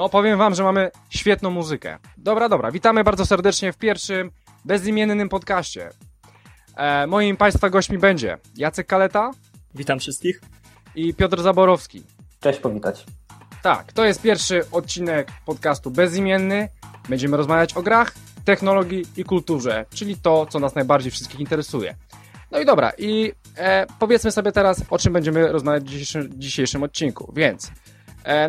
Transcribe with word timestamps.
No 0.00 0.08
powiem 0.08 0.38
wam, 0.38 0.54
że 0.54 0.62
mamy 0.62 0.90
świetną 1.10 1.50
muzykę. 1.50 1.98
Dobra, 2.16 2.48
dobra, 2.48 2.70
witamy 2.70 3.04
bardzo 3.04 3.26
serdecznie 3.26 3.72
w 3.72 3.76
pierwszym 3.76 4.30
bezimiennym 4.64 5.28
podcaście. 5.28 5.90
E, 6.76 7.06
moim 7.06 7.36
Państwa 7.36 7.70
gośćmi 7.70 7.98
będzie 7.98 8.38
Jacek 8.56 8.86
Kaleta 8.86 9.30
Witam 9.74 9.98
wszystkich. 9.98 10.40
i 10.94 11.14
Piotr 11.14 11.42
Zaborowski. 11.42 12.02
Cześć, 12.40 12.60
powitać. 12.60 13.06
Tak, 13.62 13.92
to 13.92 14.04
jest 14.04 14.22
pierwszy 14.22 14.70
odcinek 14.72 15.28
podcastu 15.46 15.90
bezimienny. 15.90 16.68
Będziemy 17.08 17.36
rozmawiać 17.36 17.76
o 17.76 17.82
grach, 17.82 18.14
technologii 18.44 19.04
i 19.16 19.24
kulturze, 19.24 19.86
czyli 19.94 20.16
to, 20.16 20.46
co 20.46 20.60
nas 20.60 20.74
najbardziej 20.74 21.10
wszystkich 21.10 21.40
interesuje. 21.40 21.94
No 22.50 22.60
i 22.60 22.66
dobra, 22.66 22.92
i 22.98 23.32
e, 23.56 23.86
powiedzmy 23.98 24.32
sobie 24.32 24.52
teraz, 24.52 24.82
o 24.90 24.98
czym 24.98 25.12
będziemy 25.12 25.52
rozmawiać 25.52 25.84
w 25.84 25.86
dzisiejszym, 25.86 26.30
dzisiejszym 26.36 26.82
odcinku. 26.82 27.32
Więc 27.36 27.70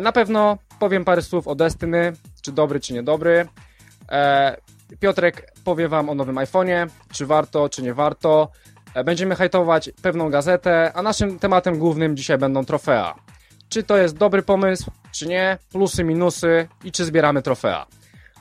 na 0.00 0.12
pewno 0.12 0.58
powiem 0.78 1.04
parę 1.04 1.22
słów 1.22 1.48
o 1.48 1.54
Destiny, 1.54 2.12
czy 2.42 2.52
dobry, 2.52 2.80
czy 2.80 2.92
niedobry. 2.92 3.48
E, 4.12 4.56
Piotrek 5.00 5.52
powie 5.64 5.88
wam 5.88 6.10
o 6.10 6.14
nowym 6.14 6.36
iPhone'ie, 6.36 6.88
czy 7.12 7.26
warto, 7.26 7.68
czy 7.68 7.82
nie 7.82 7.94
warto. 7.94 8.50
E, 8.94 9.04
będziemy 9.04 9.34
hajtować 9.34 9.90
pewną 10.02 10.30
gazetę, 10.30 10.92
a 10.94 11.02
naszym 11.02 11.38
tematem 11.38 11.78
głównym 11.78 12.16
dzisiaj 12.16 12.38
będą 12.38 12.64
trofea. 12.64 13.14
Czy 13.68 13.82
to 13.82 13.96
jest 13.96 14.16
dobry 14.16 14.42
pomysł, 14.42 14.90
czy 15.12 15.28
nie, 15.28 15.58
plusy, 15.72 16.04
minusy 16.04 16.68
i 16.84 16.92
czy 16.92 17.04
zbieramy 17.04 17.42
trofea. 17.42 17.86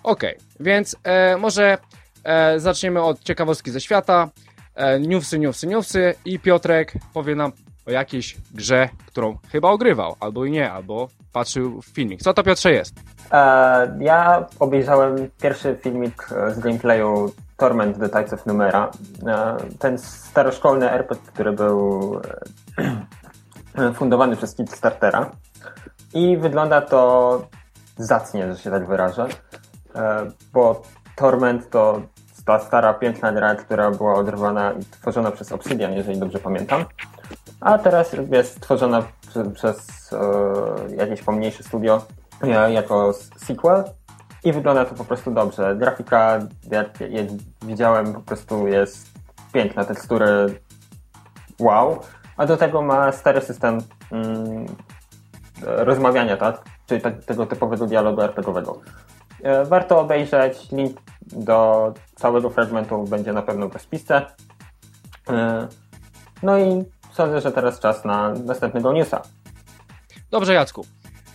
Okej, 0.04 0.38
więc 0.60 0.96
e, 1.04 1.38
może 1.38 1.78
e, 2.24 2.60
zaczniemy 2.60 3.02
od 3.02 3.24
ciekawostki 3.24 3.72
ze 3.72 3.82
świata. 3.82 4.30
E, 4.76 5.00
newsy, 5.00 5.40
newsy, 5.40 5.68
newsy 5.68 6.16
i 6.26 6.40
Piotrek 6.40 6.94
powie 7.14 7.36
nam 7.36 7.52
o 7.88 7.92
jakiejś 7.92 8.38
grze, 8.54 8.90
którą 9.06 9.38
chyba 9.52 9.70
ogrywał, 9.70 10.16
albo 10.20 10.46
i 10.46 10.52
nie, 10.52 10.72
albo 10.72 11.08
patrzył 11.34 11.82
w 11.82 11.86
filmik. 11.86 12.22
Co 12.22 12.34
to 12.34 12.44
Piotrze 12.44 12.72
jest? 12.72 12.96
E, 13.32 13.98
ja 14.00 14.46
obejrzałem 14.60 15.30
pierwszy 15.42 15.78
filmik 15.82 16.28
e, 16.32 16.52
z 16.54 16.60
gameplayu 16.60 17.32
Torment 17.58 18.00
The 18.00 18.10
Tides 18.10 18.34
of 18.34 18.46
Numera. 18.46 18.92
E, 19.28 19.58
ten 19.80 19.98
staroszkolny 19.98 20.92
RPG, 20.92 21.32
który 21.34 21.52
był 21.52 22.22
fundowany 23.96 24.36
przez 24.36 24.56
Kickstartera. 24.56 25.32
I 26.14 26.38
wygląda 26.38 26.82
to 26.82 27.42
zacnie, 27.98 28.54
że 28.54 28.62
się 28.62 28.72
tak 28.72 28.88
wyrażę. 28.88 29.28
Bo 30.54 30.82
Torment 31.16 31.70
to 31.70 32.02
ta 32.46 32.60
stara, 32.60 32.94
piękna 32.94 33.32
gra, 33.32 33.56
która 33.56 33.92
była 33.92 34.14
odrywana 34.14 34.72
i 34.72 34.86
tworzona 34.86 35.32
przez 35.32 35.52
Obsidian, 35.52 35.94
jeżeli 35.94 36.20
dobrze 36.20 36.40
pamiętam. 36.40 36.86
A 37.62 37.78
teraz 37.78 38.16
jest 38.32 38.62
tworzona 38.62 39.04
przy, 39.30 39.44
przez 39.52 40.10
e, 40.14 40.96
jakieś 40.96 41.22
pomniejsze 41.22 41.64
studio 41.64 42.02
e, 42.44 42.74
jako 42.74 43.14
sequel 43.38 43.84
i 44.44 44.54
wygląda 44.54 44.86
to 44.86 44.96
po 44.96 45.06
prostu 45.06 45.32
dobrze. 45.32 45.76
Grafika, 45.76 46.40
jak, 46.72 46.88
widziałem, 47.62 48.14
po 48.14 48.22
prostu 48.22 48.68
jest 48.68 49.12
piękna, 49.54 49.86
tekstury 49.86 50.60
wow, 51.60 52.00
a 52.38 52.46
do 52.46 52.58
tego 52.58 52.82
ma 52.82 53.12
stary 53.12 53.42
system 53.42 53.78
mm, 54.12 54.66
rozmawiania, 55.62 56.38
tak? 56.38 56.64
Czyli 56.86 57.02
tak, 57.02 57.24
tego 57.24 57.46
typowego 57.46 57.88
dialogu 57.88 58.22
RPGowego. 58.22 58.80
E, 59.44 59.66
Warto 59.66 60.00
obejrzeć, 60.00 60.72
link 60.72 60.98
do 61.22 61.94
całego 62.16 62.50
fragmentu 62.50 63.04
będzie 63.04 63.34
na 63.34 63.42
pewno 63.42 63.70
w 63.70 63.74
rozpisce. 63.74 64.26
E, 65.30 65.68
No 66.44 66.58
i 66.60 66.86
sądzę, 67.12 67.42
że 67.42 67.52
teraz 67.52 67.80
czas 67.80 68.06
na 68.06 68.34
następnego 68.34 68.94
newsa. 68.94 69.22
Dobrze, 70.32 70.54
Jacku. 70.54 70.86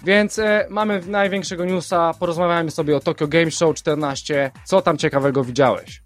Więc 0.05 0.39
e, 0.39 0.67
mamy 0.71 1.01
największego 1.07 1.65
newsa, 1.65 2.15
porozmawiamy 2.19 2.71
sobie 2.71 2.97
o 2.97 3.01
Tokyo 3.01 3.29
Game 3.29 3.51
Show 3.51 3.77
14. 3.77 4.51
Co 4.65 4.83
tam 4.83 4.99
ciekawego 4.99 5.45
widziałeś? 5.45 6.03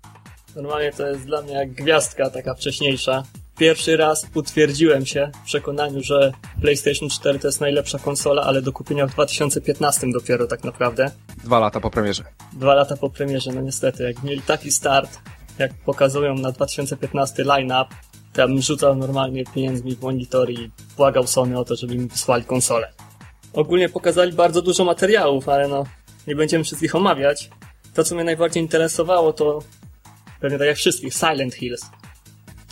Normalnie 0.56 0.92
to 0.92 1.06
jest 1.06 1.24
dla 1.24 1.42
mnie 1.42 1.52
jak 1.52 1.72
gwiazdka 1.72 2.30
taka 2.30 2.54
wcześniejsza. 2.54 3.22
Pierwszy 3.58 3.96
raz 3.96 4.26
utwierdziłem 4.34 5.06
się 5.06 5.30
w 5.42 5.46
przekonaniu, 5.46 6.02
że 6.02 6.32
PlayStation 6.60 7.08
4 7.08 7.38
to 7.38 7.48
jest 7.48 7.60
najlepsza 7.60 7.98
konsola, 7.98 8.42
ale 8.42 8.62
do 8.62 8.72
kupienia 8.72 9.06
w 9.06 9.10
2015 9.10 10.06
dopiero 10.12 10.46
tak 10.46 10.64
naprawdę. 10.64 11.10
Dwa 11.44 11.58
lata 11.58 11.80
po 11.80 11.90
premierze. 11.90 12.24
Dwa 12.52 12.74
lata 12.74 12.96
po 12.96 13.10
premierze, 13.10 13.52
no 13.52 13.60
niestety, 13.60 14.02
jak 14.02 14.22
mieli 14.22 14.42
taki 14.42 14.70
start, 14.70 15.18
jak 15.58 15.74
pokazują 15.74 16.34
na 16.34 16.52
2015 16.52 17.44
line-up, 17.44 17.94
bym 18.36 18.62
rzucał 18.62 18.96
normalnie 18.96 19.44
pieniędzmi 19.44 19.96
w 19.96 20.02
monitor 20.02 20.50
i 20.50 20.70
błagał 20.96 21.26
Sony 21.26 21.58
o 21.58 21.64
to, 21.64 21.76
żeby 21.76 21.94
mi 21.94 22.06
wysłali 22.06 22.44
konsolę. 22.44 22.92
Ogólnie 23.52 23.88
pokazali 23.88 24.32
bardzo 24.32 24.62
dużo 24.62 24.84
materiałów, 24.84 25.48
ale 25.48 25.68
no, 25.68 25.84
nie 26.26 26.36
będziemy 26.36 26.64
wszystkich 26.64 26.94
omawiać. 26.94 27.50
To, 27.94 28.04
co 28.04 28.14
mnie 28.14 28.24
najbardziej 28.24 28.62
interesowało, 28.62 29.32
to 29.32 29.58
pewnie 30.40 30.58
tak 30.58 30.66
jak 30.66 30.76
wszystkich, 30.76 31.14
Silent 31.14 31.54
Hills. 31.54 31.80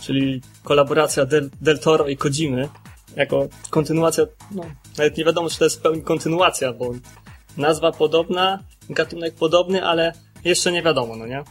Czyli 0.01 0.41
kolaboracja 0.63 1.25
Del, 1.25 1.49
Del 1.61 1.79
Toro 1.79 2.07
i 2.07 2.17
Kojimy, 2.17 2.69
jako 3.15 3.47
kontynuacja, 3.69 4.25
no, 4.51 4.63
nawet 4.97 5.17
nie 5.17 5.25
wiadomo, 5.25 5.49
czy 5.49 5.57
to 5.57 5.63
jest 5.63 5.79
w 5.79 5.81
pełni 5.81 6.01
kontynuacja, 6.01 6.73
bo 6.73 6.91
nazwa 7.57 7.91
podobna, 7.91 8.59
gatunek 8.89 9.35
podobny, 9.35 9.85
ale 9.85 10.13
jeszcze 10.45 10.71
nie 10.71 10.83
wiadomo, 10.83 11.15
no 11.15 11.25
nie? 11.27 11.43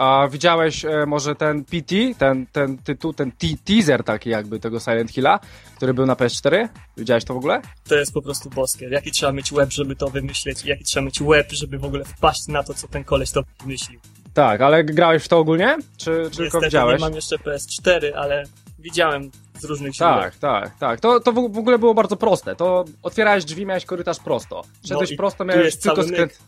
A 0.00 0.28
widziałeś 0.28 0.84
e, 0.84 1.06
może 1.06 1.34
ten 1.34 1.64
PT, 1.64 1.94
ten, 2.18 2.46
ten 2.46 2.78
tytuł, 2.78 3.12
ten 3.12 3.32
te 3.32 3.46
teaser 3.64 4.04
taki 4.04 4.30
jakby 4.30 4.60
tego 4.60 4.80
Silent 4.80 5.10
Hilla, 5.10 5.40
który 5.76 5.94
był 5.94 6.06
na 6.06 6.14
PS4? 6.14 6.68
Widziałeś 6.96 7.24
to 7.24 7.34
w 7.34 7.36
ogóle? 7.36 7.62
To 7.88 7.94
jest 7.94 8.12
po 8.12 8.22
prostu 8.22 8.50
boskie. 8.50 8.88
Jaki 8.88 9.10
trzeba 9.10 9.32
mieć 9.32 9.52
łeb, 9.52 9.70
żeby 9.72 9.96
to 9.96 10.08
wymyśleć 10.08 10.64
jaki 10.64 10.84
trzeba 10.84 11.06
mieć 11.06 11.20
łeb, 11.20 11.52
żeby 11.52 11.78
w 11.78 11.84
ogóle 11.84 12.04
wpaść 12.04 12.48
na 12.48 12.62
to, 12.62 12.74
co 12.74 12.88
ten 12.88 13.04
koleś 13.04 13.30
to 13.30 13.42
wymyślił. 13.60 14.00
Tak, 14.34 14.60
ale 14.60 14.84
grałeś 14.84 15.24
w 15.24 15.28
to 15.28 15.38
ogólnie? 15.38 15.76
Czy, 15.96 16.30
tylko 16.36 16.60
widziałeś? 16.60 17.00
nie 17.00 17.06
mam 17.06 17.14
jeszcze 17.14 17.36
PS4, 17.36 18.12
ale 18.16 18.44
widziałem 18.78 19.30
z 19.58 19.64
różnych 19.64 19.94
źródeł. 19.94 20.20
Tak, 20.20 20.36
tak, 20.36 20.78
tak. 20.78 21.00
To, 21.00 21.20
to 21.20 21.32
w 21.32 21.38
ogóle 21.38 21.78
było 21.78 21.94
bardzo 21.94 22.16
proste. 22.16 22.56
To 22.56 22.84
otwierałeś 23.02 23.44
drzwi, 23.44 23.66
miałeś 23.66 23.84
korytarz 23.84 24.18
prosto. 24.18 24.62
Szedłeś 24.88 25.10
No 25.10 25.16
prosto, 25.16 25.44
miałeś 25.44 25.76
tylko 25.76 26.02
skręt. 26.02 26.38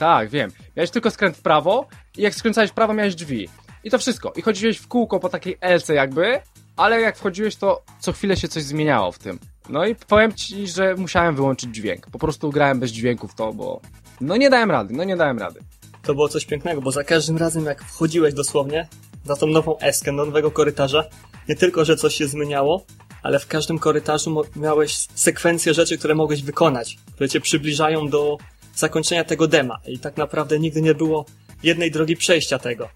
Tak, 0.00 0.28
wiem. 0.28 0.50
Miałeś 0.76 0.90
tylko 0.90 1.10
skręt 1.10 1.36
w 1.36 1.42
prawo 1.42 1.86
i 2.16 2.22
jak 2.22 2.34
skręcałeś 2.34 2.70
w 2.70 2.74
prawo, 2.74 2.94
miałeś 2.94 3.14
drzwi. 3.14 3.48
I 3.84 3.90
to 3.90 3.98
wszystko. 3.98 4.32
I 4.36 4.42
chodziłeś 4.42 4.78
w 4.78 4.88
kółko 4.88 5.20
po 5.20 5.28
takiej 5.28 5.56
elce 5.60 5.94
jakby, 5.94 6.40
ale 6.76 7.00
jak 7.00 7.16
wchodziłeś, 7.16 7.56
to 7.56 7.82
co 8.00 8.12
chwilę 8.12 8.36
się 8.36 8.48
coś 8.48 8.62
zmieniało 8.62 9.12
w 9.12 9.18
tym. 9.18 9.38
No 9.68 9.86
i 9.86 9.94
powiem 9.94 10.32
ci, 10.32 10.68
że 10.68 10.94
musiałem 10.94 11.36
wyłączyć 11.36 11.74
dźwięk. 11.74 12.06
Po 12.10 12.18
prostu 12.18 12.50
grałem 12.50 12.80
bez 12.80 12.90
dźwięku 12.90 13.28
w 13.28 13.34
to, 13.34 13.52
bo 13.52 13.80
no 14.20 14.36
nie 14.36 14.50
dałem 14.50 14.70
rady, 14.70 14.94
no 14.94 15.04
nie 15.04 15.16
dałem 15.16 15.38
rady. 15.38 15.60
To 16.02 16.14
było 16.14 16.28
coś 16.28 16.46
pięknego, 16.46 16.82
bo 16.82 16.92
za 16.92 17.04
każdym 17.04 17.36
razem 17.36 17.64
jak 17.64 17.84
wchodziłeś 17.84 18.34
dosłownie 18.34 18.88
na 19.26 19.36
tą 19.36 19.46
nową 19.46 19.78
eskę, 19.78 20.16
do 20.16 20.24
nowego 20.24 20.50
korytarza, 20.50 21.04
nie 21.48 21.56
tylko, 21.56 21.84
że 21.84 21.96
coś 21.96 22.14
się 22.14 22.28
zmieniało, 22.28 22.84
ale 23.22 23.38
w 23.38 23.46
każdym 23.46 23.78
korytarzu 23.78 24.42
miałeś 24.56 25.06
sekwencję 25.14 25.74
rzeczy, 25.74 25.98
które 25.98 26.14
mogłeś 26.14 26.42
wykonać, 26.42 26.98
które 27.14 27.28
cię 27.28 27.40
przybliżają 27.40 28.08
do 28.08 28.38
zakończenia 28.74 29.24
tego 29.24 29.46
dema. 29.48 29.80
I 29.86 29.98
tak 29.98 30.16
naprawdę 30.16 30.58
nigdy 30.58 30.82
nie 30.82 30.94
było 30.94 31.26
jednej 31.62 31.90
drogi 31.90 32.16
przejścia 32.16 32.58
tego. 32.58 32.88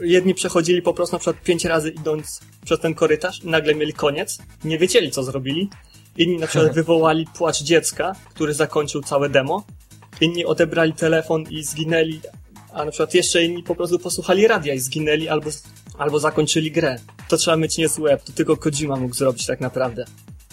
Jedni 0.00 0.34
przechodzili 0.34 0.82
po 0.82 0.94
prostu 0.94 1.16
na 1.16 1.20
przykład 1.20 1.42
pięć 1.42 1.64
razy 1.64 1.90
idąc 1.90 2.40
przez 2.64 2.80
ten 2.80 2.94
korytarz 2.94 3.44
i 3.44 3.48
nagle 3.48 3.74
mieli 3.74 3.92
koniec, 3.92 4.38
nie 4.64 4.78
wiedzieli 4.78 5.10
co 5.10 5.22
zrobili. 5.22 5.68
Inni 6.16 6.38
na 6.38 6.46
przykład 6.46 6.74
wywołali 6.80 7.26
płacz 7.38 7.62
dziecka, 7.62 8.12
który 8.34 8.54
zakończył 8.54 9.02
całe 9.02 9.28
demo. 9.28 9.64
Inni 10.20 10.44
odebrali 10.44 10.92
telefon 10.92 11.44
i 11.50 11.64
zginęli, 11.64 12.20
a 12.72 12.84
na 12.84 12.90
przykład 12.90 13.14
jeszcze 13.14 13.44
inni 13.44 13.62
po 13.62 13.74
prostu 13.74 13.98
posłuchali 13.98 14.46
radia 14.46 14.74
i 14.74 14.78
zginęli 14.78 15.28
albo, 15.28 15.50
albo 15.98 16.18
zakończyli 16.18 16.70
grę. 16.70 16.96
To 17.28 17.36
trzeba 17.36 17.56
mieć 17.56 17.78
niezły 17.78 18.04
łeb, 18.04 18.22
to 18.22 18.32
tylko 18.32 18.56
Kojima 18.56 18.96
mógł 18.96 19.14
zrobić 19.14 19.46
tak 19.46 19.60
naprawdę. 19.60 20.04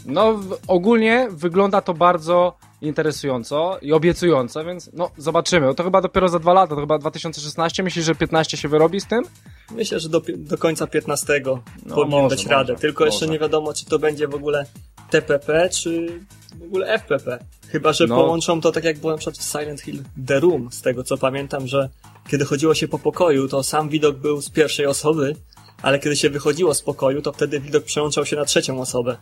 No 0.05 0.39
ogólnie 0.67 1.27
wygląda 1.31 1.81
to 1.81 1.93
bardzo 1.93 2.57
interesująco 2.81 3.77
i 3.81 3.93
obiecująco, 3.93 4.65
więc 4.65 4.89
no 4.93 5.11
zobaczymy. 5.17 5.65
No, 5.67 5.73
to 5.73 5.83
chyba 5.83 6.01
dopiero 6.01 6.29
za 6.29 6.39
dwa 6.39 6.53
lata, 6.53 6.75
to 6.75 6.81
chyba 6.81 6.97
2016. 6.99 7.83
Myślisz, 7.83 8.05
że 8.05 8.15
15 8.15 8.57
się 8.57 8.67
wyrobi 8.67 9.01
z 9.01 9.05
tym? 9.05 9.23
Myślę, 9.71 9.99
że 9.99 10.09
do, 10.09 10.21
do 10.37 10.57
końca 10.57 10.87
15 10.87 11.41
No, 11.45 11.95
powinien 11.95 12.21
może, 12.21 12.35
dać 12.35 12.45
radę. 12.45 12.73
może, 12.73 12.81
Tylko 12.81 13.05
jeszcze 13.05 13.25
może. 13.25 13.33
nie 13.33 13.39
wiadomo, 13.39 13.73
czy 13.73 13.85
to 13.85 13.99
będzie 13.99 14.27
w 14.27 14.35
ogóle 14.35 14.65
TPP, 15.09 15.69
czy 15.69 16.19
w 16.59 16.63
ogóle 16.63 16.87
FPP. 16.99 17.39
Chyba, 17.67 17.93
że 17.93 18.07
No. 18.07 18.15
połączą 18.15 18.61
to 18.61 18.71
tak 18.71 18.83
jak 18.83 18.99
było 18.99 19.11
na 19.11 19.17
przykład 19.17 19.37
w 19.37 19.43
Silent 19.43 19.81
Hill 19.81 20.03
The 20.27 20.39
Room, 20.39 20.71
z 20.71 20.81
tego 20.81 21.03
co 21.03 21.17
pamiętam, 21.17 21.67
że 21.67 21.89
kiedy 22.29 22.45
chodziło 22.45 22.73
się 22.75 22.87
po 22.87 22.99
pokoju, 22.99 23.47
to 23.47 23.63
sam 23.63 23.89
widok 23.89 24.17
był 24.17 24.41
z 24.41 24.49
pierwszej 24.49 24.85
osoby, 24.85 25.35
ale 25.81 25.99
kiedy 25.99 26.15
się 26.15 26.29
wychodziło 26.29 26.73
z 26.73 26.81
pokoju, 26.81 27.21
to 27.21 27.31
wtedy 27.33 27.59
widok 27.59 27.83
przełączał 27.83 28.25
się 28.25 28.35
na 28.35 28.45
trzecią 28.45 28.81
osobę. 28.81 29.17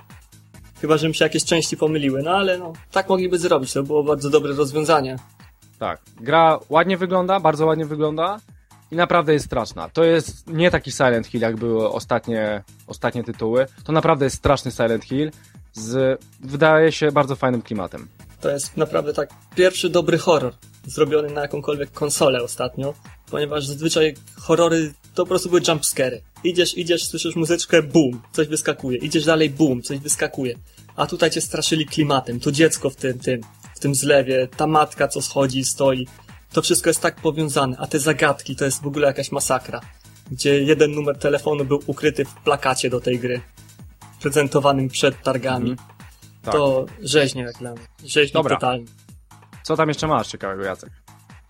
Chyba, 0.82 0.98
że 0.98 1.08
mi 1.08 1.16
się 1.16 1.26
jakieś 1.26 1.46
części 1.46 1.78
pomyliły, 1.78 2.24
no 2.24 2.32
ale 2.32 2.58
no, 2.58 2.74
tak 2.92 3.10
mogliby 3.10 3.40
zrobić, 3.40 3.74
to 3.74 3.84
było 3.84 4.04
bardzo 4.04 4.30
dobre 4.30 4.54
rozwiązanie. 4.54 5.20
Tak. 5.80 6.02
Gra 6.22 6.60
ładnie 6.70 6.98
wygląda, 6.98 7.40
bardzo 7.40 7.66
ładnie 7.66 7.86
wygląda 7.86 8.40
i 8.92 8.96
naprawdę 8.96 9.34
jest 9.34 9.46
straszna. 9.46 9.90
To 9.90 10.04
jest 10.04 10.48
nie 10.48 10.72
taki 10.72 10.92
Silent 10.92 11.28
Hill, 11.28 11.42
jak 11.42 11.56
były 11.56 11.92
ostatnie, 11.92 12.64
ostatnie 12.88 13.24
tytuły. 13.24 13.66
To 13.84 13.92
naprawdę 13.92 14.26
jest 14.26 14.38
straszny 14.38 14.72
Silent 14.72 15.06
Hill 15.06 15.32
z, 15.74 16.22
wydaje 16.40 16.92
się, 16.92 17.12
bardzo 17.12 17.36
fajnym 17.36 17.62
klimatem. 17.62 18.08
To 18.42 18.50
jest 18.50 18.78
naprawdę 18.78 19.14
tak 19.14 19.30
pierwszy 19.56 19.90
dobry 19.90 20.18
horror 20.18 20.54
zrobiony 20.86 21.30
na 21.30 21.42
jakąkolwiek 21.42 21.92
konsolę 21.92 22.44
ostatnio, 22.44 22.94
ponieważ 23.32 23.66
zazwyczaj 23.66 24.16
horrory 24.36 24.94
to 25.16 25.24
po 25.24 25.30
prostu 25.30 25.50
były 25.50 25.62
jumpscary. 25.68 26.22
Idziesz, 26.44 26.78
idziesz, 26.78 27.04
słyszysz 27.04 27.36
muzyczkę, 27.36 27.84
boom, 27.84 28.22
coś 28.32 28.48
wyskakuje. 28.48 28.98
Idziesz 28.98 29.26
dalej, 29.26 29.50
boom, 29.50 29.82
coś 29.82 30.00
wyskakuje. 30.00 30.56
A 30.96 31.08
tutaj 31.08 31.32
cię 31.32 31.42
straszyli 31.42 31.86
klimatem, 31.86 32.40
to 32.40 32.52
dziecko 32.52 32.90
w 32.90 32.96
tym, 32.96 33.20
tym, 33.20 33.42
w 33.76 33.80
tym 33.80 33.96
zlewie, 33.96 34.48
ta 34.58 34.68
matka, 34.68 35.08
co 35.08 35.22
schodzi, 35.22 35.64
stoi. 35.64 36.08
To 36.54 36.62
wszystko 36.62 36.90
jest 36.90 37.02
tak 37.02 37.16
powiązane, 37.16 37.78
a 37.78 37.88
te 37.88 38.00
zagadki 38.00 38.56
to 38.56 38.66
jest 38.66 38.82
w 38.82 38.88
ogóle 38.88 39.08
jakaś 39.08 39.32
masakra. 39.32 39.82
Gdzie 40.32 40.62
jeden 40.62 40.92
numer 40.92 41.18
telefonu 41.18 41.66
był 41.66 41.80
ukryty 41.88 42.26
w 42.26 42.34
plakacie 42.34 42.90
do 42.90 43.00
tej 43.00 43.20
gry. 43.20 43.42
Prezentowanym 44.22 44.90
przed 44.90 45.24
targami. 45.24 45.72
Mhm. 45.72 45.90
Tak. 46.42 46.54
To 46.54 46.86
rzeźnie 47.02 47.42
jak 47.42 47.58
dla 47.58 47.72
mnie. 47.72 47.88
Rzeźnik 48.06 48.34
Dobra. 48.34 48.56
totalny. 48.56 48.86
Co 49.64 49.78
tam 49.78 49.90
jeszcze 49.90 50.08
masz 50.08 50.28
ciekawego, 50.28 50.64
Jacek? 50.64 50.90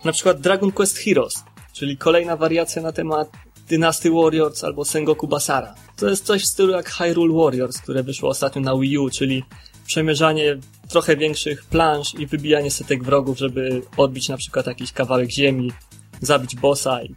Na 0.04 0.12
przykład 0.12 0.40
Dragon 0.40 0.72
Quest 0.72 0.98
Heroes, 0.98 1.44
czyli 1.72 1.96
kolejna 1.96 2.36
wariacja 2.36 2.82
na 2.82 2.92
temat 2.92 3.30
Dynasty 3.68 4.10
Warriors 4.10 4.64
albo 4.64 4.84
Sengoku 4.84 5.28
Basara. 5.28 5.74
To 5.96 6.08
jest 6.08 6.24
coś 6.24 6.42
w 6.42 6.46
stylu 6.46 6.72
jak 6.72 6.90
Hyrule 6.90 7.44
Warriors, 7.44 7.78
które 7.78 8.02
wyszło 8.02 8.28
ostatnio 8.28 8.62
na 8.62 8.78
Wii 8.78 8.98
U, 8.98 9.10
czyli 9.10 9.44
przemierzanie 9.86 10.58
trochę 10.88 11.16
większych 11.16 11.64
planż 11.64 12.14
i 12.14 12.26
wybijanie 12.26 12.70
setek 12.70 13.04
wrogów, 13.04 13.38
żeby 13.38 13.82
odbić 13.96 14.28
na 14.28 14.36
przykład 14.36 14.66
jakiś 14.66 14.92
kawałek 14.92 15.30
ziemi, 15.30 15.72
zabić 16.20 16.56
bossa 16.56 17.02
i 17.02 17.14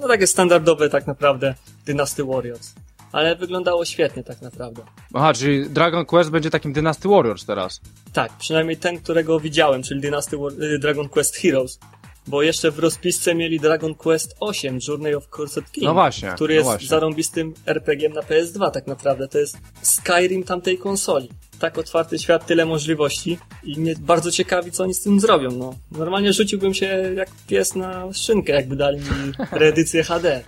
no 0.00 0.08
takie 0.08 0.26
standardowe 0.26 0.90
tak 0.90 1.06
naprawdę 1.06 1.54
Dynasty 1.86 2.24
Warriors. 2.24 2.74
Ale 3.12 3.36
wyglądało 3.36 3.84
świetnie 3.84 4.24
tak 4.24 4.42
naprawdę. 4.42 4.82
Aha, 5.14 5.34
czyli 5.34 5.70
Dragon 5.70 6.06
Quest 6.06 6.30
będzie 6.30 6.50
takim 6.50 6.72
Dynasty 6.72 7.08
Warriors 7.08 7.44
teraz. 7.44 7.80
Tak, 8.12 8.32
przynajmniej 8.38 8.76
ten, 8.76 8.98
którego 9.00 9.40
widziałem, 9.40 9.82
czyli 9.82 10.00
Dynasty 10.00 10.36
War- 10.36 10.62
y, 10.62 10.78
Dragon 10.78 11.08
Quest 11.08 11.36
Heroes. 11.36 11.78
Bo 12.26 12.42
jeszcze 12.42 12.70
w 12.70 12.78
rozpisce 12.78 13.34
mieli 13.34 13.60
Dragon 13.60 13.94
Quest 13.94 14.36
8, 14.40 14.78
Journey 14.88 15.14
of 15.14 15.28
Cursed 15.28 15.70
King. 15.72 15.84
No 15.86 15.94
właśnie, 15.94 16.28
Który 16.34 16.54
no 16.54 16.58
jest 16.58 16.70
właśnie. 16.70 16.88
zarąbistym 16.88 17.54
RPG 17.66 18.08
na 18.08 18.20
PS2 18.20 18.70
tak 18.70 18.86
naprawdę. 18.86 19.28
To 19.28 19.38
jest 19.38 19.58
Skyrim 19.82 20.44
tamtej 20.44 20.78
konsoli. 20.78 21.28
Tak 21.58 21.78
otwarty 21.78 22.18
świat, 22.18 22.46
tyle 22.46 22.66
możliwości 22.66 23.38
i 23.64 23.80
mnie 23.80 23.94
bardzo 24.00 24.30
ciekawi, 24.30 24.72
co 24.72 24.82
oni 24.82 24.94
z 24.94 25.02
tym 25.02 25.20
zrobią. 25.20 25.50
No. 25.50 25.74
Normalnie 25.90 26.32
rzuciłbym 26.32 26.74
się 26.74 26.86
jak 27.16 27.28
pies 27.46 27.74
na 27.74 28.12
szynkę, 28.12 28.52
jakby 28.52 28.76
dali 28.76 28.98
mi 28.98 29.32
reedycję 29.52 30.02
HD. 30.04 30.44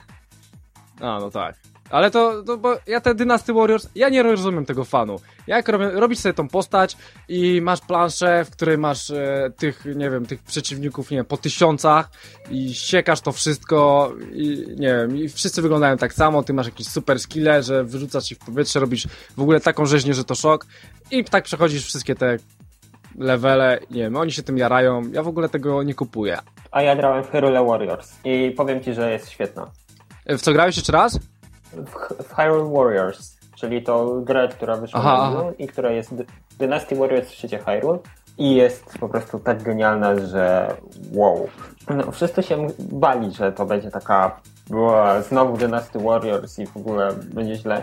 A, 1.01 1.19
no 1.21 1.31
tak. 1.31 1.57
Ale 1.91 2.11
to, 2.11 2.43
to 2.43 2.57
bo 2.57 2.77
ja 2.87 3.01
te 3.01 3.15
Dynasty 3.15 3.53
Warriors, 3.53 3.89
ja 3.95 4.09
nie 4.09 4.23
rozumiem 4.23 4.67
tego 4.67 4.85
fanu. 4.85 5.17
Jak 5.47 5.69
robię, 5.69 5.91
robisz 5.91 6.19
sobie 6.19 6.35
tą 6.35 6.49
postać 6.49 6.97
i 7.29 7.61
masz 7.63 7.81
planszę, 7.81 8.45
w 8.45 8.51
której 8.51 8.79
masz 8.79 9.11
e, 9.11 9.51
tych, 9.57 9.85
nie 9.97 10.11
wiem, 10.11 10.27
tych 10.27 10.43
przeciwników, 10.43 11.11
nie 11.11 11.17
wiem, 11.17 11.27
po 11.27 11.37
tysiącach 11.37 12.11
i 12.51 12.75
siekasz 12.75 13.21
to 13.21 13.33
wszystko 13.33 14.13
i 14.33 14.65
nie 14.77 14.95
wiem, 14.97 15.17
i 15.17 15.29
wszyscy 15.29 15.63
wyglądają 15.63 15.97
tak 15.97 16.15
samo, 16.15 16.43
ty 16.43 16.53
masz 16.53 16.67
jakieś 16.67 16.87
super 16.89 17.21
skille, 17.21 17.63
że 17.63 17.85
wyrzucasz 17.85 18.33
ich 18.33 18.39
w 18.39 18.45
powietrze, 18.47 18.81
robisz 18.81 19.07
w 19.37 19.41
ogóle 19.41 19.61
taką 19.61 19.87
rzeźnię, 19.87 20.15
że 20.15 20.25
to 20.25 20.35
szok 20.35 20.67
i 21.11 21.25
tak 21.25 21.45
przechodzisz 21.45 21.85
wszystkie 21.87 22.15
te 22.15 22.37
levele, 23.19 23.79
nie 23.91 24.03
wiem, 24.03 24.17
oni 24.17 24.33
się 24.33 24.43
tym 24.43 24.59
jarają, 24.59 25.03
ja 25.13 25.23
w 25.23 25.29
ogóle 25.29 25.49
tego 25.49 25.83
nie 25.83 25.95
kupuję. 25.95 26.39
A 26.71 26.83
ja 26.83 26.97
grałem 26.97 27.25
w 27.25 27.31
Hyrule 27.31 27.65
Warriors 27.65 28.13
i 28.25 28.55
powiem 28.57 28.83
ci, 28.83 28.95
że 28.95 29.13
jest 29.13 29.31
świetna. 29.31 29.71
E, 30.27 30.39
W 30.39 30.43
co 30.43 30.53
grałeś 30.53 30.77
jeszcze 30.77 30.93
raz? 30.93 31.19
W, 31.87 32.35
Hyrule 32.35 32.73
Warriors, 32.73 33.37
czyli 33.57 33.83
to 33.83 34.21
grę, 34.21 34.49
która 34.49 34.77
wyszła 34.77 35.01
Aha, 35.05 35.43
i 35.59 35.67
która 35.67 35.91
jest 35.91 36.15
Dy- 36.15 36.27
Dynasty 36.59 36.97
Warriors 36.97 37.29
w 37.29 37.35
świecie 37.35 37.59
Hyrule 37.59 37.99
i 38.39 38.55
jest 38.55 38.99
po 38.99 39.09
prostu 39.09 39.39
tak 39.39 39.63
genialna, 39.63 40.17
że 40.27 40.75
wow. 41.13 41.49
No, 41.91 42.13
wszyscy 42.13 42.43
się 42.43 42.67
bali, 42.79 43.33
że 43.33 43.53
to 43.53 43.67
będzie 43.67 43.91
taka 43.91 44.41
była 44.71 45.23
znowu 45.23 45.57
Dynasty 45.57 45.99
Warriors 45.99 46.59
i 46.59 46.67
w 46.67 46.77
ogóle 46.77 47.13
będzie 47.13 47.57
źle. 47.57 47.83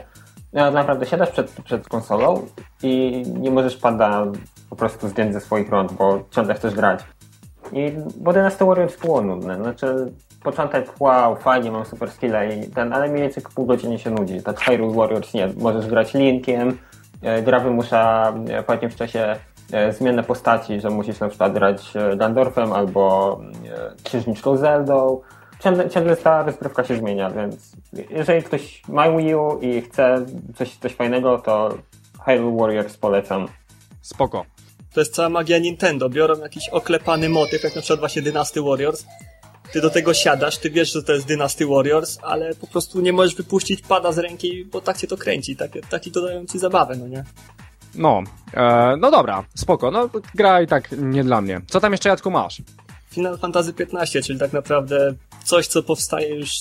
No, 0.53 0.71
naprawdę 0.71 1.05
siadasz 1.05 1.29
przed, 1.29 1.51
przed 1.51 1.87
konsolą 1.89 2.45
i 2.83 3.23
nie 3.39 3.51
możesz 3.51 3.77
pada 3.77 4.25
po 4.69 4.75
prostu 4.75 5.07
zdjąć 5.07 5.33
ze 5.33 5.41
swoich 5.41 5.69
rąk, 5.69 5.93
bo 5.93 6.23
ciągle 6.31 6.53
chcesz 6.53 6.73
grać. 6.73 7.03
I 7.71 7.91
bo 8.17 8.33
Dynasty 8.33 8.65
Warriors 8.65 8.99
było 8.99 9.21
nudne. 9.21 9.55
Znaczy, 9.55 10.11
początek, 10.43 10.93
wow, 10.99 11.35
fajnie, 11.35 11.71
mam 11.71 11.85
super 11.85 12.11
skille 12.11 12.55
i 12.55 12.69
ten, 12.69 12.93
ale 12.93 13.07
mniej 13.07 13.21
więcej 13.21 13.43
pół 13.55 13.65
godziny 13.65 13.99
się 13.99 14.09
nudzi. 14.09 14.43
Tak 14.43 14.59
Hyrule 14.59 14.95
Warriors 14.95 15.33
nie. 15.33 15.47
Możesz 15.57 15.87
grać 15.87 16.13
Linkiem, 16.13 16.77
e, 17.21 17.41
gra 17.41 17.59
wymusza 17.59 18.33
e, 18.47 18.63
po 18.63 18.73
jakimś 18.73 18.95
czasie 18.95 19.35
e, 19.71 19.93
zmianę 19.93 20.23
postaci, 20.23 20.81
że 20.81 20.89
musisz 20.89 21.19
na 21.19 21.29
przykład 21.29 21.53
grać 21.53 21.93
Gandorfem 22.17 22.73
albo 22.73 23.39
księżniczką 24.03 24.57
Zeldą. 24.57 25.21
Ciągle, 25.59 25.89
ciągle 25.89 26.17
ta 26.17 26.43
rozgrywka 26.43 26.83
się 26.83 26.95
zmienia, 26.95 27.29
więc 27.29 27.71
jeżeli 28.09 28.43
ktoś 28.43 28.81
ma 28.87 29.11
Wii 29.11 29.35
U 29.35 29.59
i 29.59 29.81
chce 29.81 30.25
coś, 30.55 30.75
coś 30.75 30.93
fajnego, 30.93 31.39
to 31.39 31.77
Hyrule 32.25 32.57
Warriors 32.57 32.97
polecam. 32.97 33.47
Spoko. 34.01 34.45
To 34.93 35.01
jest 35.01 35.15
cała 35.15 35.29
magia 35.29 35.57
Nintendo. 35.57 36.09
Biorą 36.09 36.39
jakiś 36.39 36.69
oklepany 36.69 37.29
motyw, 37.29 37.63
jak 37.63 37.75
na 37.75 37.81
przykład 37.81 37.99
właśnie 37.99 38.21
Dynasty 38.21 38.61
Warriors. 38.61 39.05
Ty 39.73 39.81
do 39.81 39.89
tego 39.89 40.13
siadasz, 40.13 40.57
ty 40.57 40.69
wiesz, 40.69 40.93
że 40.93 41.03
to 41.03 41.13
jest 41.13 41.27
Dynasty 41.27 41.65
Warriors, 41.65 42.17
ale 42.21 42.55
po 42.55 42.67
prostu 42.67 43.01
nie 43.01 43.13
możesz 43.13 43.35
wypuścić 43.35 43.81
pada 43.81 44.11
z 44.11 44.17
ręki, 44.17 44.65
bo 44.65 44.81
tak 44.81 44.97
cię 44.97 45.07
to 45.07 45.17
kręci. 45.17 45.55
Tak, 45.55 45.71
taki 45.89 46.11
to 46.11 46.21
dają 46.21 46.45
ci 46.45 46.59
zabawę, 46.59 46.95
no 46.95 47.07
nie? 47.07 47.23
No, 47.95 48.23
e, 48.53 48.95
no 48.99 49.11
dobra, 49.11 49.43
spoko, 49.55 49.91
no 49.91 50.09
gra 50.35 50.61
i 50.61 50.67
tak 50.67 50.91
nie 50.97 51.23
dla 51.23 51.41
mnie. 51.41 51.61
Co 51.67 51.79
tam 51.79 51.91
jeszcze 51.91 52.09
Jacku 52.09 52.31
masz? 52.31 52.61
Final 53.09 53.37
Fantasy 53.37 53.73
XV, 53.79 54.21
czyli 54.21 54.39
tak 54.39 54.53
naprawdę 54.53 55.13
coś, 55.43 55.67
co 55.67 55.83
powstaje 55.83 56.35
już 56.35 56.51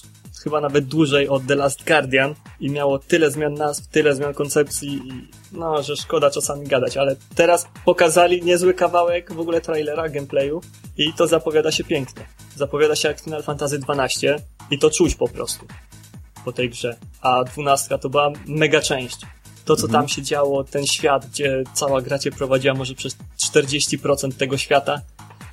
chyba 0.42 0.60
nawet 0.60 0.84
dłużej 0.84 1.28
od 1.28 1.46
The 1.46 1.54
Last 1.54 1.84
Guardian 1.84 2.34
i 2.60 2.70
miało 2.70 2.98
tyle 2.98 3.31
zmian 3.31 3.54
nazw, 3.54 3.88
tyle 3.88 4.14
zmian 4.14 4.34
koncepcji 4.34 4.88
i 4.94 5.28
no, 5.52 5.82
że 5.82 5.97
szkoda 5.97 6.30
czasami 6.30 6.66
gadać, 6.66 6.97
ale 6.97 7.16
teraz 7.35 7.66
pokazali 7.85 8.42
niezły 8.42 8.75
kawałek 8.75 9.32
w 9.32 9.40
ogóle 9.40 9.61
trailera, 9.61 10.09
gameplayu 10.09 10.61
i 10.97 11.12
to 11.12 11.26
zapowiada 11.26 11.73
się 11.73 11.85
pięknie. 11.85 12.26
Zapowiada 12.56 12.97
się 12.97 13.09
jak 13.09 13.20
Final 13.20 13.42
Fantasy 13.42 13.80
XII 13.88 14.28
i 14.70 14.78
to 14.78 14.90
czuć 14.90 15.14
po 15.14 15.28
prostu 15.28 15.66
po 16.44 16.52
tej 16.52 16.70
grze. 16.70 16.97
A 17.20 17.44
dwunastka 17.44 17.99
to 17.99 18.09
była 18.11 18.32
mega 18.47 18.80
część. 18.80 19.16
To, 19.64 19.76
co 19.76 19.88
tam 19.88 20.09
się 20.09 20.23
działo, 20.23 20.64
ten 20.64 20.87
świat, 20.87 21.26
gdzie 21.26 21.62
cała 21.75 22.02
gra 22.02 22.18
cię 22.18 22.30
prowadziła 22.30 22.75
może 22.75 22.94
przez 22.94 23.16
40% 23.52 24.32
tego 24.32 24.59
świata, 24.59 25.00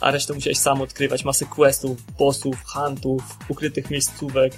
a 0.01 0.11
resztę 0.11 0.33
musiałeś 0.33 0.57
sam 0.57 0.81
odkrywać, 0.81 1.25
masę 1.25 1.45
questów, 1.45 1.97
bossów, 2.19 2.63
huntów, 2.65 3.21
ukrytych 3.49 3.89
miejscówek. 3.89 4.53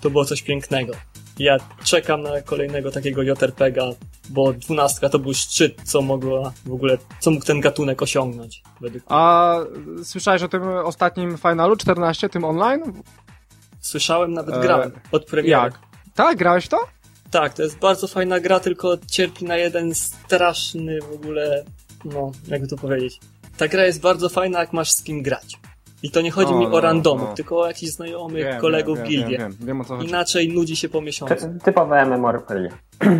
To 0.00 0.10
było 0.10 0.24
coś 0.24 0.42
pięknego. 0.42 0.92
Ja 1.38 1.56
czekam 1.84 2.22
na 2.22 2.42
kolejnego 2.42 2.90
takiego 2.90 3.22
JRPGa, 3.22 3.90
bo 4.30 4.52
dwunastka 4.52 5.08
to 5.08 5.18
był 5.18 5.34
szczyt, 5.34 5.82
co 5.84 6.02
mogła 6.02 6.52
w 6.66 6.72
ogóle, 6.72 6.98
co 7.20 7.30
mógł 7.30 7.44
ten 7.44 7.60
gatunek 7.60 8.02
osiągnąć. 8.02 8.62
Według 8.80 9.04
mnie. 9.04 9.16
A 9.18 9.56
słyszałeś 10.04 10.42
o 10.42 10.48
tym 10.48 10.62
ostatnim 10.68 11.38
finalu 11.38 11.76
14, 11.76 12.28
tym 12.28 12.44
online? 12.44 13.02
Słyszałem, 13.80 14.32
nawet 14.32 14.54
E, 14.54 14.60
grałem 14.60 14.92
od 15.12 15.24
premiery. 15.24 15.50
Jak? 15.50 15.78
Tak, 16.14 16.38
grałeś 16.38 16.64
w 16.64 16.68
to? 16.68 16.78
Tak, 17.30 17.54
to 17.54 17.62
jest 17.62 17.78
bardzo 17.78 18.06
fajna 18.06 18.40
gra, 18.40 18.60
tylko 18.60 18.98
cierpi 19.10 19.44
na 19.44 19.56
jeden 19.56 19.94
straszny 19.94 21.00
w 21.00 21.12
ogóle, 21.12 21.64
no, 22.04 22.32
jakby 22.48 22.68
to 22.68 22.76
powiedzieć. 22.76 23.20
Ta 23.56 23.68
gra 23.68 23.84
jest 23.84 24.00
bardzo 24.00 24.28
fajna, 24.28 24.60
jak 24.60 24.72
masz 24.72 24.90
z 24.92 25.02
kim 25.02 25.22
grać. 25.22 25.56
I 26.02 26.10
to 26.10 26.20
nie 26.20 26.30
chodzi 26.30 26.52
O, 26.52 26.58
mi 26.58 26.66
no, 26.66 26.72
o 26.72 26.80
randomów, 26.80 27.28
no. 27.28 27.34
tylko 27.34 27.60
o 27.60 27.66
jakichś 27.66 27.92
znajomych, 27.92 28.44
Wiem, 28.44 28.60
kolegów 28.60 28.98
wiem, 28.98 29.06
w 29.06 29.10
wiem. 29.10 29.28
Wiem, 29.30 29.56
wiem, 29.60 29.82
wiem. 29.90 30.02
Inaczej 30.08 30.48
nudzi 30.48 30.76
się 30.76 30.88
po 30.88 31.00
miesiącu. 31.00 31.34
Ty, 31.34 31.58
typowe 31.64 32.06
MMORPG. 32.06 32.68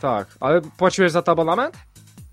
Tak, 0.00 0.36
ale 0.40 0.60
płaciłeś 0.76 1.12
za 1.12 1.22
to 1.22 1.32
abonament? 1.32 1.74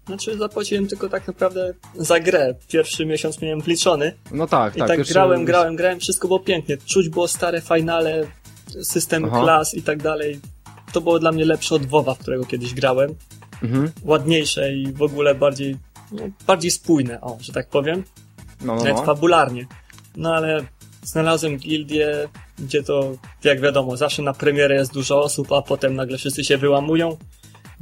Znaczy 0.05 0.37
zapłaciłem 0.37 0.87
tylko 0.87 1.09
tak 1.09 1.27
naprawdę 1.27 1.73
za 1.95 2.19
grę. 2.19 2.55
Pierwszy 2.67 3.05
miesiąc 3.05 3.41
miałem 3.41 3.61
wliczony 3.61 4.13
No 4.31 4.47
tak, 4.47 4.75
i 4.75 4.79
tak. 4.79 4.87
tak 4.87 4.97
pierwszy- 4.97 5.13
grałem, 5.13 5.45
grałem, 5.45 5.75
grałem, 5.75 5.99
wszystko 5.99 6.27
było 6.27 6.39
pięknie. 6.39 6.77
Czuć 6.77 7.09
było 7.09 7.27
stare 7.27 7.61
finale, 7.61 8.27
system 8.83 9.25
Aha. 9.25 9.41
klas 9.41 9.73
i 9.73 9.83
tak 9.83 10.01
dalej. 10.01 10.39
To 10.93 11.01
było 11.01 11.19
dla 11.19 11.31
mnie 11.31 11.45
lepsze 11.45 11.75
od 11.75 11.85
WoWa, 11.85 12.13
w 12.13 12.19
którego 12.19 12.45
kiedyś 12.45 12.73
grałem. 12.73 13.15
Mhm. 13.63 13.91
ładniejsze 14.03 14.73
i 14.73 14.93
w 14.93 15.01
ogóle 15.01 15.35
bardziej, 15.35 15.71
no, 15.73 15.79
bardziej 16.47 16.71
spójne, 16.71 17.21
o, 17.21 17.37
że 17.41 17.53
tak 17.53 17.69
powiem, 17.69 18.03
No, 18.61 18.75
no, 18.75 18.83
nawet 18.83 18.95
no. 18.97 19.03
fabularnie. 19.03 19.65
No 20.17 20.33
ale 20.35 20.65
znalazłem 21.03 21.57
gildię, 21.57 22.27
gdzie 22.59 22.83
to, 22.83 23.11
jak 23.43 23.61
wiadomo, 23.61 23.97
zawsze 23.97 24.21
na 24.21 24.33
premierę 24.33 24.75
jest 24.75 24.93
dużo 24.93 25.21
osób, 25.23 25.51
a 25.51 25.61
potem 25.61 25.95
nagle 25.95 26.17
wszyscy 26.17 26.43
się 26.43 26.57
wyłamują. 26.57 27.17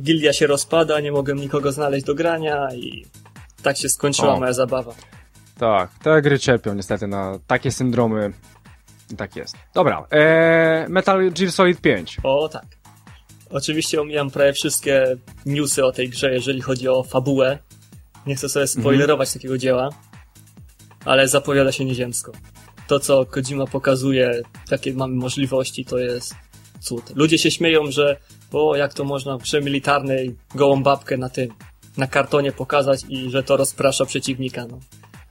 Gildia 0.01 0.33
się 0.33 0.47
rozpada, 0.47 0.99
nie 0.99 1.11
mogłem 1.11 1.37
nikogo 1.37 1.71
znaleźć 1.71 2.05
do 2.05 2.15
grania 2.15 2.67
i 2.75 3.05
tak 3.63 3.77
się 3.77 3.89
skończyła 3.89 4.33
O. 4.33 4.39
moja 4.39 4.53
zabawa. 4.53 4.93
Tak, 5.57 5.91
te 6.03 6.21
gry 6.21 6.39
cierpią 6.39 6.73
niestety 6.73 7.07
na 7.07 7.39
takie 7.47 7.71
syndromy. 7.71 8.33
Tak 9.17 9.35
jest. 9.35 9.55
Dobra, 9.73 10.07
eee, 10.11 10.89
Metal 10.89 11.31
Gear 11.31 11.51
Solid 11.51 11.81
5. 11.81 12.17
O 12.23 12.49
tak. 12.49 12.65
Oczywiście 13.49 14.01
omijam 14.01 14.31
prawie 14.31 14.53
wszystkie 14.53 15.17
newsy 15.45 15.85
o 15.85 15.91
tej 15.91 16.09
grze, 16.09 16.33
jeżeli 16.33 16.61
chodzi 16.61 16.87
o 16.87 17.03
fabułę. 17.03 17.59
Nie 18.25 18.35
chcę 18.35 18.49
sobie 18.49 18.67
spoilerować 18.67 19.33
takiego 19.33 19.57
dzieła, 19.57 19.89
ale 21.05 21.27
zapowiada 21.27 21.71
się 21.71 21.85
nieziemsko. 21.85 22.31
To, 22.87 22.99
co 22.99 23.25
Kojima 23.25 23.65
pokazuje, 23.67 24.41
jakie 24.71 24.93
mamy 24.93 25.15
możliwości, 25.15 25.85
to 25.85 25.97
jest 25.97 26.35
cud. 26.81 27.11
Ludzie 27.15 27.37
się 27.37 27.51
śmieją, 27.51 27.91
że 27.91 28.17
o, 28.51 28.75
jak 28.75 28.93
to 28.93 29.03
można 29.03 29.37
grze 29.37 29.61
militarnej 29.61 30.35
gołą 30.55 30.83
babkę 30.83 31.17
na 31.17 31.29
tym, 31.29 31.49
na 31.97 32.07
kartonie 32.07 32.51
pokazać 32.51 33.01
i 33.09 33.29
że 33.29 33.43
to 33.43 33.57
rozprasza 33.57 34.05
przeciwnika, 34.05 34.65
no. 34.69 34.79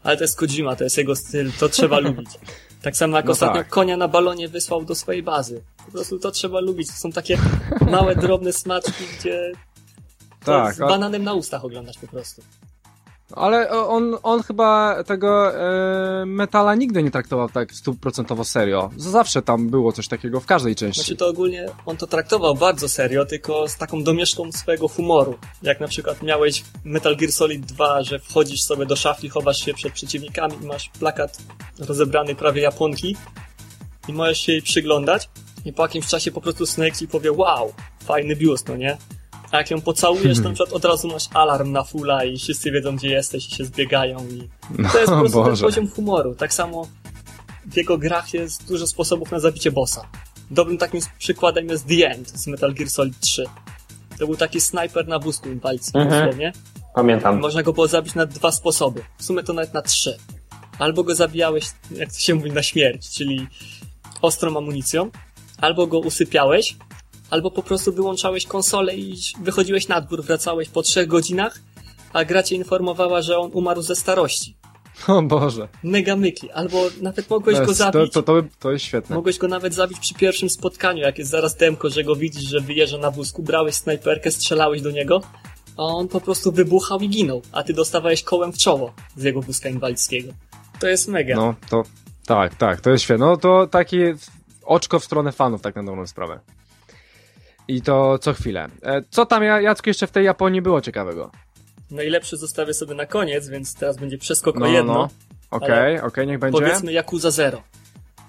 Ale 0.03 0.17
to 0.17 0.25
jest 0.25 0.39
Kojima, 0.39 0.77
to 0.77 0.85
jest 0.85 0.99
jego 0.99 1.17
styl, 1.17 1.53
to 1.61 1.69
trzeba 1.69 1.99
lubić. 2.09 2.29
Tak 2.83 2.97
samo 2.97 3.17
jak 3.17 3.27
No 3.27 3.33
ostatnio 3.33 3.61
tak. 3.61 3.69
konia 3.69 3.97
na 3.97 4.09
balonie 4.09 4.49
wysłał 4.49 4.85
do 4.85 4.95
swojej 4.95 5.23
bazy. 5.23 5.63
Po 5.87 5.93
prostu 5.93 6.19
to 6.19 6.31
trzeba 6.31 6.61
lubić. 6.61 6.89
To 6.89 6.95
są 6.95 7.13
takie 7.13 7.39
małe, 7.91 8.17
drobne 8.17 8.53
smaczki, 8.53 9.05
gdzie 9.19 9.53
Tak, 10.45 10.75
z 10.75 10.79
bananem 10.79 11.25
na 11.25 11.33
ustach 11.35 11.65
oglądasz 11.65 11.99
po 11.99 12.07
prostu. 12.07 12.43
Ale 13.33 13.71
on, 13.71 14.17
on 14.23 14.43
chyba 14.43 14.97
tego 15.05 15.55
e, 15.55 16.27
metala 16.27 16.75
nigdy 16.75 17.03
nie 17.03 17.11
traktował 17.11 17.49
tak 17.49 17.73
stuprocentowo 17.73 18.45
serio. 18.45 18.91
Zawsze 18.97 19.43
tam 19.43 19.69
było 19.69 19.93
coś 19.93 20.09
takiego 20.09 20.41
w 20.41 20.47
każdej 20.47 20.77
części. 20.77 21.01
Znaczy 21.01 21.17
to 21.17 21.29
ogólnie 21.29 21.67
on 21.87 21.97
to 21.97 22.07
traktował 22.07 22.55
bardzo 22.55 22.89
serio, 22.89 23.27
tylko 23.27 23.69
z 23.69 23.77
taką 23.77 24.05
domieszką 24.05 24.53
swojego 24.53 24.89
humoru. 24.89 25.39
Jak 25.63 25.81
na 25.81 25.89
przykład 25.89 26.23
miałeś 26.23 26.65
Metal 26.85 27.17
Gear 27.17 27.33
Solid 27.33 27.67
2, 27.67 28.03
że 28.03 28.19
wchodzisz 28.19 28.63
sobie 28.63 28.87
do 28.87 28.97
szafki, 28.97 29.29
chowasz 29.29 29.65
się 29.65 29.75
przed 29.75 29.93
przeciwnikami 29.93 30.55
i 30.63 30.67
masz 30.67 30.89
plakat 30.89 31.39
rozebrany 31.79 32.35
prawie 32.35 32.63
Japonki 32.63 33.17
i 34.09 34.13
możesz 34.13 34.41
się 34.41 34.53
jej 34.53 34.63
przyglądać 34.63 35.29
i 35.65 35.73
po 35.73 35.83
jakimś 35.83 36.07
czasie 36.07 36.33
po 36.33 36.41
prostu 36.41 36.67
Snake 36.67 36.97
ci 36.97 37.09
powie 37.09 37.33
wow, 37.33 37.73
fajny 38.05 38.37
biust, 38.37 38.69
no 38.69 38.77
nie? 38.77 38.99
A 39.51 39.57
jak 39.59 39.71
ją 39.71 39.81
pocałujesz, 39.81 40.39
to 40.39 40.45
na 40.45 40.55
przykład 40.55 40.73
od 40.73 40.85
razu 40.85 41.09
masz 41.09 41.25
alarm 41.35 41.73
na 41.73 41.85
fulla 41.85 42.25
i 42.25 42.39
wszyscy 42.39 42.71
wiedzą 42.71 42.97
gdzie 42.97 43.09
jesteś 43.09 43.49
i 43.49 43.51
się 43.57 43.65
zbiegają 43.65 44.19
i 44.29 44.49
to 44.93 44.99
jest 44.99 45.13
po 45.13 45.19
prostu 45.21 45.45
ten 45.45 45.57
poziom 45.57 45.89
humoru. 45.89 46.35
Tak 46.35 46.55
samo 46.55 46.89
w 47.67 47.77
jego 47.77 47.99
grach 47.99 48.35
jest 48.35 48.69
dużo 48.69 48.87
sposobów 48.87 49.31
na 49.31 49.41
zabicie 49.41 49.73
bossa. 49.73 50.09
Dobrym 50.51 50.79
takim 50.79 51.01
przykładem 51.19 51.69
jest 51.69 51.87
The 51.89 52.11
End 52.11 52.31
z 52.31 52.47
Metal 52.47 52.75
Gear 52.75 52.91
Solid 52.91 53.21
3. 53.21 53.45
To 54.19 54.27
był 54.27 54.37
taki 54.37 54.61
snajper 54.61 55.09
na 55.09 55.19
wózku 55.19 55.49
inwalidzkim, 55.49 56.01
Mhm. 56.01 56.21
dosłownie. 56.25 56.53
Pamiętam. 56.95 57.39
Można 57.41 57.63
go 57.63 57.73
było 57.73 57.89
zabić 57.89 58.15
na 58.15 58.27
dwa 58.27 58.53
sposoby. 58.53 59.03
W 59.19 59.25
sumie 59.25 59.43
to 59.43 59.53
nawet 59.53 59.75
na 59.75 59.83
trzy. 59.83 60.19
Albo 60.79 61.05
go 61.05 61.15
zabijałeś, 61.15 61.65
jak 61.91 62.13
to 62.13 62.19
się 62.19 62.35
mówi, 62.35 62.53
na 62.53 62.63
śmierć, 62.63 63.11
czyli 63.11 63.47
ostrą 64.23 64.57
amunicją, 64.57 65.11
albo 65.61 65.87
go 65.87 65.99
usypiałeś, 65.99 66.77
albo 67.31 67.51
po 67.51 67.63
prostu 67.63 67.93
wyłączałeś 67.93 68.47
konsolę 68.47 68.97
i 68.97 69.15
wychodziłeś 69.41 69.89
na 69.89 70.01
dwór, 70.01 70.23
wracałeś 70.23 70.69
po 70.69 70.83
trzech 70.83 71.07
godzinach, 71.07 71.59
a 72.13 72.25
gra 72.25 72.43
cię 72.43 72.57
informowała, 72.57 73.23
że 73.23 73.39
on 73.39 73.51
umarł 73.55 73.83
ze 73.83 73.97
starości. 73.97 74.57
O 75.09 75.23
Boże. 75.23 75.69
Mega 75.83 76.17
myki. 76.17 76.51
Albo 76.51 76.87
nawet 77.01 77.31
mogłeś 77.31 77.57
go 77.57 77.63
jest, 77.63 77.81
to, 77.81 77.93
zabić. 77.93 78.13
to, 78.13 78.23
to, 78.23 78.43
to 78.59 78.73
jest 78.73 78.85
świetne. 78.85 79.17
Mogłeś 79.17 79.39
go 79.39 79.49
nawet 79.49 79.75
zabić 79.75 79.99
przy 79.99 80.15
pierwszym 80.15 80.51
spotkaniu, 80.51 81.03
jak 81.03 81.19
jest 81.19 81.31
zaraz 81.31 81.57
demko, 81.57 81.91
że 81.91 82.05
go 82.05 82.17
widzisz, 82.17 82.43
że 82.43 82.61
wyjeżdża 82.61 82.99
na 82.99 83.11
wózku, 83.11 83.43
brałeś 83.43 83.75
snajperkę, 83.75 84.31
strzelałeś 84.31 84.83
do 84.83 84.91
niego, 84.91 85.21
a 85.77 85.83
on 85.83 86.09
po 86.09 86.21
prostu 86.21 86.53
wybuchał 86.53 87.01
i 87.01 87.09
ginął, 87.09 87.43
a 87.53 87.63
ty 87.63 87.73
dostawałeś 87.73 88.23
kołem 88.23 88.53
w 88.53 88.59
czoło 88.59 88.93
z 89.17 89.23
jego 89.23 89.43
wózka 89.43 89.69
inwalidzkiego. 89.69 90.33
To 90.81 90.89
jest 90.89 91.09
mega. 91.09 91.37
No, 91.37 91.55
to 91.71 91.83
tak, 92.27 92.55
tak, 92.55 92.81
to 92.81 92.91
jest 92.91 93.05
świetne. 93.05 93.27
No 93.27 93.37
to 93.37 93.67
takie 93.67 94.15
oczko 94.65 94.99
w 94.99 95.05
stronę 95.05 95.33
fanów, 95.33 95.63
tak 95.63 95.77
na 95.77 95.83
dobrą 95.83 96.07
sprawę. 96.07 96.41
I 97.69 97.83
to 97.83 98.19
co 98.19 98.33
chwilę. 98.33 98.69
E, 98.83 99.03
co 99.11 99.27
tam, 99.27 99.43
Ja- 99.43 99.61
Jacku, 99.61 99.91
jeszcze 99.91 100.07
w 100.07 100.11
tej 100.11 100.25
Japonii 100.25 100.63
było 100.63 100.81
ciekawego? 100.81 101.31
Najlepszy 101.91 102.37
zostawię 102.37 102.75
sobie 102.75 102.95
na 102.95 103.07
koniec, 103.07 103.49
więc 103.49 103.75
teraz 103.75 103.97
będzie 103.97 104.19
przeskok 104.19 104.57
o 104.57 104.61
No, 104.61 104.67
no, 104.67 104.73
jedno. 104.73 104.93
no. 104.95 105.09
Okej, 105.51 106.01
okej, 106.01 106.27
niech 106.27 106.39
będzie. 106.39 106.61
Powiedzmy 106.61 106.93
Yakuza 106.93 107.31
Zero. 107.31 107.63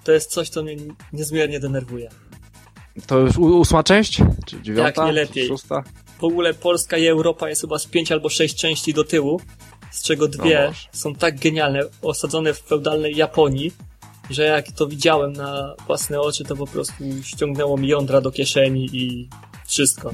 To 0.04 0.12
jest 0.12 0.30
coś, 0.30 0.48
co 0.48 0.62
mnie 0.62 0.76
niezmiernie 1.12 1.60
denerwuje. 1.60 2.08
To 3.06 3.18
już 3.18 3.38
ósma 3.38 3.82
część? 3.82 4.22
Czy 4.46 4.62
dziewiąta? 4.62 4.86
Jak 5.02 5.06
nie 5.06 5.12
lepiej. 5.12 5.48
Szósta? 5.48 5.82
W 6.20 6.24
ogóle 6.24 6.54
Polska 6.54 6.96
i 6.96 7.06
Europa 7.06 7.48
jest 7.48 7.60
chyba 7.60 7.78
z 7.78 7.86
pięć 7.86 8.12
albo 8.12 8.28
sześć 8.28 8.56
części 8.56 8.94
do 8.94 9.04
tyłu, 9.04 9.40
z 9.90 10.02
czego 10.02 10.28
dwie 10.28 10.66
Boże. 10.66 10.88
są 10.92 11.14
tak 11.14 11.38
genialne, 11.40 11.80
osadzone 12.02 12.54
w 12.54 12.58
feudalnej 12.60 13.16
Japonii, 13.16 13.72
że 14.30 14.44
jak 14.44 14.72
to 14.72 14.86
widziałem 14.86 15.32
na 15.32 15.74
własne 15.86 16.20
oczy, 16.20 16.44
to 16.44 16.56
po 16.56 16.66
prostu 16.66 17.04
ściągnęło 17.22 17.76
mi 17.76 17.88
jądra 17.88 18.20
do 18.20 18.30
kieszeni 18.30 18.88
i 18.92 19.28
wszystko. 19.66 20.10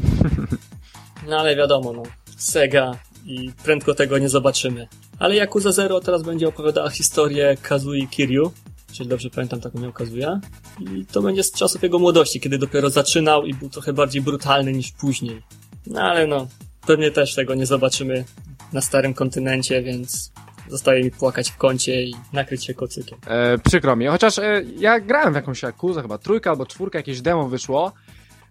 No 1.29 1.39
ale 1.39 1.57
wiadomo, 1.57 1.93
no, 1.93 2.03
Sega 2.37 2.99
i 3.27 3.51
prędko 3.65 3.95
tego 3.95 4.19
nie 4.19 4.29
zobaczymy. 4.29 4.89
Ale 5.19 5.35
Yakuza 5.35 5.73
Zero 5.73 6.01
teraz 6.01 6.23
będzie 6.23 6.49
opowiadała 6.49 6.91
historię 6.91 7.57
Kazui 7.63 8.09
Kiryu, 8.09 8.53
czyli 8.93 9.09
dobrze 9.09 9.31
pamiętam 9.31 9.61
taką 9.61 9.81
miał 9.81 9.93
Kazuya. 9.93 10.41
I 10.81 11.07
to 11.07 11.23
będzie 11.23 11.43
z 11.43 11.53
czasów 11.53 11.83
jego 11.83 11.99
młodości, 11.99 12.41
kiedy 12.41 12.59
dopiero 12.59 12.91
zaczynał 12.91 13.47
i 13.47 13.55
był 13.55 13.69
trochę 13.69 13.93
bardziej 13.93 14.23
brutalny 14.23 14.73
niż 14.73 14.93
później. 14.93 15.43
No 15.87 16.01
ale 16.01 16.27
no, 16.27 16.49
pewnie 16.87 17.11
też 17.11 17.35
tego 17.35 17.55
nie 17.55 17.67
zobaczymy 17.67 18.25
na 18.73 18.81
starym 18.81 19.15
kontynencie, 19.15 19.83
więc 19.83 20.33
zostaje 20.69 21.05
mi 21.05 21.11
płakać 21.11 21.51
w 21.51 21.57
kącie 21.57 22.03
i 22.05 22.15
nakryć 22.33 22.65
się 22.65 22.75
kocykiem. 22.75 23.19
E, 23.27 23.59
przykro 23.59 23.97
mi, 23.97 24.07
chociaż 24.07 24.39
e, 24.39 24.63
ja 24.79 25.01
grałem 25.01 25.33
w 25.33 25.37
jakąś 25.37 25.63
Jakuzę, 25.63 26.03
chyba 26.03 26.19
trójka 26.19 26.51
albo 26.51 26.67
czwórka, 26.67 26.99
jakieś 26.99 27.21
demo 27.21 27.49
wyszło, 27.49 27.93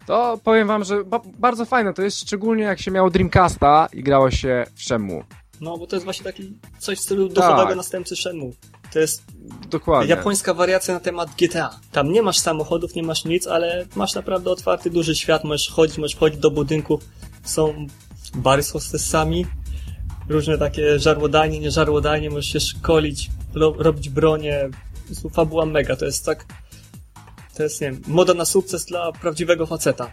to 0.06 0.40
powiem 0.44 0.68
wam, 0.68 0.84
że 0.84 1.04
ba 1.04 1.20
bardzo 1.40 1.66
fajne 1.66 1.94
to 1.94 2.02
jest, 2.02 2.20
szczególnie 2.20 2.64
jak 2.64 2.80
się 2.82 2.92
miało 2.92 3.10
Dreamcasta 3.10 3.88
i 3.94 4.04
grało 4.04 4.32
się 4.32 4.66
w 4.76 4.84
Shenmue. 4.84 5.24
No, 5.62 5.78
bo 5.78 5.88
to 5.88 5.96
jest 5.96 6.04
właśnie 6.04 6.24
taki 6.24 6.54
coś 6.80 6.98
w 6.98 7.02
stylu 7.02 7.30
duchowego 7.30 7.68
Tak. 7.68 7.76
następcy 7.76 8.16
Shenmue. 8.16 8.52
To 8.94 9.00
jest 9.00 9.24
Dokładnie. 9.70 10.10
japońska 10.10 10.54
wariacja 10.54 10.94
na 10.94 11.00
temat 11.00 11.30
GTA. 11.38 11.80
Tam 11.92 12.12
nie 12.12 12.22
masz 12.22 12.40
samochodów, 12.40 12.96
nie 12.96 13.04
masz 13.04 13.26
nic, 13.26 13.48
ale 13.48 13.86
masz 13.96 14.14
naprawdę 14.16 14.52
otwarty, 14.52 14.90
duży 14.90 15.16
świat, 15.16 15.44
możesz 15.44 15.70
chodzić, 15.70 15.98
możesz 15.98 16.16
chodzić 16.18 16.40
do 16.40 16.52
budynków, 16.52 17.02
są 17.44 17.88
bary 18.36 18.64
z 18.64 18.72
hostessami, 18.72 19.46
różne 20.30 20.58
takie 20.58 21.00
żarłodajnie, 21.00 21.60
nie 21.60 21.72
żarłodajnie, 21.72 22.30
możesz 22.30 22.54
się 22.54 22.60
szkolić, 22.60 23.30
ro 23.54 23.76
robić 23.78 24.10
prostu 25.06 25.30
Fabuła 25.30 25.66
mega, 25.66 25.96
to 25.96 26.06
jest 26.06 26.26
tak, 26.26 26.46
to 27.56 27.64
jest, 27.64 27.82
nie 27.82 27.92
wiem, 27.92 28.02
moda 28.08 28.34
na 28.34 28.46
sukces 28.46 28.86
dla 28.86 29.12
prawdziwego 29.12 29.66
faceta. 29.66 30.12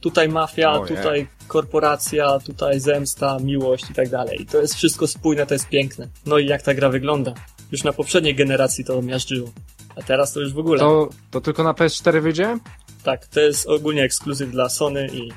Tutaj 0.00 0.28
mafia, 0.28 0.72
Ojej. 0.72 0.96
tutaj 0.96 1.26
korporacja, 1.48 2.38
tutaj 2.38 2.80
zemsta, 2.80 3.38
miłość 3.38 3.90
i 3.90 3.94
tak 3.94 4.08
dalej. 4.08 4.42
I 4.42 4.46
to 4.46 4.60
jest 4.60 4.74
wszystko 4.74 5.06
spójne, 5.06 5.46
to 5.46 5.54
jest 5.54 5.68
piękne. 5.68 6.08
No 6.26 6.38
i 6.38 6.46
jak 6.46 6.62
ta 6.62 6.74
gra 6.74 6.88
wygląda? 6.88 7.34
Już 7.72 7.84
na 7.84 7.92
poprzedniej 7.92 8.34
generacji 8.34 8.84
to 8.84 9.02
miażdżyło. 9.02 9.50
A 9.96 10.02
teraz 10.02 10.32
to 10.32 10.40
już 10.40 10.52
w 10.52 10.58
ogóle. 10.58 10.78
To, 10.78 11.08
to 11.30 11.40
tylko 11.40 11.62
na 11.64 11.72
PS4 11.72 12.22
wyjdzie? 12.22 12.58
Tak, 13.02 13.26
to 13.26 13.40
jest 13.40 13.66
ogólnie 13.66 14.02
ekskluzyw 14.02 14.50
dla 14.50 14.68
Sony 14.68 15.08
i 15.12 15.32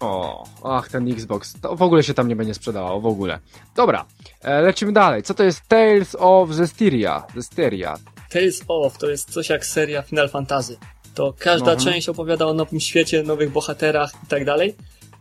O, 0.00 0.44
ach, 0.64 0.88
ten 0.88 1.12
Xbox. 1.12 1.54
To 1.60 1.76
w 1.76 1.82
ogóle 1.82 2.02
się 2.02 2.14
tam 2.14 2.28
nie 2.28 2.36
będzie 2.36 2.54
sprzedawało, 2.54 3.00
w 3.00 3.06
ogóle. 3.06 3.38
Dobra, 3.76 4.04
e, 4.42 4.60
lecimy 4.62 4.92
dalej. 4.92 5.22
Co 5.22 5.34
to 5.34 5.44
jest 5.44 5.60
Tales 5.68 6.16
of 6.18 6.50
Zestiria? 6.50 7.26
Zestiria. 7.36 7.94
Tales 8.30 8.60
of 8.68 8.98
to 8.98 9.10
jest 9.10 9.30
coś 9.30 9.48
jak 9.48 9.66
seria 9.66 10.02
Final 10.02 10.28
Fantasy. 10.28 10.76
To 11.14 11.34
każda 11.38 11.72
Mhm. 11.72 11.92
część 11.92 12.08
opowiada 12.08 12.46
o 12.46 12.54
nowym 12.54 12.80
świecie, 12.80 13.22
nowych 13.22 13.50
bohaterach 13.52 14.12
i 14.24 14.26
tak 14.26 14.44
dalej, 14.44 14.74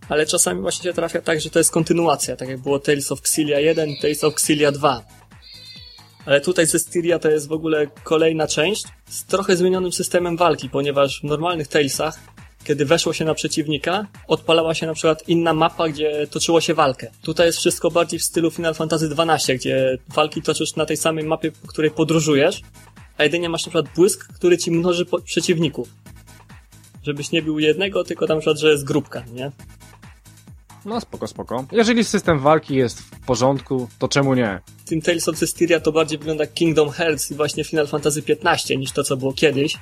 ale 0.10 0.26
czasami 0.26 0.62
właśnie 0.62 0.84
się 0.84 0.94
trafia 0.94 1.22
tak, 1.22 1.42
że 1.42 1.50
to 1.50 1.60
jest 1.60 1.72
kontynuacja, 1.72 2.36
tak 2.36 2.50
jak 2.50 2.58
było 2.60 2.80
Tales 2.80 3.12
of 3.12 3.20
Xillia 3.20 3.60
1 3.60 3.90
i 3.90 4.00
Tales 4.02 4.24
of 4.24 4.34
Xillia 4.34 4.72
2. 4.72 5.02
Ale 6.26 6.42
tutaj 6.42 6.66
ze 6.66 6.80
Styria 6.80 7.20
to 7.20 7.30
jest 7.30 7.48
w 7.48 7.52
ogóle 7.52 7.88
kolejna 8.04 8.48
część 8.48 8.86
z 9.10 9.24
trochę 9.26 9.56
zmienionym 9.58 9.92
systemem 9.92 10.38
walki, 10.38 10.70
ponieważ 10.70 11.20
w 11.22 11.24
normalnych 11.24 11.68
Talesach, 11.68 12.20
kiedy 12.68 12.86
weszło 12.86 13.14
się 13.14 13.26
na 13.26 13.34
przeciwnika, 13.34 14.08
odpalała 14.28 14.74
się 14.74 14.88
na 14.88 14.94
przykład 14.94 15.30
inna 15.30 15.54
mapa, 15.54 15.90
gdzie 15.90 16.28
toczyło 16.28 16.62
się 16.62 16.74
walkę. 16.74 17.12
Tutaj 17.22 17.46
jest 17.46 17.60
wszystko 17.60 17.92
bardziej 17.92 18.20
w 18.20 18.24
stylu 18.24 18.52
Final 18.52 18.74
Fantasy 18.74 19.10
XII, 19.18 19.58
gdzie 19.58 19.98
walki 20.08 20.42
toczysz 20.42 20.76
na 20.76 20.86
tej 20.86 20.98
samej 20.98 21.26
mapie, 21.26 21.52
po 21.52 21.68
której 21.68 21.92
podróżujesz, 21.92 22.62
a 23.18 23.24
jedynie 23.24 23.50
masz 23.50 23.66
na 23.66 23.70
przykład 23.70 23.96
błysk, 23.96 24.34
który 24.34 24.58
ci 24.58 24.72
mnoży 24.72 25.06
przeciwników. 25.26 25.90
Żebyś 27.04 27.32
nie 27.32 27.42
bił 27.42 27.60
jednego, 27.60 28.04
tylko 28.04 28.28
tam 28.28 28.38
na 28.38 28.42
przykład, 28.42 28.60
że 28.60 28.72
jest 28.72 28.84
grupka, 28.84 29.24
nie? 29.34 29.52
No 30.86 31.02
spoko, 31.02 31.28
spoko. 31.28 31.66
Jeżeli 31.72 32.04
system 32.04 32.40
walki 32.40 32.76
jest 32.76 33.00
w 33.00 33.26
porządku, 33.26 33.88
to 34.00 34.08
czemu 34.08 34.34
nie? 34.34 34.60
Tym 34.86 35.02
Tales 35.02 35.30
of 35.30 35.38
Zestiria 35.38 35.80
to 35.80 35.92
bardziej 35.92 36.18
wygląda 36.18 36.48
Kingdom 36.48 36.90
Hearts 36.90 37.32
i 37.32 37.36
właśnie 37.36 37.64
Final 37.64 37.88
Fantasy 37.88 38.24
XV 38.28 38.78
niż 38.78 38.92
to, 38.92 39.04
co 39.04 39.18
było 39.18 39.34
kiedyś. 39.34 39.78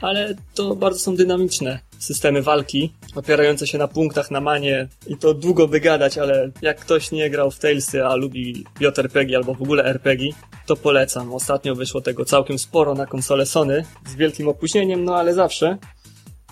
Ale 0.00 0.34
to 0.54 0.76
bardzo 0.76 0.98
są 0.98 1.16
dynamiczne 1.16 1.78
systemy 1.98 2.42
walki, 2.42 2.92
opierające 3.14 3.66
się 3.66 3.78
na 3.78 3.88
punktach, 3.88 4.30
na 4.30 4.40
manie 4.40 4.88
i 5.06 5.16
to 5.16 5.34
długo 5.34 5.68
by 5.68 5.80
gadać, 5.80 6.18
ale 6.18 6.50
jak 6.62 6.80
ktoś 6.80 7.12
nie 7.12 7.30
grał 7.30 7.50
w 7.50 7.58
Talesy, 7.58 8.04
a 8.04 8.14
lubi 8.14 8.64
JRPG 8.80 9.36
albo 9.36 9.54
w 9.54 9.62
ogóle 9.62 9.84
RPG, 9.84 10.32
to 10.66 10.76
polecam. 10.76 11.34
Ostatnio 11.34 11.74
wyszło 11.74 12.00
tego 12.00 12.24
całkiem 12.24 12.58
sporo 12.58 12.94
na 12.94 13.06
konsolę 13.06 13.46
Sony, 13.46 13.84
z 14.06 14.14
wielkim 14.14 14.48
opóźnieniem, 14.48 15.04
no 15.04 15.16
ale 15.16 15.34
zawsze. 15.34 15.78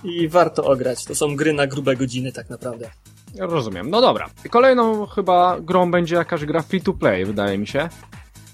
I 0.05 0.29
warto 0.29 0.65
ograć. 0.65 1.05
To 1.05 1.15
są 1.15 1.37
gry 1.37 1.53
na 1.53 1.67
grube 1.67 1.97
godziny 1.97 2.33
tak 2.33 2.50
naprawdę. 2.50 2.91
Rozumiem. 3.38 3.91
No 3.91 4.00
dobra. 4.00 4.31
Kolejną 4.50 5.07
chyba 5.07 5.61
grą 5.61 5.91
będzie 5.91 6.17
jakaś 6.17 6.45
gra 6.45 6.62
free 6.62 6.81
to 6.81 6.93
play, 6.93 7.25
wydaje 7.25 7.59
mi 7.59 7.67
się. 7.67 7.88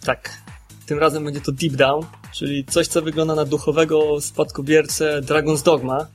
Tak. 0.04 0.30
Tym 0.86 0.98
razem 0.98 1.24
będzie 1.24 1.40
to 1.40 1.52
Deep 1.52 1.72
Down, 1.72 2.06
czyli 2.32 2.64
coś, 2.64 2.86
co 2.86 3.02
wygląda 3.02 3.34
na 3.34 3.44
duchowego 3.44 4.20
spadkobiercę 4.20 5.20
Dragon's 5.22 5.64
Dogma. 5.64 6.06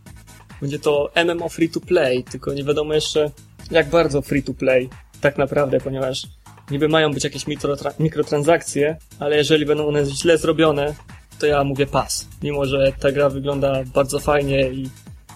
Będzie 0.62 0.80
to 0.80 1.12
MMO 1.26 1.50
free 1.50 1.70
to 1.70 1.80
play, 1.80 2.24
tylko 2.24 2.54
nie 2.54 2.64
wiadomo 2.64 2.94
jeszcze 2.94 3.32
jak 3.72 3.90
bardzo 3.90 4.22
free 4.22 4.44
to 4.44 4.54
play 4.54 4.90
tak 5.22 5.38
naprawdę, 5.38 5.80
ponieważ 5.80 6.28
niby 6.72 6.90
mają 6.90 7.14
być 7.14 7.24
jakieś 7.24 7.48
mikrotra 7.48 7.94
mikrotransakcje, 8.00 8.98
ale 9.20 9.38
jeżeli 9.38 9.66
będą 9.66 9.88
one 9.88 10.06
źle 10.06 10.38
zrobione, 10.38 10.96
to 11.40 11.46
ja 11.46 11.64
mówię 11.64 11.88
pas. 11.88 12.28
Mimo, 12.44 12.66
że 12.66 12.94
ta 13.00 13.12
gra 13.12 13.30
wygląda 13.30 13.84
bardzo 13.94 14.20
fajnie 14.20 14.70
i 14.70 14.90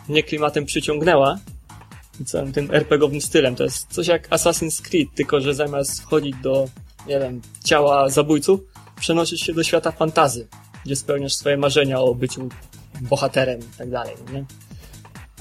mnie 0.10 0.24
klimatem 0.24 0.66
przyciągnęła 0.66 1.40
i 2.20 2.26
całym 2.26 2.54
tym 2.54 2.72
RPGowym 2.72 3.22
stylem. 3.22 3.56
To 3.56 3.64
jest 3.64 3.94
coś 3.94 4.08
jak 4.08 4.30
Assassin's 4.30 4.82
Creed, 4.82 5.08
tylko 5.16 5.42
że 5.42 5.54
zamiast 5.54 6.04
chodzić 6.04 6.36
do, 6.44 6.68
nie 7.08 7.20
wiem, 7.20 7.42
ciała 7.64 8.10
zabójców, 8.10 8.60
przenosisz 9.02 9.40
się 9.40 9.54
do 9.54 9.64
świata 9.64 9.92
fantazy, 9.92 10.48
gdzie 10.86 10.96
spełniasz 10.96 11.34
swoje 11.34 11.58
marzenia 11.58 12.00
o 12.00 12.16
byciu 12.16 12.50
bohaterem 13.02 13.60
i 13.60 13.78
tak 13.78 13.90
dalej, 13.90 14.16
nie? 14.34 14.46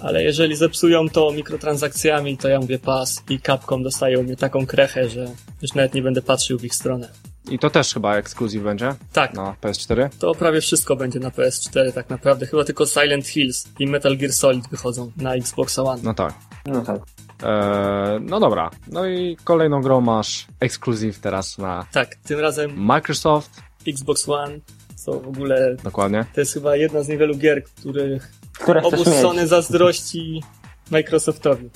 Ale 0.03 0.23
jeżeli 0.23 0.57
zepsują 0.57 1.09
to 1.09 1.31
mikrotransakcjami, 1.33 2.37
to 2.37 2.49
ja 2.49 2.61
mówię 2.61 2.79
pas 2.79 3.23
i 3.31 3.41
Capcom 3.41 3.83
dostają 3.83 4.23
mnie 4.23 4.37
taką 4.37 4.67
krechę, 4.67 5.09
że 5.09 5.27
już 5.63 5.75
nawet 5.75 5.95
nie 5.95 6.03
będę 6.03 6.23
patrzył 6.23 6.59
w 6.59 6.65
ich 6.65 6.75
stronę. 6.75 7.09
I 7.51 7.59
to 7.59 7.71
też 7.71 7.95
chyba 7.95 8.17
ekskluzyw 8.17 8.63
będzie 8.63 8.95
Tak, 9.13 9.35
na 9.35 9.57
PS4. 9.63 10.09
to 10.19 10.35
prawie 10.35 10.61
wszystko 10.61 10.97
będzie 10.97 11.21
na 11.21 11.31
PS4 11.31 11.93
tak 11.93 12.11
naprawdę. 12.11 12.47
Chyba 12.47 12.65
tylko 12.65 12.87
Silent 12.87 13.27
Hills 13.27 13.69
i 13.79 13.87
Metal 13.87 14.17
Gear 14.17 14.33
Solid 14.33 14.69
wychodzą 14.69 15.13
na 15.17 15.35
Xbox 15.35 15.79
One. 15.79 16.01
No 16.05 16.15
tak. 16.15 16.35
No 16.67 16.81
tak. 16.81 17.01
Eee, 17.43 18.21
no 18.21 18.41
dobra. 18.41 18.71
No 18.89 19.07
i 19.07 19.37
kolejną 19.45 19.83
grą 19.83 20.01
masz 20.01 20.47
ekskluzyw 20.61 21.19
teraz 21.19 21.59
na 21.59 21.87
Tak, 21.93 22.15
tym 22.15 22.41
razem 22.41 22.73
Microsoft. 22.77 23.63
Xbox 23.89 24.29
One, 24.29 24.59
co 24.95 25.13
w 25.21 25.29
ogóle 25.29 25.77
Dokładnie. 25.85 26.25
to 26.35 26.41
jest 26.41 26.55
chyba 26.55 26.77
jedna 26.77 27.03
z 27.03 27.09
niewielu 27.09 27.37
gier, 27.37 27.65
których 27.65 28.31
Które 28.53 28.81
chcesz 28.81 29.01
obóz? 29.01 29.15
Sony 29.21 29.47
zazdrości 29.47 30.43
Microsoftowi. 30.91 31.71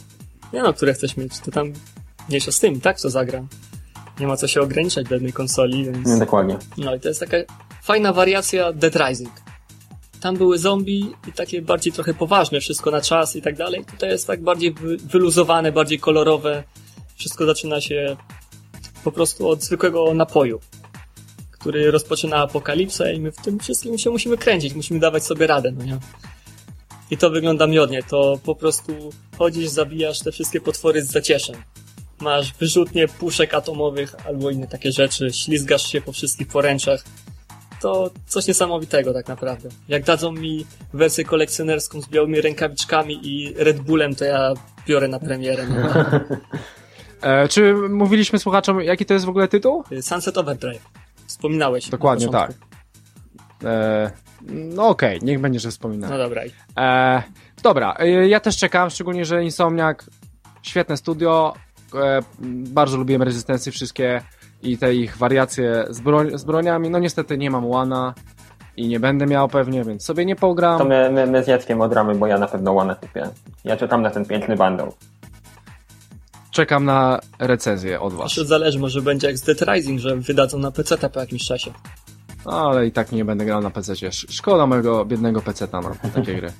Nie 0.52 0.62
no, 0.62 0.72
które 0.72 0.94
chcesz 0.94 1.16
mieć, 1.16 1.38
to 1.40 1.50
tam 1.50 1.72
mniejsza 2.28 2.52
z 2.52 2.60
tym, 2.60 2.80
tak, 2.80 2.98
co 2.98 3.10
zagram. 3.10 3.48
Nie 4.20 4.26
ma 4.26 4.36
co 4.36 4.48
się 4.48 4.60
ograniczać 4.60 5.08
do 5.08 5.14
jednej 5.14 5.32
konsoli, 5.32 5.84
więc... 5.84 6.08
No, 6.08 6.18
dokładnie. 6.18 6.58
No 6.78 6.94
i 6.94 7.00
to 7.00 7.08
jest 7.08 7.20
taka 7.20 7.36
fajna 7.82 8.12
wariacja 8.12 8.72
Dead 8.72 8.96
Rising. 8.96 9.30
Tam 10.24 10.36
były 10.36 10.58
zombie 10.58 11.14
i 11.28 11.32
takie 11.32 11.62
bardziej 11.62 11.92
trochę 11.92 12.14
poważne, 12.14 12.60
wszystko 12.60 12.90
na 12.90 13.00
czas 13.00 13.36
i 13.36 13.42
tak 13.42 13.56
dalej. 13.56 13.84
Tutaj 13.84 14.10
jest 14.10 14.26
tak 14.26 14.42
bardziej 14.42 14.72
wy- 14.74 14.96
wyluzowane, 14.96 15.72
bardziej 15.72 15.98
kolorowe. 15.98 16.64
Wszystko 17.16 17.46
zaczyna 17.46 17.80
się 17.80 18.16
po 19.04 19.12
prostu 19.12 19.48
od 19.48 19.62
zwykłego 19.62 20.14
napoju, 20.14 20.60
który 21.50 21.90
rozpoczyna 21.90 22.36
apokalipsę 22.36 23.14
i 23.14 23.20
my 23.20 23.32
w 23.32 23.36
tym 23.36 23.58
wszystkim 23.58 23.98
się 23.98 24.10
musimy 24.10 24.36
kręcić, 24.38 24.74
musimy 24.74 25.00
dawać 25.00 25.24
sobie 25.24 25.46
radę, 25.46 25.72
no 25.78 25.84
nie? 25.84 25.98
I 27.10 27.16
to 27.16 27.30
wygląda 27.30 27.66
miodnie, 27.66 28.02
to 28.02 28.38
po 28.44 28.54
prostu 28.54 28.92
chodzisz, 29.38 29.68
zabijasz 29.68 30.20
te 30.20 30.32
wszystkie 30.32 30.60
potwory 30.60 31.02
z 31.04 31.10
zacieszem. 31.10 31.56
Masz 32.20 32.52
wyrzutnie 32.54 33.08
puszek 33.08 33.54
atomowych 33.54 34.26
albo 34.26 34.50
inne 34.50 34.66
takie 34.66 34.92
rzeczy, 34.92 35.32
ślizgasz 35.32 35.92
się 35.92 36.00
po 36.00 36.12
wszystkich 36.12 36.48
poręczach. 36.48 37.04
To 37.84 38.10
coś 38.26 38.46
niesamowitego 38.46 39.12
tak 39.12 39.28
naprawdę. 39.28 39.68
Jak 39.88 40.02
dadzą 40.04 40.32
mi 40.32 40.66
wersję 40.92 41.24
kolekcjonerską 41.24 42.00
z 42.00 42.08
białymi 42.08 42.40
rękawiczkami 42.40 43.20
i 43.22 43.54
Red 43.56 43.80
Bullem, 43.80 44.14
to 44.14 44.24
ja 44.24 44.54
biorę 44.86 45.08
na 45.08 45.18
premierę. 45.18 45.66
No. 45.66 45.76
E, 47.22 47.48
czy 47.48 47.74
mówiliśmy 47.74 48.38
słuchaczom, 48.38 48.80
jaki 48.80 49.06
to 49.06 49.14
jest 49.14 49.26
w 49.26 49.28
ogóle 49.28 49.48
tytuł? 49.48 49.84
Sunset 50.00 50.38
Overdrive. 50.38 50.82
Wspominałeś. 51.26 51.86
na 51.86 51.90
Dokładnie 51.90 52.28
tak. 52.28 52.52
E, 53.64 54.10
no 54.48 54.88
okej, 54.88 55.18
niech 55.22 55.40
będzie, 55.40 55.60
że 55.60 55.70
wspominam. 55.70 56.10
No 56.10 56.18
dobra. 56.18 56.42
E, 56.78 57.22
dobra, 57.62 57.96
e, 57.98 58.28
ja 58.28 58.40
też 58.40 58.56
czekam, 58.56 58.90
szczególnie, 58.90 59.24
że 59.24 59.44
Insomniac, 59.44 59.98
świetne 60.62 60.96
studio, 60.96 61.54
e, 61.94 62.20
bardzo 62.50 62.96
lubiłem 62.96 63.22
rezystencje 63.22 63.72
wszystkie 63.72 64.22
i 64.64 64.78
te 64.78 64.94
ich 64.94 65.16
wariacje 65.16 65.84
z, 65.90 66.00
broń, 66.00 66.38
z 66.38 66.44
broniami. 66.44 66.90
No 66.90 66.98
niestety 66.98 67.38
nie 67.38 67.50
mam 67.50 67.66
łana 67.66 68.14
i 68.76 68.88
nie 68.88 69.00
będę 69.00 69.26
miał 69.26 69.48
pewnie, 69.48 69.84
więc 69.84 70.04
sobie 70.04 70.24
nie 70.26 70.36
pogram. 70.36 70.78
To 70.78 70.84
my, 70.84 71.10
my, 71.10 71.26
my 71.26 71.44
z 71.44 71.46
Jackiem 71.46 71.80
odramy, 71.80 72.14
bo 72.14 72.26
ja 72.26 72.38
na 72.38 72.46
pewno 72.46 72.72
łanę 72.72 72.96
kupię. 73.00 73.28
Ja 73.64 73.76
czekam 73.76 74.02
na 74.02 74.10
ten 74.10 74.24
piękny 74.26 74.56
bundle. 74.56 74.88
Czekam 76.50 76.84
na 76.84 77.20
recenzję 77.38 78.00
od 78.00 78.12
was. 78.12 78.34
Zależy, 78.34 78.78
może 78.78 79.02
będzie 79.02 79.26
jak 79.26 79.38
z 79.38 79.42
Dead 79.42 79.62
Rising, 79.62 80.00
że 80.00 80.16
wydadzą 80.16 80.58
na 80.58 80.70
PC 80.70 80.98
po 81.10 81.20
jakimś 81.20 81.44
czasie. 81.44 81.70
No, 82.46 82.68
ale 82.70 82.86
i 82.86 82.92
tak 82.92 83.12
nie 83.12 83.24
będę 83.24 83.44
grał 83.44 83.60
na 83.62 83.70
PC. 83.70 83.92
Sz- 83.92 84.32
Szkoda 84.34 84.66
mojego 84.66 85.04
biednego 85.04 85.40
PC 85.42 85.68
na 85.72 85.82
takie 86.14 86.34
gry. 86.34 86.52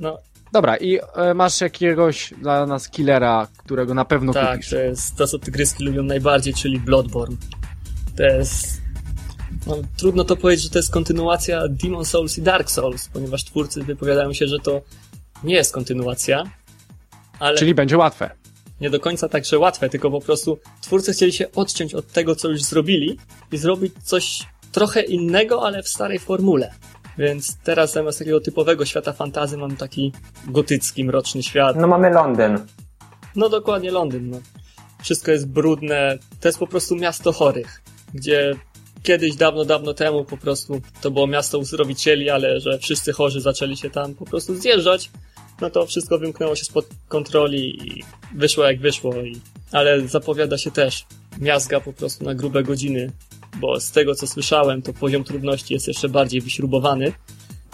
No 0.00 0.18
Dobra, 0.52 0.76
i 0.76 0.98
e, 1.14 1.34
masz 1.34 1.60
jakiegoś 1.60 2.34
dla 2.42 2.66
nas 2.66 2.88
killera, 2.88 3.48
którego 3.56 3.94
na 3.94 4.04
pewno 4.04 4.32
tak, 4.32 4.52
kupisz. 4.52 4.70
to 4.70 4.76
jest 4.76 5.16
to, 5.16 5.26
co 5.26 5.38
tygryski 5.38 5.84
lubią 5.84 6.02
najbardziej, 6.02 6.54
czyli 6.54 6.80
Bloodborne. 6.80 7.36
To 8.16 8.22
jest... 8.22 8.80
No, 9.66 9.76
trudno 9.96 10.24
to 10.24 10.36
powiedzieć, 10.36 10.64
że 10.64 10.70
to 10.70 10.78
jest 10.78 10.92
kontynuacja 10.92 11.62
Demon 11.68 12.04
Souls 12.04 12.38
i 12.38 12.42
Dark 12.42 12.70
Souls, 12.70 13.08
ponieważ 13.08 13.44
twórcy 13.44 13.82
wypowiadają 13.82 14.32
się, 14.32 14.46
że 14.46 14.58
to 14.58 14.82
nie 15.44 15.54
jest 15.54 15.72
kontynuacja, 15.72 16.44
ale 17.38 17.58
Czyli 17.58 17.74
będzie 17.74 17.98
łatwe. 17.98 18.30
nie 18.80 18.90
do 18.90 19.00
końca 19.00 19.28
tak, 19.28 19.44
że 19.44 19.58
łatwe, 19.58 19.88
tylko 19.88 20.10
po 20.10 20.20
prostu 20.20 20.58
twórcy 20.80 21.12
chcieli 21.12 21.32
się 21.32 21.52
odciąć 21.52 21.94
od 21.94 22.12
tego, 22.12 22.36
co 22.36 22.48
już 22.48 22.62
zrobili 22.62 23.18
i 23.52 23.58
zrobić 23.58 23.92
coś 24.04 24.46
trochę 24.72 25.02
innego, 25.02 25.66
ale 25.66 25.82
w 25.82 25.88
starej 25.88 26.18
formule. 26.18 26.74
Więc 27.18 27.56
teraz 27.64 27.92
zamiast 27.92 28.18
takiego 28.18 28.40
typowego 28.40 28.84
świata 28.84 29.12
fantazy 29.12 29.56
mam 29.56 29.76
taki 29.76 30.12
gotycki, 30.46 31.04
mroczny 31.04 31.42
świat. 31.42 31.76
No 31.76 31.86
mamy 31.86 32.10
Londyn. 32.10 32.58
No 33.36 33.48
dokładnie 33.48 33.90
Londyn, 33.90 34.30
no. 34.30 34.40
Wszystko 35.02 35.30
jest 35.30 35.48
brudne. 35.48 36.18
To 36.40 36.48
jest 36.48 36.58
po 36.58 36.66
prostu 36.66 36.96
miasto 36.96 37.32
chorych, 37.32 37.82
gdzie 38.14 38.54
kiedyś, 39.02 39.36
dawno, 39.36 39.64
dawno 39.64 39.94
temu 39.94 40.24
po 40.24 40.36
prostu 40.36 40.80
to 41.00 41.10
było 41.10 41.26
miasto 41.26 41.58
uzdrowicieli, 41.58 42.30
ale 42.30 42.60
że 42.60 42.78
wszyscy 42.78 43.12
chorzy 43.12 43.40
zaczęli 43.40 43.76
się 43.76 43.90
tam 43.90 44.14
po 44.14 44.24
prostu 44.24 44.54
zjeżdżać, 44.54 45.10
no 45.60 45.70
to 45.70 45.86
wszystko 45.86 46.18
wymknęło 46.18 46.56
się 46.56 46.64
spod 46.64 46.86
kontroli 47.08 47.88
i 47.88 48.04
wyszło 48.34 48.64
jak 48.64 48.80
wyszło. 48.80 49.16
I... 49.16 49.40
Ale 49.72 50.08
zapowiada 50.08 50.58
się 50.58 50.70
też 50.70 51.06
miazga 51.40 51.80
po 51.80 51.92
prostu 51.92 52.24
na 52.24 52.34
grube 52.34 52.62
godziny, 52.62 53.12
bo 53.60 53.80
z 53.80 53.90
tego 53.90 54.14
co 54.14 54.26
słyszałem, 54.26 54.82
to 54.82 54.92
poziom 54.92 55.24
trudności 55.24 55.74
jest 55.74 55.88
jeszcze 55.88 56.08
bardziej 56.08 56.40
wyśrubowany. 56.40 57.12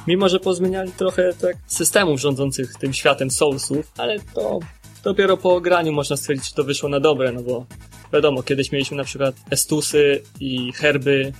Mimo, 0.06 0.28
że 0.28 0.40
pozmieniali 0.40 0.92
trochę 0.92 1.34
tak 1.40 1.56
systemów 1.66 2.20
rządzących 2.20 2.74
tym 2.74 2.92
światem 2.92 3.30
Soulsów, 3.30 3.92
ale 3.98 4.20
to 4.34 4.60
dopiero 5.04 5.36
po 5.36 5.54
ograniu 5.54 5.92
można 5.92 6.16
stwierdzić, 6.16 6.48
czy 6.48 6.54
to 6.54 6.64
wyszło 6.64 6.88
na 6.88 7.00
dobre, 7.00 7.32
no 7.32 7.42
bo 7.42 7.66
wiadomo, 8.12 8.42
kiedyś 8.42 8.72
mieliśmy 8.72 8.96
na 8.96 9.04
przykład 9.04 9.34
estusy 9.50 10.22
i 10.40 10.72
herby 10.72 11.32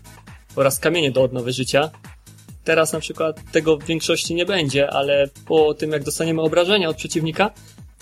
oraz 0.56 0.78
kamienie 0.78 1.10
do 1.10 1.22
odnowy 1.22 1.52
życia. 1.52 1.90
Teraz 2.64 2.92
na 2.92 3.00
przykład 3.00 3.52
tego 3.52 3.76
w 3.76 3.84
większości 3.84 4.34
nie 4.34 4.46
będzie, 4.46 4.90
ale 4.90 5.28
po 5.46 5.74
tym 5.74 5.90
jak 5.90 6.04
dostaniemy 6.04 6.42
obrażenia 6.42 6.88
od 6.88 6.96
przeciwnika, 6.96 7.50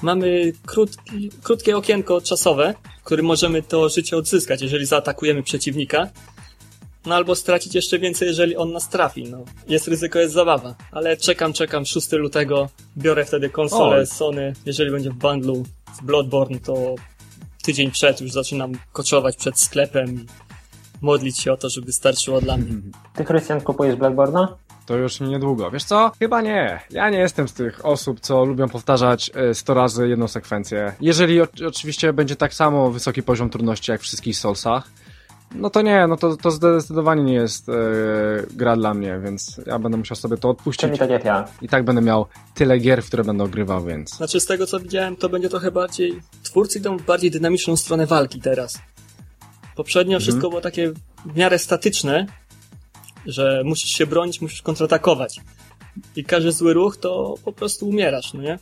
mamy 0.03 0.53
krótki, 0.67 1.31
krótkie 1.43 1.77
okienko 1.77 2.21
czasowe, 2.21 2.75
w 3.01 3.05
którym 3.05 3.27
możemy 3.27 3.63
to 3.63 3.89
życie 3.89 4.17
odzyskać, 4.17 4.63
jeżeli 4.63 4.87
zaatakujemy 4.87 5.43
przeciwnika. 5.43 6.09
No 7.07 7.15
albo 7.15 7.35
stracić 7.35 7.75
jeszcze 7.75 7.99
więcej, 7.99 8.29
jeżeli 8.29 8.57
on 8.57 8.73
nas 8.73 8.89
trafi. 8.89 9.25
No, 9.25 9.39
jest 9.69 9.89
ryzyko, 9.89 10.19
jest 10.19 10.35
zabawa. 10.35 10.75
Ale 10.93 11.17
czekam, 11.17 11.53
czekam 11.53 11.87
6 11.87 12.13
lutego. 12.13 12.69
Biorę 12.97 13.25
wtedy 13.25 13.51
konsolę 13.51 13.97
Oj. 13.99 14.07
Sony. 14.07 14.53
Jeżeli 14.67 14.91
będzie 14.91 15.11
w 15.11 15.15
bundlu 15.15 15.65
z 15.99 16.05
Bloodborne, 16.05 16.61
to 16.61 16.95
tydzień 17.63 17.91
przed 17.91 18.21
już 18.21 18.33
zaczynam 18.33 18.73
koczować 18.93 19.37
przed 19.37 19.61
sklepem 19.61 20.15
i 20.15 20.27
modlić 21.01 21.41
się 21.41 21.53
o 21.53 21.57
to, 21.57 21.71
żeby 21.71 21.93
starczyło 21.93 22.41
dla 22.41 22.57
mnie. 22.57 22.73
Ty, 23.17 23.25
Krystian, 23.25 23.61
kupujesz 23.61 23.97
Blackborna? 23.97 24.57
To 24.87 24.97
już 24.97 25.21
niedługo. 25.21 25.71
Wiesz 25.71 25.85
co? 25.85 26.13
Chyba 26.19 26.41
nie. 26.41 26.81
Ja 26.91 27.11
nie 27.11 27.19
jestem 27.19 27.49
z 27.49 27.53
tych 27.53 27.87
osób, 27.87 28.21
co 28.21 28.45
lubią 28.45 28.69
powtarzać 28.69 29.31
e, 29.35 29.55
100 29.55 29.75
razy 29.75 30.09
jedną 30.09 30.29
sekwencję. 30.29 30.95
Jeżeli 31.01 31.41
o, 31.41 31.47
oczywiście 31.67 32.13
będzie 32.13 32.37
tak 32.37 32.55
samo 32.55 32.91
wysoki 32.91 33.23
poziom 33.23 33.51
trudności 33.51 33.91
jak 33.91 34.01
w 34.01 34.05
wszystkich 34.05 34.37
Soulsach, 34.37 34.91
no 35.55 35.71
to 35.71 35.83
nie, 35.83 36.07
no 36.07 36.17
to, 36.17 36.37
to 36.37 36.51
zdecydowanie 36.51 37.23
nie 37.23 37.33
jest 37.33 37.69
e, 37.69 37.73
gra 38.51 38.77
dla 38.77 38.95
mnie, 38.95 39.21
więc 39.25 39.61
ja 39.67 39.79
będę 39.79 39.99
musiał 39.99 40.17
sobie 40.17 40.37
to 40.37 40.51
odpuścić. 40.51 40.81
Czyli 40.81 40.99
tak 40.99 41.11
jak 41.11 41.25
ja. 41.25 41.49
I 41.63 41.69
tak 41.69 41.85
będę 41.85 42.03
miał 42.03 42.27
tyle 42.55 42.79
gier, 42.79 43.03
w 43.03 43.07
które 43.07 43.25
będę 43.25 43.45
ogrywał, 43.45 43.85
więc... 43.85 44.17
Znaczy 44.17 44.41
z 44.41 44.47
tego 44.47 44.67
co 44.67 44.81
widziałem, 44.81 45.17
to 45.17 45.29
będzie 45.29 45.49
trochę 45.49 45.71
bardziej... 45.71 46.21
Twórcy 46.43 46.79
idą 46.79 46.97
w 46.97 47.03
bardziej 47.03 47.31
dynamiczną 47.31 47.77
stronę 47.77 48.07
walki 48.07 48.41
teraz. 48.41 48.79
Poprzednio 49.77 50.21
wszystko 50.21 50.49
było 50.49 50.61
takie 50.61 50.93
w 51.27 51.37
miarę 51.37 51.59
statyczne, 51.59 52.27
że 53.27 53.63
musisz 53.65 53.91
się 53.91 54.07
bronić, 54.07 54.41
musisz 54.41 54.63
kontratakować. 54.63 55.41
I 56.17 56.25
każdy 56.25 56.53
zły 56.53 56.73
ruch 56.75 56.97
to 56.97 57.35
po 57.45 57.53
prostu 57.53 57.89
umierasz, 57.89 58.35
no 58.35 58.43
nie? 58.43 58.59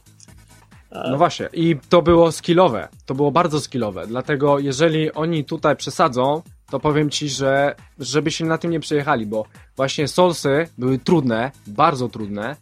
No 0.92 1.18
właśnie, 1.18 1.48
i 1.52 1.76
to 1.88 2.02
było 2.02 2.32
skillowe, 2.32 2.88
to 3.06 3.14
było 3.14 3.30
bardzo 3.30 3.60
skillowe, 3.60 4.06
dlatego 4.06 4.58
jeżeli 4.58 5.12
oni 5.12 5.44
tutaj 5.44 5.76
przesadzą, 5.76 6.42
to 6.70 6.80
powiem 6.80 7.10
ci, 7.10 7.28
że 7.28 7.74
żeby 7.98 8.30
się 8.30 8.44
na 8.44 8.58
tym 8.58 8.70
nie 8.70 8.80
przejechali, 8.80 9.26
bo 9.26 9.44
właśnie 9.76 10.08
Soulsy 10.08 10.68
były 10.78 10.98
trudne, 10.98 11.50
bardzo 11.66 12.08
trudne, 12.08 12.56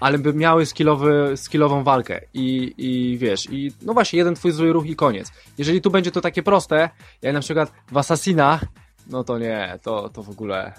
ale 0.00 0.18
by 0.18 0.34
miały 0.34 0.66
skillowy, 0.66 1.32
skillową 1.36 1.84
walkę 1.84 2.20
i, 2.34 2.74
i 2.78 3.18
wiesz, 3.18 3.46
i 3.50 3.72
no 3.82 3.94
właśnie, 3.94 4.18
jeden 4.18 4.34
twój 4.34 4.52
zły 4.52 4.72
ruch 4.72 4.86
i 4.86 4.96
koniec. 4.96 5.32
Jeżeli 5.58 5.80
tu 5.80 5.90
będzie 5.90 6.10
to 6.10 6.20
takie 6.20 6.42
proste, 6.42 6.90
jak 7.22 7.34
na 7.34 7.40
przykład 7.40 7.72
w 7.92 7.96
Assassinach, 7.96 8.64
no 9.06 9.24
to 9.24 9.38
nie, 9.38 9.78
to, 9.82 10.08
to 10.08 10.22
w 10.22 10.30
ogóle 10.30 10.72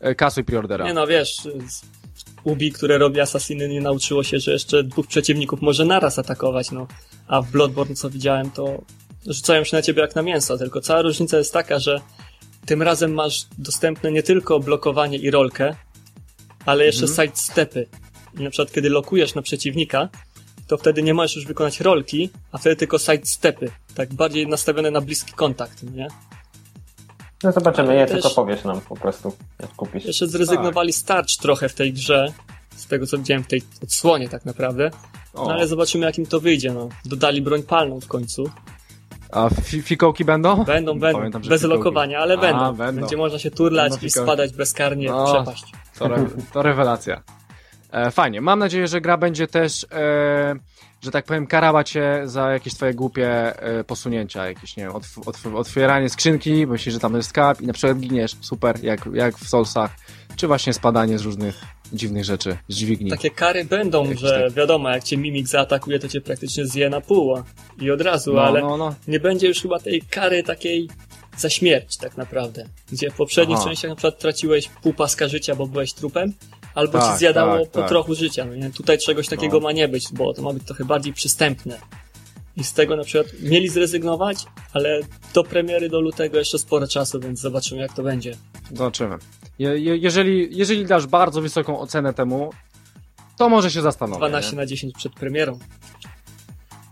yy, 0.00 0.14
kasuj 0.14 0.44
preordera. 0.44 0.86
Nie 0.86 0.94
no, 0.94 1.06
wiesz, 1.06 1.48
Ubi, 2.44 2.72
które 2.72 2.98
robi 2.98 3.20
Assassiny, 3.20 3.68
nie 3.68 3.80
nauczyło 3.80 4.22
się, 4.22 4.38
że 4.38 4.52
jeszcze 4.52 4.84
dwóch 4.84 5.06
przeciwników 5.06 5.62
może 5.62 5.84
naraz 5.84 6.18
atakować, 6.18 6.70
no. 6.70 6.86
A 7.28 7.42
w 7.42 7.50
Bloodborne, 7.50 7.94
co 7.94 8.10
widziałem, 8.10 8.50
to 8.50 8.82
rzucają 9.26 9.64
się 9.64 9.76
na 9.76 9.82
ciebie 9.82 10.02
jak 10.02 10.14
na 10.14 10.22
mięso, 10.22 10.58
tylko 10.58 10.80
cała 10.80 11.02
różnica 11.02 11.38
jest 11.38 11.52
taka, 11.52 11.78
że 11.78 12.00
tym 12.66 12.82
razem 12.82 13.14
masz 13.14 13.46
dostępne 13.58 14.12
nie 14.12 14.22
tylko 14.22 14.60
blokowanie 14.60 15.18
i 15.18 15.30
rolkę, 15.30 15.74
ale 16.66 16.84
jeszcze 16.84 17.06
mhm. 17.06 17.28
sidestepy. 17.28 17.86
I 18.38 18.42
na 18.42 18.50
przykład, 18.50 18.72
kiedy 18.72 18.90
lokujesz 18.90 19.34
na 19.34 19.42
przeciwnika, 19.42 20.08
to 20.66 20.76
wtedy 20.76 21.02
nie 21.02 21.14
możesz 21.14 21.36
już 21.36 21.46
wykonać 21.46 21.80
rolki, 21.80 22.30
a 22.52 22.58
wtedy 22.58 22.76
tylko 22.76 22.98
sidestepy. 22.98 23.70
Tak 23.94 24.14
bardziej 24.14 24.46
nastawione 24.46 24.90
na 24.90 25.00
bliski 25.00 25.32
kontakt, 25.32 25.82
nie? 25.82 26.08
No 27.42 27.52
zobaczymy, 27.52 27.96
je 27.96 28.06
tylko 28.06 28.30
powiesz 28.30 28.64
nam 28.64 28.80
po 28.80 28.96
prostu, 28.96 29.36
jak 29.60 29.70
kupisz. 29.70 30.04
Jeszcze 30.04 30.26
zrezygnowali 30.26 30.92
tak. 30.92 31.00
starcz 31.00 31.36
trochę 31.36 31.68
w 31.68 31.74
tej 31.74 31.92
grze, 31.92 32.32
z 32.76 32.86
tego 32.86 33.06
co 33.06 33.18
widziałem 33.18 33.44
w 33.44 33.46
tej 33.46 33.62
odsłonie 33.82 34.28
tak 34.28 34.44
naprawdę. 34.44 34.90
No 35.34 35.50
ale 35.52 35.66
zobaczymy 35.66 36.06
jak 36.06 36.18
im 36.18 36.26
to 36.26 36.40
wyjdzie, 36.40 36.72
no. 36.72 36.88
Dodali 37.04 37.42
broń 37.42 37.62
palną 37.62 38.00
w 38.00 38.08
końcu. 38.08 38.50
A 39.32 39.50
fikołki 39.82 40.24
będą? 40.24 40.64
Będą, 40.64 40.98
będą. 40.98 41.18
Pamiętam, 41.18 41.42
bez 41.42 41.62
fikołki. 41.62 41.78
lokowania, 41.78 42.18
ale 42.18 42.34
A, 42.34 42.36
będą. 42.36 42.72
będą. 42.72 43.00
Będzie 43.00 43.16
można 43.16 43.38
się 43.38 43.50
turlać 43.50 43.92
i 44.02 44.10
spadać 44.10 44.52
bezkarnie 44.52 45.08
no, 45.08 45.26
w 45.26 45.32
przepaść. 45.32 45.72
To, 45.98 46.04
re 46.04 46.26
to 46.52 46.62
rewelacja. 46.62 47.22
E, 47.92 48.10
fajnie. 48.10 48.40
Mam 48.40 48.58
nadzieję, 48.58 48.88
że 48.88 49.00
gra 49.00 49.16
będzie 49.16 49.46
też, 49.46 49.86
e, 49.92 50.54
że 51.02 51.10
tak 51.10 51.24
powiem, 51.24 51.46
karała 51.46 51.84
cię 51.84 52.22
za 52.24 52.50
jakieś 52.50 52.74
twoje 52.74 52.94
głupie 52.94 53.60
e, 53.62 53.84
posunięcia, 53.84 54.46
jakieś, 54.46 54.76
nie 54.76 54.82
wiem, 54.82 54.96
otw 54.96 55.28
otw 55.28 55.46
otwieranie 55.54 56.08
skrzynki, 56.08 56.66
bo 56.66 56.72
myślisz, 56.72 56.94
że 56.94 57.00
tam 57.00 57.16
jest 57.16 57.28
skarb 57.28 57.60
i 57.60 57.66
na 57.66 57.72
przykład 57.72 58.00
giniesz, 58.00 58.36
super, 58.40 58.84
jak, 58.84 59.08
jak 59.12 59.38
w 59.38 59.48
Soulsach, 59.48 59.96
czy 60.36 60.46
właśnie 60.46 60.72
spadanie 60.72 61.18
z 61.18 61.22
różnych 61.22 61.60
dziwnych 61.92 62.24
rzeczy, 62.24 62.56
z 62.68 62.76
dźwigni. 62.76 63.10
Takie 63.10 63.30
kary 63.30 63.64
będą, 63.64 64.04
jakieś 64.04 64.20
że 64.20 64.42
tak... 64.44 64.52
wiadomo, 64.52 64.90
jak 64.90 65.04
cię 65.04 65.16
mimik 65.16 65.46
zaatakuje, 65.46 65.98
to 65.98 66.08
cię 66.08 66.20
praktycznie 66.20 66.66
zje 66.66 66.90
na 66.90 67.00
pół 67.00 67.34
i 67.80 67.90
od 67.90 68.00
razu, 68.00 68.34
no, 68.34 68.42
ale 68.42 68.60
no, 68.60 68.76
no. 68.76 68.94
nie 69.08 69.20
będzie 69.20 69.48
już 69.48 69.62
chyba 69.62 69.78
tej 69.78 70.02
kary 70.02 70.42
takiej 70.42 70.88
za 71.36 71.50
śmierć 71.50 71.96
tak 71.96 72.16
naprawdę. 72.16 72.64
Gdzie 72.92 73.10
w 73.10 73.14
poprzednich 73.14 73.58
Aha. 73.58 73.68
częściach 73.68 73.88
na 73.88 73.96
przykład 73.96 74.18
traciłeś 74.18 74.68
pół 74.82 74.94
paska 74.94 75.28
życia, 75.28 75.54
bo 75.54 75.66
byłeś 75.66 75.92
trupem, 75.92 76.32
albo 76.78 76.98
tak, 76.98 77.12
ci 77.12 77.18
zjadało 77.18 77.58
tak, 77.58 77.70
po 77.70 77.80
tak. 77.80 77.88
trochu 77.88 78.14
życia. 78.14 78.44
No 78.44 78.54
nie? 78.54 78.70
Tutaj 78.70 78.98
czegoś 78.98 79.28
takiego 79.28 79.56
no. 79.56 79.62
ma 79.62 79.72
nie 79.72 79.88
być, 79.88 80.12
bo 80.12 80.34
to 80.34 80.42
ma 80.42 80.52
być 80.52 80.64
trochę 80.64 80.84
bardziej 80.84 81.12
przystępne. 81.12 81.78
I 82.56 82.64
z 82.64 82.72
tego 82.72 82.96
na 82.96 83.04
przykład 83.04 83.32
mieli 83.42 83.68
zrezygnować, 83.68 84.44
ale 84.72 85.00
do 85.34 85.44
premiery 85.44 85.88
do 85.88 86.00
lutego 86.00 86.38
jeszcze 86.38 86.58
sporo 86.58 86.88
czasu, 86.88 87.20
więc 87.20 87.40
zobaczymy 87.40 87.80
jak 87.80 87.92
to 87.92 88.02
będzie. 88.02 88.36
Zobaczymy. 88.72 89.16
Je, 89.58 89.78
je, 89.78 89.96
jeżeli, 89.96 90.56
jeżeli 90.58 90.86
dasz 90.86 91.06
bardzo 91.06 91.40
wysoką 91.40 91.80
ocenę 91.80 92.14
temu, 92.14 92.50
to 93.36 93.48
może 93.48 93.70
się 93.70 93.82
zastanowić. 93.82 94.18
12 94.18 94.50
nie? 94.50 94.56
na 94.56 94.66
10 94.66 94.94
przed 94.94 95.12
premierą. 95.12 95.58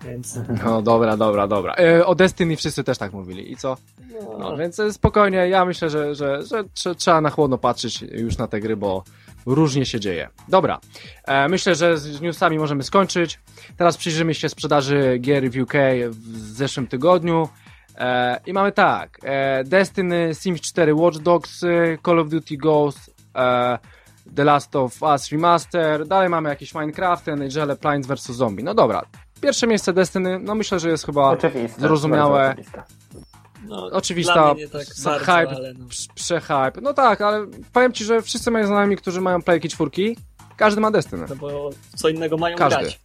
Więc... 0.04 0.38
No 0.64 0.82
dobra, 0.82 1.16
dobra, 1.16 1.48
dobra. 1.48 1.74
E, 1.74 2.06
o 2.06 2.14
Destiny 2.14 2.56
wszyscy 2.56 2.84
też 2.84 2.98
tak 2.98 3.12
mówili. 3.12 3.52
I 3.52 3.56
co? 3.56 3.76
No, 4.12 4.38
no 4.38 4.56
więc 4.56 4.80
spokojnie, 4.90 5.38
ja 5.38 5.64
myślę, 5.64 5.90
że, 5.90 6.14
że, 6.14 6.42
że, 6.74 6.94
trzeba 6.94 7.20
na 7.20 7.30
chłodno 7.30 7.58
patrzeć 7.58 8.02
już 8.02 8.38
na 8.38 8.46
te 8.46 8.60
gry, 8.60 8.76
bo 8.76 9.04
różnie 9.46 9.86
się 9.86 10.00
dzieje. 10.00 10.28
Dobra, 10.48 10.80
e, 11.24 11.48
myślę, 11.48 11.74
że 11.74 11.98
z 11.98 12.20
newsami 12.20 12.58
możemy 12.58 12.82
skończyć. 12.82 13.40
Teraz 13.76 13.96
przyjrzymy 13.96 14.34
się 14.34 14.48
sprzedaży 14.48 15.18
gier 15.18 15.50
w 15.50 15.62
UK 15.62 15.72
w 16.10 16.36
zeszłym 16.36 16.86
tygodniu. 16.86 17.48
E, 17.98 18.40
I 18.46 18.52
mamy 18.52 18.72
tak, 18.72 19.18
e, 19.22 19.64
Destiny, 19.64 20.34
Sims 20.34 20.60
4, 20.60 20.94
Watch 20.94 21.18
Dogs, 21.18 21.64
Call 22.06 22.18
of 22.18 22.28
Duty 22.28 22.56
Ghost, 22.56 23.14
e, 23.36 23.78
The 24.36 24.44
Last 24.44 24.76
of 24.76 25.02
Us 25.02 25.32
Remaster, 25.32 26.06
dalej 26.06 26.28
mamy 26.28 26.48
jakieś 26.48 26.74
Minecraft, 26.74 27.28
NHL, 27.28 27.76
Plants 27.80 28.08
vs. 28.08 28.26
Zombie. 28.26 28.64
No 28.64 28.74
dobra, 28.74 29.02
pierwsze 29.40 29.66
miejsce 29.66 29.92
Destiny, 29.92 30.38
no 30.38 30.54
myślę, 30.54 30.80
że 30.80 30.88
jest 30.88 31.06
chyba 31.06 31.28
oczywiste, 31.28 31.80
zrozumiałe. 31.80 32.54
No, 33.64 33.86
oczywista, 33.86 34.54
tak 35.04 35.20
hype, 35.20 35.74
no. 35.78 35.86
przehype. 36.14 36.80
No 36.82 36.94
tak, 36.94 37.20
ale 37.20 37.46
powiem 37.72 37.92
ci, 37.92 38.04
że 38.04 38.22
wszyscy 38.22 38.50
moje 38.50 38.66
znajomi, 38.66 38.96
którzy 38.96 39.20
mają 39.20 39.42
playki 39.42 39.68
czwórki, 39.68 40.16
każdy 40.56 40.80
ma 40.80 40.90
Destiny. 40.90 41.26
No 41.28 41.36
bo 41.36 41.70
co 41.96 42.08
innego 42.08 42.36
mają 42.36 42.56
każdy. 42.56 42.80
grać. 42.80 43.00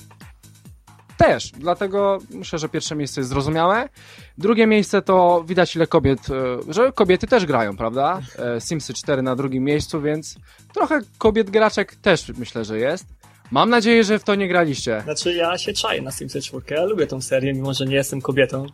Też, 1.17 1.51
dlatego 1.51 2.19
myślę, 2.29 2.59
że 2.59 2.69
pierwsze 2.69 2.95
miejsce 2.95 3.21
jest 3.21 3.29
zrozumiałe. 3.29 3.89
Drugie 4.37 4.67
miejsce 4.67 5.01
to 5.01 5.43
widać 5.47 5.75
ile 5.75 5.87
kobiet, 5.87 6.19
e, 6.29 6.73
że 6.73 6.91
kobiety 6.91 7.27
też 7.27 7.45
grają, 7.45 7.77
prawda? 7.77 8.21
E, 8.39 8.61
Simsy 8.61 8.93
4 8.93 9.21
na 9.21 9.35
drugim 9.35 9.63
miejscu, 9.63 10.01
więc 10.01 10.35
trochę 10.73 10.99
kobiet 11.17 11.49
graczek 11.49 11.95
też 11.95 12.31
myślę, 12.37 12.65
że 12.65 12.79
jest. 12.79 13.05
Mam 13.51 13.69
nadzieję, 13.69 14.03
że 14.03 14.19
w 14.19 14.23
to 14.23 14.35
nie 14.35 14.47
graliście. 14.47 15.01
Znaczy 15.03 15.33
ja 15.33 15.57
się 15.57 15.73
czaję 15.73 16.01
na 16.01 16.11
Simsy 16.11 16.41
4, 16.41 16.63
ja 16.69 16.85
lubię 16.85 17.07
tą 17.07 17.21
serię, 17.21 17.53
mimo 17.53 17.73
że 17.73 17.85
nie 17.85 17.95
jestem 17.95 18.21
kobietą. 18.21 18.65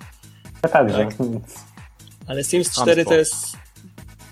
Ja 0.64 0.70
także. 0.70 1.06
Tak. 1.06 1.16
Ale 2.28 2.44
Sims 2.44 2.72
4 2.72 3.06
to 3.06 3.14
jest 3.14 3.58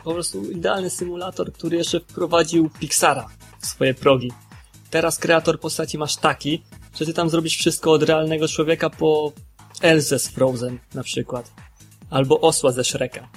po 0.03 0.13
prostu 0.13 0.51
idealny 0.51 0.89
symulator, 0.89 1.53
który 1.53 1.77
jeszcze 1.77 1.99
wprowadził 1.99 2.69
Pixara 2.69 3.27
w 3.59 3.65
swoje 3.65 3.93
progi. 3.93 4.31
Teraz 4.89 5.17
kreator 5.17 5.59
postaci 5.59 5.97
masz 5.97 6.15
taki, 6.15 6.63
że 6.99 7.05
ty 7.05 7.13
tam 7.13 7.29
zrobisz 7.29 7.57
wszystko 7.57 7.91
od 7.91 8.03
realnego 8.03 8.47
człowieka 8.47 8.89
po 8.89 9.31
Elze 9.81 10.19
z 10.19 10.27
Frozen 10.27 10.79
na 10.93 11.03
przykład. 11.03 11.51
Albo 12.09 12.41
osła 12.41 12.71
ze 12.71 12.83
Shreka. 12.83 13.27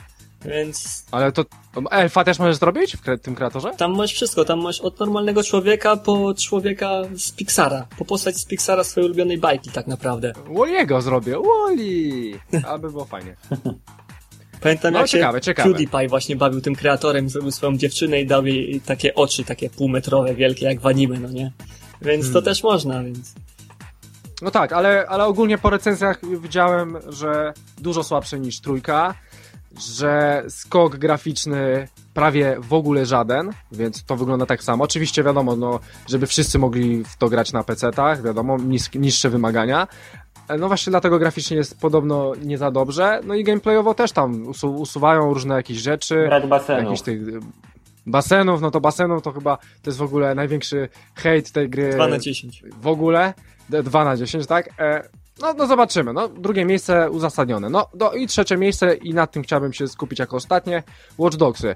Więc... 0.49 1.05
Ale 1.11 1.33
to 1.33 1.45
elfa 1.91 2.25
też 2.25 2.39
możesz 2.39 2.57
zrobić 2.57 2.97
w 2.97 3.21
tym 3.23 3.35
kreatorze? 3.35 3.71
Tam 3.77 3.97
masz 3.97 4.13
wszystko, 4.13 4.45
tam 4.45 4.61
masz 4.61 4.81
od 4.81 5.01
normalnego 5.01 5.43
człowieka 5.43 5.97
po 5.97 6.35
człowieka 6.35 7.03
z 7.15 7.33
Pixara. 7.33 7.87
Po 7.99 8.05
postać 8.05 8.37
z 8.37 8.45
Pixara 8.45 8.85
swojej 8.85 9.07
ulubionej 9.07 9.39
bajki 9.39 9.71
tak 9.71 9.87
naprawdę. 9.87 10.33
Wally'ego 10.33 11.03
zrobię, 11.03 11.37
Wally! 11.37 12.65
Aby 12.65 12.91
było 12.91 13.05
fajnie. 13.05 13.37
Pamiętam 14.61 14.93
no, 14.93 14.99
jak 14.99 15.09
ciekawe, 15.09 15.39
się 15.39 15.43
ciekawe. 15.43 15.69
PewDiePie 15.69 16.09
właśnie 16.09 16.37
bawił 16.37 16.61
tym 16.61 16.75
kreatorem, 16.75 17.29
zrobił 17.29 17.51
swoją 17.51 17.77
dziewczynę 17.77 18.21
i 18.21 18.27
dał 18.27 18.47
jej 18.47 18.81
takie 18.81 19.15
oczy, 19.15 19.45
takie 19.45 19.71
półmetrowe, 19.71 20.35
wielkie 20.35 20.67
jak 20.67 20.81
w 20.81 20.87
anime, 20.87 21.21
no 21.21 21.29
nie? 21.29 21.53
Więc 22.03 22.25
hmm. 22.25 22.33
to 22.33 22.43
też 22.43 22.63
można, 22.63 23.05
więc... 23.05 23.35
No 24.43 24.51
tak, 24.51 24.73
ale, 24.73 25.07
ale 25.09 25.25
ogólnie 25.25 25.59
po 25.59 25.71
recenzjach 25.71 26.21
widziałem, 26.41 26.97
że 27.09 27.53
dużo 27.79 28.03
słabsze 28.03 28.41
niż 28.41 28.61
trójka, 28.61 29.15
że 29.79 30.45
skok 30.49 30.97
graficzny 30.97 31.89
prawie 32.15 32.57
w 32.61 32.73
ogóle 32.73 33.07
żaden, 33.07 33.51
więc 33.73 34.05
to 34.05 34.17
wygląda 34.17 34.47
tak 34.47 34.63
samo. 34.63 34.85
Oczywiście 34.85 35.23
wiadomo, 35.23 35.57
no, 35.57 35.81
żeby 36.09 36.27
wszyscy 36.27 36.59
mogli 36.59 37.05
w 37.05 37.17
to 37.17 37.29
grać 37.29 37.53
na 37.53 37.63
PC-tach, 37.63 38.23
wiadomo, 38.23 38.57
niższe 38.95 39.31
wymagania, 39.31 39.87
no 40.59 40.69
właśnie 40.69 40.91
dlatego 40.91 41.19
graficznie 41.19 41.57
jest 41.57 41.81
podobno 41.81 42.33
nie 42.45 42.59
za 42.59 42.71
dobrze. 42.71 43.21
No 43.25 43.35
i 43.35 43.45
gameplayowo 43.45 43.95
też 43.95 44.13
tam 44.13 44.47
usu 44.47 44.75
usuwają 44.75 45.35
różne 45.35 45.55
jakieś 45.55 45.79
rzeczy. 45.79 46.25
Brak 46.27 46.47
basenów. 46.47 46.85
Jakichś 46.85 47.03
tych 47.03 47.21
basenów, 48.07 48.61
no 48.61 48.71
to 48.71 48.81
basenów 48.81 49.23
to 49.23 49.33
chyba 49.33 49.57
to 49.57 49.91
jest 49.91 49.99
w 49.99 50.03
ogóle 50.03 50.35
największy 50.35 50.89
hejt 51.15 51.53
tej 51.53 51.71
gry. 51.71 51.93
2 51.95 52.09
na 52.09 52.19
10. 52.19 52.63
W 52.81 52.87
ogóle. 52.87 53.35
2 53.69 54.05
na 54.05 54.17
10, 54.17 54.47
tak? 54.47 54.71
E, 54.79 55.09
no, 55.43 55.55
no 55.55 55.67
zobaczymy. 55.67 56.13
No, 56.13 56.29
drugie 56.29 56.65
miejsce 56.65 57.11
uzasadnione. 57.11 57.71
No 57.71 57.87
do, 57.95 58.13
i 58.13 58.27
trzecie 58.27 58.57
miejsce 58.57 58.95
i 58.95 59.15
nad 59.15 59.31
tym 59.31 59.43
chciałbym 59.43 59.73
się 59.73 59.89
skupić 59.89 60.19
jako 60.19 60.37
ostatnie. 60.37 60.83
Watch 61.19 61.37
Dogsy. 61.37 61.75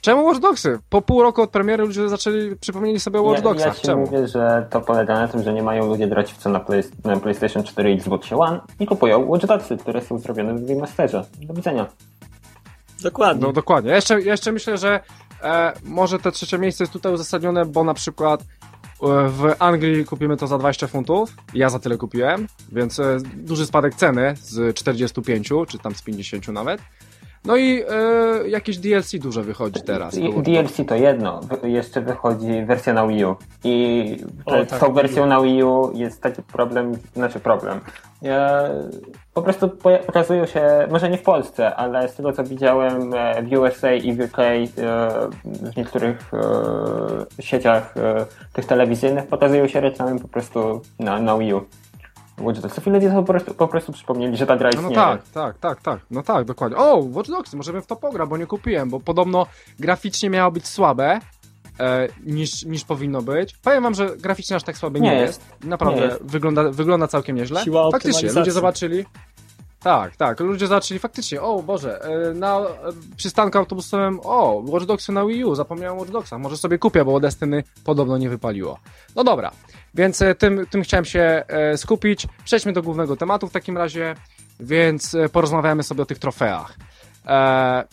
Czemu 0.00 0.24
Watch 0.24 0.40
Dogsy? 0.40 0.78
Po 0.88 1.02
pół 1.02 1.22
roku 1.22 1.42
od 1.42 1.50
premiery 1.50 1.84
ludzie 1.84 2.08
zaczęli, 2.08 2.56
przypomnieli 2.56 3.00
sobie 3.00 3.20
o 3.20 3.22
Watch 3.22 3.42
Dogsach. 3.42 3.66
Ja, 3.66 3.74
ja 3.74 3.80
Czemu? 3.80 4.00
mówię, 4.04 4.28
że 4.28 4.66
to 4.70 4.80
polega 4.80 5.14
na 5.14 5.28
tym, 5.28 5.42
że 5.42 5.52
nie 5.52 5.62
mają 5.62 5.86
ludzie 5.86 6.08
grać 6.08 6.32
w 6.32 6.38
co 6.38 6.50
na, 6.50 6.60
play, 6.60 6.82
na 7.04 7.20
PlayStation 7.20 7.64
4 7.64 7.90
i 7.90 7.94
Xbox 7.94 8.32
One 8.32 8.60
i 8.80 8.86
kupują 8.86 9.28
Watch 9.28 9.46
Dogsy, 9.46 9.76
które 9.76 10.00
są 10.02 10.18
zrobione 10.18 10.54
w 10.54 10.68
remasterze. 10.68 11.24
Do 11.38 11.54
widzenia. 11.54 11.86
Dokładnie. 13.02 13.46
No 13.46 13.52
dokładnie. 13.52 13.90
Jeszcze, 13.90 14.20
jeszcze 14.20 14.52
myślę, 14.52 14.78
że 14.78 15.00
e, 15.42 15.72
może 15.84 16.18
te 16.18 16.32
trzecie 16.32 16.58
miejsce 16.58 16.84
jest 16.84 16.92
tutaj 16.92 17.12
uzasadnione, 17.12 17.66
bo 17.66 17.84
na 17.84 17.94
przykład 17.94 18.44
w 19.28 19.54
Anglii 19.58 20.04
kupimy 20.04 20.36
to 20.36 20.46
za 20.46 20.58
20 20.58 20.86
funtów. 20.86 21.36
Ja 21.54 21.68
za 21.68 21.78
tyle 21.78 21.96
kupiłem, 21.96 22.46
więc 22.72 22.98
e, 22.98 23.18
duży 23.36 23.66
spadek 23.66 23.94
ceny 23.94 24.34
z 24.40 24.76
45, 24.76 25.48
czy 25.68 25.78
tam 25.78 25.94
z 25.94 26.02
50 26.02 26.48
nawet. 26.48 26.80
No 27.44 27.56
i 27.56 27.82
e, 27.88 28.48
jakieś 28.48 28.78
DLC 28.78 29.12
duże 29.18 29.42
wychodzi 29.42 29.82
teraz. 29.82 30.18
Dogs. 30.18 30.42
DLC 30.42 30.88
to 30.88 30.94
jedno, 30.94 31.40
jeszcze 31.62 32.00
wychodzi 32.00 32.64
wersja 32.66 32.92
na 32.92 33.06
Wii 33.06 33.24
U 33.24 33.36
i 33.64 34.16
O, 34.46 34.64
z 34.64 34.68
tak, 34.68 34.80
tą 34.80 34.92
wersją 34.92 35.26
na 35.26 35.40
Wii 35.40 35.62
U 35.62 35.92
jest 35.94 36.22
taki 36.22 36.42
problem, 36.42 36.92
znaczy 37.14 37.40
problem. 37.40 37.80
Ja, 38.22 38.62
po 39.34 39.42
prostu 39.42 39.68
pokazują 40.06 40.46
się, 40.46 40.62
może 40.90 41.10
nie 41.10 41.18
w 41.18 41.22
Polsce, 41.22 41.74
ale 41.74 42.08
z 42.08 42.14
tego 42.14 42.32
co 42.32 42.44
widziałem 42.44 43.14
e, 43.14 43.42
w 43.42 43.52
USA 43.52 43.94
i 43.94 44.12
w 44.12 44.20
UK, 44.20 44.38
e, 44.38 44.68
w 45.44 45.76
niektórych 45.76 46.30
e, 47.38 47.42
sieciach 47.42 47.96
e, 47.96 48.26
tych 48.52 48.66
telewizyjnych 48.66 49.26
pokazują 49.26 49.68
się 49.68 49.80
reklamy 49.80 50.20
po 50.20 50.28
prostu 50.28 50.80
na, 50.98 51.18
na 51.18 51.38
Wii 51.38 51.54
U. 51.54 51.64
Watch 52.38 52.60
Dogs. 52.60 52.86
Ludzie 52.86 53.08
sobie 53.08 53.22
po 53.22 53.32
prostu, 53.32 53.54
po 53.54 53.68
prostu 53.68 53.92
przypomnieli, 53.92 54.36
że 54.36 54.46
ta 54.46 54.56
gra 54.56 54.70
No, 54.74 54.82
no 54.82 54.88
istnieje. 54.88 55.08
tak, 55.08 55.28
tak, 55.28 55.58
tak, 55.58 55.82
tak. 55.82 56.00
No 56.10 56.22
tak, 56.22 56.44
dokładnie. 56.44 56.78
O, 56.78 57.04
Watch 57.12 57.30
Dogs, 57.30 57.54
możemy 57.54 57.82
w 57.82 57.86
to 57.86 57.96
pogra, 57.96 58.26
bo 58.26 58.36
nie 58.36 58.46
kupiłem, 58.46 58.90
bo 58.90 59.00
podobno 59.00 59.46
graficznie 59.78 60.30
miało 60.30 60.50
być 60.50 60.66
słabe. 60.66 61.18
E, 61.80 62.08
niż, 62.26 62.64
niż 62.64 62.84
powinno 62.84 63.22
być. 63.22 63.56
Powiem 63.56 63.82
wam, 63.82 63.94
że 63.94 64.16
graficznie 64.16 64.56
aż 64.56 64.62
tak 64.62 64.76
słabe 64.78 65.00
nie, 65.00 65.10
Nie 65.10 65.16
jest. 65.16 65.42
Naprawdę 65.64 66.00
Nie 66.00 66.06
jest. 66.06 66.22
Wygląda, 66.24 66.70
wygląda 66.70 67.08
całkiem 67.08 67.36
nieźle. 67.36 67.64
Siła 67.64 67.90
faktycznie, 67.90 68.32
ludzie 68.32 68.52
zobaczyli. 68.52 69.04
Tak, 69.80 70.16
tak, 70.16 70.40
ludzie 70.40 70.66
zobaczyli 70.66 71.00
faktycznie, 71.00 71.42
o 71.42 71.62
Boże, 71.62 72.02
e, 72.02 72.34
na 72.34 72.58
e, 72.58 72.64
przystanku 73.16 73.58
autobusowym, 73.58 74.20
o, 74.22 74.62
Watch 74.66 74.86
Dogsy 74.86 75.12
na 75.12 75.26
Wii 75.26 75.44
U, 75.44 75.54
zapomniałem 75.54 75.96
o 75.96 76.00
Watch 76.00 76.12
Dogsach, 76.12 76.40
może 76.40 76.56
sobie 76.56 76.78
kupię, 76.78 77.04
bo 77.04 77.20
Destiny 77.20 77.64
podobno 77.84 78.18
nie 78.18 78.28
wypaliło. 78.28 78.78
No 79.16 79.24
dobra, 79.24 79.50
więc 79.94 80.22
e, 80.22 80.34
tym, 80.34 80.66
tym 80.70 80.82
chciałem 80.82 81.04
się 81.04 81.42
e, 81.48 81.76
skupić. 81.78 82.26
Przejdźmy 82.44 82.72
do 82.72 82.82
głównego 82.82 83.16
tematu 83.16 83.48
w 83.48 83.52
takim 83.52 83.78
razie, 83.78 84.14
więc 84.60 85.14
e, 85.14 85.28
porozmawiamy 85.28 85.82
sobie 85.82 86.02
o 86.02 86.06
tych 86.06 86.18
trofeach. 86.18 86.76
E, 87.26 87.84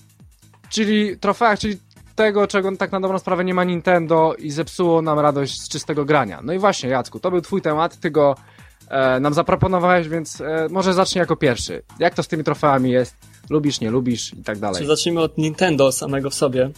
czyli 0.69 1.17
trofeach, 1.17 1.59
czyli 1.59 1.77
tego, 2.15 2.47
czego 2.47 2.77
tak 2.77 2.91
na 2.91 2.99
dobrą 2.99 3.19
sprawę 3.19 3.43
nie 3.43 3.53
ma 3.53 3.63
Nintendo 3.63 4.35
i 4.39 4.51
zepsuło 4.51 5.01
nam 5.01 5.19
radość 5.19 5.61
z 5.61 5.69
czystego 5.69 6.05
grania. 6.05 6.39
No 6.43 6.53
i 6.53 6.59
właśnie, 6.59 6.89
Jacku, 6.89 7.19
to 7.19 7.31
był 7.31 7.41
twój 7.41 7.61
temat, 7.61 7.99
ty 7.99 8.11
go 8.11 8.35
e, 8.89 9.19
nam 9.19 9.33
zaproponowałeś, 9.33 10.07
więc 10.07 10.41
e, 10.41 10.67
może 10.69 10.93
zacznij 10.93 11.19
jako 11.19 11.35
pierwszy. 11.35 11.83
Jak 11.99 12.13
to 12.13 12.23
z 12.23 12.27
tymi 12.27 12.43
trofeami 12.43 12.91
jest? 12.91 13.15
Lubisz, 13.49 13.79
nie 13.79 13.91
lubisz 13.91 14.33
i 14.33 14.43
tak 14.43 14.59
dalej. 14.59 14.81
Czy 14.81 14.87
zacznijmy 14.87 15.21
od 15.21 15.37
Nintendo 15.37 15.91
samego 15.91 16.29
w 16.29 16.35
sobie. 16.35 16.69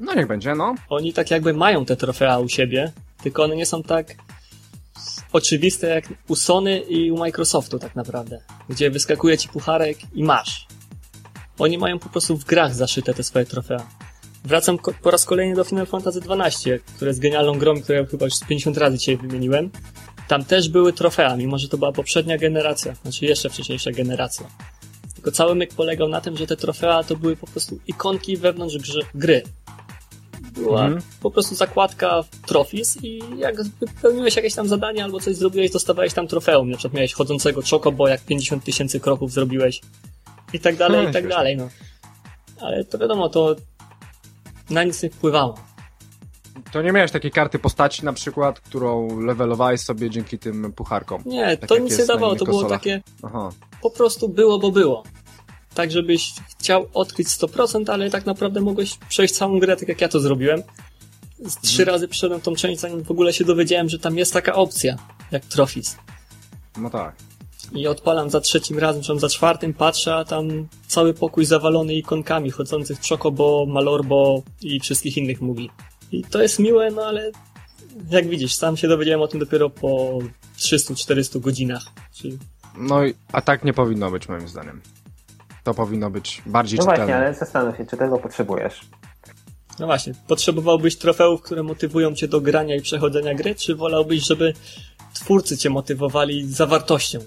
No 0.00 0.14
niech 0.14 0.26
będzie, 0.26 0.54
no. 0.54 0.74
Oni 0.88 1.12
tak 1.12 1.30
jakby 1.30 1.54
mają 1.54 1.84
te 1.84 1.96
trofea 1.96 2.38
u 2.38 2.48
siebie, 2.48 2.92
tylko 3.22 3.44
one 3.44 3.56
nie 3.56 3.66
są 3.66 3.82
tak 3.82 4.14
oczywiste 5.32 5.86
jak 5.86 6.04
u 6.28 6.36
Sony 6.36 6.78
i 6.78 7.10
u 7.10 7.18
Microsoftu 7.18 7.78
tak 7.78 7.96
naprawdę, 7.96 8.40
gdzie 8.68 8.90
wyskakuje 8.90 9.38
ci 9.38 9.48
pucharek 9.48 9.98
i 10.14 10.24
masz. 10.24 10.66
Oni 11.58 11.78
mają 11.78 11.98
po 11.98 12.08
prostu 12.08 12.36
w 12.36 12.44
grach 12.44 12.74
zaszyte 12.74 13.14
te 13.14 13.22
swoje 13.22 13.46
trofea. 13.46 13.86
Wracam 14.44 14.78
po 15.02 15.10
raz 15.10 15.24
kolejny 15.24 15.54
do 15.54 15.64
Final 15.64 15.86
Fantasy 15.86 16.20
XII, 16.20 16.72
które 16.96 17.08
jest 17.08 17.20
genialną 17.20 17.58
grą, 17.58 17.82
którą 17.82 18.06
chyba 18.06 18.24
już 18.24 18.34
z 18.34 18.44
50 18.44 18.78
razy 18.78 18.98
dzisiaj 18.98 19.16
wymieniłem. 19.16 19.70
Tam 20.28 20.44
też 20.44 20.68
były 20.68 20.92
trofea, 20.92 21.36
mimo 21.36 21.58
że 21.58 21.68
to 21.68 21.78
była 21.78 21.92
poprzednia 21.92 22.38
generacja, 22.38 22.94
znaczy 22.94 23.24
jeszcze 23.24 23.50
wcześniejsza 23.50 23.90
generacja. 23.90 24.46
Tylko 25.14 25.30
cały 25.32 25.54
myk 25.54 25.74
polegał 25.74 26.08
na 26.08 26.20
tym, 26.20 26.36
że 26.36 26.46
te 26.46 26.56
trofea 26.56 27.04
to 27.04 27.16
były 27.16 27.36
po 27.36 27.46
prostu 27.46 27.78
ikonki 27.86 28.36
wewnątrz 28.36 28.78
grze, 28.78 29.00
gry. 29.14 29.42
Była 30.52 30.84
Mhm. 30.84 31.02
po 31.20 31.30
prostu 31.30 31.54
zakładka 31.54 32.24
Trophies 32.46 32.98
i 33.04 33.20
jak 33.36 33.62
wypełniłeś 33.62 34.36
jakieś 34.36 34.54
tam 34.54 34.68
zadanie 34.68 35.04
albo 35.04 35.20
coś 35.20 35.36
zrobiłeś, 35.36 35.70
dostawałeś 35.70 36.14
tam 36.14 36.26
trofeum. 36.28 36.70
Na 36.70 36.76
przykład 36.76 36.94
miałeś 36.94 37.12
chodzącego 37.14 37.60
chocobo, 37.70 38.08
jak 38.08 38.20
50 38.24 38.64
tysięcy 38.64 39.00
kroków 39.00 39.32
zrobiłeś 39.32 39.80
i 40.52 40.60
tak 40.60 40.76
dalej, 40.76 40.94
Hmm, 40.96 41.10
i 41.10 41.12
tak 41.14 41.22
śmieszne. 41.22 41.36
dalej, 41.38 41.56
no. 41.56 41.68
Ale 42.60 42.84
to 42.84 42.98
wiadomo, 42.98 43.28
to 43.28 43.56
na 44.70 44.84
nic 44.84 45.02
nie 45.02 45.10
wpływało. 45.10 45.54
To 46.72 46.82
nie 46.82 46.92
miałeś 46.92 47.10
takiej 47.12 47.30
karty 47.30 47.58
postaci 47.58 48.04
na 48.04 48.12
przykład, 48.12 48.60
którą 48.60 49.20
levelowałeś 49.20 49.80
sobie 49.80 50.10
dzięki 50.10 50.38
tym 50.38 50.72
pucharkom. 50.72 51.22
Nie, 51.26 51.56
Tak 51.56 51.68
to 51.68 51.78
nic 51.78 51.98
nie 51.98 52.06
dawało, 52.06 52.36
to 52.36 52.44
było 52.44 52.64
takie 52.64 53.02
Aha. 53.22 53.50
po 53.82 53.90
prostu 53.90 54.28
było, 54.28 54.58
bo 54.58 54.70
było. 54.70 55.02
Tak, 55.78 55.90
żebyś 55.90 56.32
chciał 56.60 56.86
odkryć 56.94 57.28
100%, 57.28 57.90
ale 57.90 58.10
tak 58.10 58.26
naprawdę 58.26 58.60
mogłeś 58.60 58.98
przejść 59.08 59.34
całą 59.34 59.58
grę, 59.58 59.76
tak 59.76 59.88
jak 59.88 60.00
ja 60.00 60.08
to 60.08 60.20
zrobiłem. 60.20 60.62
Trzy 61.62 61.82
Mhm. 61.82 61.88
razy 61.88 62.08
przeszedłem 62.08 62.40
tą 62.40 62.54
część, 62.54 62.80
zanim 62.80 63.04
w 63.04 63.10
ogóle 63.10 63.32
się 63.32 63.44
dowiedziałem, 63.44 63.88
że 63.88 63.98
tam 63.98 64.18
jest 64.18 64.32
taka 64.32 64.54
opcja, 64.54 64.96
jak 65.30 65.44
Trophies. 65.44 65.96
No 66.76 66.90
tak. 66.90 67.16
I 67.72 67.86
odpalam 67.86 68.30
za 68.30 68.40
trzecim 68.40 68.78
razem, 68.78 69.02
czy 69.02 69.18
za 69.18 69.28
czwartym, 69.28 69.74
patrzę, 69.74 70.14
a 70.16 70.24
tam 70.24 70.68
cały 70.86 71.14
pokój 71.14 71.44
zawalony 71.44 71.94
ikonkami 71.94 72.50
chodzących 72.50 72.98
Chocobo, 73.08 73.66
Malorbo 73.68 74.42
i 74.62 74.80
wszystkich 74.80 75.16
innych 75.16 75.40
mówi. 75.40 75.70
I 76.12 76.24
to 76.24 76.42
jest 76.42 76.58
miłe, 76.58 76.90
no 76.90 77.02
ale 77.02 77.30
jak 78.10 78.28
widzisz, 78.28 78.54
sam 78.54 78.76
się 78.76 78.88
dowiedziałem 78.88 79.22
o 79.22 79.28
tym 79.28 79.40
dopiero 79.40 79.70
po 79.70 80.18
300-400 80.58 81.40
godzinach. 81.40 81.82
Czyli 82.14 82.38
No 82.78 83.04
i, 83.04 83.14
a 83.32 83.40
tak 83.40 83.64
nie 83.64 83.72
powinno 83.72 84.10
być 84.10 84.28
moim 84.28 84.48
zdaniem. 84.48 84.80
To 85.68 85.74
powinno 85.74 86.10
być 86.10 86.42
bardziej 86.46 86.78
No 86.78 86.84
czytelne. 86.84 87.04
właśnie, 87.04 87.16
ale 87.16 87.34
zastanów 87.34 87.76
się, 87.76 87.86
czy 87.86 87.96
tego 87.96 88.18
potrzebujesz. 88.18 88.80
No 89.78 89.86
właśnie, 89.86 90.12
potrzebowałbyś 90.28 90.98
trofeów, 90.98 91.42
które 91.42 91.62
motywują 91.62 92.14
cię 92.14 92.28
do 92.28 92.40
grania 92.40 92.76
i 92.76 92.80
przechodzenia 92.80 93.34
gry, 93.34 93.54
czy 93.54 93.76
wolałbyś, 93.76 94.26
żeby 94.26 94.52
twórcy 95.14 95.56
cię 95.58 95.70
motywowali 95.70 96.46
zawartością? 96.52 97.18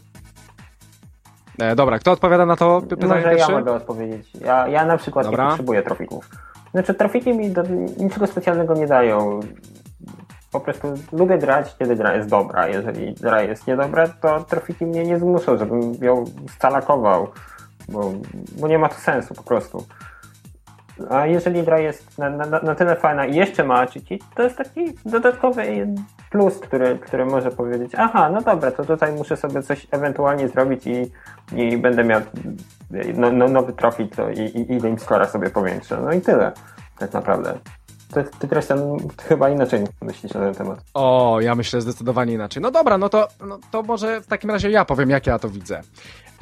E, 1.59 1.75
dobra, 1.75 1.99
kto 1.99 2.11
odpowiada 2.11 2.45
na 2.45 2.55
to 2.55 2.81
py- 2.81 2.87
pytanie 2.87 3.13
Może 3.25 3.35
ja 3.35 3.49
mogę 3.49 3.73
odpowiedzieć. 3.73 4.27
Ja, 4.45 4.67
ja 4.67 4.85
na 4.85 4.97
przykład 4.97 5.25
Dobra. 5.25 5.43
nie 5.43 5.49
potrzebuję 5.49 5.83
trofików. 5.83 6.29
Znaczy, 6.71 6.93
trofiki 6.93 7.33
mi 7.33 7.49
do, 7.51 7.63
niczego 7.97 8.27
specjalnego 8.27 8.73
nie 8.73 8.87
dają. 8.87 9.39
Po 10.51 10.59
prostu 10.59 10.93
lubię 11.11 11.37
grać, 11.37 11.75
kiedy 11.79 11.95
gra 11.95 12.15
jest 12.15 12.29
dobra. 12.29 12.67
Jeżeli 12.67 13.13
gra 13.13 13.41
jest 13.41 13.67
niedobra, 13.67 14.07
to 14.07 14.43
trofiki 14.43 14.85
mnie 14.85 15.03
nie 15.03 15.19
zmuszą, 15.19 15.57
żebym 15.57 15.93
ją 15.93 16.25
stalakował, 16.55 17.27
bo, 17.89 18.13
bo 18.57 18.67
nie 18.67 18.79
ma 18.79 18.89
to 18.89 18.95
sensu 18.95 19.33
po 19.33 19.43
prostu. 19.43 19.85
A 21.09 21.25
jeżeli 21.25 21.63
gra 21.63 21.79
jest 21.79 22.17
na, 22.17 22.29
na, 22.29 22.45
na 22.45 22.75
tyle 22.75 22.95
fajna 22.95 23.25
i 23.25 23.35
jeszcze 23.35 23.63
ma 23.63 23.79
achievement, 23.79 24.23
to 24.35 24.43
jest 24.43 24.57
taki 24.57 24.93
dodatkowy 25.05 25.87
plus, 26.29 26.59
który, 26.59 26.99
który 26.99 27.25
może 27.25 27.51
powiedzieć, 27.51 27.91
aha, 27.97 28.29
no 28.29 28.41
dobra, 28.41 28.71
to 28.71 28.85
tutaj 28.85 29.13
muszę 29.13 29.37
sobie 29.37 29.63
coś 29.63 29.87
ewentualnie 29.91 30.47
zrobić 30.47 30.87
i, 30.87 31.11
i 31.55 31.77
będę 31.77 32.03
miał 32.03 32.21
no, 33.15 33.31
no, 33.31 33.47
nowy 33.47 33.73
trofik 33.73 34.15
to 34.15 34.29
i, 34.29 34.39
i, 34.39 34.71
i 34.71 34.79
score'a 34.79 35.27
sobie 35.27 35.49
powiększę. 35.49 36.01
No 36.01 36.13
i 36.13 36.21
tyle, 36.21 36.51
tak 36.99 37.13
naprawdę. 37.13 37.57
Ty, 38.13 38.23
ty 38.39 38.47
Krystian, 38.47 38.97
chyba 39.23 39.49
inaczej 39.49 39.83
myślisz 40.01 40.33
na 40.33 40.39
ten 40.39 40.55
temat. 40.55 40.79
O, 40.93 41.37
ja 41.41 41.55
myślę 41.55 41.81
zdecydowanie 41.81 42.33
inaczej. 42.33 42.61
No 42.61 42.71
dobra, 42.71 42.97
no 42.97 43.09
to, 43.09 43.27
no 43.47 43.59
to 43.71 43.83
może 43.83 44.21
w 44.21 44.27
takim 44.27 44.51
razie 44.51 44.71
ja 44.71 44.85
powiem, 44.85 45.09
jak 45.09 45.27
ja 45.27 45.39
to 45.39 45.49
widzę. 45.49 45.81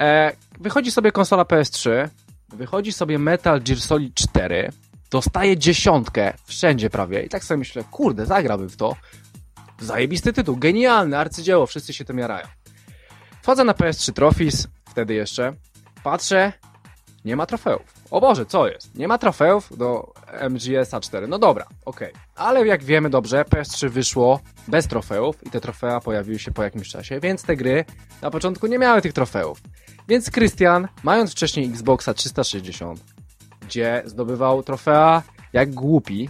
E, 0.00 0.32
wychodzi 0.60 0.90
sobie 0.90 1.12
konsola 1.12 1.42
PS3, 1.42 2.08
wychodzi 2.48 2.92
sobie 2.92 3.18
Metal 3.18 3.60
Gear 3.60 3.80
Solid 3.80 4.14
4, 4.14 4.72
dostaje 5.10 5.56
dziesiątkę 5.56 6.32
wszędzie 6.44 6.90
prawie 6.90 7.22
i 7.22 7.28
tak 7.28 7.44
sobie 7.44 7.58
myślę, 7.58 7.84
kurde, 7.90 8.26
zagrałbym 8.26 8.68
w 8.68 8.76
to. 8.76 8.96
Zajebisty 9.80 10.32
tytuł, 10.32 10.56
genialny, 10.56 11.18
arcydzieło, 11.18 11.66
wszyscy 11.66 11.92
się 11.92 12.04
tym 12.04 12.18
jarają. 12.18 12.46
Wchodzę 13.42 13.64
na 13.64 13.72
PS3 13.72 14.12
Trophies, 14.12 14.68
wtedy 14.90 15.14
jeszcze, 15.14 15.52
patrzę, 16.02 16.52
nie 17.24 17.36
ma 17.36 17.46
trofeów. 17.46 17.82
O 18.10 18.20
Boże, 18.20 18.46
co 18.46 18.68
jest? 18.68 18.94
Nie 18.94 19.08
ma 19.08 19.18
trofeów 19.18 19.78
do 19.78 20.12
MGS-a 20.50 21.00
4. 21.00 21.28
No 21.28 21.38
dobra, 21.38 21.66
okej. 21.84 22.12
Ale 22.34 22.66
jak 22.66 22.84
wiemy 22.84 23.10
dobrze, 23.10 23.42
PS3 23.42 23.88
wyszło 23.88 24.40
bez 24.68 24.86
trofeów 24.86 25.46
i 25.46 25.50
te 25.50 25.60
trofea 25.60 26.00
pojawiły 26.00 26.38
się 26.38 26.50
po 26.50 26.62
jakimś 26.62 26.88
czasie, 26.88 27.20
więc 27.20 27.42
te 27.42 27.56
gry 27.56 27.84
na 28.22 28.30
początku 28.30 28.66
nie 28.66 28.78
miały 28.78 29.02
tych 29.02 29.12
trofeów. 29.12 29.60
Więc 30.10 30.30
Krystian, 30.30 30.88
mając 31.02 31.32
wcześniej 31.32 31.66
Xboxa 31.66 32.14
360, 32.14 33.04
gdzie 33.62 34.02
zdobywał 34.04 34.62
trofea 34.62 35.22
jak 35.52 35.70
głupi, 35.74 36.28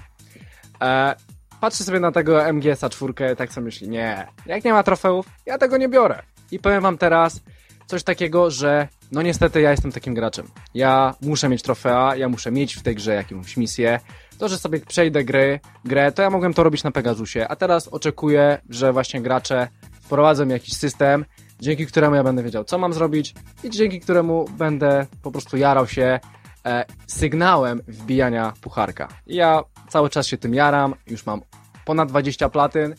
e, 0.83 1.15
patrzy 1.61 1.85
sobie 1.85 2.01
na 2.01 2.13
tego 2.13 2.53
MGS-a 2.53 2.89
4, 2.91 3.37
tak 3.37 3.53
sobie 3.53 3.65
myśli, 3.65 3.89
nie, 3.89 4.27
jak 4.47 4.65
nie 4.65 4.73
ma 4.73 4.83
trofeów, 4.83 5.27
ja 5.47 5.59
tego 5.59 5.77
nie 5.77 5.89
biorę. 5.89 6.23
I 6.51 6.59
powiem 6.59 6.83
wam 6.83 6.99
teraz 6.99 7.41
coś 7.87 8.03
takiego, 8.03 8.51
że 8.51 8.89
no 9.13 9.23
niestety 9.23 9.61
ja 9.61 9.71
jestem 9.71 9.93
takim 9.93 10.15
graczem. 10.15 10.47
Ja 10.75 11.15
muszę 11.21 11.49
mieć 11.49 11.63
trofea, 11.63 12.17
ja 12.17 12.29
muszę 12.29 12.53
mieć 12.53 12.75
w 12.75 12.83
tej 12.83 12.95
grze 12.95 13.15
jakąś 13.15 13.57
misję. 13.57 14.01
To, 14.39 14.49
że 14.49 14.59
sobie 14.59 14.81
przejdę 14.81 15.25
gry, 15.25 15.61
grę, 15.85 16.13
to 16.13 16.23
ja 16.23 16.31
mogłem 16.31 16.55
to 16.55 16.63
robić 16.63 16.83
na 16.83 16.91
Pegasusie, 16.91 17.49
a 17.49 17.57
teraz 17.57 17.89
oczekuję, 17.89 18.59
że 18.69 18.93
właśnie 18.93 19.23
gracze 19.23 19.69
wprowadzą 20.01 20.49
jakiś 20.49 20.77
system, 20.77 21.25
dzięki 21.61 21.87
któremu 21.87 22.17
ja 22.17 22.25
będę 22.25 22.43
wiedział, 22.43 22.65
co 22.65 22.79
mam 22.79 22.93
zrobić 22.93 23.35
i 23.65 23.71
dzięki 23.71 24.01
któremu 24.01 24.45
będę 24.59 25.07
po 25.23 25.31
prostu 25.31 25.57
jarał 25.57 25.87
się 25.87 26.21
e, 26.67 26.85
sygnałem 27.07 27.83
wbijania 27.89 28.53
pucharka. 28.61 29.09
Ja 29.27 29.63
cały 29.89 30.11
czas 30.11 30.27
się 30.27 30.39
tym 30.39 30.55
jaram, 30.55 30.95
już 31.07 31.27
mam 31.27 31.41
ponad 31.85 32.09
20 32.09 32.49
platyn. 32.49 32.95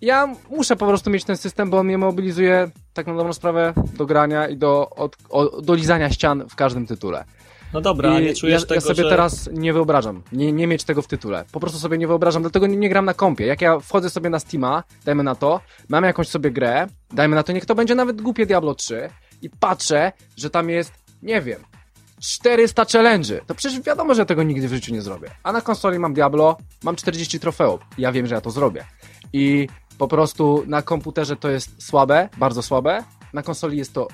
Ja 0.00 0.34
muszę 0.50 0.76
po 0.76 0.86
prostu 0.86 1.10
mieć 1.10 1.24
ten 1.24 1.36
system, 1.36 1.70
bo 1.70 1.78
on 1.78 1.86
mnie 1.86 1.98
mobilizuje 1.98 2.70
tak 2.92 3.06
na 3.06 3.14
dobrą 3.14 3.32
sprawę 3.32 3.72
do 3.96 4.06
grania 4.06 4.48
i 4.48 4.56
do, 4.56 4.90
od, 4.90 5.16
do 5.62 5.74
lizania 5.74 6.10
ścian 6.10 6.48
w 6.48 6.54
każdym 6.54 6.86
tytule. 6.86 7.24
No 7.72 7.80
dobra, 7.80 8.20
I 8.20 8.24
nie 8.24 8.34
czujesz 8.34 8.62
ja, 8.62 8.66
tego, 8.66 8.74
ja 8.74 8.80
sobie 8.80 9.02
że... 9.02 9.10
teraz 9.10 9.48
nie 9.52 9.72
wyobrażam, 9.72 10.22
nie, 10.32 10.52
nie 10.52 10.66
mieć 10.66 10.84
tego 10.84 11.02
w 11.02 11.06
tytule. 11.06 11.44
Po 11.52 11.60
prostu 11.60 11.78
sobie 11.78 11.98
nie 11.98 12.06
wyobrażam, 12.06 12.42
dlatego 12.42 12.66
nie, 12.66 12.76
nie 12.76 12.88
gram 12.88 13.04
na 13.04 13.14
kompie. 13.14 13.46
Jak 13.46 13.60
ja 13.60 13.80
wchodzę 13.80 14.10
sobie 14.10 14.30
na 14.30 14.38
Steama, 14.38 14.84
dajmy 15.04 15.22
na 15.22 15.34
to, 15.34 15.60
mam 15.88 16.04
jakąś 16.04 16.28
sobie 16.28 16.50
grę, 16.50 16.86
dajmy 17.12 17.36
na 17.36 17.42
to, 17.42 17.52
niech 17.52 17.66
to 17.66 17.74
będzie 17.74 17.94
nawet 17.94 18.22
głupie 18.22 18.46
Diablo 18.46 18.74
3 18.74 19.10
i 19.42 19.50
patrzę, 19.50 20.12
że 20.36 20.50
tam 20.50 20.70
jest, 20.70 20.92
nie 21.22 21.40
wiem, 21.42 21.64
400 22.20 22.84
challenge'y. 22.84 23.40
To 23.46 23.54
przecież 23.54 23.80
wiadomo, 23.80 24.14
że 24.14 24.26
tego 24.26 24.42
nigdy 24.42 24.68
w 24.68 24.72
życiu 24.72 24.92
nie 24.94 25.02
zrobię. 25.02 25.30
A 25.42 25.52
na 25.52 25.60
konsoli 25.60 25.98
mam 25.98 26.14
Diablo, 26.14 26.56
mam 26.84 26.96
40 26.96 27.40
trofeów. 27.40 27.80
Ja 27.98 28.12
wiem, 28.12 28.26
że 28.26 28.34
ja 28.34 28.40
to 28.40 28.50
zrobię. 28.50 28.84
I 29.32 29.68
po 29.98 30.08
prostu 30.08 30.64
na 30.66 30.82
komputerze 30.82 31.36
to 31.36 31.50
jest 31.50 31.82
słabe, 31.82 32.28
bardzo 32.36 32.62
słabe. 32.62 33.04
Na 33.32 33.42
konsoli 33.42 33.78
jest 33.78 33.92
to 33.92 34.08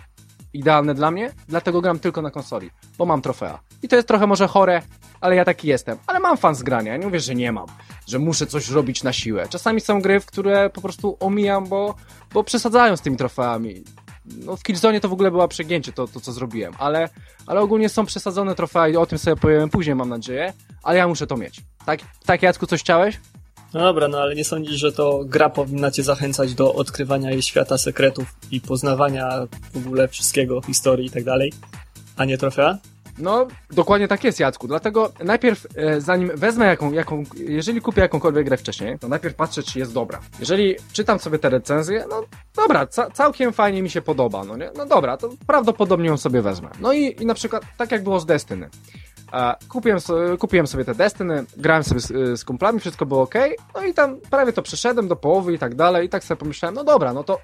idealne 0.54 0.94
dla 0.94 1.10
mnie, 1.10 1.32
dlatego 1.48 1.80
gram 1.80 1.98
tylko 1.98 2.22
na 2.22 2.30
konsoli, 2.30 2.70
bo 2.98 3.06
mam 3.06 3.22
trofea. 3.22 3.60
I 3.82 3.88
to 3.88 3.96
jest 3.96 4.08
trochę 4.08 4.26
może 4.26 4.48
chore, 4.48 4.82
ale 5.20 5.36
ja 5.36 5.44
taki 5.44 5.68
jestem. 5.68 5.98
Ale 6.06 6.20
mam 6.20 6.36
fan 6.36 6.54
z 6.54 6.62
grania, 6.62 6.96
nie 6.96 7.06
mówię, 7.06 7.20
że 7.20 7.34
nie 7.34 7.52
mam, 7.52 7.66
że 8.08 8.18
muszę 8.18 8.46
coś 8.46 8.68
robić 8.68 9.02
na 9.02 9.12
siłę. 9.12 9.46
Czasami 9.48 9.80
są 9.80 10.02
gry, 10.02 10.20
w 10.20 10.26
które 10.26 10.70
po 10.70 10.80
prostu 10.80 11.16
omijam, 11.20 11.66
bo, 11.66 11.94
bo 12.34 12.44
przesadzają 12.44 12.96
z 12.96 13.00
tymi 13.00 13.16
trofeami. 13.16 13.84
No 14.24 14.56
w 14.56 14.62
Killzone 14.62 15.00
to 15.00 15.08
w 15.08 15.12
ogóle 15.12 15.30
była 15.30 15.48
przegięcie 15.48 15.92
to, 15.92 16.08
to 16.08 16.20
co 16.20 16.32
zrobiłem, 16.32 16.72
ale, 16.78 17.08
ale 17.46 17.60
ogólnie 17.60 17.88
są 17.88 18.06
przesadzone 18.06 18.54
trofea 18.54 18.88
i 18.88 18.96
o 18.96 19.06
tym 19.06 19.18
sobie 19.18 19.36
powiem 19.36 19.70
później, 19.70 19.96
mam 19.96 20.08
nadzieję, 20.08 20.52
ale 20.82 20.98
ja 20.98 21.08
muszę 21.08 21.26
to 21.26 21.36
mieć. 21.36 21.60
Tak, 21.86 22.00
tak 22.26 22.42
Jacku, 22.42 22.66
coś 22.66 22.80
chciałeś? 22.80 23.20
No 23.74 23.80
dobra, 23.80 24.08
no 24.08 24.18
ale 24.18 24.34
nie 24.34 24.44
sądzisz, 24.44 24.80
że 24.80 24.92
to 24.92 25.24
gra 25.24 25.50
powinna 25.50 25.90
cię 25.90 26.02
zachęcać 26.02 26.54
do 26.54 26.74
odkrywania 26.74 27.30
jej 27.30 27.42
świata 27.42 27.78
sekretów 27.78 28.34
i 28.50 28.60
poznawania 28.60 29.46
w 29.72 29.76
ogóle 29.76 30.08
wszystkiego, 30.08 30.60
historii 30.60 31.06
i 31.06 31.10
tak 31.10 31.24
dalej, 31.24 31.52
a 32.16 32.24
nie 32.24 32.38
trofea? 32.38 32.78
No, 33.18 33.46
dokładnie 33.70 34.08
tak 34.08 34.24
jest, 34.24 34.40
Jacku. 34.40 34.68
Dlatego 34.68 35.12
najpierw, 35.24 35.66
e, 35.76 36.00
zanim 36.00 36.30
wezmę 36.34 36.66
jaką, 36.66 36.92
jaką, 36.92 37.22
jeżeli 37.34 37.80
kupię 37.80 38.00
jakąkolwiek 38.00 38.46
grę 38.46 38.56
wcześniej, 38.56 38.98
to 38.98 39.08
najpierw 39.08 39.34
patrzę, 39.34 39.62
czy 39.62 39.78
jest 39.78 39.92
dobra. 39.92 40.20
Jeżeli 40.40 40.76
czytam 40.92 41.18
sobie 41.18 41.38
te 41.38 41.50
recenzje, 41.50 42.04
no 42.10 42.24
dobra, 42.56 42.86
ca 42.86 43.10
całkiem 43.10 43.52
fajnie 43.52 43.82
mi 43.82 43.90
się 43.90 44.02
podoba, 44.02 44.44
no 44.44 44.56
nie? 44.56 44.70
No 44.76 44.86
dobra, 44.86 45.16
to 45.16 45.30
prawdopodobnie 45.46 46.08
ją 46.08 46.16
sobie 46.16 46.42
wezmę. 46.42 46.70
No 46.80 46.92
i, 46.92 47.16
i 47.22 47.26
na 47.26 47.34
przykład, 47.34 47.62
tak 47.76 47.92
jak 47.92 48.02
było 48.02 48.20
z 48.20 48.26
Destiny. 48.26 48.68
E, 49.32 49.54
kupiłem, 49.68 50.00
so, 50.00 50.38
kupiłem 50.38 50.66
sobie 50.66 50.84
te 50.84 50.94
Destiny, 50.94 51.44
grałem 51.56 51.84
sobie 51.84 52.00
z, 52.00 52.40
z 52.40 52.44
kumplami, 52.44 52.80
wszystko 52.80 53.06
było 53.06 53.22
ok, 53.22 53.34
no 53.74 53.84
i 53.84 53.94
tam 53.94 54.20
prawie 54.30 54.52
to 54.52 54.62
przeszedłem 54.62 55.08
do 55.08 55.16
połowy 55.16 55.54
i 55.54 55.58
tak 55.58 55.74
dalej, 55.74 56.06
i 56.06 56.08
tak 56.08 56.24
sobie 56.24 56.38
pomyślałem, 56.38 56.74
no 56.74 56.84
dobra, 56.84 57.12
no 57.12 57.24
to 57.24 57.38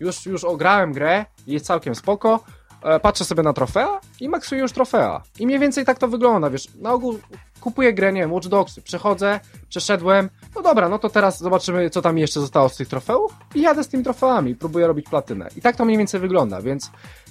już, 0.00 0.26
już 0.26 0.44
ograłem 0.44 0.92
grę, 0.92 1.24
jest 1.46 1.66
całkiem 1.66 1.94
spoko, 1.94 2.40
e, 2.46 2.57
patrzę 3.02 3.24
sobie 3.24 3.42
na 3.42 3.52
trofea 3.52 4.00
i 4.20 4.28
maksuję 4.28 4.60
już 4.60 4.72
trofea. 4.72 5.22
I 5.38 5.46
mniej 5.46 5.58
więcej 5.58 5.84
tak 5.84 5.98
to 5.98 6.08
wygląda, 6.08 6.50
wiesz, 6.50 6.68
na 6.80 6.92
ogół 6.92 7.18
kupuję 7.60 7.92
grę, 7.92 8.12
nie 8.12 8.20
wiem, 8.20 8.32
Watch 8.32 8.48
przechodzę, 8.84 9.40
przeszedłem, 9.68 10.30
no 10.56 10.62
dobra, 10.62 10.88
no 10.88 10.98
to 10.98 11.08
teraz 11.08 11.38
zobaczymy, 11.38 11.90
co 11.90 12.02
tam 12.02 12.18
jeszcze 12.18 12.40
zostało 12.40 12.68
z 12.68 12.76
tych 12.76 12.88
trofeów 12.88 13.32
i 13.54 13.60
jadę 13.60 13.84
z 13.84 13.88
tymi 13.88 14.04
trofeami, 14.04 14.54
próbuję 14.54 14.86
robić 14.86 15.06
platynę. 15.08 15.48
I 15.56 15.60
tak 15.60 15.76
to 15.76 15.84
mniej 15.84 15.98
więcej 15.98 16.20
wygląda, 16.20 16.60
więc, 16.60 16.90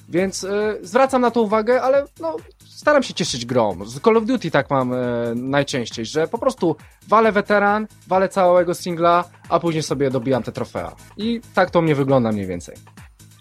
więc 0.10 0.44
e, 0.44 0.78
zwracam 0.82 1.22
na 1.22 1.32
to 1.32 1.42
uwagę, 1.42 1.82
ale 1.82 2.06
no, 2.20 2.36
staram 2.66 3.04
się 3.04 3.14
cieszyć 3.14 3.46
grą. 3.46 3.86
Z 3.86 4.02
Call 4.02 4.18
of 4.18 4.26
Duty 4.26 4.52
tak 4.52 4.70
mam 4.70 4.94
e, 4.94 4.98
najczęściej, 5.36 6.06
że 6.06 6.28
po 6.28 6.38
prostu 6.38 6.76
walę 7.08 7.32
weteran, 7.32 7.88
walę 8.08 8.30
całego 8.30 8.74
singla, 8.74 9.24
a 9.50 9.60
później 9.60 9.84
sobie 9.84 10.12
dobijam 10.12 10.44
te 10.44 10.52
trofea. 10.52 10.96
I 11.18 11.42
tak 11.54 11.72
to 11.72 11.82
mnie 11.82 11.96
wygląda 11.96 12.32
mniej 12.32 12.48
więcej. 12.48 12.76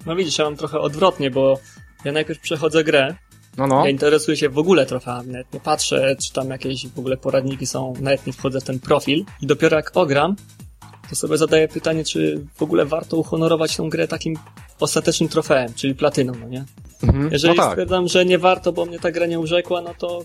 No 0.07 0.17
widzisz, 0.17 0.39
ja 0.39 0.45
mam 0.45 0.57
trochę 0.57 0.79
odwrotnie, 0.79 1.31
bo 1.31 1.59
ja 2.07 2.13
najpierw 2.13 2.41
przechodzę 2.41 2.85
grę, 2.85 3.15
No, 3.57 3.67
no. 3.67 3.85
ja 3.85 3.91
interesuję 3.91 4.37
się 4.37 4.49
w 4.49 4.59
ogóle 4.59 4.87
trofeami, 4.87 5.31
nawet 5.31 5.53
nie 5.53 5.61
patrzę, 5.61 6.17
czy 6.23 6.33
tam 6.33 6.51
jakieś 6.51 6.89
w 6.89 6.99
ogóle 6.99 7.17
poradniki 7.17 7.67
są, 7.67 7.95
nawet 8.01 8.27
nie 8.27 8.33
wchodzę 8.33 8.61
w 8.61 8.65
ten 8.65 8.79
profil 8.81 9.25
i 9.43 9.47
dopiero 9.47 9.77
jak 9.77 9.97
ogram, 9.97 10.37
to 11.11 11.17
sobie 11.17 11.37
zadaję 11.37 11.69
pytanie, 11.69 12.05
czy 12.05 12.45
w 12.55 12.63
ogóle 12.63 12.85
warto 12.85 13.17
uhonorować 13.17 13.77
tą 13.77 13.89
grę 13.89 14.09
takim 14.09 14.35
ostatecznym 14.81 15.29
trofeem, 15.29 15.75
czyli 15.75 15.95
platyną, 15.95 16.33
no 16.41 16.49
nie? 16.49 16.65
Mhm. 17.03 17.33
Jeżeli 17.33 17.57
no 17.57 17.63
tak. 17.63 17.73
stwierdzam, 17.73 18.09
że 18.09 18.25
nie 18.25 18.39
warto, 18.39 18.73
bo 18.73 18.85
mnie 18.87 18.99
ta 18.99 19.11
gra 19.11 19.27
nie 19.27 19.39
urzekła, 19.41 19.81
no 19.81 19.95
to 19.99 20.25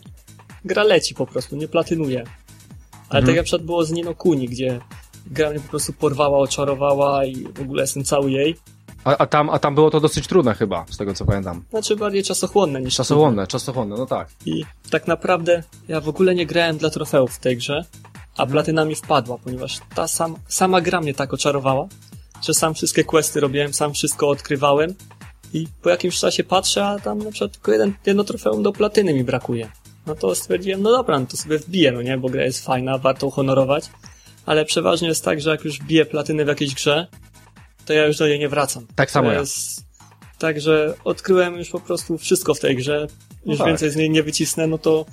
gra 0.66 0.84
leci 0.84 1.16
po 1.16 1.28
prostu, 1.28 1.56
nie 1.56 1.68
platynuje. 1.68 2.24
Ale 3.10 3.20
Mhm. 3.20 3.26
tak 3.26 3.36
jak 3.36 3.46
przykład 3.46 3.64
było 3.64 3.86
z 3.86 3.92
Nino 3.92 4.16
Kuni, 4.16 4.50
gdzie 4.50 4.80
gra 5.26 5.50
mnie 5.50 5.60
po 5.60 5.68
prostu 5.70 5.94
porwała, 5.94 6.38
oczarowała 6.38 7.26
i 7.26 7.36
w 7.36 7.62
ogóle 7.62 7.84
jestem 7.84 8.04
cały 8.04 8.32
jej. 8.32 8.56
A, 9.04 9.18
a, 9.18 9.26
tam, 9.26 9.50
a 9.50 9.60
tam 9.60 9.76
było 9.76 9.92
to 9.92 10.00
dosyć 10.00 10.28
trudne 10.28 10.54
chyba, 10.54 10.86
z 10.90 10.98
tego 10.98 11.14
co 11.14 11.26
pamiętam. 11.26 11.64
Znaczy 11.70 11.96
bardziej 11.96 12.24
czasochłonne 12.24 12.82
niż 12.82 12.96
Czasochłonne, 12.96 13.48
czasochłonne, 13.48 13.96
no 13.98 14.06
tak. 14.06 14.28
I 14.46 14.66
tak 14.90 15.08
naprawdę 15.08 15.64
ja 15.88 16.02
w 16.02 16.10
ogóle 16.10 16.36
nie 16.36 16.46
grałem 16.46 16.78
dla 16.78 16.90
trofeów 16.90 17.32
w 17.32 17.40
tej 17.40 17.58
grze, 17.58 17.86
a 18.38 18.46
platyna 18.46 18.86
mi 18.86 18.96
wpadła, 18.96 19.38
ponieważ 19.44 19.80
ta 19.96 20.08
sam, 20.08 20.36
sama 20.48 20.82
gra 20.82 21.02
mnie 21.02 21.14
tak 21.14 21.34
oczarowała, 21.34 21.88
że 22.42 22.54
sam 22.54 22.74
wszystkie 22.74 23.04
questy 23.04 23.40
robiłem, 23.40 23.74
sam 23.74 23.94
wszystko 23.94 24.30
odkrywałem 24.30 24.96
i 25.54 25.68
po 25.82 25.90
jakimś 25.90 26.20
czasie 26.20 26.44
patrzę, 26.44 26.86
a 26.86 27.00
tam 27.00 27.20
na 27.20 27.32
przykład 27.32 27.52
tylko 27.52 27.72
jeden, 27.72 27.94
jedno 28.06 28.24
trofeum 28.24 28.64
do 28.64 28.72
platyny 28.72 29.14
mi 29.14 29.24
brakuje. 29.24 29.72
No 30.06 30.16
to 30.16 30.36
stwierdziłem, 30.36 30.82
no 30.82 30.92
dobra, 30.92 31.20
no 31.20 31.26
to 31.26 31.38
sobie 31.38 31.58
wbiję, 31.58 31.92
no 31.92 32.02
nie, 32.02 32.18
bo 32.18 32.30
gra 32.30 32.44
jest 32.44 32.66
fajna, 32.66 32.98
warto 32.98 33.28
uhonorować, 33.28 33.86
ale 34.46 34.66
przeważnie 34.66 35.08
jest 35.08 35.26
tak, 35.26 35.42
że 35.42 35.50
jak 35.50 35.66
już 35.66 35.80
wbiję 35.80 36.06
platyny 36.06 36.46
w 36.46 36.48
jakiejś 36.48 36.74
grze, 36.74 37.08
to 37.86 37.94
ja 37.94 38.06
już 38.06 38.18
do 38.18 38.28
niej 38.28 38.40
nie 38.40 38.50
wracam. 38.50 38.88
Tak 38.96 39.12
samo 39.12 39.32
ja. 39.32 39.40
jest 39.40 39.92
tak, 40.42 40.62
że 40.62 40.94
odkryłem 41.04 41.58
już 41.58 41.70
po 41.70 41.80
prostu 41.80 42.18
wszystko 42.18 42.54
w 42.54 42.60
tej 42.60 42.76
grze, 42.76 43.08
już 43.46 43.58
tak. 43.58 43.68
więcej 43.68 43.90
z 43.90 43.96
niej 43.96 44.10
nie 44.10 44.24
wycisnę, 44.24 44.68
no 44.68 44.78
to 44.78 45.06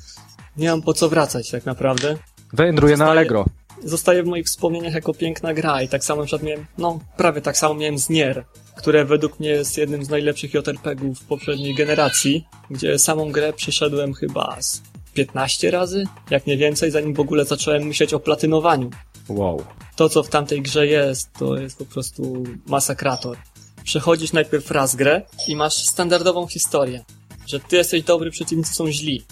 nie 0.56 0.70
mam 0.70 0.82
po 0.82 0.94
co 0.94 1.08
wracać 1.08 1.50
tak 1.50 1.66
naprawdę. 1.66 2.16
Wędruję 2.52 2.96
na 2.96 3.10
Allegro. 3.10 3.44
Zostaje 3.84 4.22
w 4.22 4.26
moich 4.26 4.46
wspomnieniach 4.46 4.94
jako 4.94 5.14
piękna 5.14 5.54
gra 5.54 5.82
i 5.82 5.88
tak 5.88 6.04
samo 6.04 6.22
na 6.22 6.38
miałem, 6.42 6.66
no 6.78 7.00
prawie 7.16 7.40
tak 7.40 7.56
samo 7.56 7.74
miałem 7.74 7.98
z 7.98 8.08
Nier, 8.08 8.44
które 8.76 9.04
według 9.04 9.40
mnie 9.40 9.48
jest 9.48 9.78
jednym 9.78 10.04
z 10.04 10.08
najlepszych 10.08 10.54
JRPG-ów 10.54 11.24
poprzedniej 11.24 11.74
generacji, 11.74 12.46
gdzie 12.70 12.98
samą 12.98 13.32
grę 13.32 13.52
przeszedłem 13.52 14.14
chyba 14.14 14.56
z 14.60 14.82
15 15.14 15.70
razy, 15.70 16.04
jak 16.30 16.46
nie 16.46 16.56
więcej, 16.56 16.90
zanim 16.90 17.14
w 17.14 17.20
ogóle 17.20 17.44
zacząłem 17.44 17.82
myśleć 17.82 18.14
o 18.14 18.20
platynowaniu. 18.20 18.90
Wow. 19.28 19.64
To, 19.98 20.08
co 20.08 20.22
w 20.22 20.28
tamtej 20.28 20.62
grze 20.62 20.86
jest, 20.86 21.32
to 21.38 21.56
jest 21.56 21.78
po 21.78 21.84
prostu 21.84 22.44
masakrator. 22.66 23.36
Przechodzisz 23.84 24.32
najpierw 24.32 24.70
raz 24.70 24.96
grę 24.96 25.22
i 25.48 25.56
masz 25.56 25.74
standardową 25.74 26.46
historię, 26.46 27.04
że 27.46 27.60
ty 27.60 27.76
jesteś 27.76 28.02
dobry, 28.02 28.30
przeciwnicy 28.30 28.74
są 28.74 28.92
źli. 28.92 29.24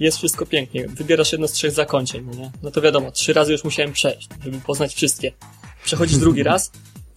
Jest 0.00 0.18
wszystko 0.18 0.46
pięknie. 0.46 0.88
Wybierasz 0.88 1.32
jedno 1.32 1.48
z 1.48 1.52
trzech 1.52 1.72
zakończeń, 1.72 2.26
no 2.26 2.34
nie? 2.34 2.50
No 2.62 2.70
to 2.70 2.80
wiadomo, 2.80 3.10
trzy 3.10 3.32
razy 3.32 3.52
już 3.52 3.64
musiałem 3.64 3.92
przejść, 3.92 4.28
żeby 4.44 4.60
poznać 4.60 4.94
wszystkie. 4.94 5.32
Przechodzisz 5.84 6.18
drugi 6.18 6.42
raz 6.52 6.70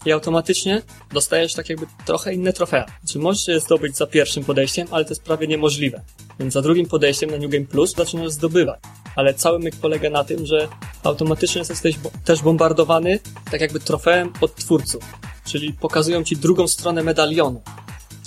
i 0.06 0.12
automatycznie 0.12 0.82
dostajesz 1.14 1.54
tak 1.54 1.70
jakby 1.70 1.86
trochę 2.06 2.34
inne 2.34 2.54
trofea. 2.54 2.86
Znaczy 3.04 3.20
możesz 3.20 3.48
je 3.48 3.60
zdobyć 3.60 3.98
za 3.98 4.08
pierwszym 4.08 4.44
podejściem, 4.44 4.88
ale 4.92 5.06
to 5.06 5.12
jest 5.12 5.24
prawie 5.24 5.48
niemożliwe. 5.48 6.02
Więc 6.40 6.54
za 6.54 6.62
drugim 6.62 6.86
podejściem 6.86 7.30
na 7.32 7.38
New 7.38 7.52
Game 7.52 7.66
Plus 7.66 7.96
zaczynasz 7.96 8.32
zdobywać. 8.32 8.80
Ale 9.16 9.34
cały 9.34 9.60
myk 9.60 9.76
polega 9.76 10.10
na 10.10 10.24
tym, 10.24 10.46
że 10.46 10.68
automatycznie 11.04 11.60
jesteś 11.70 11.98
bo- 11.98 12.12
też 12.26 12.42
bombardowany 12.42 13.20
tak 13.52 13.62
jakby 13.62 13.80
trofeem 13.80 14.34
od 14.42 14.56
twórców. 14.56 15.04
Czyli 15.46 15.74
pokazują 15.74 16.24
ci 16.24 16.38
drugą 16.38 16.68
stronę 16.68 17.04
medalionu. 17.04 17.62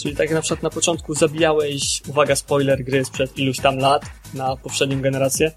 Czyli 0.02 0.16
tak 0.16 0.26
jak 0.26 0.34
na 0.34 0.40
przykład 0.40 0.62
na 0.62 0.70
początku 0.70 1.14
zabijałeś, 1.14 2.02
uwaga, 2.08 2.36
spoiler 2.36 2.84
gry 2.84 3.04
sprzed 3.04 3.38
iluś 3.38 3.56
tam 3.60 3.78
lat 3.78 4.02
na 4.34 4.56
poprzednią 4.56 5.00
generację, 5.00 5.52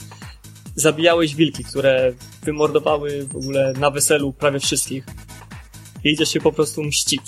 zabijałeś 0.75 1.35
wilki, 1.35 1.63
które 1.63 2.13
wymordowały 2.43 3.25
w 3.27 3.35
ogóle 3.35 3.73
na 3.73 3.91
weselu 3.91 4.33
prawie 4.33 4.59
wszystkich 4.59 5.05
i 6.03 6.09
idziesz 6.09 6.29
się 6.29 6.39
po 6.39 6.51
prostu 6.51 6.83
mścić. 6.83 7.21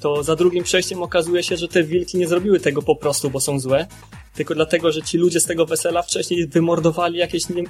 To 0.00 0.22
za 0.22 0.36
drugim 0.36 0.64
przejściem 0.64 1.02
okazuje 1.02 1.42
się, 1.42 1.56
że 1.56 1.68
te 1.68 1.82
wilki 1.82 2.18
nie 2.18 2.28
zrobiły 2.28 2.60
tego 2.60 2.82
po 2.82 2.96
prostu, 2.96 3.30
bo 3.30 3.40
są 3.40 3.60
złe, 3.60 3.86
tylko 4.34 4.54
dlatego, 4.54 4.92
że 4.92 5.02
ci 5.02 5.18
ludzie 5.18 5.40
z 5.40 5.44
tego 5.44 5.66
wesela 5.66 6.02
wcześniej 6.02 6.46
wymordowali 6.46 7.18
jakieś 7.18 7.48
nie, 7.48 7.64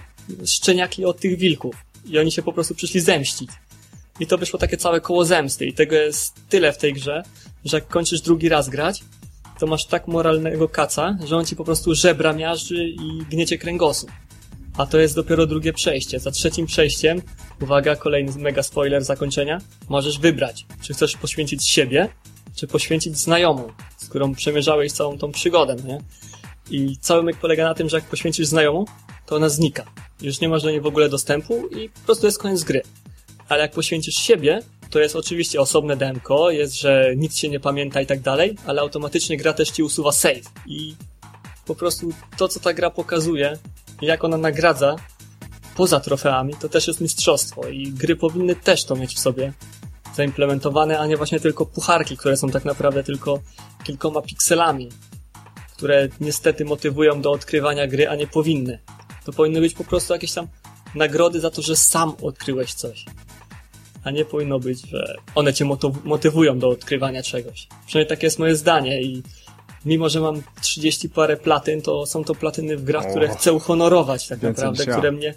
szczeniaki 0.46 1.04
od 1.04 1.20
tych 1.20 1.38
wilków 1.38 1.74
i 2.06 2.18
oni 2.18 2.32
się 2.32 2.42
po 2.42 2.52
prostu 2.52 2.74
przyszli 2.74 3.00
zemścić. 3.00 3.50
I 4.20 4.26
to 4.26 4.38
wyszło 4.38 4.58
takie 4.58 4.76
całe 4.76 5.00
koło 5.00 5.24
zemsty 5.24 5.66
i 5.66 5.72
tego 5.72 5.96
jest 5.96 6.34
tyle 6.48 6.72
w 6.72 6.78
tej 6.78 6.92
grze, 6.92 7.22
że 7.64 7.76
jak 7.76 7.88
kończysz 7.88 8.20
drugi 8.20 8.48
raz 8.48 8.68
grać, 8.68 9.04
to 9.58 9.66
masz 9.66 9.86
tak 9.86 10.08
moralnego 10.08 10.68
kaca, 10.68 11.18
że 11.24 11.36
on 11.36 11.44
ci 11.44 11.56
po 11.56 11.64
prostu 11.64 11.94
żebra 11.94 12.32
miażdży 12.32 12.88
i 12.88 13.24
gniecie 13.30 13.58
kręgosłup. 13.58 14.10
A 14.76 14.86
to 14.86 14.98
jest 14.98 15.14
dopiero 15.14 15.46
drugie 15.46 15.72
przejście. 15.72 16.20
Za 16.20 16.30
trzecim 16.30 16.66
przejściem, 16.66 17.22
uwaga, 17.62 17.96
kolejny 17.96 18.32
mega 18.38 18.62
spoiler 18.62 19.04
zakończenia, 19.04 19.58
możesz 19.88 20.18
wybrać, 20.18 20.66
czy 20.82 20.94
chcesz 20.94 21.16
poświęcić 21.16 21.68
siebie, 21.68 22.08
czy 22.56 22.66
poświęcić 22.66 23.18
znajomą, 23.18 23.72
z 23.96 24.08
którą 24.08 24.34
przemierzałeś 24.34 24.92
całą 24.92 25.18
tą 25.18 25.32
przygodę, 25.32 25.76
nie? 25.84 25.98
I 26.70 26.96
cały 27.00 27.22
myk 27.22 27.36
polega 27.36 27.64
na 27.64 27.74
tym, 27.74 27.88
że 27.88 27.96
jak 27.96 28.04
poświęcisz 28.04 28.46
znajomą, 28.46 28.84
to 29.26 29.36
ona 29.36 29.48
znika. 29.48 29.84
Już 30.20 30.40
nie 30.40 30.48
masz 30.48 30.62
do 30.62 30.70
niej 30.70 30.80
w 30.80 30.86
ogóle 30.86 31.08
dostępu 31.08 31.66
i 31.66 31.88
po 31.88 32.00
prostu 32.00 32.26
jest 32.26 32.38
koniec 32.38 32.64
gry. 32.64 32.82
Ale 33.48 33.62
jak 33.62 33.72
poświęcisz 33.72 34.14
siebie, 34.14 34.60
to 34.90 35.00
jest 35.00 35.16
oczywiście 35.16 35.60
osobne 35.60 35.96
demko, 35.96 36.50
jest, 36.50 36.80
że 36.80 37.12
nic 37.16 37.38
się 37.38 37.48
nie 37.48 37.60
pamięta 37.60 38.00
i 38.00 38.06
tak 38.06 38.20
dalej, 38.20 38.56
ale 38.66 38.80
automatycznie 38.80 39.36
gra 39.36 39.52
też 39.52 39.70
ci 39.70 39.82
usuwa 39.82 40.12
save. 40.12 40.42
I 40.66 40.94
po 41.66 41.74
prostu 41.74 42.08
to, 42.36 42.48
co 42.48 42.60
ta 42.60 42.74
gra 42.74 42.90
pokazuje, 42.90 43.58
jak 44.02 44.24
ona 44.24 44.36
nagradza 44.36 44.96
poza 45.76 46.00
trofeami, 46.00 46.54
to 46.54 46.68
też 46.68 46.88
jest 46.88 47.00
mistrzostwo 47.00 47.68
i 47.68 47.90
gry 47.90 48.16
powinny 48.16 48.56
też 48.56 48.84
to 48.84 48.96
mieć 48.96 49.14
w 49.14 49.18
sobie 49.18 49.52
zaimplementowane, 50.14 50.98
a 50.98 51.06
nie 51.06 51.16
właśnie 51.16 51.40
tylko 51.40 51.66
pucharki, 51.66 52.16
które 52.16 52.36
są 52.36 52.50
tak 52.50 52.64
naprawdę 52.64 53.04
tylko 53.04 53.40
kilkoma 53.84 54.22
pikselami, 54.22 54.88
które 55.76 56.08
niestety 56.20 56.64
motywują 56.64 57.20
do 57.20 57.30
odkrywania 57.32 57.86
gry, 57.86 58.08
a 58.08 58.16
nie 58.16 58.26
powinny. 58.26 58.78
To 59.24 59.32
powinny 59.32 59.60
być 59.60 59.74
po 59.74 59.84
prostu 59.84 60.12
jakieś 60.12 60.32
tam 60.32 60.48
nagrody 60.94 61.40
za 61.40 61.50
to, 61.50 61.62
że 61.62 61.76
sam 61.76 62.12
odkryłeś 62.22 62.74
coś. 62.74 63.04
A 64.04 64.10
nie 64.10 64.24
powinno 64.24 64.58
być, 64.58 64.88
że 64.88 65.16
one 65.34 65.54
cię 65.54 65.64
motywują 66.04 66.58
do 66.58 66.68
odkrywania 66.68 67.22
czegoś. 67.22 67.68
Przynajmniej 67.86 68.08
takie 68.08 68.26
jest 68.26 68.38
moje 68.38 68.56
zdanie 68.56 69.02
i 69.02 69.22
mimo, 69.86 70.08
że 70.08 70.20
mam 70.20 70.42
30 70.62 71.08
parę 71.08 71.36
platyn, 71.36 71.82
to 71.82 72.06
są 72.06 72.24
to 72.24 72.34
platyny 72.34 72.76
w 72.76 72.84
grach, 72.84 73.10
które 73.10 73.28
chcę 73.28 73.52
uhonorować 73.52 74.28
tak 74.28 74.42
naprawdę, 74.42 74.86
które 74.86 75.12
mnie... 75.12 75.34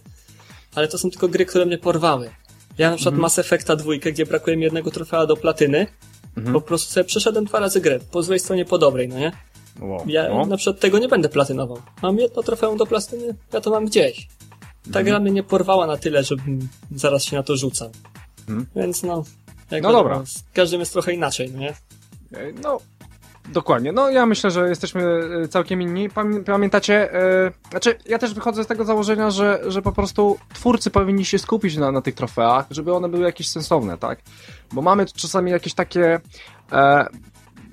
Ale 0.76 0.88
to 0.88 0.98
są 0.98 1.10
tylko 1.10 1.28
gry, 1.28 1.46
które 1.46 1.66
mnie 1.66 1.78
porwały. 1.78 2.30
Ja 2.78 2.90
na 2.90 2.96
przykład 2.96 3.14
mhm. 3.14 3.22
Mass 3.22 3.40
Effecta 3.40 3.76
dwójkę, 3.76 4.12
gdzie 4.12 4.26
brakuje 4.26 4.58
mi 4.58 4.64
jednego 4.64 4.92
trofea 4.92 5.26
do 5.26 5.36
platyny, 5.36 5.88
mhm. 6.38 6.54
po 6.54 6.62
prostu 6.62 6.94
sobie 6.94 7.04
przeszedłem 7.04 7.46
dwa 7.46 7.60
razy 7.60 7.82
grę, 7.82 8.00
po 8.12 8.24
złej 8.24 8.40
stronie, 8.40 8.66
po 8.66 8.78
dobrej, 8.78 9.08
no 9.08 9.20
nie? 9.20 9.32
Wow. 9.82 10.04
Ja 10.08 10.30
no. 10.30 10.46
na 10.46 10.58
przykład 10.58 10.80
tego 10.80 11.00
nie 11.00 11.08
będę 11.08 11.30
platynował. 11.30 11.82
Mam 12.02 12.18
jedno 12.18 12.44
trofeum 12.44 12.78
do 12.78 12.86
platyny, 12.86 13.36
ja 13.54 13.62
to 13.62 13.70
mam 13.70 13.86
gdzieś. 13.86 14.28
Ta 14.84 14.88
mhm. 14.88 15.06
gra 15.06 15.20
mnie 15.20 15.32
nie 15.32 15.44
porwała 15.44 15.88
na 15.88 15.98
tyle, 15.98 16.24
żebym 16.24 16.70
zaraz 16.96 17.24
się 17.24 17.36
na 17.36 17.44
to 17.44 17.58
rzucał. 17.58 17.92
Mhm. 18.40 18.66
Więc 18.76 19.04
no... 19.04 19.24
no 19.72 19.92
dobra. 19.92 20.26
Z 20.26 20.44
każdym 20.54 20.80
jest 20.80 20.94
trochę 20.94 21.14
inaczej, 21.14 21.52
no 21.52 21.60
nie? 21.60 21.74
No, 22.64 22.80
Dokładnie. 23.54 23.92
No 23.92 24.10
ja 24.10 24.26
myślę, 24.26 24.52
że 24.52 24.70
jesteśmy 24.70 25.04
e, 25.44 25.48
całkiem 25.48 25.82
inni. 25.82 26.10
Pamiętacie, 26.46 27.10
yy, 27.44 27.70
znaczy 27.70 27.98
ja 28.06 28.20
też 28.20 28.34
wychodzę 28.34 28.64
z 28.64 28.68
tego 28.68 28.86
założenia, 28.86 29.32
że, 29.32 29.62
że 29.68 29.82
po 29.82 29.92
prostu 29.92 30.40
twórcy 30.54 30.90
powinni 30.90 31.26
się 31.26 31.40
skupić 31.40 31.78
na, 31.78 31.92
na 31.92 32.02
tych 32.02 32.16
trofeach, 32.16 32.66
żeby 32.72 32.94
one 32.94 33.10
były 33.10 33.24
jakieś 33.24 33.50
sensowne, 33.50 33.98
tak? 33.98 34.20
Bo 34.72 34.82
mamy 34.82 35.06
czasami 35.06 35.52
jakieś 35.52 35.74
takie 35.74 36.20
e, 36.72 37.06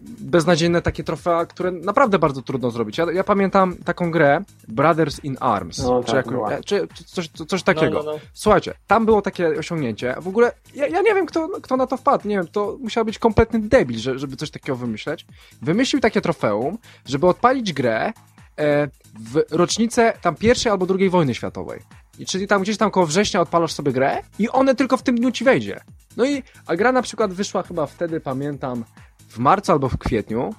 beznadziejne 0.07 0.83
takie 0.83 1.05
trofea, 1.05 1.47
które 1.47 1.71
naprawdę 1.71 2.19
bardzo 2.19 2.43
trudno 2.43 2.71
zrobić. 2.71 2.99
Ja, 2.99 3.13
ja 3.13 3.25
pamiętam 3.25 3.77
taką 3.77 4.11
grę 4.11 4.45
Brothers 4.69 5.25
in 5.25 5.37
Arms, 5.41 5.79
no, 5.79 6.05
czy, 6.05 6.13
tak, 6.13 6.27
jako, 6.27 6.49
czy, 6.65 6.89
czy 6.95 7.05
coś, 7.05 7.29
coś 7.49 7.63
takiego. 7.63 7.99
No, 7.99 8.03
no, 8.03 8.13
no. 8.13 8.19
Słuchajcie, 8.33 8.75
tam 8.87 9.07
było 9.07 9.23
takie 9.23 9.49
osiągnięcie. 9.49 10.15
W 10.21 10.29
ogóle 10.29 10.53
ja, 10.75 10.87
ja 10.87 11.03
nie 11.03 11.15
wiem, 11.15 11.27
kto, 11.27 11.49
kto 11.63 11.77
na 11.77 11.87
to 11.87 11.97
wpadł. 11.97 12.29
Nie 12.29 12.37
wiem, 12.37 12.49
to 12.49 12.77
musiał 12.81 13.05
być 13.05 13.19
kompletny 13.19 13.61
debil, 13.61 13.99
że, 13.99 14.19
żeby 14.19 14.37
coś 14.37 14.51
takiego 14.51 14.77
wymyśleć. 14.77 15.27
Wymyślił 15.63 16.01
takie 16.01 16.21
trofeum, 16.21 16.79
żeby 17.07 17.27
odpalić 17.27 17.73
grę 17.73 18.13
e, 18.59 18.89
w 19.21 19.45
rocznicę 19.51 20.13
tam 20.23 20.35
pierwszej 20.35 20.73
albo 20.73 20.87
drugiej 20.87 21.11
wojny 21.11 21.35
światowej. 21.35 21.81
I 22.19 22.27
czyli 22.27 22.47
tam 22.47 22.63
gdzieś 22.63 22.77
tam 22.77 22.91
koło 22.91 23.07
września 23.07 23.41
odpalasz 23.41 23.73
sobie 23.73 23.93
grę 23.93 24.23
i 24.39 24.49
one 24.49 24.75
tylko 24.75 24.97
w 24.97 25.03
tym 25.03 25.17
dniu 25.17 25.33
ci 25.33 25.45
wejdzie. 25.45 25.81
No 26.17 26.25
i, 26.25 26.43
a 26.67 26.77
gra 26.77 26.93
na 26.93 27.03
przykład 27.03 27.33
wyszła 27.33 27.63
chyba 27.63 27.87
wtedy, 27.87 28.21
pamiętam, 28.21 28.85
w 29.29 29.39
marcu 29.39 29.73
albo 29.73 29.89
w 29.89 29.99
kwietniu 29.99 30.55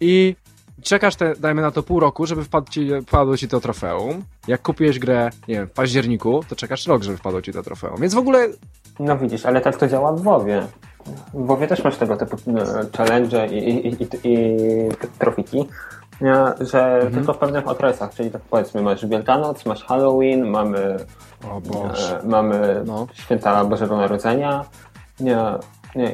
i 0.00 0.36
czekasz 0.82 1.16
te, 1.16 1.34
dajmy 1.36 1.62
na 1.62 1.70
to 1.70 1.82
pół 1.82 2.00
roku, 2.00 2.26
żeby 2.26 2.44
wpadł 2.44 2.70
ci, 2.70 2.90
wpadło 3.06 3.36
ci 3.36 3.48
to 3.48 3.60
trofeum. 3.60 4.22
Jak 4.48 4.62
kupiłeś 4.62 4.98
grę, 4.98 5.30
nie 5.48 5.54
wiem, 5.54 5.66
w 5.66 5.70
październiku, 5.70 6.40
to 6.48 6.56
czekasz 6.56 6.86
rok, 6.86 7.02
żeby 7.02 7.16
wpadło 7.16 7.42
ci 7.42 7.52
to 7.52 7.62
trofeum. 7.62 8.00
Więc 8.00 8.14
w 8.14 8.18
ogóle... 8.18 8.48
No 9.00 9.18
widzisz, 9.18 9.46
ale 9.46 9.60
tak 9.60 9.76
to 9.76 9.88
działa 9.88 10.12
w 10.12 10.22
WoWie. 10.22 10.66
W 11.34 11.46
WoWie 11.46 11.66
też 11.66 11.84
masz 11.84 11.96
tego 11.96 12.16
typu 12.16 12.36
e, 12.36 12.86
challenge 12.96 13.46
i, 13.46 13.86
i, 13.86 14.02
i, 14.02 14.08
i 14.24 14.58
trofiki, 15.18 15.68
że 16.60 16.94
mhm. 16.94 17.14
tylko 17.14 17.32
w 17.32 17.38
pewnych 17.38 17.68
okresach, 17.68 18.14
czyli 18.14 18.30
tak 18.30 18.42
powiedzmy 18.42 18.82
masz 18.82 19.06
Wielkanoc, 19.06 19.66
masz 19.66 19.84
Halloween, 19.84 20.50
mamy, 20.50 20.78
e, 20.78 22.26
mamy 22.28 22.82
no. 22.86 23.06
święta 23.12 23.64
Bożego 23.64 23.96
Narodzenia, 23.96 24.64
nie, 25.20 25.38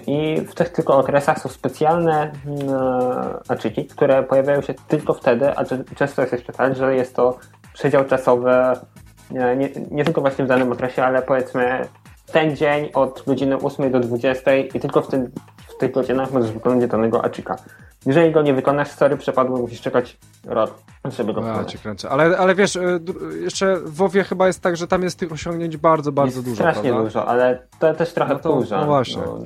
i 0.06 0.40
w 0.40 0.54
tych 0.54 0.68
tylko 0.68 0.96
okresach 0.98 1.38
są 1.38 1.48
specjalne 1.48 2.32
aczyki, 3.48 3.80
mm, 3.80 3.90
które 3.90 4.22
pojawiają 4.22 4.62
się 4.62 4.74
tylko 4.88 5.14
wtedy, 5.14 5.56
a 5.56 5.64
często 5.94 6.22
jest 6.22 6.32
jeszcze 6.32 6.52
tak, 6.52 6.76
że 6.76 6.96
jest 6.96 7.16
to 7.16 7.38
przedział 7.72 8.04
czasowy 8.04 8.50
nie, 9.30 9.70
nie 9.90 10.04
tylko 10.04 10.20
właśnie 10.20 10.44
w 10.44 10.48
danym 10.48 10.72
okresie, 10.72 11.04
ale 11.04 11.22
powiedzmy 11.22 11.88
ten 12.32 12.56
dzień 12.56 12.90
od 12.94 13.22
godziny 13.26 13.56
8 13.56 13.90
do 13.90 14.00
20 14.00 14.54
i 14.54 14.80
tylko 14.80 15.02
w, 15.02 15.08
tym, 15.08 15.30
w 15.68 15.76
tych 15.76 15.90
godzinach 15.90 16.32
możesz 16.32 16.52
wykonać 16.52 16.90
danego 16.90 17.24
aczyka. 17.24 17.56
Jeżeli 18.06 18.32
go 18.32 18.42
nie 18.42 18.54
wykonasz, 18.54 18.88
sorry, 18.88 19.16
przepadło, 19.16 19.58
musisz 19.58 19.80
czekać 19.80 20.18
rok, 20.44 20.74
żeby 21.16 21.32
go 21.32 21.42
wykonać. 21.42 21.72
cię 21.72 21.78
kręcę. 21.78 22.10
Ale, 22.10 22.38
ale 22.38 22.54
wiesz, 22.54 22.76
y, 22.76 23.00
jeszcze 23.42 23.76
w 23.76 23.94
WoWie 23.94 24.24
chyba 24.24 24.46
jest 24.46 24.62
tak, 24.62 24.76
że 24.76 24.86
tam 24.86 25.02
jest 25.02 25.18
tych 25.18 25.32
osiągnięć 25.32 25.76
bardzo, 25.76 26.12
bardzo 26.12 26.36
jest 26.36 26.48
dużo, 26.48 26.56
strasznie 26.56 26.82
prawda? 26.82 27.04
dużo, 27.04 27.26
ale 27.26 27.66
to 27.78 27.94
też 27.94 28.12
trochę 28.12 28.32
no 28.32 28.38
to, 28.38 28.52
wkurza. 28.52 28.80
No 28.80 28.86
właśnie. 28.86 29.22
No. 29.26 29.38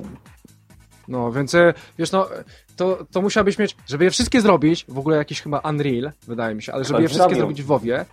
no. 1.07 1.31
więc 1.31 1.53
y, 1.53 1.73
wiesz, 1.97 2.11
no, 2.11 2.27
to, 2.75 3.05
to 3.11 3.21
musiałbyś 3.21 3.57
mieć, 3.57 3.75
żeby 3.87 4.03
je 4.03 4.11
wszystkie 4.11 4.41
zrobić, 4.41 4.85
w 4.87 4.99
ogóle 4.99 5.17
jakiś 5.17 5.41
chyba 5.41 5.59
Unreal, 5.59 6.11
wydaje 6.27 6.55
mi 6.55 6.63
się, 6.63 6.73
ale 6.73 6.83
żeby 6.83 6.97
to 6.97 7.01
je 7.01 7.07
wszystkie 7.07 7.23
zrobił. 7.23 7.37
zrobić 7.37 7.63
w 7.63 7.65
WoWie, 7.65 8.05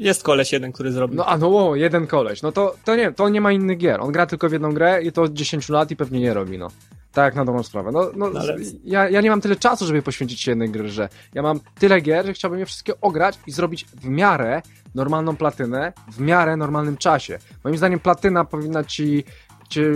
jest 0.00 0.22
koleś 0.22 0.52
jeden, 0.52 0.72
który 0.72 0.92
zrobił. 0.92 1.16
No 1.16 1.26
a 1.26 1.38
no, 1.38 1.74
jeden 1.74 2.06
koleś. 2.06 2.42
No 2.42 2.52
to, 2.52 2.74
to 2.84 2.96
nie, 2.96 3.12
to 3.12 3.28
nie 3.28 3.40
ma 3.40 3.52
innych 3.52 3.78
gier. 3.78 4.00
On 4.00 4.12
gra 4.12 4.26
tylko 4.26 4.48
w 4.48 4.52
jedną 4.52 4.72
grę 4.72 5.02
i 5.02 5.12
to 5.12 5.22
od 5.22 5.32
10 5.32 5.68
lat 5.68 5.90
i 5.90 5.96
pewnie 5.96 6.20
nie 6.20 6.34
robi, 6.34 6.58
no. 6.58 6.68
Tak, 7.12 7.34
na 7.34 7.44
dobrą 7.44 7.62
sprawę. 7.62 7.92
No, 7.92 8.10
no, 8.16 8.30
no 8.30 8.40
ale... 8.40 8.56
ja, 8.84 9.08
ja 9.08 9.20
nie 9.20 9.30
mam 9.30 9.40
tyle 9.40 9.56
czasu, 9.56 9.86
żeby 9.86 10.02
poświęcić 10.02 10.40
się 10.40 10.50
jednej 10.50 10.70
grze. 10.70 11.08
Ja 11.34 11.42
mam 11.42 11.60
tyle 11.78 12.00
gier, 12.00 12.26
że 12.26 12.32
chciałbym 12.32 12.60
je 12.60 12.66
wszystkie 12.66 13.00
ograć 13.00 13.38
i 13.46 13.52
zrobić 13.52 13.84
w 13.84 14.04
miarę 14.04 14.62
normalną 14.94 15.36
platynę, 15.36 15.92
w 16.12 16.20
miarę 16.20 16.56
normalnym 16.56 16.96
czasie. 16.96 17.38
Moim 17.64 17.76
zdaniem 17.76 18.00
platyna 18.00 18.44
powinna 18.44 18.84
ci, 18.84 19.24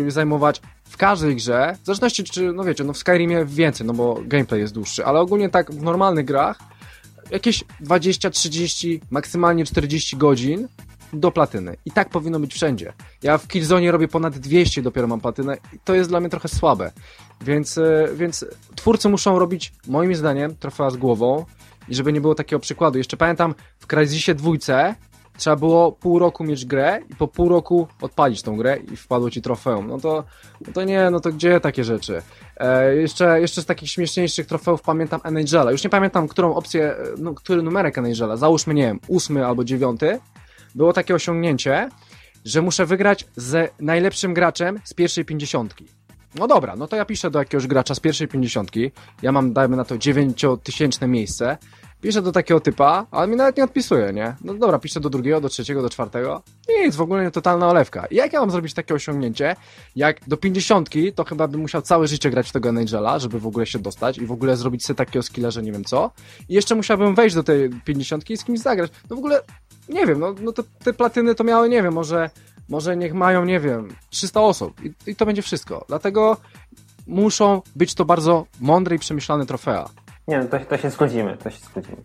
zajmować 0.09 0.61
w 0.85 0.97
każdej 0.97 1.37
grze, 1.37 1.77
w 1.83 1.87
zależności 1.87 2.25
czy, 2.25 2.53
no 2.53 2.65
wiecie, 2.65 2.85
no 2.85 2.93
w 2.93 2.99
Skyrimie 2.99 3.45
więcej, 3.45 3.87
no 3.87 3.93
bo 3.93 4.21
gameplay 4.25 4.61
jest 4.61 4.75
dłuższy, 4.75 5.05
ale 5.05 5.21
ogólnie 5.21 5.49
tak 5.49 5.73
w 5.73 5.83
normalnych 5.83 6.25
grach 6.25 6.59
jakieś 7.31 7.65
20, 7.81 8.31
30, 8.31 9.01
maksymalnie 9.11 9.65
40 9.65 10.17
godzin 10.17 10.69
do 11.15 11.31
platyny. 11.31 11.77
I 11.85 11.91
tak 11.91 12.09
powinno 12.09 12.41
być 12.41 12.55
wszędzie. 12.55 12.93
Ja 13.23 13.39
w 13.39 13.49
Killzone 13.49 13.91
robię 13.91 14.09
ponad 14.09 14.39
200 14.39 14.83
dopiero 14.83 15.07
mam 15.07 15.21
platynę 15.21 15.57
i 15.73 15.79
to 15.85 15.95
jest 15.95 16.11
dla 16.11 16.21
mnie 16.21 16.29
trochę 16.29 16.49
słabe. 16.49 16.93
Więc, 17.41 17.79
e, 17.79 18.09
więc 18.15 18.45
twórcy 18.75 19.09
muszą 19.09 19.39
robić, 19.39 19.73
moim 19.89 20.15
zdaniem, 20.15 20.57
trofea 20.57 20.91
z 20.91 20.97
głową 20.97 21.45
i 21.89 21.95
żeby 21.95 22.13
nie 22.13 22.21
było 22.21 22.35
takiego 22.35 22.61
przykładu. 22.61 22.99
Jeszcze 22.99 23.17
pamiętam 23.17 23.55
w 23.79 23.87
Crysisie 23.87 24.35
dwójce 24.35 24.95
trzeba 25.37 25.57
było 25.57 25.93
pół 25.93 26.19
roku 26.19 26.45
mieć 26.45 26.65
grę 26.65 27.01
i 27.11 27.15
po 27.15 27.29
pół 27.29 27.49
roku 27.49 27.89
odpalić 28.01 28.43
tą 28.43 28.57
grę 28.57 28.79
i 28.93 28.97
wpadło 28.97 29.31
ci 29.31 29.43
trofeum. 29.43 29.87
No 29.87 29.99
to, 29.99 30.25
no 30.67 30.73
to 30.73 30.85
nie, 30.85 31.11
no 31.11 31.21
to 31.21 31.33
gdzie 31.33 31.61
takie 31.61 31.85
rzeczy? 31.85 32.23
E, 32.57 32.97
jeszcze, 32.97 33.41
jeszcze 33.41 33.63
z 33.63 33.67
takich 33.67 33.91
śmieszniejszych 33.91 34.47
trofeów 34.47 34.83
pamiętam 34.83 35.21
NHL'a. 35.21 35.71
Już 35.71 35.85
nie 35.85 35.91
pamiętam, 35.91 36.29
którą 36.29 36.55
opcję, 36.55 36.97
no, 37.19 37.35
który 37.35 37.63
numerek 37.63 37.97
NHL'a. 37.97 38.37
Załóżmy, 38.37 38.75
nie 38.75 38.83
wiem, 38.83 39.01
ósmy 39.09 39.47
albo 39.47 39.65
dziewiąty 39.65 40.21
było 40.75 40.93
takie 40.93 41.15
osiągnięcie, 41.15 41.89
że 42.45 42.63
muszę 42.63 42.87
wygrać 42.87 43.27
z 43.37 43.73
najlepszym 43.81 44.35
graczem 44.35 44.81
z 44.85 44.95
pierwszej 44.95 45.25
pięćdziesiątki. 45.25 45.87
No 46.35 46.47
dobra, 46.47 46.77
no 46.77 46.87
to 46.87 46.97
ja 46.97 47.05
piszę 47.05 47.31
do 47.31 47.39
jakiegoś 47.39 47.67
gracza 47.67 47.95
z 47.95 48.01
pierwszej 48.01 48.29
pięćdziesiątki, 48.29 48.91
ja 49.23 49.33
mam, 49.33 49.53
dajmy 49.53 49.77
na 49.77 49.85
to, 49.85 49.99
dziewięciotysięczne 49.99 51.09
miejsce, 51.09 51.59
piszę 52.01 52.23
do 52.23 52.33
takiego 52.33 52.61
typa, 52.61 53.07
ale 53.11 53.29
mi 53.29 53.37
nawet 53.37 53.57
nie 53.57 53.65
odpisuje, 53.65 54.13
nie? 54.13 54.37
No 54.45 54.55
dobra, 54.55 54.79
piszę 54.79 55.01
do 55.01 55.11
drugiego, 55.11 55.41
do 55.41 55.49
trzeciego, 55.49 55.83
do 55.83 55.91
czwartego. 55.91 56.43
Nic, 56.69 56.97
w 56.97 57.01
ogóle 57.01 57.31
totalna 57.31 57.69
olewka. 57.69 58.07
I 58.07 58.17
jak 58.17 58.33
ja 58.33 58.41
mam 58.41 58.51
zrobić 58.51 58.75
takie 58.75 58.95
osiągnięcie, 58.95 59.57
jak 59.97 60.29
do 60.29 60.37
pięćdziesiątki, 60.37 61.13
to 61.13 61.25
chyba 61.25 61.49
bym 61.49 61.61
musiał 61.61 61.83
całe 61.83 62.09
życie 62.09 62.31
grać 62.31 62.49
w 62.49 62.53
tego 62.53 62.69
NHL-a, 62.69 63.19
żeby 63.19 63.41
w 63.41 63.47
ogóle 63.47 63.67
się 63.67 63.79
dostać 63.79 64.19
i 64.19 64.27
w 64.27 64.33
ogóle 64.33 64.57
zrobić 64.57 64.85
sobie 64.87 64.97
takiego 64.97 65.23
skilla, 65.23 65.51
że 65.51 65.63
nie 65.63 65.73
wiem 65.73 65.85
co. 65.85 66.11
I 66.49 66.55
jeszcze 66.55 66.75
musiałbym 66.75 67.15
wejść 67.15 67.35
do 67.35 67.43
tej 67.43 67.71
pięćdziesiątki 67.85 68.35
i 68.35 68.37
z 68.37 68.45
kimś 68.45 68.61
zagrać. 68.61 68.91
No 69.11 69.17
w 69.17 69.19
ogóle 69.19 69.41
nie 69.89 70.07
wiem, 70.07 70.21
no, 70.21 70.35
no 70.41 70.53
to 70.53 70.63
te 70.85 70.93
platyny 70.93 71.35
to 71.35 71.45
miały, 71.45 71.69
nie 71.69 71.83
wiem, 71.83 71.95
może, 71.95 72.31
może 72.69 72.97
niech 72.97 73.15
mają, 73.15 73.45
nie 73.45 73.61
wiem, 73.61 73.89
300 74.11 74.41
osób 74.41 74.85
i, 74.85 75.11
i 75.11 75.17
to 75.17 75.27
będzie 75.27 75.43
wszystko. 75.43 75.85
Dlatego 75.89 76.37
muszą 77.07 77.63
być 77.77 77.95
to 77.95 78.05
bardzo 78.05 78.47
mądre 78.61 78.97
i 78.97 78.99
przemyślane 78.99 79.47
trofea. 79.47 79.89
Nie, 80.29 80.39
no 80.39 80.45
to, 80.45 80.59
to 80.59 80.79
się 80.79 80.91
zgodzimy, 80.91 81.37
to 81.37 81.51
się 81.51 81.59
zgodzimy. 81.59 81.97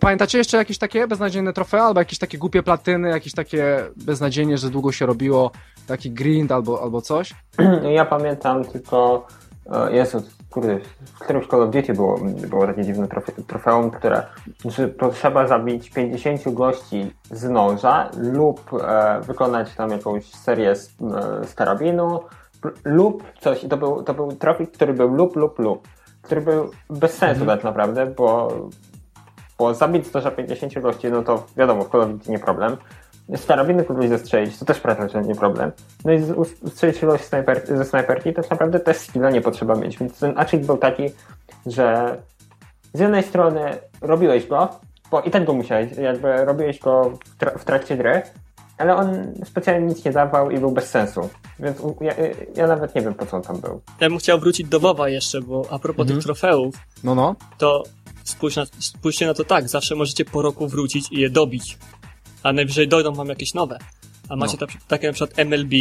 Pamiętacie 0.00 0.38
jeszcze 0.38 0.56
jakieś 0.56 0.78
takie 0.78 1.06
beznadziejne 1.06 1.52
trofea, 1.52 1.84
albo 1.84 2.00
jakieś 2.00 2.18
takie 2.18 2.38
głupie 2.38 2.62
platyny, 2.62 3.08
jakieś 3.08 3.32
takie 3.32 3.84
beznadziejnie, 3.96 4.58
że 4.58 4.70
długo 4.70 4.92
się 4.92 5.06
robiło, 5.06 5.50
taki 5.86 6.10
grind 6.10 6.52
albo, 6.52 6.82
albo 6.82 7.02
coś? 7.02 7.34
Ja 7.96 8.04
pamiętam 8.04 8.64
tylko, 8.64 9.26
e, 9.72 9.92
Jezu, 9.92 10.22
kurde, 10.50 10.78
w 11.04 11.18
którymś 11.18 11.46
Call 11.46 11.62
of 11.62 11.70
Duty 11.70 11.94
było, 11.94 12.18
było 12.48 12.66
takie 12.66 12.84
dziwne 12.84 13.08
trofeum, 13.46 13.90
które, 13.90 14.22
że 14.64 14.88
potrzeba 14.88 15.46
zabić 15.46 15.90
50 15.90 16.54
gości 16.54 17.14
z 17.30 17.44
noża 17.44 18.10
lub 18.16 18.70
e, 18.82 19.20
wykonać 19.20 19.74
tam 19.74 19.90
jakąś 19.90 20.24
serię 20.24 20.76
z, 20.76 20.88
e, 20.88 21.44
z 21.44 21.54
karabinu 21.54 22.20
lub 22.84 23.24
coś. 23.40 23.64
I 23.64 23.68
to 23.68 23.76
był, 23.76 24.02
to 24.02 24.14
był 24.14 24.32
trofik, 24.32 24.72
który 24.72 24.94
był 24.94 25.14
lub, 25.14 25.36
lub, 25.36 25.58
lub. 25.58 25.88
Który 26.22 26.40
był 26.40 26.70
bez 26.90 27.12
sensu 27.12 27.40
mhm. 27.40 27.58
tak 27.58 27.64
naprawdę, 27.64 28.06
bo 28.06 28.48
bo 29.58 29.74
zabić 29.74 30.06
150 30.06 30.78
gości, 30.78 31.10
no 31.10 31.22
to 31.22 31.46
wiadomo, 31.56 31.84
w 31.84 31.90
Call 31.90 32.00
of 32.00 32.08
Duty 32.08 32.30
nie 32.30 32.38
problem. 32.38 32.76
Z 33.36 33.46
karabiny 33.46 33.84
kogoś 33.84 34.08
zestrzelić, 34.08 34.58
to 34.58 34.64
też 34.64 34.80
praktycznie 34.80 35.20
nie 35.20 35.34
problem. 35.34 35.72
No 36.04 36.12
i 36.12 36.22
ustrzelić 36.62 36.98
kogoś 36.98 37.20
snajper, 37.20 37.66
ze 37.66 37.84
snajperki, 37.84 38.34
to 38.34 38.42
naprawdę 38.50 38.80
też 38.80 38.96
skilla 38.96 39.30
nie 39.30 39.40
potrzeba 39.40 39.74
mieć. 39.74 39.98
Więc 39.98 40.18
ten 40.18 40.38
achievement 40.38 40.66
był 40.66 40.76
taki, 40.76 41.02
że 41.66 42.16
z 42.92 43.00
jednej 43.00 43.22
strony 43.22 43.78
robiłeś 44.00 44.46
go, 44.46 44.68
bo 45.10 45.20
i 45.20 45.30
tak 45.30 45.44
go 45.44 45.52
musiałeś, 45.52 45.92
jakby 45.92 46.44
robiłeś 46.44 46.78
go 46.78 47.10
w, 47.10 47.36
tra 47.36 47.50
w 47.58 47.64
trakcie 47.64 47.96
gry, 47.96 48.22
ale 48.78 48.96
on 48.96 49.34
specjalnie 49.44 49.86
nic 49.86 50.04
nie 50.04 50.12
dawał 50.12 50.50
i 50.50 50.58
był 50.58 50.70
bez 50.70 50.90
sensu. 50.90 51.28
Więc 51.58 51.78
ja, 52.00 52.14
ja, 52.56 52.66
nawet 52.66 52.94
nie 52.94 53.02
wiem, 53.02 53.14
po 53.14 53.26
co 53.26 53.36
on 53.36 53.42
tam 53.42 53.60
był. 53.60 53.80
Ja 54.00 54.08
bym 54.08 54.18
chciał 54.18 54.38
wrócić 54.38 54.68
do 54.68 54.80
WoWa 54.80 55.08
jeszcze, 55.08 55.40
bo 55.40 55.62
a 55.70 55.78
propos 55.78 56.02
mhm. 56.02 56.18
tych 56.18 56.24
trofeów, 56.24 56.74
no, 57.04 57.14
no. 57.14 57.34
to 57.58 57.82
spójrz 58.24 58.56
na, 58.56 58.64
spójrzcie 58.78 59.26
na 59.26 59.34
to 59.34 59.44
tak, 59.44 59.68
zawsze 59.68 59.94
możecie 59.94 60.24
po 60.24 60.42
roku 60.42 60.68
wrócić 60.68 61.12
i 61.12 61.20
je 61.20 61.30
dobić. 61.30 61.78
A 62.42 62.52
najwyżej 62.52 62.88
dojdą 62.88 63.14
wam 63.14 63.28
jakieś 63.28 63.54
nowe. 63.54 63.78
A 64.28 64.36
macie 64.36 64.56
no. 64.60 64.66
takie 64.88 65.06
na 65.06 65.12
przykład 65.12 65.38
MLB, 65.38 65.72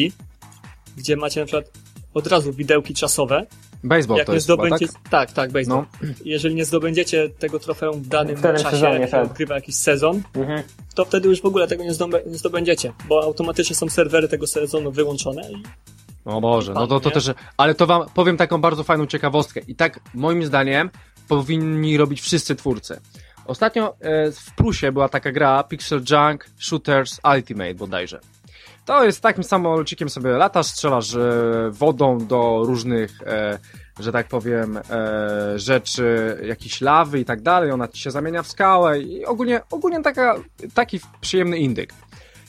gdzie 0.98 1.16
macie 1.16 1.40
na 1.40 1.46
przykład 1.46 1.72
od 2.14 2.28
razu 2.28 2.54
widełki 2.54 2.94
czasowe, 2.94 3.46
Baseball 3.84 4.18
Jak 4.18 4.28
to 4.28 4.34
jest 4.34 4.44
zdobędzie... 4.44 4.88
chyba, 4.88 5.00
tak? 5.00 5.10
tak, 5.10 5.32
tak, 5.32 5.52
baseball. 5.52 5.86
No. 6.02 6.10
Jeżeli 6.26 6.56
nie 6.56 6.66
zdobędziecie 6.66 7.30
tego 7.30 7.60
trofeum 7.60 8.02
w 8.02 8.08
danym 8.08 8.36
w 8.36 8.42
czasie, 8.42 8.70
sezonie, 8.70 9.00
jak 9.00 9.10
tak. 9.10 9.26
odgrywa 9.26 9.56
jakiś 9.56 9.76
sezon, 9.76 10.22
mhm. 10.36 10.64
to 10.96 11.06
wtedy 11.06 11.30
już 11.30 11.42
w 11.42 11.46
ogóle 11.46 11.68
tego 11.68 11.84
nie, 11.84 11.92
nie 12.26 12.38
zdobędziecie, 12.38 12.94
bo 13.10 13.24
automatycznie 13.24 13.76
są 13.76 13.90
serwery 13.90 14.28
tego 14.28 14.48
sezonu 14.48 14.92
wyłączone 14.92 15.52
i 15.52 15.64
o 16.26 16.42
Boże, 16.42 16.74
no 16.74 16.88
to, 16.88 17.00
to 17.00 17.12
też. 17.12 17.32
Ale 17.58 17.76
to 17.76 17.88
wam 17.88 18.06
powiem 18.14 18.38
taką 18.38 18.62
bardzo 18.62 18.84
fajną 18.84 19.06
ciekawostkę. 19.06 19.62
I 19.68 19.76
tak 19.76 20.00
moim 20.14 20.46
zdaniem 20.46 20.90
powinni 21.28 21.98
robić 21.98 22.22
wszyscy 22.22 22.56
twórcy. 22.56 23.00
Ostatnio 23.48 23.96
e, 24.00 24.32
w 24.32 24.56
plusie 24.56 24.92
była 24.92 25.10
taka 25.10 25.32
gra 25.32 25.64
Pixel 25.64 26.02
Junk 26.12 26.46
Shooters 26.60 27.20
Ultimate 27.36 27.76
bodajże. 27.76 28.20
To 28.86 29.04
jest 29.04 29.22
takim 29.22 29.44
samolocikiem 29.44 30.10
sobie 30.10 30.30
latasz, 30.30 30.66
strzelasz 30.66 31.16
e, 31.16 31.20
wodą 31.72 32.28
do 32.28 32.62
różnych, 32.66 33.22
e, 33.26 33.60
że 34.00 34.12
tak 34.12 34.28
powiem, 34.28 34.80
rzeczy, 35.56 36.38
jakiejś 36.46 36.82
lawy 36.82 37.20
i 37.20 37.26
tak 37.26 37.42
dalej, 37.42 37.72
ona 37.72 37.88
ci 37.88 38.02
się 38.02 38.12
zamienia 38.12 38.44
w 38.44 38.48
skałę 38.48 39.00
i 39.00 39.26
ogólnie, 39.26 39.62
ogólnie 39.72 40.02
taka, 40.02 40.36
taki 40.74 41.00
przyjemny 41.22 41.58
indyk. 41.58 41.94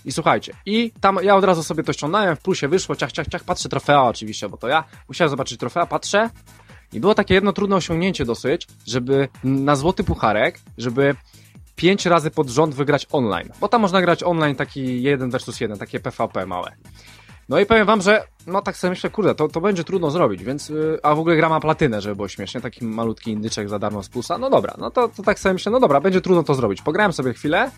I 0.05 0.13
słuchajcie, 0.13 0.53
i 0.67 0.93
tam 1.01 1.19
ja 1.23 1.37
od 1.37 1.45
razu 1.45 1.63
sobie 1.63 1.83
to 1.83 1.93
ściągnąłem, 1.93 2.37
w 2.37 2.41
plusie 2.41 2.69
wyszło, 2.69 2.97
ciach, 2.97 3.13
ciach, 3.13 3.29
ciach, 3.29 3.45
patrzę 3.45 3.69
trofea 3.69 4.03
oczywiście, 4.03 4.49
bo 4.49 4.57
to 4.57 4.69
ja 4.69 4.85
musiałem 5.09 5.31
zobaczyć 5.31 5.61
trofea, 5.61 5.87
patrzę 5.87 6.31
i 6.93 7.01
było 7.01 7.15
takie 7.15 7.35
jedno 7.35 7.53
trudne 7.53 7.77
osiągnięcie 7.77 8.25
dosyć, 8.25 8.67
żeby 8.87 9.29
na 9.45 9.77
złoty 9.77 10.05
pucharek, 10.05 10.61
żeby 10.79 11.15
pięć 11.77 12.07
razy 12.07 12.31
pod 12.31 12.49
rząd 12.49 12.75
wygrać 12.75 13.07
online. 13.13 13.49
Bo 13.61 13.69
tam 13.69 13.81
można 13.81 14.01
grać 14.01 14.23
online 14.23 14.57
taki 14.57 15.03
jeden 15.03 15.31
versus 15.31 15.61
jeden, 15.61 15.79
takie 15.79 16.01
PvP 16.01 16.47
małe. 16.47 16.73
No 17.49 17.61
i 17.61 17.67
powiem 17.67 17.87
wam, 17.87 18.03
że 18.03 18.25
no 18.47 18.63
tak 18.63 18.77
sobie 18.77 18.91
myślę, 18.91 19.11
kurde, 19.11 19.35
to, 19.35 19.49
to 19.49 19.61
będzie 19.61 19.85
trudno 19.85 20.11
zrobić, 20.11 20.45
więc, 20.45 20.69
yy, 20.69 20.99
a 21.03 21.15
w 21.15 21.19
ogóle 21.19 21.37
gra 21.37 21.49
ma 21.49 21.61
platynę, 21.61 22.01
żeby 22.01 22.17
było 22.17 22.29
śmiesznie, 22.29 22.61
taki 22.61 22.85
malutki 22.85 23.31
indyczek 23.31 23.69
za 23.69 23.79
darmo 23.79 24.03
z 24.03 24.09
plusa, 24.09 24.39
no 24.39 24.51
dobra, 24.51 24.75
no 24.79 24.91
to, 24.91 25.09
to 25.09 25.23
tak 25.23 25.39
sobie 25.39 25.53
myślę, 25.53 25.73
no 25.73 25.81
dobra, 25.81 26.01
będzie 26.01 26.21
trudno 26.21 26.43
to 26.43 26.55
zrobić. 26.55 26.83
Pograłem 26.83 27.13
sobie 27.13 27.33
chwilę, 27.33 27.71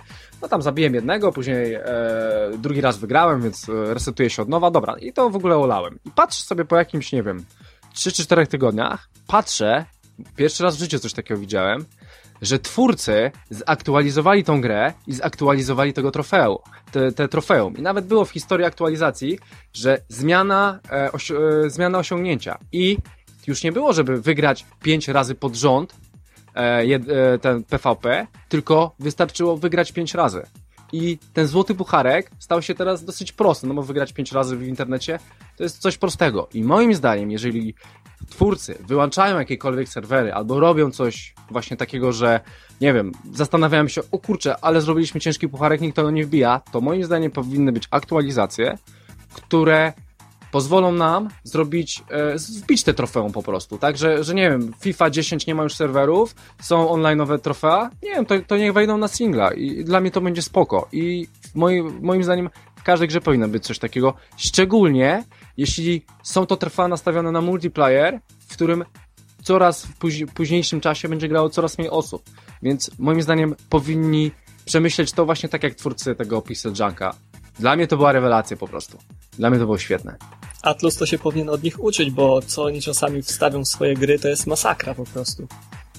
no 0.42 0.48
tam 0.48 0.62
zabiłem 0.62 0.94
jednego, 0.94 1.32
później 1.32 1.74
e, 1.74 1.82
drugi 2.58 2.80
raz 2.80 2.98
wygrałem, 2.98 3.42
więc 3.42 3.68
e, 3.68 3.94
resetuję 3.94 4.30
się 4.30 4.42
od 4.42 4.48
nowa, 4.48 4.70
dobra, 4.70 4.96
i 4.98 5.12
to 5.12 5.30
w 5.30 5.36
ogóle 5.36 5.56
olałem. 5.56 5.98
I 6.06 6.10
patrzę 6.10 6.42
sobie 6.42 6.64
po 6.64 6.76
jakimś, 6.76 7.12
nie 7.12 7.22
wiem, 7.22 7.44
3 7.94 8.12
czy 8.12 8.22
4 8.22 8.46
tygodniach, 8.46 9.08
patrzę, 9.26 9.84
pierwszy 10.36 10.62
raz 10.62 10.76
w 10.76 10.78
życiu 10.78 10.98
coś 10.98 11.12
takiego 11.12 11.40
widziałem, 11.40 11.86
że 12.42 12.58
twórcy 12.58 13.30
zaktualizowali 13.50 14.44
tą 14.44 14.60
grę 14.60 14.92
i 15.06 15.12
zaktualizowali 15.12 15.92
tego 15.92 16.10
trofeum, 16.10 16.58
te, 16.92 17.12
te 17.12 17.28
trofeum. 17.28 17.76
I 17.76 17.82
nawet 17.82 18.06
było 18.06 18.24
w 18.24 18.30
historii 18.30 18.66
aktualizacji, 18.66 19.38
że 19.72 19.98
zmiana, 20.08 20.80
e, 20.92 21.12
osi 21.12 21.34
e, 21.34 21.70
zmiana 21.70 21.98
osiągnięcia. 21.98 22.58
I 22.72 22.98
już 23.46 23.62
nie 23.62 23.72
było, 23.72 23.92
żeby 23.92 24.20
wygrać 24.20 24.66
5 24.82 25.08
razy 25.08 25.34
pod 25.34 25.56
rząd 25.56 25.94
e, 26.54 26.60
e, 26.60 27.38
ten 27.38 27.64
PvP, 27.64 28.26
tylko 28.48 28.94
wystarczyło 28.98 29.56
wygrać 29.56 29.92
5 29.92 30.14
razy. 30.14 30.42
I 30.92 31.18
ten 31.32 31.46
złoty 31.46 31.74
pucharek 31.74 32.30
stał 32.38 32.62
się 32.62 32.74
teraz 32.74 33.04
dosyć 33.04 33.32
prosty, 33.32 33.66
no 33.66 33.74
bo 33.74 33.82
wygrać 33.82 34.12
5 34.12 34.32
razy 34.32 34.56
w 34.56 34.62
internecie 34.62 35.18
to 35.56 35.62
jest 35.62 35.78
coś 35.78 35.98
prostego. 35.98 36.48
I 36.54 36.64
moim 36.64 36.94
zdaniem, 36.94 37.30
jeżeli 37.30 37.74
twórcy 38.28 38.78
wyłączają 38.88 39.38
jakiekolwiek 39.38 39.88
serwery 39.88 40.34
albo 40.34 40.60
robią 40.60 40.90
coś 40.90 41.34
właśnie 41.50 41.76
takiego, 41.76 42.12
że 42.12 42.40
nie 42.80 42.94
wiem, 42.94 43.12
zastanawiałem 43.34 43.88
się, 43.88 44.00
o 44.12 44.18
kurczę, 44.18 44.56
ale 44.64 44.80
zrobiliśmy 44.80 45.20
ciężki 45.20 45.48
pucharek, 45.48 45.80
nikt 45.80 45.96
tego 45.96 46.10
nie 46.10 46.24
wbija, 46.24 46.60
to 46.72 46.80
moim 46.80 47.04
zdaniem 47.04 47.30
powinny 47.30 47.72
być 47.72 47.88
aktualizacje, 47.90 48.78
które 49.34 49.92
pozwolą 50.50 50.92
nam 50.92 51.28
zrobić, 51.44 52.02
e, 52.10 52.38
wbić 52.38 52.82
te 52.84 52.94
trofeum 52.94 53.32
po 53.32 53.42
prostu, 53.42 53.78
tak, 53.78 53.96
że, 53.96 54.24
że 54.24 54.34
nie 54.34 54.50
wiem, 54.50 54.72
FIFA 54.80 55.10
10 55.10 55.46
nie 55.46 55.54
ma 55.54 55.62
już 55.62 55.74
serwerów, 55.74 56.34
są 56.60 56.88
online'owe 56.88 57.38
trofea, 57.38 57.90
nie 58.02 58.10
wiem, 58.10 58.26
to, 58.26 58.34
to 58.46 58.56
niech 58.56 58.72
wejdą 58.72 58.98
na 58.98 59.08
singla 59.08 59.52
i 59.52 59.84
dla 59.84 60.00
mnie 60.00 60.10
to 60.10 60.20
będzie 60.20 60.42
spoko 60.42 60.88
i 60.92 61.26
moim, 61.54 61.98
moim 62.02 62.24
zdaniem 62.24 62.50
w 62.76 62.82
każdej 62.82 63.08
grze 63.08 63.20
powinno 63.20 63.48
być 63.48 63.64
coś 63.64 63.78
takiego, 63.78 64.14
szczególnie 64.36 65.24
jeśli 65.56 66.02
są 66.22 66.46
to 66.46 66.56
trofea 66.56 66.88
nastawione 66.88 67.32
na 67.32 67.40
multiplayer, 67.40 68.20
w 68.48 68.52
którym 68.52 68.84
coraz 69.42 69.86
w 69.86 69.94
późniejszym 70.34 70.80
czasie 70.80 71.08
będzie 71.08 71.28
grało 71.28 71.50
coraz 71.50 71.78
mniej 71.78 71.90
osób. 71.90 72.22
Więc 72.62 72.90
moim 72.98 73.22
zdaniem 73.22 73.54
powinni 73.68 74.30
przemyśleć 74.64 75.12
to 75.12 75.24
właśnie 75.24 75.48
tak 75.48 75.62
jak 75.62 75.74
twórcy 75.74 76.14
tego 76.14 76.42
Pixel 76.42 76.72
Junka. 76.80 77.14
Dla 77.60 77.76
mnie 77.76 77.86
to 77.86 77.96
była 77.96 78.12
rewelacja 78.12 78.56
po 78.56 78.68
prostu. 78.68 78.98
Dla 79.38 79.50
mnie 79.50 79.58
to 79.58 79.64
było 79.64 79.78
świetne. 79.78 80.16
Atlus 80.62 80.96
to 80.96 81.06
się 81.06 81.18
powinien 81.18 81.48
od 81.48 81.62
nich 81.62 81.84
uczyć, 81.84 82.10
bo 82.10 82.42
co 82.42 82.64
oni 82.64 82.82
czasami 82.82 83.22
wstawią 83.22 83.64
w 83.64 83.68
swoje 83.68 83.94
gry, 83.94 84.18
to 84.18 84.28
jest 84.28 84.46
masakra 84.46 84.94
po 84.94 85.04
prostu. 85.04 85.48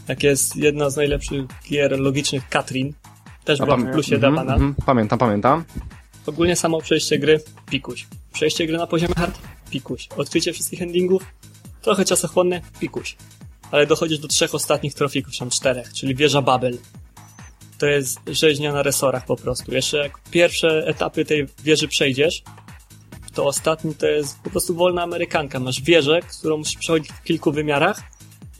Jak 0.07 0.24
jest 0.24 0.55
jedna 0.55 0.89
z 0.89 0.95
najlepszych 0.95 1.45
gier 1.70 1.99
logicznych 1.99 2.49
Katrin, 2.49 2.93
też 3.43 3.59
była 3.59 3.78
w 3.78 3.91
plusie 3.91 4.16
mm 4.16 4.36
dawana. 4.36 4.55
Mm 4.55 4.76
pamiętam, 4.86 5.20
pamiętam. 5.20 5.64
Ogólnie 6.26 6.55
samo 6.55 6.82
przejście 6.82 7.20
gry, 7.20 7.39
pikuś. 7.70 8.07
Przejście 8.34 8.68
gry 8.68 8.78
na 8.78 8.88
poziomie 8.88 9.14
hard, 9.16 9.39
pikuś. 9.70 10.07
Odkrycie 10.18 10.53
wszystkich 10.53 10.82
endingów, 10.82 11.26
trochę 11.82 12.05
czasochłonne, 12.05 12.62
pikuś. 12.80 13.18
Ale 13.72 13.88
dochodzisz 13.88 14.20
do 14.20 14.28
trzech 14.28 14.55
ostatnich 14.55 14.93
trofików, 14.93 15.38
tam 15.38 15.49
czterech, 15.49 15.93
czyli 15.93 16.16
wieża 16.16 16.41
Babel. 16.41 16.78
To 17.82 17.88
jest 17.88 18.20
rzeźnia 18.28 18.74
na 18.74 18.84
resorach 18.84 19.26
po 19.26 19.36
prostu. 19.36 19.74
Jeszcze 19.74 19.98
jak 19.98 20.20
pierwsze 20.32 20.88
etapy 20.88 21.26
tej 21.26 21.48
wieży 21.64 21.88
przejdziesz, 21.88 22.44
to 23.34 23.46
ostatni 23.46 23.96
to 23.96 24.08
jest 24.08 24.40
po 24.44 24.50
prostu 24.50 24.76
wolna 24.76 25.04
amerykanka. 25.04 25.60
Masz 25.60 25.82
wieżę, 25.82 26.20
którą 26.40 26.58
musisz 26.58 26.78
przechodzić 26.78 27.12
w 27.12 27.24
kilku 27.24 27.52
wymiarach 27.52 28.02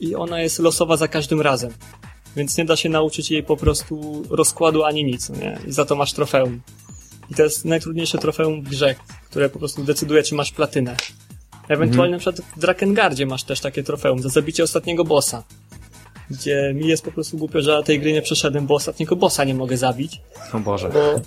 i 0.00 0.14
ona 0.14 0.40
jest 0.40 0.58
losowa 0.58 0.96
za 0.96 1.08
każdym 1.08 1.40
razem. 1.40 1.72
Więc 2.36 2.58
nie 2.58 2.64
da 2.64 2.76
się 2.76 2.88
nauczyć 2.88 3.30
jej 3.30 3.42
po 3.42 3.56
prostu 3.56 4.22
rozkładu 4.30 4.84
ani 4.84 5.04
nic, 5.04 5.30
nie? 5.30 5.58
I 5.66 5.72
za 5.72 5.84
to 5.84 5.96
masz 5.96 6.12
trofeum. 6.12 6.60
I 7.30 7.34
to 7.34 7.42
jest 7.42 7.64
najtrudniejsze 7.64 8.18
trofeum 8.18 8.62
w 8.62 8.68
grze, 8.68 8.94
które 9.30 9.48
po 9.48 9.58
prostu 9.58 9.84
decyduje, 9.84 10.22
czy 10.22 10.34
masz 10.34 10.52
platynę. 10.52 10.96
Ewentualnie 11.68 11.90
mhm. 11.90 12.10
na 12.12 12.18
przykład 12.18 12.56
w 12.56 12.60
Drakengard 12.60 13.20
masz 13.20 13.44
też 13.44 13.60
takie 13.60 13.82
trofeum 13.82 14.22
za 14.22 14.28
zabicie 14.28 14.62
ostatniego 14.62 15.04
bossa. 15.04 15.42
Gdzie 16.30 16.72
mi 16.74 16.88
jest 16.88 17.04
po 17.04 17.12
prostu 17.12 17.38
głupio, 17.38 17.60
że 17.60 17.72
na 17.72 17.82
tej 17.82 18.00
gry 18.00 18.12
nie 18.12 18.22
przeszedłem, 18.22 18.66
bo 18.66 18.74
ostatniego 18.74 19.16
bossa 19.16 19.44
nie 19.44 19.54
mogę 19.54 19.76
zabić. 19.76 20.20
O 20.52 20.58
Boże. 20.58 20.88
Bo 20.88 21.20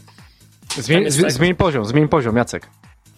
zmień, 0.82 1.04
tak, 1.04 1.32
zmień 1.32 1.56
poziom, 1.56 1.86
zmień 1.86 2.08
poziom, 2.08 2.36
Jacek. 2.36 2.70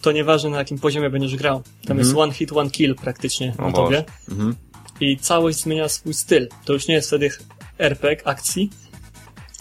To 0.02 0.12
nieważne 0.12 0.50
na 0.50 0.58
jakim 0.58 0.78
poziomie 0.78 1.10
będziesz 1.10 1.36
grał. 1.36 1.62
Tam 1.62 1.98
mhm. 1.98 1.98
jest 1.98 2.16
one 2.16 2.32
hit, 2.32 2.52
one 2.52 2.70
kill 2.70 2.94
praktycznie 2.94 3.54
o 3.58 3.62
na 3.66 3.72
tobie. 3.72 4.04
Mhm. 4.28 4.54
I 5.00 5.16
całość 5.16 5.58
zmienia 5.58 5.88
swój 5.88 6.14
styl. 6.14 6.48
To 6.64 6.72
już 6.72 6.88
nie 6.88 6.94
jest 6.94 7.08
wtedy 7.08 7.30
RPG 7.78 8.26
akcji, 8.26 8.70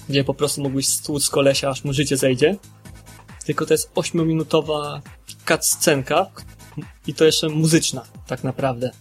gdzie 0.09 0.23
po 0.23 0.33
prostu 0.33 0.61
mógłbyś 0.61 0.87
stłuc 0.87 1.29
kolesia, 1.29 1.69
aż 1.69 1.83
mu 1.83 1.93
życie 1.93 2.17
zejdzie, 2.17 2.55
tylko 3.45 3.65
to 3.65 3.73
jest 3.73 3.93
8-minutowa 3.93 5.01
cutscenka 5.47 6.25
i 7.07 7.13
to 7.13 7.25
jeszcze 7.25 7.49
muzyczna, 7.49 8.03
tak 8.27 8.43
naprawdę. 8.43 8.91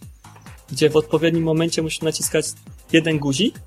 Gdzie 0.71 0.91
w 0.91 0.97
odpowiednim 0.97 1.43
momencie 1.43 1.83
musisz 1.83 2.03
naciskać 2.03 2.47
jeden 2.93 3.19
guzik, 3.19 3.61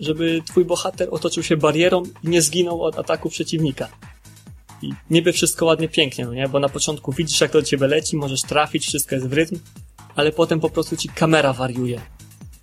żeby 0.00 0.42
twój 0.46 0.64
bohater 0.64 1.08
otoczył 1.10 1.42
się 1.42 1.56
barierą 1.56 2.02
i 2.24 2.28
nie 2.28 2.42
zginął 2.42 2.82
od 2.82 2.98
ataku 2.98 3.30
przeciwnika. 3.30 3.88
I 4.82 4.92
niby 5.10 5.32
wszystko 5.32 5.66
ładnie, 5.66 5.88
pięknie, 5.88 6.24
no 6.24 6.34
nie? 6.34 6.48
Bo 6.48 6.60
na 6.60 6.68
początku 6.68 7.12
widzisz, 7.12 7.40
jak 7.40 7.50
to 7.50 7.60
do 7.60 7.66
ciebie 7.66 7.86
leci, 7.86 8.16
możesz 8.16 8.42
trafić, 8.42 8.86
wszystko 8.86 9.14
jest 9.14 9.28
w 9.28 9.32
rytm, 9.32 9.58
ale 10.16 10.32
potem 10.32 10.60
po 10.60 10.70
prostu 10.70 10.96
ci 10.96 11.08
kamera 11.08 11.52
wariuje. 11.52 12.00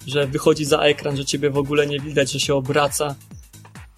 Że 0.07 0.27
wychodzi 0.27 0.65
za 0.65 0.79
ekran, 0.79 1.17
że 1.17 1.25
ciebie 1.25 1.49
w 1.49 1.57
ogóle 1.57 1.87
nie 1.87 1.99
widać, 1.99 2.31
że 2.31 2.39
się 2.39 2.55
obraca. 2.55 3.15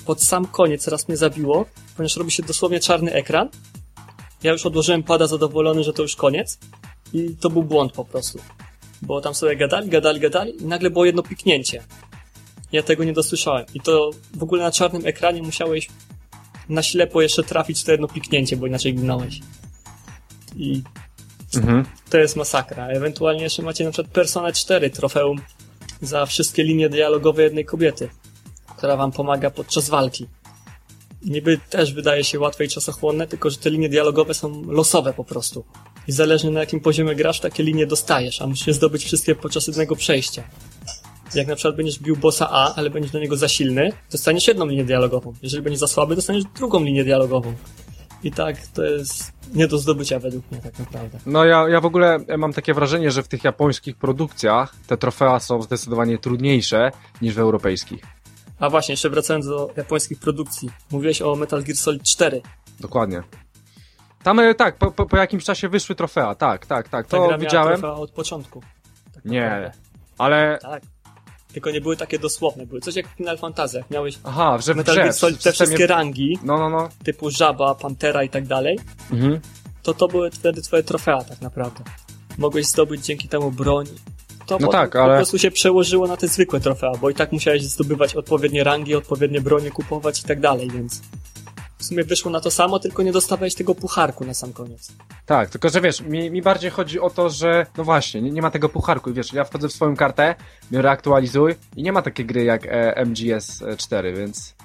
Pod 0.05 0.23
sam 0.23 0.45
koniec 0.45 0.88
raz 0.88 1.07
mnie 1.07 1.17
zabiło, 1.17 1.65
ponieważ 1.97 2.15
robi 2.15 2.31
się 2.31 2.43
dosłownie 2.43 2.79
czarny 2.79 3.13
ekran. 3.13 3.49
Ja 4.43 4.51
już 4.51 4.65
odłożyłem 4.65 5.03
pada 5.03 5.27
zadowolony, 5.27 5.83
że 5.83 5.93
to 5.93 6.01
już 6.01 6.15
koniec. 6.15 6.59
I 7.13 7.35
to 7.39 7.49
był 7.49 7.63
błąd 7.63 7.91
po 7.91 8.05
prostu. 8.05 8.39
Bo 9.01 9.21
tam 9.21 9.35
sobie 9.35 9.55
gadali, 9.55 9.89
gadali, 9.89 10.19
gadali 10.19 10.61
i 10.61 10.65
nagle 10.65 10.89
było 10.89 11.05
jedno 11.05 11.23
piknięcie. 11.23 11.83
Ja 12.71 12.83
tego 12.83 13.03
nie 13.03 13.13
dosłyszałem. 13.13 13.65
I 13.73 13.81
to 13.81 14.11
w 14.33 14.43
ogóle 14.43 14.63
na 14.63 14.71
czarnym 14.71 15.05
ekranie 15.05 15.43
musiałeś 15.43 15.87
na 16.69 16.83
ślepo 16.83 17.21
jeszcze 17.21 17.43
trafić 17.43 17.83
to 17.83 17.91
jedno 17.91 18.07
piknięcie, 18.07 18.57
bo 18.57 18.67
inaczej 18.67 18.95
ginąłeś. 18.95 19.39
I 20.55 20.81
Mhm. 21.55 21.85
to 22.09 22.17
jest 22.17 22.35
masakra. 22.35 22.87
Ewentualnie 22.87 23.43
jeszcze 23.43 23.61
macie 23.63 23.83
na 23.83 23.91
przykład 23.91 24.13
Persona 24.13 24.51
4 24.51 24.89
trofeum 24.89 25.41
za 26.01 26.25
wszystkie 26.25 26.63
linie 26.63 26.89
dialogowe 26.89 27.43
jednej 27.43 27.65
kobiety, 27.65 28.09
która 28.77 28.95
wam 28.95 29.11
pomaga 29.11 29.49
podczas 29.51 29.89
walki. 29.89 30.27
Niby 31.21 31.59
też 31.69 31.93
wydaje 31.93 32.23
się 32.23 32.39
łatwe 32.39 32.65
i 32.65 32.69
czasochłonne, 32.69 33.27
tylko 33.27 33.49
że 33.49 33.57
te 33.57 33.69
linie 33.69 33.89
dialogowe 33.89 34.33
są 34.33 34.63
losowe 34.71 35.13
po 35.13 35.23
prostu. 35.23 35.65
I 36.07 36.11
zależnie 36.11 36.51
na 36.51 36.59
jakim 36.59 36.79
poziomie 36.79 37.15
grasz, 37.15 37.39
takie 37.39 37.63
linie 37.63 37.87
dostajesz, 37.87 38.41
a 38.41 38.47
musisz 38.47 38.67
je 38.67 38.73
zdobyć 38.73 39.05
wszystkie 39.05 39.35
podczas 39.35 39.67
jednego 39.67 39.95
przejścia. 39.95 40.43
Jak 41.35 41.47
na 41.47 41.55
przykład 41.55 41.75
będziesz 41.75 41.99
bił 41.99 42.15
bossa 42.15 42.49
A, 42.51 42.75
ale 42.75 42.89
będziesz 42.89 43.11
do 43.11 43.19
niego 43.19 43.37
za 43.37 43.47
silny, 43.47 43.91
dostaniesz 44.11 44.47
jedną 44.47 44.65
linię 44.65 44.85
dialogową. 44.85 45.33
Jeżeli 45.41 45.63
będziesz 45.63 45.79
za 45.79 45.87
słaby, 45.87 46.15
dostaniesz 46.15 46.43
drugą 46.55 46.83
linię 46.83 47.03
dialogową. 47.03 47.53
I 48.23 48.31
tak 48.31 48.67
to 48.67 48.83
jest 48.83 49.31
nie 49.53 49.67
do 49.67 49.77
zdobycia 49.77 50.19
według 50.19 50.51
mnie 50.51 50.61
tak 50.61 50.79
naprawdę. 50.79 51.19
No 51.25 51.45
ja, 51.45 51.69
ja 51.69 51.81
w 51.81 51.85
ogóle 51.85 52.19
mam 52.37 52.53
takie 52.53 52.73
wrażenie, 52.73 53.11
że 53.11 53.23
w 53.23 53.27
tych 53.27 53.43
japońskich 53.43 53.97
produkcjach 53.97 54.75
te 54.87 54.97
trofea 54.97 55.39
są 55.39 55.61
zdecydowanie 55.61 56.17
trudniejsze 56.17 56.91
niż 57.21 57.35
w 57.35 57.39
europejskich. 57.39 58.03
A 58.59 58.69
właśnie, 58.69 58.93
jeszcze 58.93 59.09
wracając 59.09 59.47
do 59.47 59.69
japońskich 59.77 60.19
produkcji. 60.19 60.69
Mówiłeś 60.91 61.21
o 61.21 61.35
Metal 61.35 61.63
Gear 61.63 61.77
Solid 61.77 62.03
4. 62.03 62.41
Dokładnie. 62.79 63.23
Tam 64.24 64.39
e, 64.39 64.55
tak, 64.55 64.76
po, 64.78 64.91
po, 64.91 65.05
po 65.05 65.18
jakimś 65.18 65.43
czasie 65.43 65.70
wyszły 65.70 65.95
trofea, 65.95 66.36
tak, 66.36 66.65
tak, 66.65 66.89
tak, 66.89 67.07
Ta 67.07 67.18
to 67.18 67.28
gra 67.28 67.38
widziałem. 67.38 67.82
miała 67.82 67.95
od 67.95 68.11
początku. 68.11 68.61
Tak 69.13 69.26
Nie, 69.26 69.41
naprawdę. 69.41 69.72
ale... 70.18 70.59
Tak. 70.61 70.84
Tylko 71.53 71.72
nie 71.72 71.82
były 71.82 71.97
takie 71.97 72.20
dosłowne. 72.20 72.65
Były 72.65 72.82
coś 72.82 72.95
jak 72.95 73.07
Final 73.07 73.38
Fantasy. 73.38 73.78
Jak 73.78 73.89
miałeś 73.91 74.20
Aha, 74.24 74.57
że 74.65 74.74
w 74.74 74.78
Metal 74.78 74.95
Gear 74.95 75.13
Solid, 75.13 75.43
te 75.43 75.51
wszystkie 75.51 75.88
rangi, 75.88 76.39
No, 76.43 76.57
no, 76.57 76.70
no. 76.70 76.89
typu 77.03 77.30
żaba, 77.32 77.76
pantera 77.76 78.24
i 78.24 78.30
tak 78.30 78.47
dalej, 78.47 78.80
Mhm. 79.11 79.39
to 79.84 79.93
to 79.93 80.07
były 80.07 80.32
wtedy 80.32 80.61
twoje 80.61 80.84
trofea 80.84 81.22
tak 81.24 81.41
naprawdę. 81.41 81.84
Mogłeś 82.38 82.65
zdobyć 82.65 83.05
dzięki 83.05 83.30
temu 83.30 83.51
broń. 83.51 83.86
To 84.45 84.57
No 84.61 84.68
tak, 84.68 84.95
ale- 84.95 85.13
po 85.13 85.18
prostu 85.18 85.38
się 85.39 85.51
przełożyło 85.51 86.07
na 86.07 86.18
te 86.18 86.28
zwykłe 86.28 86.59
trofea, 86.59 86.91
bo 87.01 87.09
i 87.09 87.13
tak 87.13 87.32
musiałeś 87.32 87.63
zdobywać 87.63 88.15
odpowiednie 88.15 88.63
rangi, 88.63 88.95
odpowiednie 88.95 89.41
bronie 89.41 89.72
kupować 89.72 90.22
i 90.22 90.24
tak 90.24 90.39
dalej, 90.39 90.70
więc 90.72 91.01
w 91.78 91.86
sumie 91.86 92.03
wyszło 92.03 92.32
na 92.32 92.39
to 92.39 92.51
samo, 92.51 92.80
tylko 92.80 93.03
nie 93.03 93.11
dostawałeś 93.11 93.55
tego 93.55 93.75
pucharku 93.75 94.25
na 94.25 94.34
sam 94.34 94.53
koniec. 94.53 94.91
Tak, 95.25 95.49
tylko 95.49 95.69
że 95.69 95.82
wiesz, 95.82 96.01
mi, 96.01 96.32
mi 96.32 96.41
bardziej 96.41 96.71
chodzi 96.71 96.99
o 96.99 97.09
to, 97.09 97.30
że 97.30 97.65
no 97.78 97.84
właśnie, 97.84 98.21
nie, 98.21 98.32
nie 98.32 98.41
ma 98.41 98.51
tego 98.51 98.69
pucharku 98.69 99.09
i 99.09 99.13
wiesz, 99.13 99.34
ja 99.34 99.43
wchodzę 99.43 99.69
w 99.69 99.73
swoją 99.73 99.95
kartę, 99.95 100.36
biorę 100.71 100.89
aktualizuj 100.89 101.55
i 101.75 101.84
nie 101.84 101.91
ma 101.91 102.01
takiej 102.01 102.25
gry 102.25 102.43
jak 102.43 102.65
e, 102.65 103.05
MGS 103.05 103.63
4, 103.78 104.13
więc 104.13 104.57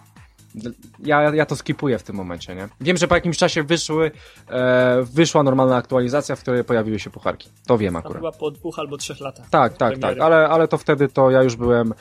ja, 0.99 1.35
ja 1.35 1.47
to 1.47 1.57
skipuję 1.57 1.99
w 1.99 2.03
tym 2.03 2.17
momencie, 2.17 2.55
nie? 2.55 2.69
Wiem, 2.81 2.97
że 2.97 3.09
po 3.09 3.15
jakimś 3.15 3.39
czasie 3.39 3.63
wyszły, 3.63 4.11
e, 4.49 5.03
wyszła 5.03 5.43
normalna 5.43 5.77
aktualizacja, 5.77 6.37
w 6.37 6.41
której 6.41 6.65
pojawiły 6.65 6.99
się 6.99 7.11
pucharki. 7.11 7.49
To 7.67 7.79
wiem 7.79 7.95
Tam 7.95 8.01
akurat. 8.01 8.17
chyba 8.17 8.33
po 8.33 8.51
dwóch 8.51 8.79
albo 8.79 8.97
trzech 8.97 9.21
latach. 9.21 9.51
Tak, 9.51 9.73
tak, 9.73 9.79
tak, 9.79 10.01
premiery. 10.01 10.23
ale, 10.23 10.49
ale 10.49 10.69
to 10.69 10.79
wtedy 10.79 11.09
to 11.09 11.31
ja 11.31 11.43
już 11.43 11.57
byłem, 11.57 11.95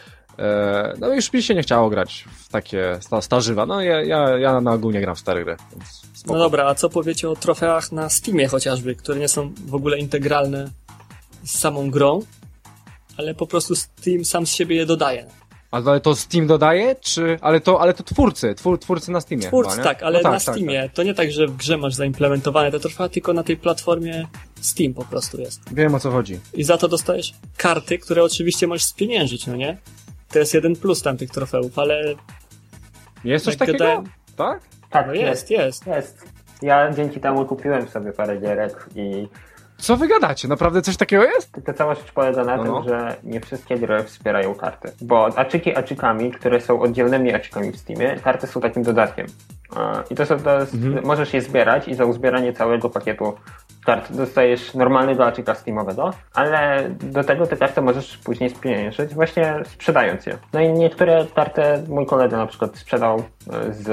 no 1.00 1.14
już 1.14 1.34
mi 1.34 1.44
się 1.44 1.56
nie 1.56 1.64
chciało 1.64 1.90
grać 1.90 2.26
w 2.38 2.50
takie 2.50 2.98
sta, 3.02 3.22
starzywa, 3.22 3.66
no 3.66 3.82
ja, 3.82 4.02
ja, 4.02 4.38
ja 4.38 4.62
na 4.62 4.74
ogół 4.74 4.92
nie 4.92 5.02
gram 5.02 5.16
w 5.16 5.20
stare 5.20 5.44
gry. 5.44 5.56
No 6.28 6.38
dobra, 6.38 6.68
a 6.68 6.76
co 6.76 6.90
powiecie 6.90 7.30
o 7.30 7.36
trofeach 7.36 7.92
na 7.92 8.10
Steamie 8.10 8.48
chociażby, 8.48 8.96
które 8.96 9.20
nie 9.20 9.28
są 9.28 9.54
w 9.66 9.76
ogóle 9.76 10.00
integralne 10.00 10.70
z 11.44 11.60
samą 11.60 11.92
grą, 11.92 12.22
ale 13.18 13.36
po 13.36 13.48
prostu 13.48 13.76
Steam 13.76 14.26
sam 14.26 14.46
z 14.46 14.54
siebie 14.54 14.76
je 14.76 14.86
dodaje. 14.86 15.26
Ale 15.72 16.00
to 16.00 16.16
Steam 16.16 16.48
dodaje, 16.48 16.96
czy... 16.96 17.38
Ale 17.42 17.62
to, 17.62 17.82
ale 17.82 17.94
to 17.94 18.04
twórcy, 18.04 18.56
twór, 18.56 18.80
twórcy 18.80 19.12
na 19.12 19.22
Steamie 19.22 19.48
Twórcy, 19.48 19.72
chyba, 19.72 19.84
tak, 19.84 20.04
ale 20.04 20.22
No 20.22 20.32
na 20.32 20.40
Steamie. 20.40 20.90
To 20.94 21.04
nie 21.04 21.14
tak, 21.14 21.32
że 21.32 21.48
w 21.48 21.58
grze 21.58 21.78
masz 21.78 21.94
zaimplementowane 21.94 22.72
te 22.72 22.80
trofea, 22.80 23.10
tylko 23.10 23.34
na 23.34 23.44
tej 23.44 23.58
platformie 23.58 24.28
Steam 24.62 24.94
po 24.94 25.06
prostu 25.06 25.42
jest. 25.42 25.62
Wiem 25.74 25.96
o 25.96 26.00
co 26.00 26.12
chodzi. 26.12 26.40
I 26.54 26.64
za 26.64 26.78
to 26.78 26.88
dostajesz 26.88 27.34
karty, 27.58 27.98
które 27.98 28.24
oczywiście 28.24 28.68
możesz 28.68 28.84
spieniężyć, 28.84 29.48
no 29.48 29.56
nie? 29.56 29.78
To 30.34 30.40
jest 30.40 30.54
jeden 30.54 30.76
plus 30.76 31.02
tamtych 31.02 31.30
trofeów, 31.30 31.80
ale 31.80 32.04
Jest 33.24 33.46
coś 33.46 33.58
takiego? 33.58 34.04
Tak? 34.38 34.60
Tak, 34.90 35.08
no 35.08 35.14
jest, 35.14 35.50
jest. 35.52 35.88
Jest. 35.88 36.26
Ja 36.62 36.92
dzięki 36.94 37.20
temu 37.20 37.46
kupiłem 37.46 37.88
sobie 37.88 38.12
parę 38.14 38.38
gierek 38.38 38.86
i 38.96 39.28
Co 39.78 39.98
wy 39.98 40.08
gadacie? 40.08 40.48
Naprawdę 40.48 40.82
coś 40.82 40.98
takiego 40.98 41.24
jest? 41.24 41.52
tylko 41.52 41.74
cała 41.74 41.96
rzecz 41.96 42.12
polega 42.12 42.44
na 42.44 42.58
No, 42.58 42.64
tym, 42.64 42.72
no. 42.72 42.84
że 42.84 43.16
nie 43.24 43.42
wszystkie 43.42 43.78
gry 43.80 44.04
wspierają 44.04 44.56
karty. 44.56 44.92
Bo 45.02 45.26
aczyki 45.38 45.76
aczykami, 45.78 46.32
które 46.32 46.62
są 46.62 46.82
oddzielnymi 46.82 47.34
aczykami 47.34 47.72
w 47.72 47.78
Steamie, 47.78 48.16
karty 48.24 48.48
są 48.48 48.62
takim 48.62 48.84
dodatkiem. 48.84 49.28
E, 49.78 50.04
I 50.10 50.16
to, 50.16 50.26
są, 50.26 50.40
to 50.40 50.60
jest, 50.60 50.74
Mhm. 50.74 51.06
możesz 51.06 51.34
je 51.34 51.42
zbierać 51.42 51.88
i 51.88 51.96
za 51.96 52.06
uzbieranie 52.06 52.54
całego 52.54 52.90
pakietu 52.90 53.34
kart 53.86 54.12
dostajesz 54.14 54.74
normalnego 54.74 55.26
aczyka 55.26 55.56
Steamowego, 55.56 56.14
ale 56.34 56.90
do 56.90 57.24
tego 57.24 57.48
te 57.48 57.58
karty 57.58 57.82
możesz 57.82 58.18
później 58.18 58.50
spieniężyć 58.50 59.14
właśnie 59.14 59.56
sprzedając 59.66 60.26
je. 60.26 60.38
No 60.54 60.60
i 60.60 60.70
niektóre 60.74 61.26
karty, 61.36 61.62
mój 61.88 62.06
kolega 62.06 62.38
na 62.38 62.48
przykład 62.48 62.78
sprzedał 62.78 63.24
e, 63.54 63.74
z 63.74 63.90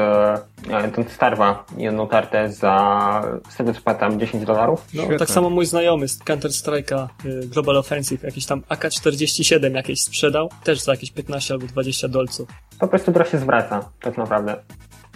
e, 0.71 0.89
ten 0.95 1.05
Starwa 1.09 1.65
jedną 1.77 2.07
kartę 2.07 2.53
za, 2.53 3.23
z 3.49 3.57
tego 3.57 3.75
co 3.75 3.81
pamiętam, 3.85 4.21
10 4.21 4.45
dolarów. 4.45 4.85
No, 4.95 5.03
tak 5.19 5.31
samo 5.31 5.51
mój 5.51 5.67
znajomy 5.67 6.09
z 6.09 6.19
Counter 6.19 6.51
Strike'a 6.51 7.07
Global 7.47 7.77
Offensive, 7.77 8.23
jakiś 8.23 8.47
tam 8.47 8.63
AK-47 8.69 9.75
jakieś 9.75 10.03
sprzedał, 10.03 10.51
też 10.65 10.81
za 10.81 10.93
jakieś 10.93 11.11
15 11.11 11.55
albo 11.55 11.67
20 11.67 12.09
dolców. 12.09 12.49
Po 12.81 12.89
prostu 12.89 13.13
gra 13.13 13.25
się 13.25 13.39
zwraca, 13.39 13.91
tak 14.01 14.19
naprawdę. 14.19 14.57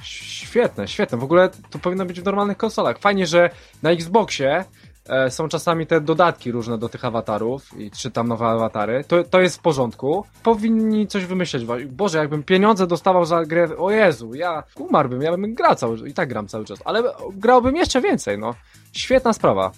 Świetne, 0.03 0.89
świetne. 0.89 1.19
W 1.19 1.25
ogóle 1.25 1.51
to 1.71 1.79
powinno 1.79 2.05
być 2.05 2.21
w 2.21 2.25
normalnych 2.25 2.57
konsolach. 2.57 2.99
Fajnie, 2.99 3.27
że 3.27 3.51
na 3.83 3.91
Xboxie 3.91 4.65
e, 5.09 5.31
są 5.31 5.49
czasami 5.49 5.87
te 5.87 6.01
dodatki 6.01 6.53
różne 6.53 6.79
do 6.79 6.89
tych 6.89 7.05
awatarów 7.05 7.79
i 7.79 7.91
czy 7.91 8.11
tam 8.11 8.29
nowe 8.29 8.47
awatary. 8.47 9.05
To, 9.05 9.25
to 9.25 9.41
jest 9.41 9.57
w 9.57 9.61
porządku. 9.61 10.25
Powinni 10.43 11.07
coś 11.07 11.25
wymyśleć. 11.25 11.65
Boże, 11.87 12.19
jakbym 12.19 12.43
pieniądze 12.43 12.87
dostawał 12.87 13.25
za 13.25 13.45
grę, 13.45 13.77
o 13.79 13.91
Jezu, 13.91 14.35
ja 14.35 14.63
umarłbym, 14.77 15.23
ja 15.23 15.31
bym 15.31 15.55
grał 15.55 15.75
cały 15.75 16.09
i 16.09 16.15
tak 16.15 16.29
gram 16.29 16.49
cały 16.49 16.65
czas, 16.65 16.79
ale 16.85 17.03
grałbym 17.33 17.77
jeszcze 17.77 18.01
więcej, 18.01 18.39
no. 18.39 18.55
Świetna 18.93 19.33
sprawa. 19.33 19.73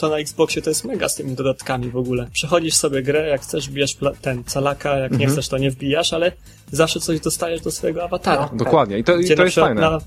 To 0.00 0.08
na 0.08 0.16
Xboxie 0.18 0.62
to 0.62 0.70
jest 0.70 0.84
mega 0.84 1.08
z 1.08 1.14
tymi 1.14 1.34
dodatkami 1.34 1.90
w 1.90 1.96
ogóle. 1.96 2.26
Przechodzisz 2.32 2.74
sobie 2.74 3.02
grę, 3.02 3.28
jak 3.28 3.40
chcesz, 3.40 3.68
wbijesz 3.70 3.96
pla- 3.96 4.12
ten 4.22 4.44
calaka, 4.44 4.96
jak 4.96 5.10
nie 5.10 5.16
Mhm. 5.16 5.32
chcesz, 5.32 5.48
to 5.48 5.58
nie 5.58 5.70
wbijasz, 5.70 6.12
ale 6.12 6.32
zawsze 6.72 7.00
coś 7.00 7.20
dostajesz 7.20 7.60
do 7.60 7.70
swojego 7.70 8.04
awatara. 8.04 8.48
No. 8.52 8.58
Dokładnie. 8.58 8.98
I 8.98 9.04
to, 9.04 9.16
i 9.16 9.34
to 9.36 9.44
jest 9.44 9.56
fajne. 9.56 9.80
na 9.80 9.98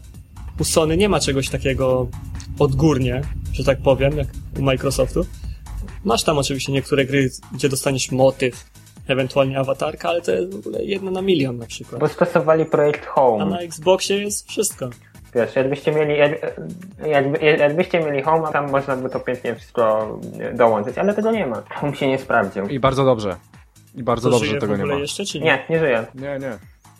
u 0.60 0.64
Sony 0.64 0.98
nie 0.98 1.10
ma 1.10 1.20
czegoś 1.20 1.50
takiego 1.50 2.08
odgórnie, 2.60 3.22
że 3.54 3.64
tak 3.64 3.82
powiem, 3.82 4.18
jak 4.18 4.28
u 4.60 4.62
Microsoftu. 4.62 5.26
Masz 6.04 6.24
tam 6.24 6.38
oczywiście 6.38 6.72
niektóre 6.72 7.06
gry, 7.06 7.30
gdzie 7.54 7.70
dostaniesz 7.70 8.12
motyw, 8.12 8.66
ewentualnie 9.08 9.60
awatarka, 9.60 10.10
ale 10.10 10.22
to 10.22 10.32
jest 10.32 10.52
w 10.54 10.56
ogóle 10.56 10.84
jedna 10.86 11.12
na 11.12 11.22
milion 11.22 11.58
na 11.58 11.66
przykład. 11.66 12.00
Bo 12.02 12.08
stosowali 12.10 12.66
projekt 12.66 13.02
A 13.08 13.10
Home. 13.14 13.46
na 13.46 13.60
Xboxie 13.60 14.18
jest 14.22 14.50
wszystko. 14.50 14.90
Wiesz, 15.36 15.56
jakbyście 15.56 15.92
mieli, 15.92 16.18
jak, 16.18 16.32
jakby, 17.08 17.38
jakbyście 17.46 18.00
mieli 18.00 18.22
Home, 18.24 18.52
tam 18.52 18.72
można 18.72 18.96
by 18.96 19.10
to 19.10 19.20
pięknie 19.20 19.56
wszystko 19.56 20.10
dołączyć, 20.54 20.98
ale 20.98 21.14
tego 21.14 21.32
nie 21.32 21.46
ma. 21.46 21.64
Home 21.76 21.96
się 21.96 22.08
nie 22.08 22.18
sprawdził. 22.20 22.68
I 22.68 22.80
bardzo 22.80 23.06
dobrze. 23.06 23.36
I 23.96 24.04
bardzo 24.04 24.30
To 24.30 24.32
dobrze, 24.32 24.46
żyje 24.48 24.60
że 24.62 24.68
tego 24.68 24.76
w 24.76 24.80
nie 24.80 24.86
ma. 24.86 24.94
jeszcze, 24.94 25.26
czy 25.26 25.40
nie? 25.40 25.46
Nie, 25.46 25.66
nie 25.70 25.80
żyje. 25.80 26.06
Nie, 26.16 26.40
nie. 26.40 26.52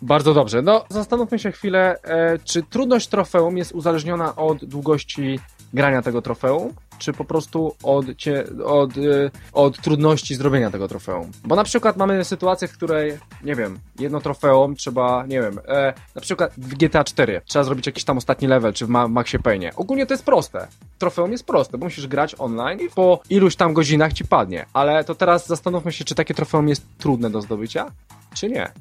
Bardzo 0.02 0.34
dobrze. 0.34 0.62
No, 0.62 0.84
zastanówmy 0.88 1.38
się 1.38 1.52
chwilę, 1.52 1.96
e, 2.04 2.38
czy 2.44 2.62
trudność 2.62 3.08
trofeum 3.08 3.56
jest 3.58 3.72
uzależniona 3.72 4.36
od 4.36 4.64
długości 4.64 5.40
grania 5.74 6.02
tego 6.02 6.22
trofeum, 6.22 6.72
czy 6.98 7.12
po 7.12 7.24
prostu 7.24 7.74
od, 7.82 8.16
cie, 8.16 8.44
od, 8.64 8.96
e, 8.96 9.30
od 9.52 9.80
trudności 9.80 10.34
zrobienia 10.34 10.70
tego 10.70 10.88
trofeum. 10.88 11.30
Bo 11.44 11.56
na 11.56 11.64
przykład 11.64 11.96
mamy 11.96 12.24
sytuację, 12.24 12.68
w 12.68 12.72
której, 12.72 13.18
nie 13.44 13.54
wiem, 13.54 13.78
jedno 13.98 14.20
trofeum 14.20 14.76
trzeba, 14.76 15.26
nie 15.26 15.42
wiem, 15.42 15.60
e, 15.68 15.92
na 16.14 16.20
przykład 16.20 16.52
w 16.58 16.74
GTA 16.74 17.04
4 17.04 17.40
trzeba 17.44 17.64
zrobić 17.64 17.86
jakiś 17.86 18.04
tam 18.04 18.18
ostatni 18.18 18.48
level, 18.48 18.72
czy 18.72 18.86
w 18.86 18.88
Ma 18.88 19.08
Maxie 19.08 19.38
Payne. 19.38 19.70
Ogólnie 19.76 20.06
to 20.06 20.14
jest 20.14 20.24
proste. 20.24 20.66
Trofeum 20.98 21.32
jest 21.32 21.46
proste, 21.46 21.78
bo 21.78 21.86
musisz 21.86 22.06
grać 22.06 22.34
online 22.38 22.80
i 22.80 22.88
po 22.94 23.20
iluś 23.30 23.56
tam 23.56 23.74
godzinach 23.74 24.12
ci 24.12 24.24
padnie. 24.24 24.66
Ale 24.72 25.04
to 25.04 25.14
teraz 25.14 25.46
zastanówmy 25.46 25.92
się, 25.92 26.04
czy 26.04 26.14
takie 26.14 26.34
trofeum 26.34 26.68
jest 26.68 26.86
trudne 26.98 27.30
do 27.30 27.40
zdobycia, 27.40 27.90
czy 28.34 28.48
nie. 28.48 28.72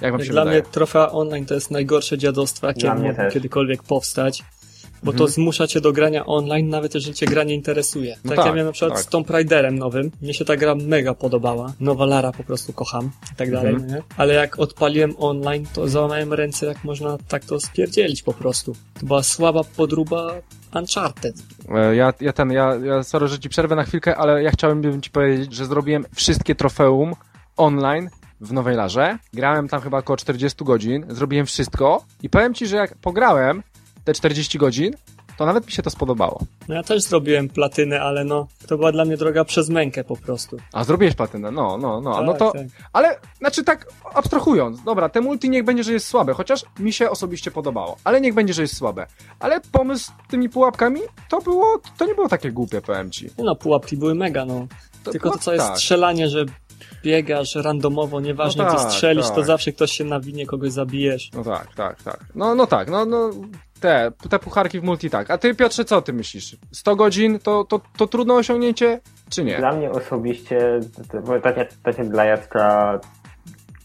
Jak 0.00 0.12
wam 0.12 0.24
się 0.24 0.32
dla 0.32 0.44
wydaje? 0.44 0.62
mnie 0.62 0.70
trofea 0.70 1.12
online 1.12 1.46
to 1.46 1.54
jest 1.54 1.70
najgorsze 1.70 2.18
dziadostwo, 2.18 2.66
jakie 2.66 2.94
mogło 2.94 3.30
kiedykolwiek 3.32 3.82
powstać. 3.82 4.44
Bo 5.02 5.10
Mhm. 5.10 5.18
to 5.18 5.28
zmusza 5.32 5.66
cię 5.66 5.80
do 5.80 5.92
grania 5.92 6.26
online, 6.26 6.68
nawet 6.68 6.94
jeżeli 6.94 7.14
cię 7.14 7.26
gra 7.26 7.44
nie 7.44 7.54
interesuje. 7.54 8.16
No 8.24 8.28
tak, 8.28 8.36
tak, 8.36 8.46
ja 8.46 8.52
miałem 8.52 8.66
na 8.66 8.72
przykład 8.72 8.92
tak. 8.94 9.02
z 9.02 9.06
Tomb 9.06 9.30
Raiderem 9.30 9.78
nowym. 9.78 10.10
Mnie 10.22 10.34
się 10.34 10.44
ta 10.44 10.56
gra 10.56 10.74
mega 10.74 11.14
podobała. 11.14 11.72
Nowa 11.80 12.06
Lara 12.06 12.32
po 12.32 12.44
prostu 12.44 12.72
kocham 12.72 13.10
i 13.32 13.36
tak 13.36 13.50
dalej, 13.50 13.74
Mhm. 13.74 13.90
nie? 13.90 14.02
Ale 14.16 14.34
jak 14.34 14.58
odpaliłem 14.58 15.14
online, 15.18 15.66
to 15.74 15.88
załamałem 15.88 16.32
ręce, 16.32 16.66
jak 16.66 16.84
można 16.84 17.18
tak 17.28 17.44
to 17.44 17.60
spierdzielić 17.60 18.22
po 18.22 18.32
prostu. 18.32 18.72
To 19.00 19.06
była 19.06 19.22
słaba 19.22 19.60
podruba 19.76 20.34
Uncharted. 20.74 21.34
E, 21.74 21.96
Ja, 21.96 22.12
ja 22.20 22.32
ten, 22.32 22.50
ja, 22.52 22.74
ja 22.84 23.02
sorry, 23.02 23.28
że 23.28 23.38
ci 23.38 23.48
przerwę 23.48 23.76
na 23.76 23.84
chwilkę, 23.84 24.16
ale 24.16 24.42
ja 24.42 24.50
chciałem 24.50 25.02
ci 25.02 25.10
powiedzieć, 25.10 25.54
że 25.54 25.66
zrobiłem 25.66 26.04
wszystkie 26.14 26.54
trofeum 26.54 27.14
online 27.56 28.08
w 28.40 28.52
Nowej 28.52 28.76
Larze. 28.76 29.18
Grałem 29.32 29.68
tam 29.68 29.80
chyba 29.80 29.98
około 29.98 30.16
40 30.16 30.64
godzin, 30.64 31.06
zrobiłem 31.08 31.46
wszystko 31.46 32.04
i 32.22 32.28
powiem 32.30 32.54
ci, 32.54 32.66
że 32.66 32.76
jak 32.76 32.94
pograłem 32.98 33.62
te 34.04 34.12
40 34.14 34.58
godzin, 34.58 34.92
to 35.36 35.46
nawet 35.46 35.66
mi 35.66 35.72
się 35.72 35.82
to 35.82 35.90
spodobało. 35.90 36.40
No 36.68 36.74
ja 36.74 36.82
też 36.82 37.02
zrobiłem 37.02 37.48
platynę, 37.48 38.00
ale 38.00 38.24
no, 38.24 38.46
to 38.66 38.76
była 38.76 38.92
dla 38.92 39.04
mnie 39.04 39.16
droga 39.16 39.44
przez 39.44 39.68
mękę 39.68 40.04
po 40.04 40.16
prostu. 40.16 40.56
A 40.72 40.84
zrobiłeś 40.84 41.14
platynę, 41.14 41.50
no, 41.50 41.78
no, 41.78 42.00
no, 42.00 42.14
Tak, 42.14 42.26
no 42.26 42.34
to, 42.34 42.52
tak. 42.52 42.62
ale, 42.92 43.16
znaczy 43.38 43.64
tak 43.64 43.86
abstrahując, 44.14 44.82
dobra, 44.82 45.08
te 45.08 45.20
multi 45.20 45.50
niech 45.50 45.64
będzie, 45.64 45.84
że 45.84 45.92
jest 45.92 46.06
słabe, 46.06 46.34
chociaż 46.34 46.64
mi 46.78 46.92
się 46.92 47.10
osobiście 47.10 47.50
podobało, 47.50 47.96
ale 48.04 48.20
niech 48.20 48.34
będzie, 48.34 48.54
że 48.54 48.62
jest 48.62 48.76
słabe. 48.76 49.06
Ale 49.40 49.60
pomysł 49.72 50.12
z 50.26 50.30
tymi 50.30 50.48
pułapkami, 50.48 51.00
to 51.28 51.40
było, 51.40 51.80
to 51.98 52.06
nie 52.06 52.14
było 52.14 52.28
takie 52.28 52.52
głupie, 52.52 52.80
powiem 52.80 53.10
ci. 53.10 53.30
No, 53.38 53.56
pułapki 53.56 53.96
były 53.96 54.14
mega, 54.14 54.44
no. 54.44 54.66
To 55.04 55.10
Tylko 55.10 55.30
to, 55.30 55.38
co 55.38 55.52
jest 55.52 55.66
tak. 55.66 55.76
strzelanie, 55.78 56.28
że 56.28 56.44
biegasz 57.02 57.54
randomowo, 57.54 58.20
nieważnie 58.20 58.62
No 58.62 58.68
gdzie 58.68 58.78
tak, 58.78 58.92
strzelisz, 58.92 59.26
tak. 59.26 59.34
to 59.34 59.44
zawsze 59.44 59.72
ktoś 59.72 59.92
się 59.92 60.04
nawinie, 60.04 60.46
kogoś 60.46 60.72
zabijesz. 60.72 61.30
No 61.34 61.44
tak, 61.44 61.74
tak, 61.74 62.02
tak. 62.02 62.24
No, 62.34 62.54
no 62.54 62.66
tak, 62.66 62.90
no, 62.90 63.04
no, 63.04 63.30
te, 63.82 64.12
te 64.30 64.38
pucharki 64.38 64.80
w 64.80 64.82
multi 64.82 65.10
tak. 65.10 65.30
A 65.30 65.38
ty, 65.38 65.54
Piotrze, 65.54 65.84
co 65.84 66.02
ty 66.02 66.12
myślisz? 66.12 66.56
100 66.72 66.96
godzin 66.96 67.38
to, 67.38 67.64
to, 67.64 67.80
to 67.96 68.06
trudne 68.06 68.34
osiągnięcie, 68.34 69.00
czy 69.30 69.44
nie? 69.44 69.56
Dla 69.56 69.72
mnie 69.72 69.90
osobiście, 69.90 70.80
tak 71.42 71.56
jak, 71.56 71.68
tak 71.82 71.98
jak 71.98 72.08
dla 72.08 72.24
Jacka, 72.24 73.00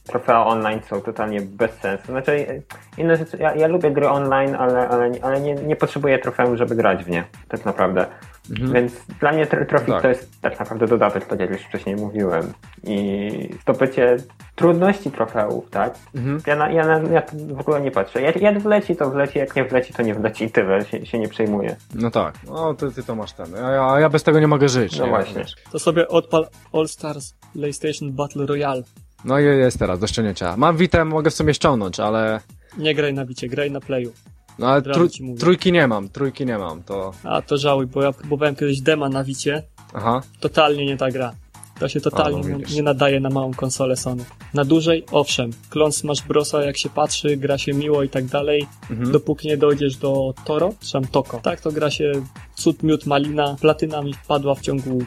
trofea 0.08 0.46
online 0.46 0.82
są 0.90 1.02
totalnie 1.02 1.42
bez 1.42 1.72
sensu. 1.72 2.06
Znaczy, 2.06 2.64
inne 2.98 3.18
rzeczy, 3.18 3.38
ja, 3.38 3.56
ja 3.56 3.68
lubię 3.68 3.92
gry 3.92 4.10
online, 4.10 4.56
ale, 4.56 4.90
ale, 4.90 5.12
ale 5.22 5.42
nie, 5.42 5.54
nie 5.56 5.76
potrzebuję 5.76 6.20
trofeum, 6.20 6.58
żeby 6.58 6.76
grać 6.76 7.04
w 7.04 7.10
nie, 7.10 7.24
tak 7.48 7.66
naprawdę. 7.66 8.06
Więc 8.50 8.94
dla 9.20 9.32
mnie 9.32 9.46
tr- 9.46 9.66
trofik 9.66 9.88
Tak. 9.88 10.02
to 10.02 10.08
jest 10.08 10.42
tak 10.42 10.60
naprawdę 10.60 10.88
dodatek, 10.88 11.26
tak 11.26 11.40
jak 11.40 11.50
już 11.50 11.62
wcześniej 11.62 11.96
mówiłem. 11.96 12.54
I 12.84 13.30
zdobycie 13.62 14.18
trudności 14.56 15.12
trofeów, 15.12 15.70
tak? 15.70 15.96
Mhm. 16.16 16.42
Ja, 16.48 16.56
na, 16.56 16.72
ja, 16.72 16.86
na, 17.00 17.10
ja 17.10 17.24
w 17.56 17.60
ogóle 17.60 17.82
nie 17.82 17.92
patrzę. 17.92 18.22
Jak, 18.22 18.42
jak 18.42 18.60
wleci, 18.60 18.96
to 18.96 19.10
wleci, 19.10 19.40
jak 19.40 19.56
nie 19.56 19.66
wleci, 19.66 19.94
to 19.94 20.04
nie 20.04 20.16
wleci 20.16 20.44
i 20.46 20.52
tyle, 20.52 20.86
się, 20.86 21.06
się 21.06 21.20
nie 21.20 21.28
przejmuję. 21.28 21.76
No 21.96 22.12
tak, 22.12 22.36
no 22.48 22.74
ty, 22.74 22.92
ty 22.92 23.04
to 23.04 23.16
masz 23.16 23.34
ten. 23.34 23.56
A 23.56 23.72
ja, 23.72 24.00
ja 24.00 24.10
bez 24.10 24.24
tego 24.24 24.40
nie 24.40 24.48
mogę 24.48 24.70
żyć. 24.70 25.00
No 25.00 25.06
nie? 25.06 25.10
właśnie. 25.10 25.46
To 25.72 25.80
sobie 25.80 26.08
odpal 26.08 26.48
All 26.74 26.88
Stars 26.88 27.34
PlayStation 27.54 28.14
Battle 28.14 28.46
Royale. 28.46 28.82
No 29.26 29.40
i 29.40 29.44
jest 29.44 29.80
teraz 29.80 30.00
do 30.00 30.08
ściągnięcia. 30.08 30.58
Mam 30.58 30.78
Witę, 30.78 31.06
mogę 31.06 31.32
w 31.32 31.34
sumie 31.34 31.54
ściągnąć, 31.54 32.00
ale... 32.00 32.40
Nie 32.78 32.96
graj 32.96 33.14
na 33.14 33.26
wicie, 33.26 33.48
graj 33.48 33.72
na 33.72 33.80
playu. 33.80 34.12
No 34.60 34.68
ale 34.68 34.82
trój, 34.82 35.10
trójki 35.40 35.72
nie 35.72 35.88
mam, 35.88 36.10
trójki 36.10 36.46
nie 36.46 36.58
mam, 36.58 36.84
to... 36.84 37.14
A 37.24 37.42
to 37.42 37.58
żałuj, 37.58 37.86
bo 37.88 38.02
ja 38.02 38.12
próbowałem 38.12 38.56
kiedyś 38.56 38.82
dema 38.82 39.10
na 39.10 39.24
wicie. 39.24 39.64
Aha. 39.94 40.22
Totalnie 40.40 40.86
nie 40.86 40.98
ta 40.98 41.12
gra. 41.12 41.34
To 41.80 41.88
się 41.90 42.02
totalnie 42.02 42.40
O, 42.42 42.58
no 42.58 42.58
nie 42.76 42.84
nadaje 42.84 43.20
na 43.20 43.30
małą 43.30 43.54
konsolę 43.54 43.98
Sony. 43.98 44.26
Na 44.54 44.66
dużej, 44.66 45.04
owszem, 45.12 45.52
klon 45.70 45.92
Smash 45.92 46.22
Brosa 46.22 46.64
jak 46.64 46.78
się 46.78 46.90
patrzy, 46.90 47.38
gra 47.38 47.58
się 47.58 47.74
miło 47.74 48.04
i 48.04 48.10
tak 48.10 48.26
dalej, 48.26 48.68
Mhm. 48.92 49.12
dopóki 49.12 49.48
nie 49.48 49.58
dojdziesz 49.58 49.96
do 49.96 50.34
Toro, 50.46 50.74
czy 50.80 50.92
tam 50.92 51.08
Toko. 51.08 51.40
Tak, 51.44 51.62
to 51.62 51.72
gra 51.72 51.90
się 51.92 52.12
cud, 52.56 52.84
miód, 52.84 53.06
malina, 53.06 53.56
platyna 53.62 54.02
mi 54.02 54.14
wpadła 54.14 54.56
w 54.56 54.62
ciągu 54.62 55.00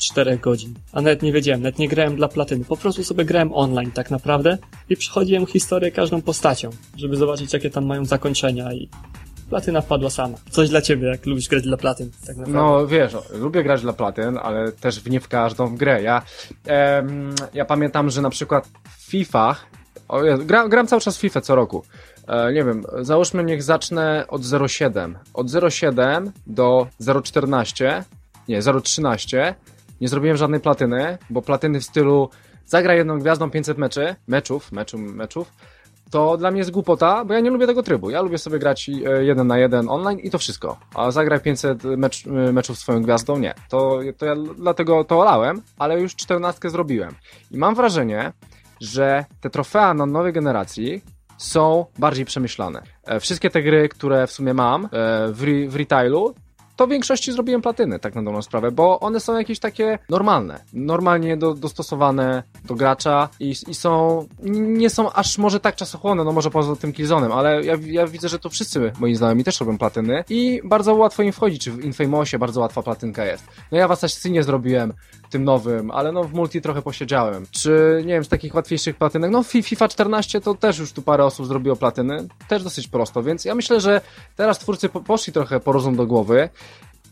4 0.00 0.38
godzin. 0.38 0.74
A 0.92 1.00
nawet 1.00 1.22
nie 1.22 1.32
wiedziałem, 1.32 1.62
nawet 1.62 1.78
nie 1.78 1.88
grałem 1.88 2.16
dla 2.16 2.28
platyny. 2.28 2.64
Po 2.64 2.76
prostu 2.76 3.04
sobie 3.04 3.24
grałem 3.24 3.52
online 3.52 3.90
tak 3.90 4.10
naprawdę 4.10 4.58
i 4.88 4.96
przechodziłem 4.96 5.46
historię 5.46 5.90
każdą 5.90 6.22
postacią, 6.22 6.70
żeby 6.96 7.16
zobaczyć 7.16 7.52
jakie 7.52 7.70
tam 7.70 7.86
mają 7.86 8.04
zakończenia 8.04 8.72
i 8.72 8.88
platyna 9.50 9.80
wpadła 9.80 10.10
sama. 10.10 10.38
Coś 10.50 10.68
dla 10.68 10.82
ciebie, 10.82 11.08
jak 11.08 11.26
lubisz 11.26 11.48
grać 11.48 11.62
dla 11.62 11.76
platyn. 11.76 12.10
Tak 12.26 12.36
naprawdę. 12.36 12.52
No 12.52 12.86
wiesz, 12.86 13.12
lubię 13.30 13.62
grać 13.62 13.82
dla 13.82 13.92
platyn, 13.92 14.38
ale 14.42 14.72
też 14.72 15.00
w 15.00 15.10
nie 15.10 15.20
w 15.20 15.28
każdą 15.28 15.76
grę. 15.76 16.02
Ja, 16.02 16.22
em, 16.66 17.34
ja 17.54 17.64
pamiętam, 17.64 18.10
że 18.10 18.22
na 18.22 18.30
przykład 18.30 18.68
FIFA, 18.98 19.56
o 20.08 20.24
Jezu, 20.24 20.46
gra, 20.46 20.68
gram 20.68 20.86
cały 20.86 21.02
czas 21.02 21.18
FIFA 21.18 21.40
co 21.40 21.54
roku. 21.54 21.84
E, 22.28 22.52
nie 22.52 22.64
wiem, 22.64 22.84
załóżmy 23.00 23.44
niech 23.44 23.62
zacznę 23.62 24.24
od 24.28 24.42
0,7. 24.42 25.14
Od 25.34 25.46
0,7 25.46 26.30
do 26.46 26.86
0,14, 27.00 28.02
nie, 28.48 28.62
0,13 28.62 29.54
nie 30.00 30.08
zrobiłem 30.08 30.36
żadnej 30.36 30.60
platyny, 30.60 31.18
bo 31.30 31.42
platyny 31.42 31.80
w 31.80 31.84
stylu 31.84 32.28
zagraj 32.66 32.96
jedną 32.96 33.18
gwiazdą 33.18 33.50
500 33.50 33.78
meczy, 33.78 34.14
meczów, 34.26 34.72
meczu, 34.72 34.98
meczów, 34.98 35.52
to 36.10 36.36
dla 36.36 36.50
mnie 36.50 36.58
jest 36.58 36.70
głupota, 36.70 37.24
bo 37.24 37.34
ja 37.34 37.40
nie 37.40 37.50
lubię 37.50 37.66
tego 37.66 37.82
trybu. 37.82 38.10
Ja 38.10 38.22
lubię 38.22 38.38
sobie 38.38 38.58
grać 38.58 38.88
e, 38.88 39.24
jeden 39.24 39.46
na 39.46 39.58
jeden 39.58 39.88
online 39.88 40.18
i 40.18 40.30
to 40.30 40.38
wszystko. 40.38 40.78
A 40.94 41.10
zagraj 41.10 41.40
500 41.40 41.84
mecz, 41.84 42.26
e, 42.26 42.30
meczów 42.30 42.78
swoją 42.78 43.02
gwiazdą, 43.02 43.38
nie. 43.38 43.54
To, 43.68 44.00
to 44.18 44.26
ja 44.26 44.34
dlatego 44.56 45.04
to 45.04 45.20
olałem, 45.20 45.62
ale 45.78 46.00
już 46.00 46.16
14 46.16 46.70
zrobiłem. 46.70 47.14
I 47.50 47.58
mam 47.58 47.74
wrażenie, 47.74 48.32
że 48.80 49.24
te 49.40 49.50
trofea 49.50 49.94
na 49.94 50.06
nowej 50.06 50.32
generacji 50.32 51.02
są 51.38 51.86
bardziej 51.98 52.24
przemyślane. 52.24 52.82
E, 53.04 53.20
Wszystkie 53.20 53.50
te 53.50 53.62
gry, 53.62 53.88
które 53.88 54.26
w 54.26 54.32
sumie 54.32 54.54
mam 54.54 54.88
w, 55.32 55.42
re, 55.42 55.68
w 55.68 55.76
retailu, 55.76 56.34
to 56.80 56.86
w 56.86 56.90
większości 56.90 57.32
zrobiłem 57.32 57.62
platyny, 57.62 57.98
tak 57.98 58.14
na 58.14 58.22
dobrą 58.22 58.42
sprawę, 58.42 58.70
bo 58.70 59.00
one 59.00 59.20
są 59.20 59.38
jakieś 59.38 59.58
takie 59.58 59.98
normalne, 60.08 60.64
normalnie 60.72 61.36
do, 61.36 61.54
dostosowane 61.54 62.42
do 62.64 62.74
gracza 62.74 63.28
i, 63.40 63.54
i 63.68 63.74
są, 63.74 64.26
nie 64.42 64.90
są 64.90 65.12
aż 65.12 65.38
może 65.38 65.60
tak 65.60 65.76
czasochłonne, 65.76 66.24
no 66.24 66.32
może 66.32 66.50
poza 66.50 66.76
tym 66.76 66.92
Killzone'em, 66.92 67.32
ale 67.32 67.64
ja, 67.64 67.76
ja 67.86 68.06
widzę, 68.06 68.28
że 68.28 68.38
to 68.38 68.48
wszyscy 68.50 68.92
moi 69.00 69.14
znajomi 69.14 69.44
też 69.44 69.60
robią 69.60 69.78
platyny 69.78 70.24
i 70.28 70.60
bardzo 70.64 70.94
łatwo 70.94 71.22
im 71.22 71.32
wchodzić, 71.32 71.64
czy 71.64 71.72
w 71.72 71.84
Infamousie 71.84 72.38
bardzo 72.38 72.60
łatwa 72.60 72.82
platynka 72.82 73.24
jest. 73.24 73.44
No 73.72 73.78
ja 73.78 73.88
w 73.88 73.92
Assassinie 73.92 74.42
zrobiłem 74.42 74.92
tym 75.30 75.44
nowym, 75.44 75.90
ale 75.90 76.12
no 76.12 76.24
w 76.24 76.32
multi 76.32 76.60
trochę 76.62 76.82
posiedziałem. 76.82 77.46
Czy, 77.50 78.02
nie 78.06 78.12
wiem, 78.14 78.24
z 78.24 78.28
takich 78.28 78.54
łatwiejszych 78.54 78.96
platynek, 78.96 79.30
no 79.30 79.42
Fi- 79.42 79.62
FIFA 79.62 79.88
14 79.88 80.40
to 80.40 80.54
też 80.54 80.78
już 80.78 80.92
tu 80.92 81.02
parę 81.02 81.24
osób 81.24 81.46
zrobiło 81.46 81.76
platyny, 81.76 82.28
też 82.48 82.62
dosyć 82.62 82.88
prosto, 82.88 83.22
więc 83.22 83.44
ja 83.44 83.54
myślę, 83.54 83.80
że 83.80 84.00
teraz 84.36 84.58
twórcy 84.58 84.88
po- 84.88 85.00
poszli 85.00 85.32
trochę 85.32 85.60
po 85.60 85.72
rozum 85.72 85.96
do 85.96 86.06
głowy 86.06 86.48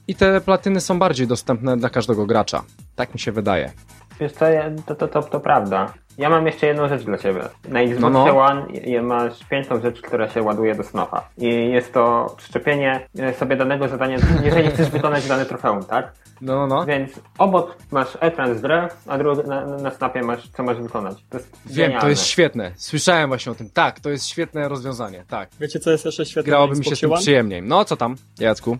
i 0.09 0.15
te 0.15 0.41
platyny 0.41 0.81
są 0.81 0.99
bardziej 0.99 1.27
dostępne 1.27 1.77
dla 1.77 1.91
każdego 1.91 2.27
gracza. 2.27 2.65
Tak 2.97 3.15
mi 3.15 3.21
się 3.21 3.33
wydaje. 3.33 3.73
Wiesz 4.21 4.33
co, 4.33 4.45
to, 4.87 4.95
to, 4.95 5.09
to, 5.09 5.23
to 5.23 5.41
prawda. 5.41 5.95
Ja 6.19 6.31
mam 6.31 6.47
jeszcze 6.47 6.67
jedną 6.67 6.89
rzecz 6.89 7.03
dla 7.03 7.19
ciebie. 7.19 7.41
Na 7.69 7.81
Xboxie 7.81 8.11
No, 8.11 8.25
no. 8.25 8.39
One 8.39 9.03
masz 9.03 9.45
piękną 9.45 9.81
rzecz, 9.81 10.03
która 10.03 10.29
się 10.29 10.43
ładuje 10.43 10.75
do 10.75 10.85
snofa. 10.85 11.29
I 11.39 11.47
jest 11.71 11.93
to 11.93 12.35
przyczepienie 12.37 13.09
e, 13.19 13.35
sobie 13.35 13.57
danego 13.57 13.89
zadania, 13.89 14.17
jeżeli 14.45 14.71
chcesz 14.71 14.91
wykonać 14.91 15.29
dane 15.29 15.47
trofeum, 15.47 15.85
tak? 15.85 16.13
No, 16.41 16.55
no, 16.55 16.67
no. 16.67 16.87
Więc 16.87 17.11
obok 17.39 17.77
masz 17.91 18.09
ekran 18.21 18.59
z 18.59 18.61
grę, 18.61 18.89
a 19.07 19.19
drugi, 19.19 19.49
na, 19.49 19.67
na 19.67 19.91
snapie 19.91 20.23
masz, 20.23 20.49
co 20.49 20.63
masz 20.63 20.81
wykonać. 20.81 21.19
To 21.31 21.37
jest 21.39 21.51
Wiem, 21.67 21.77
genialne. 21.77 22.01
to 22.01 22.09
jest 22.09 22.27
świetne. 22.27 22.73
Słyszałem 22.77 23.29
właśnie 23.29 23.53
o 23.53 23.55
tym. 23.55 23.71
Tak, 23.71 24.01
to 24.01 24.11
jest 24.11 24.27
świetne 24.27 24.69
rozwiązanie. 24.69 25.25
Tak. 25.29 25.51
Wiecie 25.61 25.81
co 25.81 25.91
jest 25.91 26.05
jeszcze 26.05 26.27
świetne 26.27 26.51
Grałoby 26.51 26.77
mi 26.77 26.85
się 26.85 26.97
z 26.97 27.01
tym 27.01 27.13
One? 27.13 27.21
przyjemniej. 27.21 27.63
No, 27.63 27.85
co 27.85 27.97
tam, 27.97 28.17
Jacku? 28.39 28.79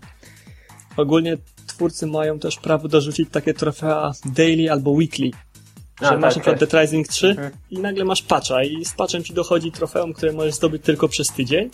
Ogólnie 0.97 1.37
twórcy 1.67 2.07
mają 2.07 2.39
też 2.39 2.57
prawo 2.57 2.89
dorzucić 2.89 3.31
takie 3.31 3.55
trofea 3.55 4.13
daily 4.25 4.73
albo 4.73 4.91
weekly. 4.91 5.31
Że 6.03 6.09
A, 6.09 6.11
masz 6.11 6.21
tak, 6.21 6.21
na 6.21 6.29
przykład 6.31 6.61
tak. 6.61 6.71
Dead 6.71 6.83
Rising 6.83 7.09
3 7.09 7.29
Mhm. 7.29 7.51
i 7.71 7.79
nagle 7.79 8.05
masz 8.05 8.23
patcha 8.23 8.65
i 8.65 8.85
z 8.85 8.93
patchem 8.95 9.25
ci 9.25 9.35
dochodzi 9.35 9.73
trofeum, 9.73 10.13
które 10.13 10.33
możesz 10.33 10.55
zdobyć 10.55 10.83
tylko 10.83 11.09
przez 11.09 11.29
tydzień. 11.29 11.71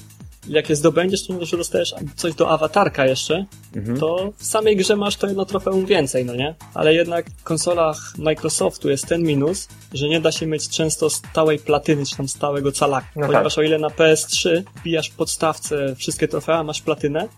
I 0.48 0.52
Jak 0.52 0.68
je 0.70 0.76
zdobędziesz, 0.76 1.26
to 1.26 1.32
może 1.32 1.56
dostajesz 1.56 1.94
coś 2.16 2.34
do 2.34 2.50
awatarka 2.50 3.06
jeszcze, 3.06 3.44
Mhm. 3.76 3.98
to 4.00 4.32
w 4.36 4.44
samej 4.46 4.76
grze 4.76 4.96
masz 4.96 5.16
to 5.16 5.26
jedno 5.26 5.44
trofeum 5.44 5.86
więcej, 5.86 6.24
no 6.24 6.34
nie? 6.36 6.54
Ale 6.74 6.94
jednak 6.94 7.26
w 7.30 7.42
konsolach 7.42 7.98
Microsoftu 8.18 8.90
jest 8.90 9.06
ten 9.06 9.22
minus, 9.22 9.68
że 9.92 10.08
nie 10.08 10.20
da 10.20 10.32
się 10.32 10.46
mieć 10.46 10.68
często 10.68 11.10
stałej 11.10 11.58
platyny, 11.58 12.06
czy 12.06 12.16
tam 12.16 12.28
stałego 12.28 12.72
calaka. 12.72 13.06
No 13.16 13.26
Ponieważ 13.26 13.54
tak. 13.54 13.62
o 13.62 13.66
ile 13.66 13.78
na 13.78 13.88
PS3 13.88 14.62
wbijasz 14.76 15.08
w 15.10 15.14
podstawce 15.16 15.96
wszystkie 15.96 16.28
trofea, 16.28 16.62
masz 16.62 16.80
platynę, 16.82 17.28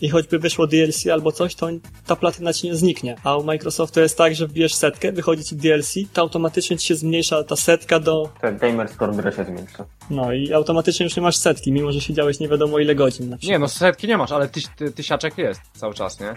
i 0.00 0.08
choćby 0.08 0.38
wyszło 0.38 0.66
DLC 0.66 1.06
albo 1.06 1.32
coś, 1.32 1.54
to 1.54 1.68
ta 2.06 2.16
platyna 2.16 2.52
ci 2.52 2.66
nie 2.66 2.76
zniknie. 2.76 3.16
A 3.24 3.36
u 3.36 3.44
Microsoftu 3.44 4.00
jest 4.00 4.18
tak, 4.18 4.34
że 4.34 4.46
wbijesz 4.46 4.74
setkę, 4.74 5.12
wychodzi 5.12 5.44
ci 5.44 5.56
DLC, 5.56 5.94
to 6.12 6.22
automatycznie 6.22 6.76
ci 6.78 6.86
się 6.86 6.94
zmniejsza 6.94 7.44
ta 7.44 7.56
setka 7.56 8.00
do... 8.00 8.28
Tak, 8.40 8.58
gamer 8.58 8.88
score 8.88 9.12
w 9.12 9.16
grę 9.16 9.32
się 9.32 9.44
zwiększa. 9.44 9.84
No 10.10 10.32
i 10.32 10.52
automatycznie 10.52 11.04
już 11.04 11.16
nie 11.16 11.22
masz 11.22 11.36
setki, 11.36 11.72
mimo 11.72 11.92
że 11.92 12.00
siedziałeś 12.00 12.40
nie 12.40 12.48
wiadomo 12.48 12.78
ile 12.78 12.94
godzin 12.94 13.28
na 13.30 13.36
przykład. 13.36 13.52
Nie, 13.52 13.58
no 13.58 13.68
setki 13.68 14.08
nie 14.08 14.16
masz, 14.16 14.32
ale 14.32 14.48
tyś, 14.48 14.64
ty, 14.76 14.92
tysiaczek 14.92 15.38
jest 15.38 15.60
cały 15.74 15.94
czas, 15.94 16.20
nie? 16.20 16.26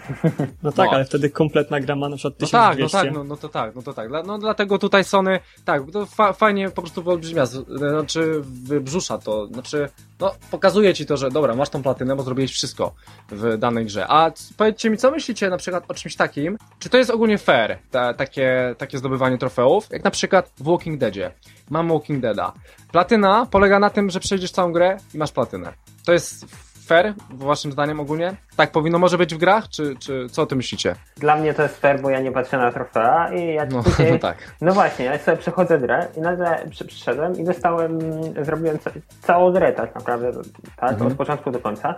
No 0.62 0.72
tak, 0.72 0.86
no. 0.86 0.92
ale 0.92 1.04
wtedy 1.04 1.30
kompletna 1.30 1.80
gra 1.80 1.96
ma 1.96 2.08
na 2.08 2.16
przykład 2.16 2.34
No 2.40 2.46
1200. 2.46 2.98
tak, 2.98 3.04
no 3.06 3.10
tak, 3.10 3.14
no, 3.14 3.24
no 3.24 3.36
to 3.36 3.48
tak, 3.48 3.74
no 3.74 3.82
to 3.82 3.92
tak. 3.92 4.08
Dla, 4.08 4.22
no 4.22 4.38
dlatego 4.38 4.78
tutaj 4.78 5.04
Sony, 5.04 5.40
tak, 5.64 5.82
to 5.92 6.06
fa 6.06 6.32
fajnie 6.32 6.70
po 6.70 6.82
prostu 6.82 7.02
wyolbrzymia, 7.02 7.46
znaczy 7.46 8.42
wybrzusza 8.42 9.18
to, 9.18 9.46
znaczy, 9.46 9.88
no 10.20 10.34
pokazuje 10.50 10.94
ci 10.94 11.06
to, 11.06 11.16
że 11.16 11.30
dobra, 11.30 11.54
masz 11.54 11.68
tą 11.68 11.82
platynę, 11.82 12.16
bo 12.16 12.22
zrobiłeś 12.22 12.52
wszystko 12.52 12.94
w 13.30 13.49
danej 13.58 13.84
grze. 13.86 14.06
A 14.08 14.30
powiedzcie 14.56 14.90
mi, 14.90 14.96
co 14.96 15.10
myślicie 15.10 15.50
na 15.50 15.56
przykład 15.56 15.84
o 15.88 15.94
czymś 15.94 16.16
takim? 16.16 16.58
Czy 16.78 16.88
to 16.88 16.98
jest 16.98 17.10
ogólnie 17.10 17.38
fair, 17.38 17.78
ta, 17.90 18.14
takie, 18.14 18.74
takie 18.78 18.98
zdobywanie 18.98 19.38
trofeów? 19.38 19.86
Jak 19.90 20.04
na 20.04 20.10
przykład 20.10 20.50
w 20.58 20.62
Walking 20.70 20.98
Deadzie. 21.00 21.30
Mam 21.70 21.88
Walking 21.88 22.20
Deada. 22.20 22.52
Platyna 22.92 23.46
polega 23.50 23.78
na 23.78 23.90
tym, 23.90 24.10
że 24.10 24.20
przejdziesz 24.20 24.50
całą 24.52 24.72
grę 24.72 24.96
i 25.14 25.18
masz 25.18 25.32
platynę. 25.32 25.72
To 26.06 26.12
jest 26.12 26.46
fair, 26.86 27.14
waszym 27.30 27.72
zdaniem 27.72 28.00
ogólnie? 28.00 28.36
Tak 28.56 28.70
powinno 28.72 28.98
może 28.98 29.18
być 29.18 29.34
w 29.34 29.38
grach, 29.38 29.68
czy, 29.68 29.96
czy 29.98 30.26
co 30.30 30.42
o 30.42 30.46
tym 30.46 30.56
myślicie? 30.56 30.94
Dla 31.16 31.36
mnie 31.36 31.54
to 31.54 31.62
jest 31.62 31.80
fair, 31.80 32.00
bo 32.02 32.10
ja 32.10 32.20
nie 32.20 32.32
patrzę 32.32 32.58
na 32.58 32.72
trofea 32.72 33.34
i 33.34 33.54
jak 33.54 33.72
No, 33.72 33.82
później... 33.82 34.12
no 34.12 34.18
tak. 34.18 34.36
No 34.60 34.72
właśnie, 34.72 35.04
ja 35.04 35.18
sobie 35.18 35.36
przechodzę 35.36 35.78
grę 35.78 36.06
i 36.16 36.20
nagle 36.20 36.66
przy, 36.70 36.84
przyszedłem 36.84 37.38
i 37.38 37.44
dostałem, 37.44 37.98
zrobiłem 38.44 38.78
ca 38.78 38.90
całą 39.22 39.52
grę 39.52 39.72
tak 39.72 39.94
naprawdę, 39.94 40.32
tak, 40.76 40.90
Mhm. 40.92 41.10
od 41.12 41.18
początku 41.18 41.50
do 41.50 41.58
końca. 41.58 41.94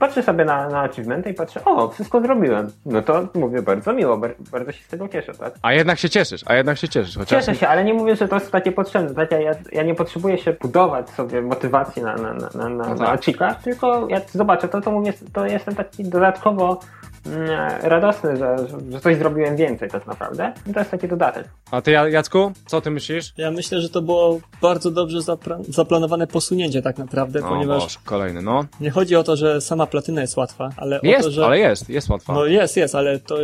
Patrzę 0.00 0.22
sobie 0.22 0.44
na, 0.44 0.68
na 0.68 0.80
achievementy 0.80 1.30
i 1.30 1.34
patrzę, 1.34 1.64
o, 1.64 1.88
wszystko 1.88 2.20
zrobiłem. 2.20 2.70
No 2.86 3.02
to 3.02 3.28
mówię, 3.34 3.62
bardzo 3.62 3.92
miło, 3.92 4.16
bar 4.16 4.34
bardzo 4.52 4.72
się 4.72 4.84
z 4.84 4.88
tego 4.88 5.08
cieszę, 5.08 5.34
tak. 5.34 5.54
A 5.62 5.72
jednak 5.72 5.98
się 5.98 6.10
cieszysz, 6.10 6.42
a 6.46 6.54
jednak 6.54 6.78
się 6.78 6.88
cieszysz, 6.88 7.16
chociaż... 7.16 7.44
Cieszę 7.44 7.58
się, 7.58 7.68
ale 7.68 7.84
nie 7.84 7.94
mówię, 7.94 8.16
że 8.16 8.28
to 8.28 8.36
jest 8.36 8.52
takie 8.52 8.72
potrzebne. 8.72 9.14
Tak? 9.14 9.30
Ja, 9.30 9.52
ja, 9.72 9.82
nie 9.82 9.94
potrzebuję 9.94 10.38
się 10.38 10.52
budować 10.52 11.10
sobie 11.10 11.42
motywacji 11.42 12.02
na, 12.02 12.16
na, 12.16 12.34
na, 12.34 12.48
na, 12.54 12.68
na, 12.68 12.88
No 12.88 12.94
na 12.94 13.06
tak. 13.06 13.24
cheatach, 13.24 13.62
tylko 13.62 14.08
jak 14.08 14.30
zobaczę 14.30 14.68
to, 14.68 14.80
to 14.80 14.90
mówię, 14.90 15.12
to 15.32 15.46
jestem 15.46 15.74
taki 15.74 16.04
dodatkowo 16.04 16.80
radosny, 17.82 18.36
że, 18.36 18.56
że, 18.90 19.00
coś 19.00 19.16
zrobiłem 19.16 19.56
więcej 19.56 19.90
tak 19.90 20.06
naprawdę. 20.06 20.52
I 20.66 20.72
to 20.72 20.78
jest 20.78 20.90
taki 20.90 21.08
dodatek. 21.08 21.48
A 21.70 21.82
ty, 21.82 21.90
Ja- 21.90 22.08
Jacku, 22.08 22.52
co 22.66 22.76
o 22.76 22.80
tym 22.80 22.92
myślisz? 22.92 23.32
Ja 23.36 23.50
myślę, 23.50 23.80
że 23.80 23.88
to 23.88 24.02
było 24.02 24.40
bardzo 24.62 24.90
dobrze 24.90 25.18
zaplanowane 25.68 26.26
posunięcie 26.26 26.82
tak 26.82 26.98
naprawdę, 26.98 27.40
O 27.44 27.48
ponieważ 27.48 27.82
Boże, 27.82 27.98
kolejny, 28.04 28.42
no. 28.42 28.64
nie 28.80 28.90
chodzi 28.90 29.16
o 29.16 29.22
to, 29.22 29.36
że 29.36 29.60
sama 29.60 29.86
platyna 29.86 30.20
jest 30.20 30.36
łatwa, 30.36 30.70
ale 30.76 31.00
o 31.00 31.06
Jest, 31.06 31.24
to, 31.24 31.30
że... 31.30 31.44
ale 31.46 31.58
jest, 31.58 31.88
jest 31.88 32.08
łatwa. 32.08 32.32
No 32.34 32.44
jest, 32.44 32.76
jest, 32.76 32.94
ale 32.94 33.18
to, 33.18 33.36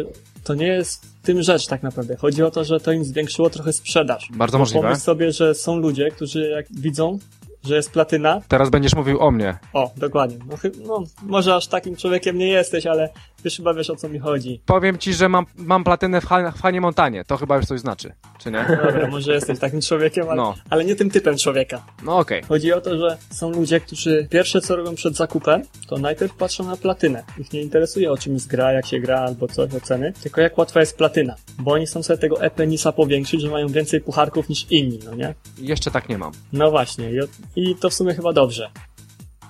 to 0.45 0.55
nie 0.55 0.66
jest 0.66 1.07
tym 1.22 1.43
rzecz 1.43 1.66
tak 1.66 1.83
naprawdę. 1.83 2.16
Chodzi 2.16 2.43
o 2.43 2.51
to, 2.51 2.64
że 2.64 2.81
to 2.81 2.93
im 2.93 3.05
zwiększyło 3.05 3.51
trochę 3.51 3.72
sprzedaż. 3.72 4.29
Bardzo 4.33 4.59
Bo 4.59 4.59
możliwe. 4.59 4.83
Pomyśl 4.83 5.01
sobie, 5.01 5.33
że 5.33 5.55
są 5.55 5.77
ludzie, 5.77 6.11
którzy 6.11 6.49
jak 6.51 6.66
widzą, 6.70 7.18
że 7.67 7.77
jest 7.77 7.91
platyna, 7.91 8.41
Teraz 8.49 8.71
będziesz 8.71 8.95
mówił 8.95 9.21
o 9.21 9.31
mnie. 9.31 9.59
o, 9.73 9.91
dokładnie, 9.97 10.39
no, 10.49 10.57
no 10.87 11.05
może 11.23 11.55
aż 11.55 11.67
takim 11.67 11.97
człowiekiem 11.97 12.39
nie 12.39 12.49
jesteś, 12.49 12.87
ale 12.87 13.09
wiesz, 13.45 13.57
chyba 13.57 13.75
wiesz 13.75 13.91
o 13.91 13.97
co 13.97 14.09
mi 14.09 14.19
chodzi. 14.19 14.61
Powiem 14.67 14.99
ci, 14.99 15.14
że 15.14 15.29
mam, 15.29 15.47
mam 15.57 15.85
platynę 15.85 16.21
w, 16.21 16.25
w 16.57 16.61
Hanie 16.62 16.81
Montanie. 16.81 17.25
To 17.25 17.37
chyba 17.37 17.57
już 17.57 17.67
coś 17.67 17.81
znaczy, 17.81 18.12
czy 18.39 18.51
nie? 18.51 18.67
Dobra, 18.69 19.09
może 19.11 19.33
jestem 19.35 19.57
takim 19.57 19.81
człowiekiem, 19.81 20.25
ale, 20.29 20.37
No. 20.37 20.55
ale 20.71 20.85
nie 20.85 20.97
tym 20.97 21.11
typem 21.11 21.37
człowieka. 21.37 21.83
No 22.03 22.19
okej. 22.19 22.43
Chodzi 22.43 22.73
o 22.73 22.81
to, 22.81 22.99
że 22.99 23.17
są 23.31 23.51
ludzie, 23.51 23.81
którzy 23.81 24.27
pierwsze 24.31 24.61
co 24.61 24.77
robią 24.77 24.95
przed 24.95 25.17
zakupem, 25.17 25.62
to 25.89 25.99
najpierw 25.99 26.35
patrzą 26.35 26.64
na 26.64 26.77
platynę. 26.77 27.23
Ich 27.39 27.53
nie 27.53 27.62
interesuje 27.62 28.12
o 28.12 28.17
czym 28.19 28.35
jest 28.35 28.49
gra, 28.49 28.73
jak 28.73 28.87
się 28.87 29.01
gra 29.01 29.19
albo 29.21 29.49
coś, 29.49 29.75
oceny, 29.75 30.12
tylko 30.23 30.41
jak 30.41 30.59
łatwa 30.59 30.81
jest 30.81 30.97
platyna. 30.97 31.35
Bo 31.59 31.73
oni 31.73 31.87
chcą 31.87 32.03
sobie 32.03 32.19
tego 32.19 32.43
epenisa 32.43 32.93
powiększyć, 32.93 33.43
że 33.43 33.51
mają 33.51 33.69
więcej 33.69 34.01
pucharków 34.01 34.49
niż 34.49 34.67
inni, 34.71 34.99
no 35.05 35.14
nie? 35.14 35.35
Jeszcze 35.59 35.91
tak 35.91 36.09
nie 36.09 36.19
mam. 36.19 36.33
No 36.53 36.71
właśnie, 36.71 37.11
i, 37.11 37.19
i 37.57 37.74
to 37.74 37.90
w 37.90 37.94
sumie 37.94 38.14
chyba 38.14 38.32
dobrze. 38.32 38.70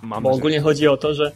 Mam 0.02 0.22
Bo 0.22 0.30
ogólnie 0.30 0.61
chodzi 0.61 0.88
o 0.88 0.96
to, 0.96 1.14
że 1.14 1.32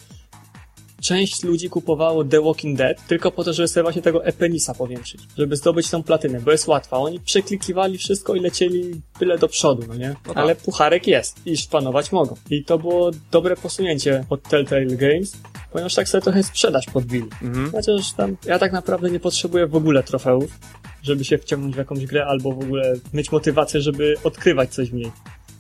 część 1.00 1.44
ludzi 1.44 1.70
kupowało 1.70 2.24
The 2.24 2.40
Walking 2.40 2.78
Dead 2.78 3.06
tylko 3.06 3.30
po 3.30 3.44
to, 3.44 3.52
żeby 3.52 3.68
sobie 3.68 3.82
właśnie 3.82 4.02
tego 4.02 4.24
epenisa 4.24 4.74
powiększyć, 4.74 5.20
żeby 5.38 5.56
zdobyć 5.56 5.90
tą 5.90 6.02
platynę, 6.02 6.40
bo 6.40 6.50
jest 6.52 6.68
łatwa. 6.68 6.96
Oni 6.98 7.20
przeklikiwali 7.20 7.98
wszystko 7.98 8.34
i 8.34 8.40
lecieli 8.40 9.00
byle 9.20 9.38
do 9.38 9.48
przodu, 9.48 9.82
no 9.88 9.94
nie? 9.94 10.08
No 10.08 10.34
tak. 10.34 10.36
Ale 10.36 10.56
pucharek 10.56 11.06
jest 11.06 11.46
i 11.46 11.56
szpanować 11.56 12.12
mogą. 12.12 12.36
I 12.50 12.64
to 12.64 12.78
było 12.78 13.10
dobre 13.30 13.56
posunięcie 13.56 14.24
od 14.30 14.42
Telltale 14.42 14.86
Games, 14.86 15.36
ponieważ 15.72 15.94
tak 15.94 16.08
sobie 16.08 16.22
trochę 16.22 16.42
sprzedaż 16.42 16.86
podbili. 16.86 17.28
Mhm. 17.42 17.72
Chociaż 17.72 18.12
tam 18.12 18.36
ja 18.46 18.58
tak 18.58 18.72
naprawdę 18.72 19.10
nie 19.10 19.20
potrzebuję 19.20 19.66
w 19.66 19.76
ogóle 19.76 20.02
trofeów, 20.02 20.58
żeby 21.02 21.24
się 21.24 21.38
wciągnąć 21.38 21.74
w 21.74 21.78
jakąś 21.78 22.06
grę 22.06 22.26
albo 22.26 22.52
w 22.52 22.58
ogóle 22.58 22.94
mieć 23.12 23.32
motywację, 23.32 23.80
żeby 23.80 24.14
odkrywać 24.24 24.74
coś 24.74 24.90
w 24.90 24.94
niej. 24.94 25.12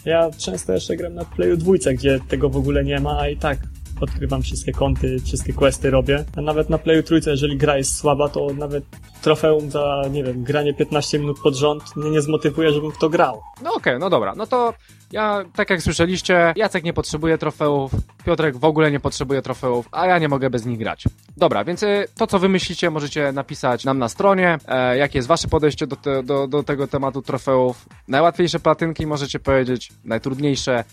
Ja 0.04 0.30
często 0.38 0.72
jeszcze 0.72 0.96
gram 0.96 1.14
na 1.14 1.24
Playu 1.24 1.56
dwójce, 1.56 1.94
gdzie 1.94 2.20
tego 2.28 2.48
w 2.48 2.56
ogóle 2.56 2.84
nie 2.84 3.00
ma, 3.00 3.20
a 3.20 3.28
i 3.28 3.36
tak 3.36 3.58
odkrywam 4.02 4.42
wszystkie 4.42 4.72
kąty, 4.72 5.16
wszystkie 5.24 5.52
questy 5.52 5.90
robię. 5.90 6.24
A 6.36 6.40
nawet 6.40 6.70
na 6.70 6.78
Playu 6.78 7.02
trójce, 7.02 7.30
jeżeli 7.30 7.56
gra 7.56 7.76
jest 7.76 7.96
słaba, 7.96 8.28
to 8.28 8.46
nawet 8.58 8.84
trofeum 9.22 9.70
za, 9.70 10.02
nie 10.10 10.24
wiem, 10.24 10.44
granie 10.44 10.74
15 10.74 11.18
minut 11.18 11.40
pod 11.42 11.54
rząd 11.54 11.96
mnie 11.96 12.10
nie 12.10 12.20
zmotywuje, 12.20 12.72
żebym 12.72 12.92
w 12.92 12.98
to 12.98 13.08
grał. 13.08 13.42
No 13.62 13.74
okej, 13.74 13.98
no 13.98 14.10
dobra. 14.10 14.34
No 14.36 14.46
to 14.46 14.74
ja, 15.12 15.44
tak 15.56 15.70
jak 15.70 15.82
słyszeliście, 15.82 16.52
Jacek 16.56 16.84
nie 16.84 16.92
potrzebuje 16.92 17.38
trofeów, 17.38 17.92
Piotrek 18.24 18.56
w 18.56 18.64
ogóle 18.64 18.90
nie 18.90 19.00
potrzebuje 19.00 19.42
trofeów, 19.42 19.88
a 19.92 20.06
ja 20.06 20.18
nie 20.18 20.28
mogę 20.28 20.50
bez 20.50 20.66
nich 20.66 20.78
grać. 20.78 21.04
Dobra, 21.36 21.64
więc 21.64 21.82
y, 21.82 22.06
to, 22.18 22.26
co 22.26 22.38
wy 22.38 22.48
myślicie, 22.48 22.90
możecie 22.90 23.32
napisać 23.32 23.84
nam 23.84 23.98
na 23.98 24.08
stronie, 24.08 24.58
e, 24.68 24.96
jakie 24.96 25.18
jest 25.18 25.28
wasze 25.28 25.48
podejście 25.48 25.86
do, 25.86 25.96
te, 25.96 26.22
do, 26.22 26.48
do 26.48 26.62
tego 26.62 26.86
tematu 26.86 27.22
trofeów. 27.22 27.86
Najłatwiejsze 28.08 28.60
platynki 28.60 29.06
możecie 29.06 29.38
powiedzieć, 29.38 29.92
najtrudniejsze. 30.04 30.84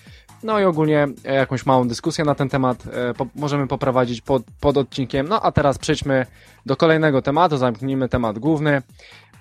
No 0.44 0.60
i 0.60 0.64
ogólnie 0.64 1.08
e, 1.26 1.34
jakąś 1.36 1.66
małą 1.66 1.88
dyskusję 1.88 2.26
na 2.26 2.36
ten 2.36 2.50
temat 2.50 2.84
e, 2.94 3.14
po, 3.14 3.28
możemy 3.36 3.68
poprowadzić 3.68 4.22
pod, 4.22 4.44
pod 4.62 4.78
odcinkiem. 4.78 5.28
No 5.28 5.42
a 5.42 5.52
teraz 5.52 5.78
przejdźmy 5.78 6.26
do 6.66 6.76
kolejnego 6.76 7.22
tematu, 7.22 7.58
zamknijmy 7.58 8.10
temat 8.10 8.40
główny. 8.40 8.82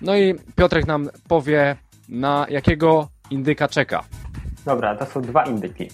No 0.01 0.15
i 0.17 0.35
Piotrek 0.55 0.87
nam 0.87 1.09
powie, 1.27 1.75
na 2.09 2.45
jakiego 2.49 3.07
indyka 3.29 3.67
czeka. 3.67 4.03
Dobra, 4.65 4.95
to 4.95 5.05
są 5.05 5.21
dwa 5.21 5.43
indyki. 5.43 5.89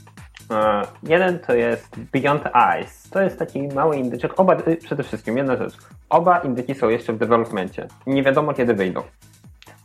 E, 0.51 0.81
Jeden 1.03 1.39
to 1.39 1.53
jest 1.53 1.99
Beyond 2.13 2.43
Eyes. 2.55 3.09
To 3.09 3.21
jest 3.21 3.39
taki 3.39 3.67
mały 3.67 3.97
indyczek. 3.97 4.39
Oba, 4.39 4.57
y, 4.67 4.77
przede 4.77 5.03
wszystkim, 5.03 5.37
jedna 5.37 5.57
rzecz. 5.57 5.77
Oba 6.09 6.39
indyki 6.39 6.75
są 6.75 6.89
jeszcze 6.89 7.13
w 7.13 7.17
developmencie. 7.17 7.87
Nie 8.07 8.23
wiadomo 8.23 8.53
kiedy 8.53 8.73
wyjdą. 8.73 9.03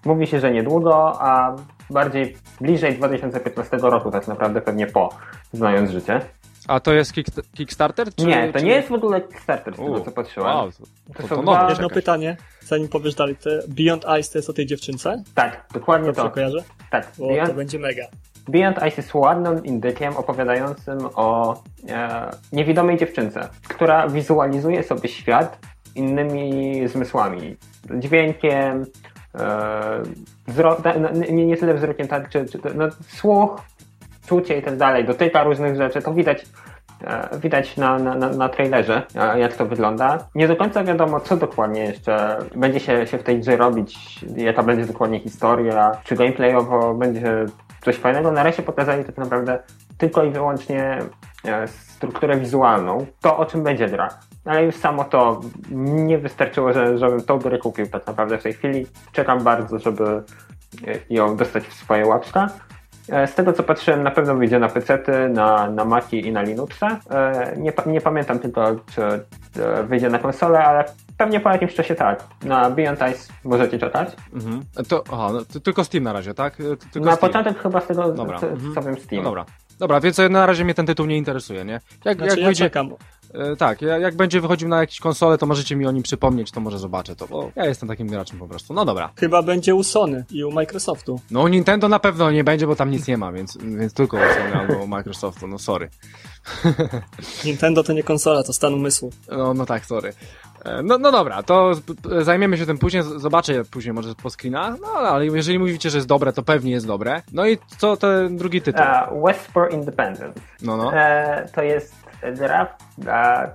Mówi 0.04 0.26
się, 0.26 0.40
że 0.40 0.50
niedługo, 0.52 1.22
a 1.22 1.56
bardziej 1.90 2.36
bliżej 2.60 2.94
2015 2.94 3.76
roku, 3.76 4.10
tak 4.10 4.28
naprawdę 4.28 4.60
pewnie 4.60 4.86
po, 4.86 5.08
znając 5.52 5.90
życie. 5.90 6.20
A 6.68 6.80
to 6.80 6.92
jest 6.94 7.12
kick, 7.12 7.28
Kickstarter? 7.56 8.14
Czy, 8.14 8.26
nie, 8.26 8.52
to 8.52 8.58
czy... 8.58 8.64
nie 8.64 8.70
jest 8.72 8.88
w 8.88 8.92
ogóle 8.92 9.20
Kickstarter, 9.20 9.74
z 9.74 9.76
tego 9.76 10.00
co 10.00 10.10
patrzyłem. 10.10 10.48
Wow, 10.56 10.70
to, 10.72 10.78
To 11.14 11.22
to, 11.22 11.28
to 11.28 11.42
dwa- 11.42 11.60
nowe 11.60 11.72
Jedno 11.72 11.90
pytanie, 11.90 12.36
zanim 12.60 12.88
powiesz 12.88 13.14
dalej, 13.14 13.36
to 13.36 13.50
Beyond 13.68 14.04
Ice 14.20 14.32
to 14.32 14.38
jest 14.38 14.50
o 14.50 14.52
tej 14.52 14.66
dziewczynce? 14.66 15.22
Tak, 15.34 15.64
dokładnie 15.74 16.06
Dobrze 16.06 16.22
to. 16.22 16.30
kojarzę? 16.30 16.58
Tak, 16.90 17.08
Bo 17.18 17.26
to 17.28 17.32
Beyond, 17.32 17.52
będzie 17.52 17.78
mega. 17.78 18.02
Beyond 18.48 18.76
Ice 18.76 18.96
jest 18.96 19.14
ładnym 19.14 19.64
indykiem 19.64 20.16
opowiadającym 20.16 20.98
o 21.14 21.56
e, 21.88 22.30
niewidomej 22.52 22.98
dziewczynce, 22.98 23.48
która 23.68 24.08
wizualizuje 24.08 24.82
sobie 24.82 25.08
świat 25.08 25.58
innymi 25.94 26.88
zmysłami. 26.88 27.56
Dźwiękiem, 27.98 28.86
e, 29.34 30.02
no, 31.00 31.10
nie, 31.30 31.46
nie 31.46 31.56
tyle 31.56 31.74
wzrokiem, 31.74 32.08
tak, 32.08 32.28
czy, 32.28 32.46
czy 32.46 32.58
no, 32.74 32.88
słuch, 33.08 33.60
czucie 34.26 34.58
i 34.58 34.62
tak 34.62 34.76
dalej, 34.76 35.04
dotyka 35.04 35.42
różnych 35.42 35.76
rzeczy, 35.76 36.02
to 36.02 36.14
widać 36.14 36.46
e, 37.04 37.38
widać 37.38 37.76
na, 37.76 37.98
na, 37.98 38.14
na, 38.14 38.48
trailerze, 38.48 39.02
jak 39.36 39.56
to 39.56 39.66
wygląda. 39.66 40.18
Nie 40.34 40.48
do 40.48 40.56
końca 40.56 40.84
wiadomo, 40.84 41.20
co 41.20 41.36
dokładnie 41.36 41.80
jeszcze 41.80 42.38
będzie 42.56 42.80
się, 42.80 43.06
się 43.06 43.18
w 43.18 43.22
tej 43.22 43.40
grze 43.40 43.56
robić, 43.56 44.20
jaka 44.36 44.62
będzie 44.62 44.84
dokładnie 44.84 45.20
historia, 45.20 45.92
czy 46.04 46.16
gameplayowo 46.16 46.94
będzie 46.94 47.46
coś 47.80 47.96
fajnego. 47.96 48.32
Na 48.32 48.42
razie 48.42 48.62
pokazali 48.62 49.04
tak 49.04 49.16
naprawdę 49.16 49.58
tylko 49.98 50.24
i 50.24 50.30
wyłącznie 50.30 50.98
e, 51.44 51.68
strukturę 51.98 52.36
wizualną, 52.36 53.06
to 53.20 53.36
o 53.36 53.46
czym 53.46 53.62
będzie 53.62 53.88
gra. 53.88 54.08
Ale 54.44 54.64
już 54.64 54.74
samo 54.76 55.04
to 55.04 55.40
nie 55.70 56.18
wystarczyło, 56.18 56.72
że, 56.72 56.98
żebym 56.98 57.20
tą 57.22 57.38
grę 57.38 57.58
kupił 57.58 57.86
tak 57.86 58.06
naprawdę 58.06 58.38
w 58.38 58.42
tej 58.42 58.52
chwili. 58.52 58.86
Czekam 59.12 59.42
bardzo, 59.44 59.78
żeby 59.78 60.22
ją 61.10 61.36
dostać 61.36 61.64
w 61.64 61.74
swoje 61.74 62.06
łapska. 62.06 62.48
E, 63.08 63.26
Z 63.26 63.34
tego 63.34 63.52
co 63.52 63.62
patrzyłem, 63.62 64.02
na 64.02 64.10
pewno 64.10 64.34
wyjdzie 64.34 64.58
na 64.58 64.68
PC, 64.68 64.98
na, 65.30 65.70
na 65.70 65.84
Maci 65.84 66.26
i 66.26 66.32
na 66.32 66.42
Linuxa. 66.42 66.86
E, 67.10 67.54
Nie, 67.56 67.72
nie 67.86 68.00
pamiętam 68.00 68.38
tylko, 68.38 68.76
czy 68.94 69.02
e, 69.02 69.82
wyjdzie 69.82 70.10
na 70.10 70.18
konsolę, 70.18 70.64
ale 70.64 70.84
pewnie 71.16 71.40
po 71.40 71.50
jakimś 71.50 71.74
czasie 71.74 71.94
tak. 71.94 72.24
Na 72.44 72.70
Beyond 72.70 72.98
Ice 73.12 73.32
możecie 73.44 73.78
czekać. 73.78 74.16
Mhm. 74.34 74.60
To, 74.88 75.04
aha, 75.12 75.28
no, 75.32 75.40
to 75.52 75.60
tylko 75.60 75.84
Steam 75.84 76.04
na 76.04 76.12
razie, 76.12 76.34
tak? 76.34 76.56
Tylko 76.92 77.06
na 77.08 77.16
Steam. 77.16 77.32
początek 77.32 77.62
chyba 77.62 77.80
z 77.80 77.86
tego, 77.86 78.12
Dobra. 78.12 78.38
co, 78.38 78.46
Mhm. 78.48 78.86
wiem, 78.86 78.96
Steam. 79.02 79.22
No 79.22 79.30
dobra. 79.30 79.44
Dobra, 79.78 80.00
więc 80.00 80.18
na 80.30 80.46
razie 80.46 80.64
mnie 80.64 80.74
ten 80.74 80.86
tytuł 80.86 81.06
nie 81.06 81.16
interesuje, 81.16 81.64
nie? 81.64 81.80
Jak, 82.04 82.16
Znaczy 82.18 82.30
jak 82.30 82.38
ja 82.38 82.46
wyjdzie, 82.46 82.64
czekam. 82.64 82.94
e, 83.34 83.56
tak, 83.56 83.82
ja- 83.82 83.98
jak 83.98 84.16
będzie 84.16 84.40
wychodził 84.40 84.68
na 84.68 84.80
jakieś 84.80 85.00
konsole, 85.00 85.38
to 85.38 85.46
możecie 85.46 85.76
mi 85.76 85.86
o 85.86 85.90
nim 85.92 86.02
przypomnieć, 86.02 86.50
to 86.50 86.60
może 86.60 86.78
zobaczę 86.78 87.16
to, 87.16 87.26
bo 87.26 87.50
ja 87.56 87.64
jestem 87.66 87.88
takim 87.88 88.06
graczem 88.08 88.38
po 88.38 88.48
prostu. 88.48 88.74
No 88.74 88.84
dobra. 88.84 89.10
Chyba 89.20 89.42
będzie 89.42 89.74
u 89.74 89.82
Sony 89.82 90.24
i 90.30 90.44
u 90.44 90.50
Microsoftu. 90.52 91.20
No 91.30 91.40
u 91.40 91.48
Nintendo 91.48 91.88
na 91.88 91.98
pewno 91.98 92.30
nie 92.30 92.44
będzie, 92.44 92.66
bo 92.66 92.76
tam 92.76 92.90
nic 92.90 93.06
nie 93.08 93.16
ma, 93.18 93.32
więc, 93.32 93.58
więc 93.78 93.92
tylko 93.94 94.16
u 94.16 94.20
Sony 94.20 94.54
albo 94.54 94.84
u 94.84 94.86
Microsoftu, 94.86 95.46
no 95.46 95.58
sorry. 95.58 95.88
Nintendo 97.44 97.82
to 97.84 97.92
nie 97.92 98.02
konsola, 98.02 98.42
to 98.42 98.52
stan 98.52 98.74
umysłu. 98.74 99.10
No, 99.28 99.54
no 99.54 99.66
tak, 99.66 99.86
sorry. 99.86 100.12
E, 100.64 100.82
No, 100.82 100.98
no 100.98 101.12
dobra, 101.12 101.42
to 101.42 101.70
zajmiemy 102.20 102.58
się 102.58 102.66
tym 102.66 102.78
później, 102.78 103.02
zobaczę 103.16 103.64
później 103.64 103.92
może 103.94 104.14
po 104.22 104.30
screenach, 104.30 104.74
no 104.80 104.88
ale 104.88 105.26
jeżeli 105.26 105.58
mówicie, 105.58 105.90
że 105.90 105.98
jest 105.98 106.08
dobre, 106.08 106.32
to 106.32 106.42
pewnie 106.42 106.70
jest 106.72 106.86
dobre. 106.86 107.22
No 107.32 107.46
i 107.46 107.58
co 107.78 107.96
ten 107.96 108.36
drugi 108.36 108.62
tytuł? 108.62 108.82
E, 108.84 109.08
West 109.26 109.46
for 109.52 109.72
Independence. 109.74 110.40
No, 110.62 110.76
no. 110.76 110.94
E, 110.94 111.48
to 111.54 111.62
jest 111.62 111.94
gra, 112.36 112.66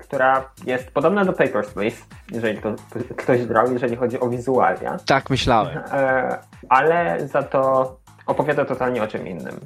która 0.01 0.49
jest 0.65 0.91
podobna 0.91 1.25
do 1.25 1.33
Papers, 1.33 1.69
Please, 1.73 1.97
jeżeli 2.31 2.57
to, 2.61 2.75
ktoś 3.17 3.45
grał, 3.45 3.73
jeżeli 3.73 3.95
chodzi 3.95 4.19
o 4.19 4.29
wizualia, 4.29 4.97
Tak 5.05 5.29
myślałem. 5.29 5.77
e, 5.91 6.37
ale 6.69 7.27
za 7.27 7.43
to 7.43 7.95
opowiada 8.25 8.65
totalnie 8.65 9.03
o 9.03 9.07
czym 9.07 9.27
innym. 9.27 9.59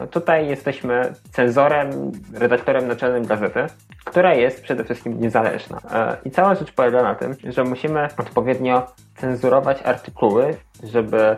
No 0.00 0.06
tutaj 0.06 0.48
jesteśmy 0.48 1.12
cenzorem, 1.32 2.12
redaktorem 2.34 2.88
naczelnym 2.88 3.26
gazety, 3.26 3.66
która 4.04 4.34
jest 4.34 4.62
przede 4.62 4.84
wszystkim 4.84 5.20
niezależna. 5.20 5.80
E, 5.92 6.16
I 6.24 6.30
cała 6.30 6.54
rzecz 6.54 6.72
polega 6.72 7.02
na 7.02 7.14
tym, 7.14 7.36
że 7.44 7.64
musimy 7.64 8.08
odpowiednio 8.18 8.86
cenzurować 9.16 9.82
artykuły, 9.82 10.56
żeby 10.82 11.36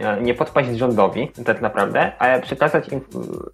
E, 0.00 0.22
nie 0.22 0.34
podpaść 0.34 0.70
rządowi 0.70 1.32
tak 1.44 1.60
naprawdę, 1.60 2.12
ale 2.18 2.40
przekazać 2.40 2.88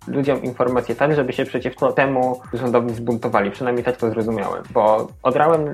ludziom 0.07 0.43
informacje 0.43 0.95
tak, 0.95 1.15
żeby 1.15 1.33
się 1.33 1.45
przeciwko 1.45 1.93
temu 1.93 2.41
rządowi 2.53 2.95
zbuntowali. 2.95 3.51
Przynajmniej 3.51 3.85
tak 3.85 3.97
to 3.97 4.11
zrozumiałem, 4.11 4.63
bo 4.75 5.09
odrałem 5.23 5.69
e, 5.69 5.73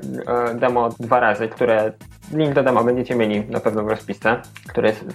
demo 0.55 0.89
dwa 0.89 1.19
razy, 1.19 1.47
które 1.47 1.93
link 2.33 2.53
do 2.53 2.63
demo 2.63 2.83
będziecie 2.83 3.15
mieli 3.15 3.45
na 3.45 3.59
pewno 3.59 3.83
w 3.83 3.87
rozpisce, 3.87 4.41
które 4.67 4.89
jest 4.89 5.05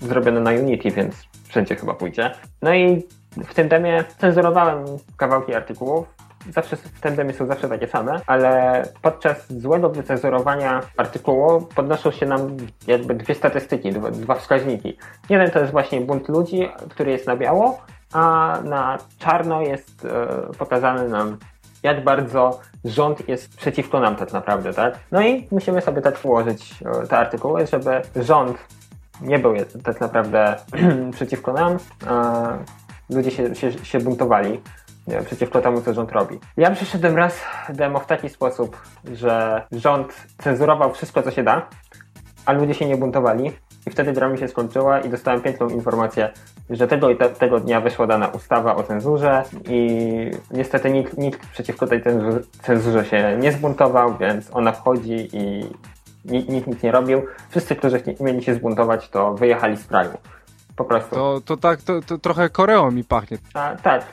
zrobione 0.00 0.40
na 0.40 0.50
Unity, 0.50 0.90
więc 0.90 1.28
wszędzie 1.54 1.76
chyba 1.76 1.94
pójdzie. 1.94 2.30
No 2.62 2.74
i 2.74 3.02
w 3.44 3.54
tym 3.54 3.68
demie 3.68 4.04
cenzurowałem 4.18 4.84
kawałki 5.16 5.54
artykułów, 5.54 6.06
zawsze 6.50 6.76
w 6.76 7.00
tandemie 7.00 7.32
są 7.32 7.46
zawsze 7.46 7.68
takie 7.68 7.88
same, 7.88 8.20
ale 8.26 8.82
podczas 9.02 9.52
złego 9.52 9.90
wycenzurowania 9.90 10.80
artykułu 10.96 11.60
podnoszą 11.74 12.10
się 12.10 12.26
nam 12.26 12.56
jakby 12.86 13.14
dwie 13.14 13.34
statystyki, 13.34 13.92
dwa, 13.92 14.10
dwa 14.10 14.34
wskaźniki. 14.34 14.98
Jeden 15.28 15.50
to 15.50 15.60
jest 15.60 15.72
właśnie 15.72 16.00
bunt 16.00 16.28
ludzi, 16.28 16.68
który 16.90 17.10
jest 17.10 17.26
na 17.26 17.36
biało, 17.36 17.80
a 18.12 18.58
na 18.64 18.98
czarno 19.18 19.60
jest 19.60 20.04
e, 20.04 20.26
pokazany 20.58 21.08
nam 21.08 21.38
jak 21.82 22.04
bardzo 22.04 22.60
rząd 22.84 23.28
jest 23.28 23.56
przeciwko 23.56 24.00
nam 24.00 24.16
tak 24.16 24.32
naprawdę, 24.32 24.74
tak? 24.74 24.98
No 25.12 25.22
i 25.22 25.48
musimy 25.50 25.80
sobie 25.80 26.02
tak 26.02 26.24
ułożyć 26.24 26.74
e, 27.02 27.06
te 27.06 27.18
artykuły, 27.18 27.66
żeby 27.66 28.02
rząd 28.16 28.58
nie 29.24 29.38
był 29.38 29.54
tak 29.84 30.00
naprawdę 30.00 30.56
przeciwko 31.16 31.52
nam, 31.52 31.76
ludzie 33.10 33.30
się, 33.30 33.54
się, 33.54 33.72
się 33.72 33.98
buntowali 34.00 34.60
przeciwko 35.24 35.60
temu, 35.60 35.80
co 35.80 35.94
rząd 35.94 36.12
robi. 36.12 36.38
Ja 36.56 36.70
przeszedłem 36.70 37.16
raz 37.16 37.40
demo 37.68 38.00
w 38.00 38.06
taki 38.06 38.28
sposób, 38.28 38.82
że 39.12 39.62
rząd 39.72 40.26
cenzurował 40.38 40.92
wszystko, 40.92 41.22
co 41.22 41.30
się 41.30 41.42
da, 41.42 41.66
a 42.46 42.52
ludzie 42.52 42.74
się 42.74 42.86
nie 42.86 42.96
buntowali. 42.96 43.52
I 43.86 43.90
wtedy 43.90 44.12
gra 44.12 44.28
mi 44.28 44.38
się 44.38 44.48
skończyła 44.48 45.00
i 45.00 45.08
dostałem 45.08 45.40
piękną 45.40 45.68
informację, 45.68 46.30
że 46.70 46.88
tego 46.88 47.10
i 47.10 47.16
te, 47.16 47.28
tego 47.28 47.60
dnia 47.60 47.80
wyszła 47.80 48.06
dana 48.06 48.28
ustawa 48.28 48.76
o 48.76 48.82
cenzurze 48.82 49.42
i 49.68 50.00
niestety 50.50 50.90
nikt, 50.90 51.18
nikt 51.18 51.46
przeciwko 51.46 51.86
tej 51.86 52.02
cenzurze 52.62 53.04
się 53.04 53.36
nie 53.40 53.52
zbuntował, 53.52 54.16
więc 54.16 54.48
ona 54.52 54.72
wchodzi 54.72 55.28
i 55.32 55.64
nikt, 56.24 56.48
nikt 56.48 56.66
nic 56.66 56.82
nie 56.82 56.92
robił. 56.92 57.22
Wszyscy, 57.50 57.76
którzy 57.76 58.02
mieli 58.20 58.42
się 58.42 58.54
zbuntować, 58.54 59.08
to 59.08 59.34
wyjechali 59.34 59.76
z 59.76 59.86
kraju. 59.86 60.10
Po 60.76 60.84
prostu. 60.84 61.14
To, 61.14 61.40
to 61.44 61.56
tak, 61.56 61.82
to, 61.82 62.02
to 62.02 62.18
trochę 62.18 62.48
Koreą 62.48 62.90
mi 62.90 63.04
pachnie. 63.04 63.38
A, 63.54 63.76
tak, 63.82 64.04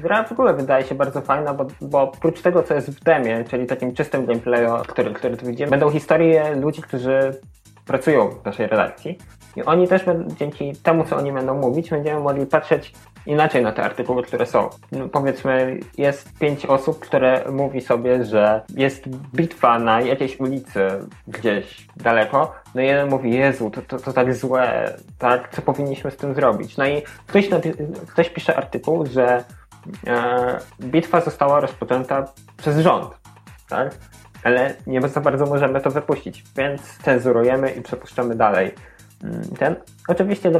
Gra 0.00 0.24
w 0.24 0.32
ogóle 0.32 0.54
wydaje 0.54 0.84
się 0.84 0.94
bardzo 0.94 1.20
fajna, 1.20 1.54
bo, 1.54 1.66
bo 1.80 2.02
oprócz 2.02 2.42
tego, 2.42 2.62
co 2.62 2.74
jest 2.74 2.90
w 2.90 3.04
demie, 3.04 3.44
czyli 3.44 3.66
takim 3.66 3.94
czystym 3.94 4.26
gameplayu, 4.26 4.70
który, 4.88 5.14
który 5.14 5.36
tu 5.36 5.46
widzimy, 5.46 5.70
będą 5.70 5.90
historie 5.90 6.54
ludzi, 6.54 6.82
którzy 6.82 7.40
pracują 7.86 8.30
w 8.30 8.44
naszej 8.44 8.66
redakcji. 8.66 9.18
I 9.56 9.62
oni 9.62 9.88
też 9.88 10.02
dzięki 10.38 10.72
temu, 10.82 11.04
co 11.04 11.16
oni 11.16 11.32
będą 11.32 11.54
mówić, 11.54 11.90
będziemy 11.90 12.20
mogli 12.20 12.46
patrzeć 12.46 12.92
inaczej 13.26 13.62
na 13.62 13.72
te 13.72 13.82
artykuły, 13.82 14.22
które 14.22 14.46
są. 14.46 14.68
No, 14.92 15.08
powiedzmy, 15.08 15.80
jest 15.98 16.38
pięć 16.38 16.66
osób, 16.66 16.98
które 16.98 17.44
mówi 17.52 17.80
sobie, 17.80 18.24
że 18.24 18.62
jest 18.74 19.08
bitwa 19.08 19.78
na 19.78 20.00
jakiejś 20.00 20.40
ulicy 20.40 20.88
gdzieś 21.28 21.86
daleko. 21.96 22.52
No 22.74 22.82
i 22.82 22.86
jeden 22.86 23.08
mówi, 23.08 23.34
Jezu, 23.34 23.70
to, 23.70 23.82
to, 23.82 23.98
to 23.98 24.12
tak 24.12 24.34
złe, 24.34 24.94
tak, 25.18 25.48
co 25.48 25.62
powinniśmy 25.62 26.10
z 26.10 26.16
tym 26.16 26.34
zrobić? 26.34 26.76
No 26.76 26.86
i 26.86 27.02
ktoś, 27.26 27.48
ktoś 28.06 28.30
pisze 28.30 28.56
artykuł, 28.56 29.06
że 29.06 29.44
E, 30.06 30.58
bitwa 30.80 31.20
została 31.20 31.60
rozpoczęta 31.60 32.24
przez 32.56 32.78
rząd, 32.78 33.14
tak? 33.68 33.94
ale 34.44 34.74
nie 34.86 35.08
za 35.08 35.20
bardzo 35.20 35.46
możemy 35.46 35.80
to 35.80 35.90
wypuścić, 35.90 36.44
więc 36.56 36.98
cenzurujemy 36.98 37.70
i 37.70 37.82
przepuszczamy 37.82 38.34
dalej. 38.34 38.74
Ten. 39.58 39.76
Oczywiście, 40.08 40.50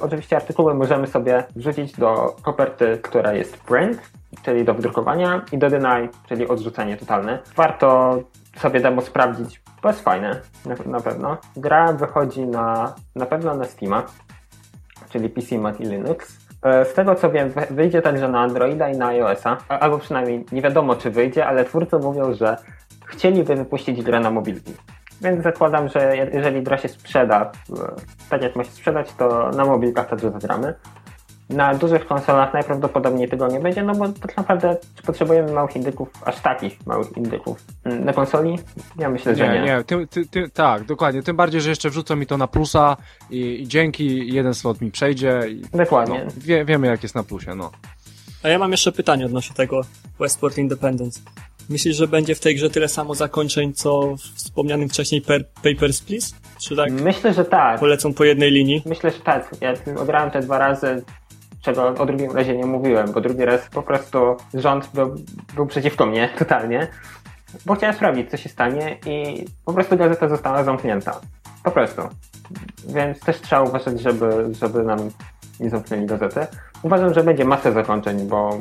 oczywiście 0.00 0.36
artykuły 0.36 0.74
możemy 0.74 1.06
sobie 1.06 1.44
wrzucić 1.56 1.92
do 1.92 2.36
koperty, 2.42 2.98
która 3.02 3.32
jest 3.32 3.58
print, 3.58 4.10
czyli 4.42 4.64
do 4.64 4.74
wydrukowania 4.74 5.44
i 5.52 5.58
do 5.58 5.70
deny, 5.70 6.08
czyli 6.28 6.48
odrzucenie 6.48 6.96
totalne. 6.96 7.38
Warto 7.56 8.18
sobie 8.56 8.80
demo 8.80 9.02
sprawdzić, 9.02 9.62
bo 9.82 9.88
jest 9.88 10.00
fajne, 10.00 10.40
na, 10.66 10.74
na 10.86 11.00
pewno. 11.00 11.36
Gra 11.56 11.92
wychodzi 11.92 12.46
na, 12.46 12.94
na 13.14 13.26
pewno 13.26 13.54
na 13.54 13.64
Steama, 13.64 14.02
czyli 15.10 15.28
PC, 15.28 15.58
Mac 15.58 15.80
i 15.80 15.84
Linux. 15.84 16.38
E, 16.62 16.84
z 16.84 16.94
tego 16.94 17.14
co 17.14 17.30
wiem, 17.30 17.52
wyjdzie 17.70 18.02
także 18.02 18.28
na 18.28 18.40
Androida 18.40 18.88
i 18.88 18.98
na 18.98 19.06
iOS-a, 19.06 19.56
albo 19.68 19.98
przynajmniej 19.98 20.44
nie 20.52 20.62
wiadomo 20.62 20.96
czy 20.96 21.10
wyjdzie, 21.10 21.46
ale 21.46 21.64
twórcy 21.64 21.98
mówią, 21.98 22.34
że 22.34 22.56
chcieliby 23.06 23.56
wypuścić 23.56 24.02
grę 24.02 24.20
na 24.20 24.30
mobilki. 24.30 24.74
Więc 25.20 25.42
zakładam, 25.42 25.88
że 25.88 26.16
jeżeli 26.32 26.62
gra 26.62 26.78
się 26.78 26.88
sprzeda, 26.88 27.52
e, 27.70 27.74
tak 28.30 28.42
jak 28.42 28.56
ma 28.56 28.64
się 28.64 28.70
sprzedać, 28.70 29.12
to 29.18 29.50
na 29.50 29.64
mobilkach 29.64 30.08
także 30.08 30.30
zagramy. 30.30 30.74
Na 31.48 31.74
dużych 31.74 32.06
konsolach 32.06 32.54
najprawdopodobniej 32.54 33.28
tego 33.28 33.48
nie 33.48 33.60
będzie, 33.60 33.82
no 33.82 33.94
bo 33.94 34.08
tak 34.08 34.36
naprawdę 34.36 34.76
czy 34.94 35.02
potrzebujemy 35.02 35.52
małych 35.52 35.76
indyków, 35.76 36.08
aż 36.24 36.40
takich 36.40 36.86
małych 36.86 37.16
indyków 37.16 37.64
mm, 37.84 38.04
na 38.04 38.12
konsoli? 38.12 38.58
Ja 38.98 39.10
myślę, 39.10 39.36
że 39.36 39.48
nie. 39.48 39.62
Nie, 39.62 39.84
ty, 39.84 40.06
ty, 40.06 40.26
ty, 40.26 40.50
tak, 40.50 40.84
dokładnie. 40.84 41.22
Tym 41.22 41.36
bardziej, 41.36 41.60
że 41.60 41.70
jeszcze 41.70 41.90
wrzucą 41.90 42.16
mi 42.16 42.26
to 42.26 42.36
na 42.36 42.46
plusa 42.46 42.96
i, 43.30 43.62
i 43.62 43.68
dzięki 43.68 44.34
jeden 44.34 44.54
slot 44.54 44.80
mi 44.80 44.90
przejdzie. 44.90 45.40
I, 45.48 45.62
dokładnie. 45.76 46.22
No, 46.24 46.32
wie, 46.36 46.64
wiemy 46.64 46.86
jak 46.86 47.02
jest 47.02 47.14
na 47.14 47.22
plusie, 47.22 47.54
no. 47.54 47.70
A 48.42 48.48
ja 48.48 48.58
mam 48.58 48.70
jeszcze 48.70 48.92
pytanie 48.92 49.26
odnośnie 49.26 49.56
tego 49.56 49.80
Westport 50.18 50.58
Independence. 50.58 51.20
Myślisz, 51.68 51.96
że 51.96 52.08
będzie 52.08 52.34
w 52.34 52.40
tej 52.40 52.54
grze 52.54 52.70
tyle 52.70 52.88
samo 52.88 53.14
zakończeń, 53.14 53.72
co 53.72 54.16
w 54.16 54.20
wspomnianym 54.20 54.88
wcześniej 54.88 55.22
per, 55.22 55.44
Papers, 55.48 56.00
Please? 56.00 56.34
Czy 56.62 56.76
tak? 56.76 56.92
Myślę, 56.92 57.34
że 57.34 57.44
tak. 57.44 57.80
Polecą 57.80 58.14
po 58.14 58.24
jednej 58.24 58.50
linii? 58.50 58.82
Myślę, 58.86 59.10
że 59.10 59.20
tak. 59.20 59.50
Ja 59.60 59.74
ograłem 59.96 60.30
te 60.30 60.40
dwa 60.40 60.58
razy 60.58 61.02
czego 61.66 61.88
o 61.88 62.06
drugim 62.06 62.32
razie 62.32 62.56
nie 62.56 62.66
mówiłem, 62.66 63.12
bo 63.12 63.20
drugi 63.20 63.44
raz 63.44 63.68
po 63.68 63.82
prostu 63.82 64.18
rząd 64.54 64.90
był, 64.94 65.14
był 65.54 65.66
przeciwko 65.66 66.06
mnie 66.06 66.28
totalnie, 66.38 66.88
bo 67.66 67.74
chciałem 67.74 67.96
sprawdzić, 67.96 68.30
co 68.30 68.36
się 68.36 68.48
stanie 68.48 68.98
i 69.06 69.44
po 69.64 69.72
prostu 69.72 69.96
gazeta 69.96 70.28
została 70.28 70.64
zamknięta. 70.64 71.20
Po 71.64 71.70
prostu. 71.70 72.02
Więc 72.88 73.20
też 73.20 73.40
trzeba 73.40 73.62
uważać, 73.62 74.00
żeby, 74.00 74.48
żeby 74.60 74.82
nam 74.82 74.98
nie 75.60 75.70
zamknęli 75.70 76.06
gazety. 76.06 76.46
Uważam, 76.82 77.14
że 77.14 77.24
będzie 77.24 77.44
masę 77.44 77.72
zakończeń, 77.72 78.28
bo 78.28 78.58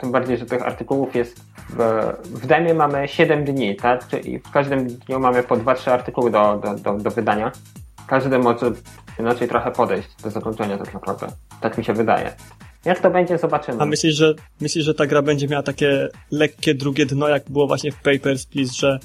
tym 0.00 0.12
bardziej, 0.12 0.38
że 0.38 0.46
tych 0.46 0.62
artykułów 0.62 1.14
jest 1.14 1.40
w, 1.68 2.12
w 2.24 2.46
demie 2.46 2.74
mamy 2.74 3.08
7 3.08 3.44
dni, 3.44 3.76
tak? 3.76 4.08
Czyli 4.08 4.38
w 4.38 4.50
każdym 4.50 4.86
dniu 4.86 5.20
mamy 5.20 5.42
po 5.42 5.56
2-3 5.56 5.90
artykuły 5.90 6.30
do, 6.30 6.60
do, 6.64 6.74
do, 6.74 6.98
do 6.98 7.10
wydania. 7.10 7.52
Każdy 8.06 8.38
może 8.38 8.72
inaczej 9.18 9.48
trochę 9.48 9.70
podejść 9.70 10.08
do 10.22 10.30
zakończenia 10.30 10.78
tak 10.78 10.94
naprawdę. 10.94 11.26
Tak 11.60 11.78
mi 11.78 11.84
się 11.84 11.92
wydaje. 11.92 12.32
Jak 12.84 13.00
to 13.00 13.10
będzie, 13.10 13.38
zobaczymy. 13.38 13.82
A 13.82 13.86
myślisz, 13.86 14.14
że, 14.14 14.34
myślisz, 14.60 14.84
że 14.84 14.94
ta 14.94 15.06
gra 15.06 15.22
będzie 15.22 15.48
miała 15.48 15.62
takie 15.62 16.08
lekkie 16.30 16.74
drugie 16.74 17.06
dno, 17.06 17.28
jak 17.28 17.50
było 17.50 17.66
właśnie 17.66 17.92
w 17.92 17.96
Papers, 18.02 18.46
Please, 18.46 18.72
że 18.72 18.98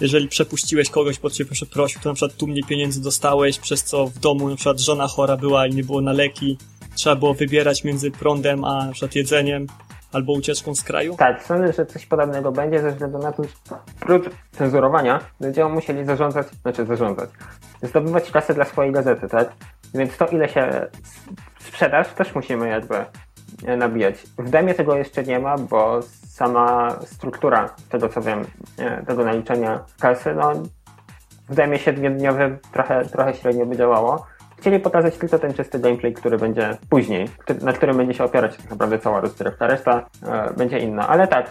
jeżeli 0.00 0.28
przepuściłeś 0.28 0.90
kogoś, 0.90 1.18
pod 1.18 1.32
ciebie 1.32 1.50
przeprosił, 1.50 2.00
to 2.00 2.08
na 2.08 2.14
przykład 2.14 2.36
tu 2.36 2.46
mniej 2.46 2.64
pieniędzy 2.64 3.02
dostałeś, 3.02 3.58
przez 3.58 3.84
co 3.84 4.06
w 4.06 4.18
domu 4.18 4.48
na 4.48 4.56
przykład 4.56 4.80
żona 4.80 5.06
chora 5.06 5.36
była 5.36 5.66
i 5.66 5.74
nie 5.74 5.84
było 5.84 6.00
na 6.00 6.12
leki, 6.12 6.58
trzeba 6.94 7.16
było 7.16 7.34
wybierać 7.34 7.84
między 7.84 8.10
prądem 8.10 8.64
a 8.64 8.86
na 8.86 8.92
przykład 8.92 9.14
jedzeniem, 9.14 9.66
albo 10.12 10.32
ucieczką 10.32 10.74
z 10.74 10.82
kraju? 10.82 11.16
Tak, 11.16 11.42
sądzę, 11.42 11.72
że 11.72 11.86
coś 11.86 12.06
podobnego 12.06 12.52
będzie 12.52 12.80
ze 12.80 12.90
względu 12.90 13.18
na 13.18 13.32
to, 13.32 13.42
że 13.42 13.50
prócz 14.00 14.24
cenzurowania 14.52 15.20
będziemy 15.40 15.70
musieli 15.70 16.04
zarządzać, 16.04 16.46
znaczy 16.46 16.86
zarządzać, 16.86 17.30
zdobywać 17.82 18.30
kasę 18.30 18.54
dla 18.54 18.64
swojej 18.64 18.92
gazety, 18.92 19.28
tak? 19.28 19.52
Więc 19.94 20.16
to, 20.16 20.26
ile 20.26 20.48
się 20.48 20.86
sprzedaż, 21.60 22.08
też 22.08 22.34
musimy 22.34 22.68
jakby 22.68 23.04
e, 23.66 23.76
nabijać. 23.76 24.22
W 24.38 24.50
demie 24.50 24.74
tego 24.74 24.96
jeszcze 24.96 25.22
nie 25.22 25.38
ma, 25.38 25.58
bo 25.58 26.00
sama 26.28 26.98
struktura 27.04 27.74
tego, 27.88 28.08
co 28.08 28.20
wiem, 28.20 28.44
e, 28.78 29.06
tego 29.06 29.24
naliczenia 29.24 29.84
kasy, 30.00 30.34
no 30.34 30.52
w 31.48 31.54
demie 31.54 31.78
siedmiodniowym 31.78 32.58
trochę, 32.72 33.04
trochę 33.04 33.34
średnio 33.34 33.66
by 33.66 33.76
działało. 33.76 34.26
Chcieli 34.62 34.80
pokazać 34.80 35.16
tylko 35.16 35.38
ten 35.38 35.54
czysty 35.54 35.78
gameplay, 35.78 36.12
który 36.12 36.38
będzie 36.38 36.76
później, 36.90 37.28
na 37.62 37.72
którym 37.72 37.96
będzie 37.96 38.14
się 38.14 38.24
opierać 38.24 38.56
tak 38.56 38.70
naprawdę 38.70 38.98
cała 38.98 39.20
rozgrywka. 39.20 39.66
Reszta 39.66 40.06
e, 40.26 40.54
będzie 40.56 40.78
inna. 40.78 41.08
Ale 41.08 41.28
tak, 41.28 41.50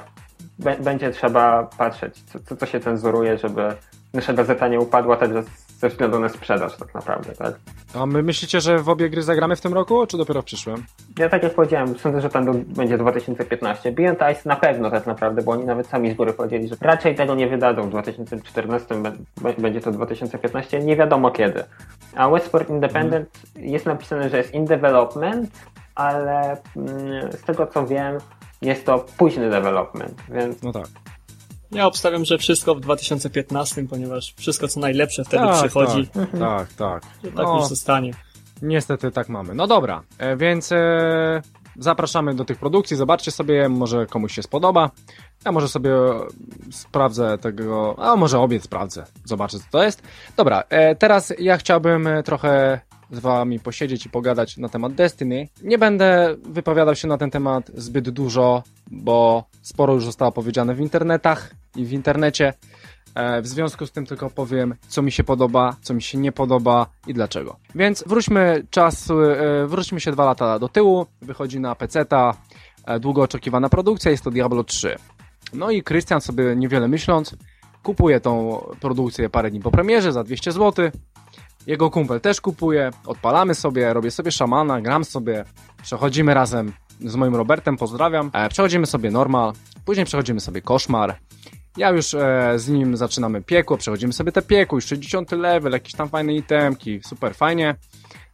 będzie 0.80 1.12
trzeba 1.12 1.70
patrzeć, 1.78 2.24
co, 2.24 2.56
co 2.56 2.66
się 2.66 2.80
cenzuruje, 2.80 3.38
żeby 3.38 3.76
nasza 4.14 4.34
gazeta 4.34 4.68
nie 4.68 4.80
upadła 4.80 5.18
także 5.18 5.44
ze 5.82 5.90
względu 5.90 6.20
na 6.20 6.30
sprzedaż 6.30 6.78
tak 6.78 6.94
naprawdę, 6.94 7.32
tak? 7.32 7.54
A 7.94 8.06
my 8.06 8.24
myślicie, 8.24 8.62
że 8.62 8.80
w 8.80 8.90
obie 8.90 9.10
gry 9.10 9.24
zagramy 9.24 9.56
w 9.56 9.62
tym 9.62 9.74
roku, 9.74 10.08
czy 10.08 10.18
dopiero 10.18 10.42
w 10.42 10.46
przyszłym? 10.46 10.84
Ja 11.20 11.30
tak 11.30 11.44
jak 11.44 11.54
powiedziałem, 11.54 12.00
sądzę, 12.00 12.22
że 12.22 12.30
ten 12.30 12.64
będzie 12.64 12.98
2015. 12.98 13.92
Beyond 13.92 14.20
Ice 14.32 14.50
na 14.50 14.56
pewno 14.56 14.92
tak 14.92 15.08
naprawdę, 15.08 15.42
bo 15.42 15.52
oni 15.52 15.66
nawet 15.66 15.88
sami 15.88 16.12
z 16.12 16.14
góry 16.14 16.34
powiedzieli, 16.34 16.68
że 16.68 16.76
raczej 16.82 17.16
tego 17.16 17.36
nie 17.36 17.48
wydadzą 17.48 17.82
w 17.82 17.90
2014, 17.90 18.96
będzie 19.58 19.82
to 19.82 19.92
2015, 19.92 20.80
nie 20.80 20.96
wiadomo 20.96 21.32
kiedy. 21.32 21.64
A 22.16 22.30
Westport 22.30 22.70
Independent 22.70 23.30
hmm. 23.54 23.72
jest 23.72 23.86
napisane, 23.86 24.30
że 24.30 24.38
jest 24.38 24.54
in 24.54 24.66
development, 24.66 25.50
ale 25.96 26.58
mm, 26.76 27.32
z 27.32 27.42
tego 27.42 27.68
co 27.68 27.88
wiem, 27.88 28.18
jest 28.62 28.86
to 28.86 29.06
późny 29.18 29.50
development, 29.50 30.22
więc... 30.30 30.64
No 30.64 30.72
tak. 30.72 31.01
Ja 31.72 31.86
obstawiam, 31.88 32.26
że 32.26 32.38
wszystko 32.38 32.76
w 32.76 32.80
2015, 32.80 33.88
ponieważ 33.90 34.34
wszystko 34.38 34.68
co 34.68 34.80
najlepsze 34.80 35.24
wtedy 35.24 35.44
tak, 35.44 35.56
przychodzi, 35.56 36.08
Tak, 36.08 36.30
tak, 36.40 36.74
tak. 36.74 37.04
że 37.24 37.32
tak 37.32 37.46
No, 37.46 37.58
już 37.60 37.66
zostanie. 37.70 38.14
niestety 38.62 39.12
tak 39.12 39.30
mamy. 39.30 39.56
No 39.56 39.68
dobra, 39.68 40.04
e, 40.18 40.38
więc 40.38 40.72
e, 40.72 41.42
zapraszamy 41.80 42.36
do 42.36 42.46
tych 42.46 42.58
produkcji, 42.58 42.98
zobaczcie 42.98 43.32
sobie, 43.32 43.70
może 43.70 44.06
komuś 44.06 44.34
się 44.34 44.44
spodoba. 44.44 44.90
Ja 45.46 45.52
może 45.52 45.68
sobie 45.68 45.92
e, 45.96 46.28
sprawdzę 46.72 47.38
tego, 47.38 47.96
a 48.00 48.16
może 48.16 48.40
obie 48.40 48.60
sprawdzę, 48.62 49.04
zobaczę 49.26 49.60
co 49.60 49.66
to 49.72 49.84
jest. 49.84 50.02
Dobra, 50.38 50.64
e, 50.70 50.96
teraz 50.96 51.34
ja 51.40 51.58
chciałbym 51.58 52.08
e, 52.08 52.24
trochę 52.24 52.80
z 53.12 53.20
wami 53.20 53.60
posiedzieć 53.60 54.06
i 54.06 54.10
pogadać 54.10 54.58
na 54.58 54.70
temat 54.70 54.94
Destiny. 54.94 55.48
Nie 55.64 55.78
będę 55.78 56.36
wypowiadał 56.44 56.96
się 56.96 57.08
na 57.08 57.18
ten 57.18 57.32
temat 57.32 57.72
zbyt 57.76 58.10
dużo, 58.10 58.64
bo 58.92 59.44
sporo 59.62 59.94
już 59.94 60.06
zostało 60.06 60.32
powiedziane 60.32 60.76
w 60.76 60.80
internetach 60.80 61.52
i 61.76 61.86
w 61.86 61.92
internecie. 61.94 62.54
E, 63.16 63.42
W 63.42 63.48
związku 63.48 63.86
z 63.86 63.92
tym 63.92 64.06
tylko 64.06 64.30
powiem, 64.30 64.76
co 64.88 65.02
mi 65.02 65.12
się 65.12 65.24
podoba, 65.24 65.76
co 65.82 65.94
mi 65.94 66.02
się 66.02 66.18
nie 66.18 66.32
podoba 66.32 66.86
i 67.08 67.14
dlaczego. 67.14 67.56
Więc 67.76 68.04
wróćmy 68.08 68.64
czas, 68.70 69.12
e, 69.12 69.68
wróćmy 69.68 70.00
się 70.00 70.12
dwa 70.12 70.26
lata 70.26 70.60
do 70.60 70.70
tyłu. 70.70 71.06
Wychodzi 71.22 71.60
na 71.60 71.76
PC-ta 71.76 72.34
e, 72.86 73.00
długo 73.00 73.22
oczekiwana 73.22 73.70
produkcja, 73.70 74.12
jest 74.12 74.24
to 74.24 74.32
Diablo 74.32 74.64
3. 74.64 74.96
No 75.54 75.72
i 75.72 75.84
Krystian 75.84 76.22
sobie 76.22 76.56
niewiele 76.56 76.88
myśląc, 76.88 77.36
kupuje 77.84 78.20
tą 78.20 78.62
produkcję 78.80 79.30
parę 79.30 79.52
dni 79.52 79.60
po 79.60 79.72
premierze 79.72 80.12
za 80.12 80.24
200 80.24 80.52
zł. 80.52 80.92
Jego 81.68 81.90
kumpel 81.90 82.22
też 82.22 82.42
kupuje, 82.42 82.92
odpalamy 83.06 83.56
sobie, 83.56 83.94
robię 83.94 84.12
sobie 84.12 84.32
szamana, 84.32 84.82
gram 84.82 85.06
sobie, 85.06 85.44
przechodzimy 85.84 86.34
razem 86.34 86.74
z 87.00 87.16
moim 87.16 87.36
Robertem, 87.36 87.78
pozdrawiam. 87.78 88.32
E, 88.34 88.50
przechodzimy 88.50 88.86
sobie 88.86 89.12
normal, 89.12 89.54
później 89.86 90.06
przechodzimy 90.06 90.40
sobie 90.40 90.62
koszmar. 90.62 91.20
Ja 91.78 91.90
już 91.90 92.14
e, 92.14 92.54
z 92.56 92.70
nim 92.70 92.98
zaczynamy 92.98 93.42
piekło, 93.42 93.78
przechodzimy 93.78 94.14
sobie 94.14 94.32
te 94.32 94.42
piekło, 94.42 94.78
już 94.78 94.86
60 94.86 95.32
level, 95.32 95.74
jakieś 95.74 95.94
tam 95.94 96.10
fajne 96.10 96.34
itemki, 96.34 97.02
super 97.04 97.36
fajnie. 97.36 97.76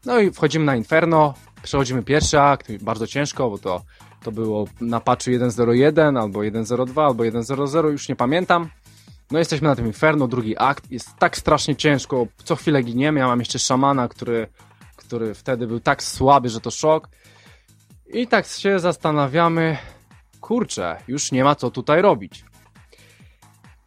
No 0.06 0.20
i 0.20 0.32
wchodzimy 0.32 0.66
na 0.66 0.76
Inferno, 0.76 1.34
przechodzimy 1.64 2.04
pierwszy 2.04 2.40
akt, 2.40 2.84
bardzo 2.84 3.08
ciężko, 3.08 3.50
bo 3.50 3.58
to, 3.58 3.82
to 4.24 4.32
było 4.32 4.68
na 4.82 5.00
patchu 5.00 5.32
1.01 5.32 6.22
albo 6.22 6.40
1.02 6.40 7.06
albo 7.06 7.24
1.00, 7.24 7.92
już 7.92 8.10
nie 8.10 8.16
pamiętam. 8.16 8.70
No 9.32 9.40
jesteśmy 9.40 9.68
na 9.68 9.76
tym 9.76 9.88
Inferno, 9.88 10.28
drugi 10.28 10.58
akt, 10.58 10.92
jest 10.92 11.16
tak 11.20 11.38
strasznie 11.38 11.76
ciężko, 11.76 12.28
co 12.44 12.56
chwilę 12.56 12.84
giniemy, 12.84 13.20
ja 13.20 13.28
mam 13.28 13.40
jeszcze 13.40 13.60
szamana, 13.60 14.08
który, 14.08 14.48
który 14.96 15.34
wtedy 15.34 15.68
był 15.68 15.80
tak 15.80 16.04
słaby, 16.04 16.50
że 16.50 16.62
to 16.62 16.72
szok. 16.72 17.10
I 18.08 18.28
tak 18.28 18.48
się 18.48 18.80
zastanawiamy, 18.80 19.78
kurczę, 20.42 20.98
już 21.08 21.32
nie 21.32 21.44
ma 21.44 21.56
co 21.56 21.72
tutaj 21.72 22.02
robić 22.02 22.46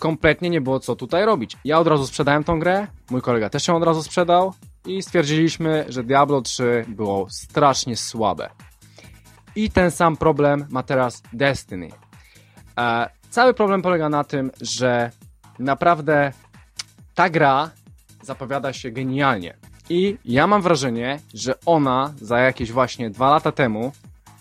kompletnie 0.01 0.51
nie 0.51 0.61
było 0.61 0.81
co 0.81 0.97
tutaj 0.97 1.25
robić. 1.25 1.57
Ja 1.65 1.79
od 1.79 1.87
razu 1.87 2.07
sprzedałem 2.07 2.45
tą 2.45 2.59
grę, 2.59 2.87
mój 3.11 3.23
kolega 3.23 3.51
też 3.51 3.69
ją 3.69 3.77
od 3.77 3.83
razu 3.83 4.03
sprzedał 4.03 4.55
i 4.87 5.03
stwierdziliśmy, 5.03 5.85
że 5.89 6.05
Diablo 6.05 6.43
3 6.43 6.85
było 6.89 7.27
strasznie 7.31 7.97
słabe. 7.97 8.51
I 9.57 9.71
ten 9.71 9.91
sam 9.91 10.17
problem 10.17 10.67
ma 10.71 10.83
teraz 10.83 11.23
Destiny. 11.33 11.89
E, 12.79 13.11
cały 13.31 13.55
problem 13.55 13.83
polega 13.83 14.09
na 14.09 14.25
tym, 14.25 14.51
że 14.61 15.11
naprawdę 15.61 16.33
ta 17.15 17.31
gra 17.31 17.71
zapowiada 18.23 18.73
się 18.73 18.91
genialnie. 18.91 19.57
I 19.89 20.17
ja 20.25 20.47
mam 20.47 20.63
wrażenie, 20.63 21.21
że 21.35 21.55
ona 21.67 22.15
za 22.21 22.39
jakieś 22.39 22.73
właśnie 22.73 23.11
dwa 23.11 23.31
lata 23.31 23.53
temu, 23.53 23.93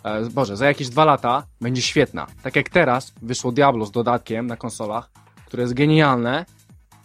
e, 0.03 0.30
Boże, 0.30 0.57
za 0.57 0.65
jakieś 0.65 0.89
dwa 0.89 1.05
lata 1.05 1.43
będzie 1.61 1.82
świetna. 1.82 2.28
Tak 2.43 2.55
jak 2.55 2.70
teraz 2.70 3.13
wyszło 3.22 3.51
Diablo 3.51 3.86
z 3.86 3.91
dodatkiem 3.91 4.47
na 4.47 4.57
konsolach, 4.57 5.09
które 5.45 5.63
jest 5.63 5.74
genialne, 5.74 6.45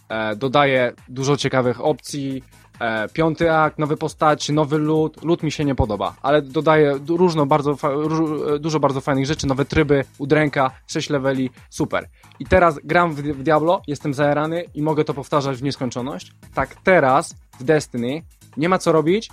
e, 0.09 0.35
dodaje 0.35 0.93
dużo 1.09 1.37
ciekawych 1.37 1.81
opcji, 1.81 2.43
e, 2.79 3.09
piąty 3.09 3.53
akt, 3.53 3.79
nowe 3.79 3.97
postaci, 3.97 4.53
nowy 4.53 4.77
lód, 4.77 5.23
lód 5.23 5.43
mi 5.43 5.51
się 5.51 5.65
nie 5.65 5.75
podoba, 5.75 6.15
ale 6.21 6.41
dodaje 6.41 6.99
różno 7.07 7.45
bardzo, 7.45 7.77
róż, 7.83 8.41
e, 8.55 8.59
dużo 8.59 8.79
bardzo 8.79 9.01
fajnych 9.01 9.25
rzeczy, 9.25 9.47
nowe 9.47 9.65
tryby, 9.65 10.03
udręka, 10.17 10.71
6 10.87 11.09
leveli, 11.09 11.49
super. 11.69 12.09
I 12.39 12.45
teraz 12.45 12.79
gram 12.83 13.13
w, 13.13 13.21
w 13.21 13.43
Diablo, 13.43 13.81
jestem 13.87 14.13
zajarany 14.13 14.63
i 14.73 14.81
mogę 14.81 15.03
to 15.03 15.13
powtarzać 15.13 15.57
w 15.57 15.63
nieskończoność. 15.63 16.31
Tak 16.53 16.75
teraz 16.83 17.35
w 17.59 17.63
Destiny 17.63 18.23
nie 18.57 18.69
ma 18.69 18.77
co 18.77 18.91
robić 18.91 19.29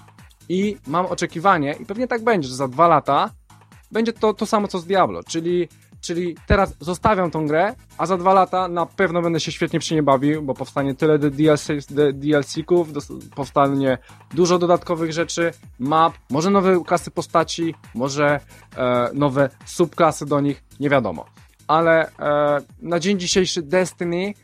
i 0.48 0.76
mam 0.86 1.06
oczekiwanie, 1.06 1.76
i 1.80 1.86
pewnie 1.86 2.08
tak 2.08 2.24
będzie, 2.24 2.48
że 2.48 2.54
za 2.54 2.68
dwa 2.68 2.88
lata 2.88 3.30
będzie 3.92 4.12
to 4.12 4.34
to 4.34 4.46
samo 4.46 4.68
co 4.68 4.78
z 4.78 4.86
Diablo, 4.86 5.22
czyli 5.22 5.68
Czyli 6.02 6.36
teraz 6.46 6.76
zostawiam 6.80 7.30
tą 7.30 7.46
grę, 7.46 7.74
a 7.98 8.06
za 8.06 8.16
dwa 8.16 8.34
lata 8.34 8.68
na 8.68 8.86
pewno 8.86 9.22
będę 9.22 9.40
się 9.40 9.52
świetnie 9.52 9.78
przy 9.80 9.94
nie 9.94 10.02
bawił, 10.02 10.42
bo 10.42 10.54
powstanie 10.54 10.94
tyle 10.94 11.18
DLC, 11.18 11.68
DLC-ków, 12.12 12.88
powstanie 13.34 13.98
dużo 14.34 14.58
dodatkowych 14.58 15.12
rzeczy, 15.12 15.50
map, 15.78 16.14
może 16.30 16.50
nowe 16.50 16.84
klasy 16.86 17.10
postaci, 17.10 17.74
może 17.94 18.40
e, 18.76 19.10
nowe 19.14 19.50
subklasy 19.64 20.26
do 20.26 20.40
nich, 20.40 20.64
nie 20.80 20.90
wiadomo. 20.90 21.24
Ale 21.66 22.10
e, 22.18 22.60
na 22.78 23.00
dzień 23.00 23.18
dzisiejszy 23.18 23.62
Destiny 23.62 24.34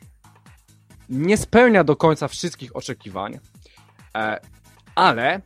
nie 1.09 1.37
spełnia 1.37 1.85
do 1.85 1.97
końca 1.97 2.29
wszystkich 2.29 2.77
oczekiwań, 2.77 3.39
e, 4.17 4.41
ale 4.95 5.41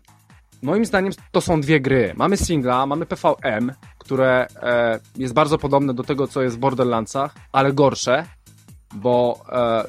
moim 0.63 0.85
zdaniem 0.85 1.13
to 1.31 1.41
są 1.41 1.61
dwie 1.61 1.81
gry. 1.81 2.13
Mamy 2.17 2.37
singla, 2.37 2.87
mamy 2.87 3.07
PVM, 3.07 3.73
które 4.03 4.46
e, 4.62 5.00
jest 5.16 5.34
bardzo 5.34 5.59
podobne 5.59 5.94
do 5.94 6.03
tego, 6.03 6.26
co 6.26 6.42
jest 6.42 6.57
w 6.57 6.59
Borderlandsach, 6.59 7.34
ale 7.53 7.72
gorsze, 7.72 8.26
bo, 8.94 9.44
e, 9.53 9.84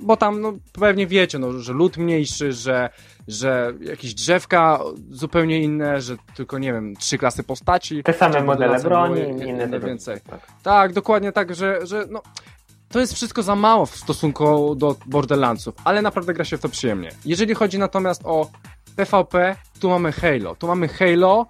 bo 0.00 0.16
tam 0.16 0.40
no, 0.40 0.52
pewnie 0.72 1.06
wiecie, 1.06 1.38
no, 1.38 1.52
że 1.52 1.72
lód 1.72 1.96
mniejszy, 1.96 2.52
że, 2.52 2.90
że 3.28 3.72
jakieś 3.80 4.14
drzewka 4.14 4.80
zupełnie 5.10 5.62
inne, 5.62 6.00
że 6.00 6.16
tylko, 6.36 6.58
nie 6.58 6.72
wiem, 6.72 6.96
trzy 6.96 7.18
klasy 7.18 7.42
postaci. 7.42 8.02
Te 8.02 8.12
same 8.12 8.44
modele 8.44 8.80
broni, 8.80 9.14
były 9.14 9.26
inne 9.26 9.64
inne 9.64 9.80
więcej. 9.80 10.20
Tak. 10.20 10.40
Tak, 10.62 10.92
dokładnie 10.92 11.32
tak, 11.32 11.54
że, 11.54 11.86
że 11.86 12.04
no, 12.10 12.22
to 12.88 13.00
jest 13.00 13.14
wszystko 13.14 13.42
za 13.42 13.56
mało 13.56 13.86
w 13.86 13.96
stosunku 13.96 14.74
do 14.74 14.96
Borderlandsów, 15.06 15.74
ale 15.84 16.02
naprawdę 16.02 16.34
gra 16.34 16.44
się 16.44 16.56
w 16.56 16.60
to 16.60 16.68
przyjemnie. 16.68 17.10
Jeżeli 17.24 17.54
chodzi 17.54 17.78
natomiast 17.78 18.22
o 18.24 18.50
PvP, 18.96 19.56
tu 19.80 19.90
mamy 19.90 20.12
Halo. 20.12 20.54
Tu 20.54 20.66
mamy 20.66 20.88
Halo, 20.88 21.46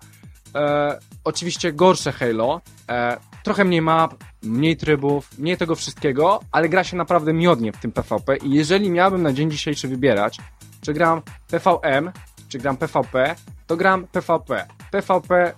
e, 0.55 0.98
oczywiście 1.24 1.72
gorsze 1.72 2.12
Halo, 2.12 2.60
e, 2.89 3.16
trochę 3.43 3.64
mniej 3.64 3.82
map, 3.82 4.14
mniej 4.43 4.76
trybów, 4.76 5.39
mniej 5.39 5.56
tego 5.56 5.74
wszystkiego, 5.74 6.40
ale 6.52 6.68
gra 6.68 6.85
się 6.85 6.97
naprawdę 6.97 7.32
miodnie 7.32 7.72
w 7.72 7.76
tym 7.76 7.93
PvP 7.93 8.36
i 8.36 8.51
jeżeli 8.51 8.90
miałbym 8.90 9.22
na 9.22 9.32
dzień 9.32 9.51
dzisiejszy 9.51 9.89
wybierać, 9.89 10.39
czy 10.81 10.93
gram 10.93 11.22
PVM, 11.48 12.12
czy 12.48 12.59
gram 12.59 12.76
PvP, 12.76 13.35
to 13.66 13.76
gram 13.76 14.06
PvP. 14.06 14.66
PvP 14.90 15.55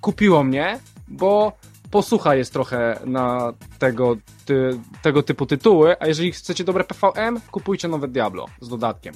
kupiło 0.00 0.44
mnie, 0.44 0.78
bo 1.08 1.52
posłucha 1.90 2.34
jest 2.34 2.52
trochę 2.52 3.00
na 3.04 3.52
tego, 3.78 4.16
ty, 4.44 4.80
tego 5.02 5.22
typu 5.22 5.46
tytuły, 5.46 5.96
a 6.00 6.06
jeżeli 6.06 6.32
chcecie 6.32 6.64
dobre 6.64 6.84
PVM, 6.84 7.40
kupujcie 7.50 7.88
nowe 7.88 8.08
Diablo 8.08 8.46
z 8.60 8.68
dodatkiem. 8.68 9.14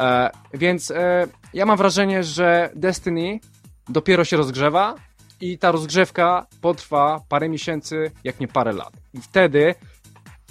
E, 0.00 0.30
więc 0.54 0.90
e, 0.90 1.26
ja 1.54 1.66
mam 1.66 1.76
wrażenie, 1.76 2.24
że 2.24 2.70
Destiny 2.74 3.40
dopiero 3.88 4.24
się 4.24 4.36
rozgrzewa 4.36 4.94
i 5.40 5.58
ta 5.58 5.72
rozgrzewka 5.72 6.46
potrwa 6.60 7.20
parę 7.28 7.48
miesięcy, 7.48 8.10
jak 8.24 8.40
nie 8.40 8.48
parę 8.48 8.72
lat. 8.72 8.92
I 9.14 9.20
wtedy 9.20 9.74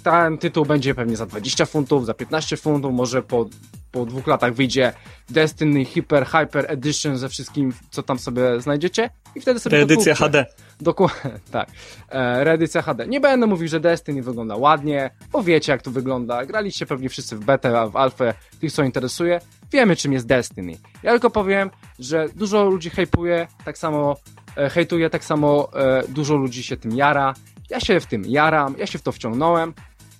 ten 0.02 0.38
tytuł 0.38 0.66
będzie 0.66 0.94
pewnie 0.94 1.16
za 1.16 1.26
20 1.26 1.66
funtów, 1.66 2.06
za 2.06 2.14
15 2.14 2.56
funtów, 2.56 2.92
może 2.92 3.22
po, 3.22 3.46
po 3.92 4.06
dwóch 4.06 4.26
latach 4.26 4.54
wyjdzie 4.54 4.92
Destiny 5.30 5.84
Hyper 5.84 6.26
Hyper 6.26 6.64
Edition 6.68 7.18
ze 7.18 7.28
wszystkim, 7.28 7.72
co 7.90 8.02
tam 8.02 8.18
sobie 8.18 8.60
znajdziecie 8.60 9.10
i 9.34 9.40
wtedy 9.40 9.60
sobie 9.60 9.76
Reedycja. 9.76 10.14
HD. 10.14 10.46
Dokładnie, 10.80 11.30
tak. 11.52 11.68
E, 12.08 12.44
reedycja 12.44 12.82
HD. 12.82 13.06
Nie 13.06 13.20
będę 13.20 13.46
mówił, 13.46 13.68
że 13.68 13.80
Destiny 13.80 14.22
wygląda 14.22 14.56
ładnie, 14.56 15.10
bo 15.32 15.42
wiecie 15.42 15.72
jak 15.72 15.82
to 15.82 15.90
wygląda. 15.90 16.46
Graliście 16.46 16.86
pewnie 16.86 17.08
wszyscy 17.08 17.36
w 17.36 17.44
betę, 17.44 17.90
w 17.90 17.96
alfę, 17.96 18.34
tych 18.60 18.72
co 18.72 18.82
interesuje. 18.82 19.40
Wiemy 19.72 19.96
czym 19.96 20.12
jest 20.12 20.26
Destiny. 20.26 20.78
Ja 21.02 21.10
tylko 21.10 21.30
powiem, 21.30 21.70
że 21.98 22.26
dużo 22.34 22.64
ludzi 22.64 22.90
hejpuje, 22.90 23.46
tak 23.64 23.78
samo 23.78 24.16
e, 24.56 24.70
hejtuje, 24.70 25.10
tak 25.10 25.24
samo 25.24 25.68
e, 25.74 26.02
dużo 26.08 26.36
ludzi 26.36 26.62
się 26.62 26.76
tym 26.76 26.92
jara. 26.96 27.34
Ja 27.70 27.80
się 27.80 28.00
w 28.00 28.06
tym 28.06 28.24
jaram, 28.26 28.74
ja 28.78 28.86
się 28.86 28.98
w 28.98 29.02
to 29.02 29.12
wciągnąłem. 29.12 29.74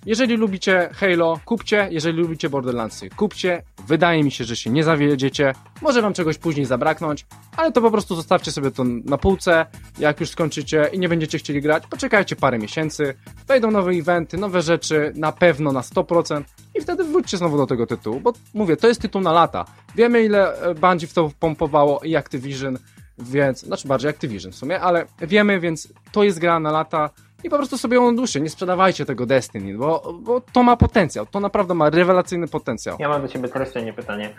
Jeżeli 0.05 0.37
lubicie 0.37 0.89
Halo, 0.93 1.39
kupcie. 1.45 1.87
Jeżeli 1.91 2.17
lubicie 2.17 2.49
Borderlandsy, 2.49 3.09
kupcie. 3.09 3.63
Wydaje 3.87 4.23
mi 4.23 4.31
się, 4.31 4.43
że 4.43 4.55
się 4.55 4.69
nie 4.69 4.83
zawiedziecie. 4.83 5.53
Może 5.81 6.01
wam 6.01 6.13
czegoś 6.13 6.37
później 6.37 6.65
zabraknąć, 6.65 7.25
ale 7.57 7.71
to 7.71 7.81
po 7.81 7.91
prostu 7.91 8.15
zostawcie 8.15 8.51
sobie 8.51 8.71
to 8.71 8.83
na 8.83 9.17
półce. 9.17 9.65
Jak 9.99 10.19
już 10.19 10.29
skończycie 10.29 10.89
i 10.93 10.99
nie 10.99 11.09
będziecie 11.09 11.37
chcieli 11.37 11.61
grać, 11.61 11.83
poczekajcie 11.87 12.35
parę 12.35 12.59
miesięcy. 12.59 13.13
Wejdą 13.47 13.71
nowe 13.71 13.91
eventy, 13.91 14.37
nowe 14.37 14.61
rzeczy, 14.61 15.13
na 15.15 15.31
pewno 15.31 15.71
na 15.71 15.81
100%. 15.81 16.43
I 16.75 16.81
wtedy 16.81 17.03
wróćcie 17.03 17.37
znowu 17.37 17.57
do 17.57 17.67
tego 17.67 17.87
tytułu, 17.87 18.19
bo 18.19 18.33
mówię, 18.53 18.77
to 18.77 18.87
jest 18.87 19.01
tytuł 19.01 19.21
na 19.21 19.31
lata. 19.31 19.65
Wiemy 19.95 20.23
ile 20.23 20.61
e, 20.61 20.75
Bungie 20.75 21.07
w 21.07 21.13
to 21.13 21.31
pompowało 21.39 21.99
i 22.03 22.15
Activision. 22.15 22.77
więc, 23.17 23.61
znaczy 23.61 23.87
bardziej 23.87 24.09
Activision 24.09 24.51
w 24.51 24.55
sumie, 24.55 24.79
ale 24.79 25.05
wiemy, 25.21 25.59
więc 25.59 25.93
to 26.11 26.23
jest 26.23 26.39
gra 26.39 26.59
na 26.59 26.71
lata 26.71 27.09
i 27.43 27.49
po 27.49 27.57
prostu 27.57 27.77
sobie 27.77 27.95
ją 27.95 28.15
duszę, 28.15 28.41
nie 28.41 28.49
sprzedawajcie 28.49 29.05
tego 29.05 29.25
Destiny, 29.25 29.77
bo, 29.77 30.13
bo 30.21 30.41
to 30.41 30.63
ma 30.63 30.77
potencjał, 30.77 31.25
to 31.25 31.39
naprawdę 31.39 31.73
ma 31.73 31.89
rewelacyjny 31.89 32.47
potencjał. 32.47 32.97
Ja 32.99 33.09
mam 33.09 33.21
do 33.21 33.27
Ciebie 33.27 33.49
teraz 33.49 33.75
nie 33.75 33.93
pytanie, 33.93 34.29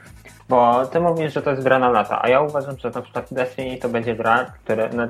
bo 0.48 0.86
Ty 0.86 1.00
mówisz, 1.00 1.34
że 1.34 1.42
to 1.42 1.50
jest 1.50 1.62
gra 1.62 1.78
na 1.78 1.90
lata, 1.90 2.22
a 2.22 2.28
ja 2.28 2.40
uważam, 2.40 2.78
że 2.78 2.90
na 2.90 3.02
przykład 3.02 3.26
Destiny 3.30 3.78
to 3.78 3.88
będzie 3.88 4.16
gra, 4.16 4.44
które, 4.64 4.88
na, 4.88 5.08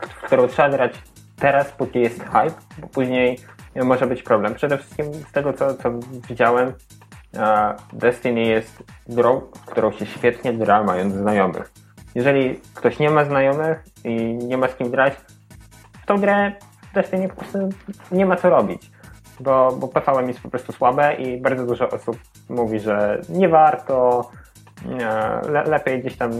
w 0.00 0.22
którą 0.22 0.48
trzeba 0.48 0.70
grać 0.70 0.92
teraz, 1.36 1.72
póki 1.72 2.00
jest 2.00 2.20
hype, 2.24 2.54
bo 2.78 2.88
później 2.88 3.38
może 3.76 4.06
być 4.06 4.22
problem. 4.22 4.54
Przede 4.54 4.78
wszystkim 4.78 5.06
z 5.14 5.32
tego, 5.32 5.52
co, 5.52 5.74
co 5.74 5.90
widziałem, 6.28 6.72
Destiny 7.92 8.40
jest 8.40 8.82
grą, 9.08 9.40
w 9.40 9.64
którą 9.64 9.92
się 9.92 10.06
świetnie 10.06 10.54
gra, 10.54 10.82
mając 10.82 11.14
znajomych. 11.14 11.72
Jeżeli 12.14 12.60
ktoś 12.74 12.98
nie 12.98 13.10
ma 13.10 13.24
znajomych 13.24 13.84
i 14.04 14.14
nie 14.34 14.58
ma 14.58 14.68
z 14.68 14.74
kim 14.74 14.90
grać, 14.90 15.14
w 16.02 16.06
tą 16.06 16.20
grę 16.20 16.52
Destiny 16.94 17.28
po 17.28 17.34
prostu 17.36 17.58
nie 18.12 18.26
ma 18.26 18.36
co 18.36 18.50
robić, 18.50 18.90
bo, 19.40 19.72
bo 19.72 19.88
PVM 19.88 20.28
jest 20.28 20.40
po 20.40 20.50
prostu 20.50 20.72
słabe 20.72 21.14
i 21.14 21.40
bardzo 21.40 21.66
dużo 21.66 21.88
osób 21.88 22.16
mówi, 22.48 22.80
że 22.80 23.20
nie 23.28 23.48
warto, 23.48 24.30
le, 25.48 25.64
lepiej 25.64 26.00
gdzieś 26.00 26.16
tam 26.16 26.32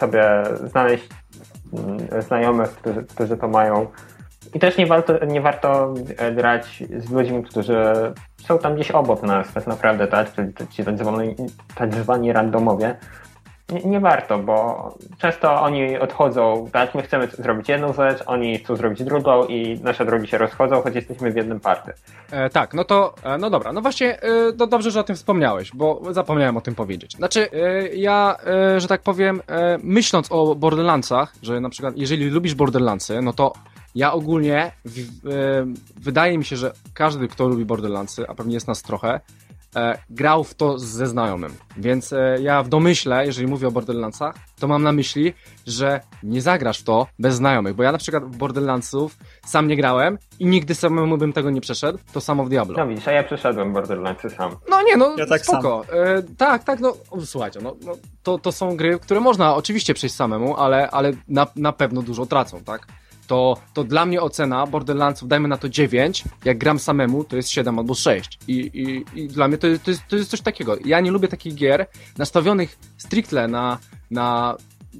sobie 0.00 0.42
znaleźć 0.64 1.08
mm, 1.72 2.22
znajomych, 2.22 2.70
którzy, 2.70 3.04
którzy 3.04 3.36
to 3.36 3.48
mają. 3.48 3.86
I 4.54 4.58
też 4.58 4.76
nie 4.76 4.86
warto, 4.86 5.24
nie 5.26 5.40
warto 5.40 5.94
e, 6.16 6.32
grać 6.32 6.84
z 6.98 7.10
ludźmi, 7.10 7.42
którzy 7.42 7.82
są 8.36 8.58
tam 8.58 8.74
gdzieś 8.74 8.90
obok 8.90 9.22
nas, 9.22 9.52
tak 9.52 9.66
naprawdę, 9.66 10.06
tak? 10.06 10.32
Czyli 10.32 10.52
ci 10.70 10.84
tak 11.74 11.94
zwani 11.94 12.32
randomowie. 12.32 12.96
Nie, 13.84 14.00
warto, 14.00 14.38
bo 14.38 14.88
często 15.18 15.62
oni 15.62 15.98
odchodzą, 15.98 16.68
tak? 16.72 16.94
My 16.94 17.02
chcemy 17.02 17.26
zrobić 17.26 17.68
jedną 17.68 17.92
rzecz, 17.92 18.22
oni 18.26 18.58
chcą 18.58 18.76
zrobić 18.76 19.04
drugą 19.04 19.44
i 19.44 19.80
nasze 19.82 20.04
drogi 20.04 20.26
się 20.26 20.38
rozchodzą, 20.38 20.82
choć 20.82 20.94
jesteśmy 20.94 21.32
w 21.32 21.36
jednym 21.36 21.60
party. 21.60 21.92
E, 22.30 22.50
tak, 22.50 22.74
no 22.74 22.84
to, 22.84 23.14
e, 23.22 23.38
no 23.38 23.50
dobra, 23.50 23.72
no 23.72 23.80
właśnie, 23.80 24.22
e, 24.22 24.28
no 24.58 24.66
dobrze, 24.66 24.90
że 24.90 25.00
o 25.00 25.02
tym 25.02 25.16
wspomniałeś, 25.16 25.70
bo 25.74 26.00
zapomniałem 26.10 26.56
o 26.56 26.60
tym 26.60 26.74
powiedzieć. 26.74 27.12
Znaczy, 27.12 27.48
e, 27.52 27.88
ja, 27.88 28.36
e, 28.46 28.80
że 28.80 28.88
tak 28.88 29.02
powiem, 29.02 29.42
e, 29.46 29.78
myśląc 29.82 30.26
o 30.32 30.54
Borderlandsach, 30.54 31.32
że 31.42 31.60
na 31.60 31.70
przykład, 31.70 31.94
jeżeli 31.96 32.30
lubisz 32.30 32.54
Borderlandsy, 32.54 33.22
no 33.22 33.32
to 33.32 33.52
ja 33.94 34.12
ogólnie, 34.12 34.72
w, 34.84 35.00
wydaje 35.96 36.38
mi 36.38 36.44
się, 36.44 36.56
że 36.56 36.72
każdy, 36.94 37.28
kto 37.28 37.48
lubi 37.48 37.64
Borderlandsy, 37.64 38.28
a 38.28 38.34
pewnie 38.34 38.54
jest 38.54 38.68
nas 38.68 38.82
trochę, 38.82 39.20
grał 40.10 40.44
w 40.44 40.54
to 40.54 40.78
ze 40.78 41.06
znajomym. 41.06 41.54
Więc 41.76 42.12
e, 42.12 42.36
ja 42.40 42.62
w 42.62 42.68
domyśle, 42.68 43.26
jeżeli 43.26 43.46
mówię 43.46 43.68
o 43.68 43.70
Borderlandsach, 43.70 44.34
to 44.60 44.68
mam 44.68 44.82
na 44.82 44.92
myśli, 44.92 45.34
że 45.66 46.00
nie 46.22 46.42
zagrasz 46.42 46.80
w 46.80 46.84
to 46.84 47.06
bez 47.18 47.34
znajomych, 47.34 47.74
bo 47.74 47.82
ja 47.82 47.92
na 47.92 47.98
przykład 47.98 48.24
w 48.24 48.36
Borderlandsów 48.36 49.16
sam 49.46 49.68
nie 49.68 49.76
grałem 49.76 50.18
i 50.38 50.46
nigdy 50.46 50.74
samemu 50.74 51.18
bym 51.18 51.32
tego 51.32 51.50
nie 51.50 51.60
przeszedł, 51.60 51.98
to 52.12 52.20
samo 52.20 52.44
w 52.44 52.48
Diablo. 52.48 52.78
No 52.78 52.86
widzisz, 52.86 53.08
a 53.08 53.12
ja 53.12 53.22
przeszedłem 53.22 53.72
Borderlandsy 53.72 54.30
sam. 54.30 54.56
No 54.70 54.82
nie, 54.82 54.96
no 54.96 55.14
ja 55.18 55.26
tak 55.26 55.46
spoko. 55.46 55.84
E, 55.92 56.22
tak, 56.22 56.64
tak, 56.64 56.80
no 56.80 56.96
słuchajcie, 57.24 57.60
no, 57.62 57.76
no, 57.84 57.92
to, 58.22 58.38
to 58.38 58.52
są 58.52 58.76
gry, 58.76 58.98
które 58.98 59.20
można 59.20 59.54
oczywiście 59.54 59.94
przejść 59.94 60.16
samemu, 60.16 60.56
ale, 60.56 60.90
ale 60.90 61.12
na, 61.28 61.46
na 61.56 61.72
pewno 61.72 62.02
dużo 62.02 62.26
tracą, 62.26 62.64
tak? 62.64 62.86
To, 63.30 63.56
to 63.74 63.84
dla 63.84 64.06
mnie 64.06 64.20
ocena 64.20 64.66
Borderlandsów, 64.66 65.28
dajmy 65.28 65.48
na 65.48 65.56
to 65.56 65.68
9, 65.68 66.24
jak 66.44 66.58
gram 66.58 66.78
samemu, 66.78 67.24
to 67.24 67.36
jest 67.36 67.48
7 67.48 67.78
albo 67.78 67.94
6. 67.94 68.38
I, 68.48 68.54
i, 68.54 69.20
i 69.20 69.28
dla 69.28 69.48
mnie 69.48 69.58
to, 69.58 69.66
to, 69.84 69.90
jest, 69.90 70.02
to 70.08 70.16
jest 70.16 70.30
coś 70.30 70.40
takiego. 70.40 70.76
Ja 70.84 71.00
nie 71.00 71.10
lubię 71.10 71.28
takich 71.28 71.54
gier 71.54 71.86
nastawionych 72.18 72.78
stricte 72.98 73.48
na, 73.48 73.78
na 74.10 74.56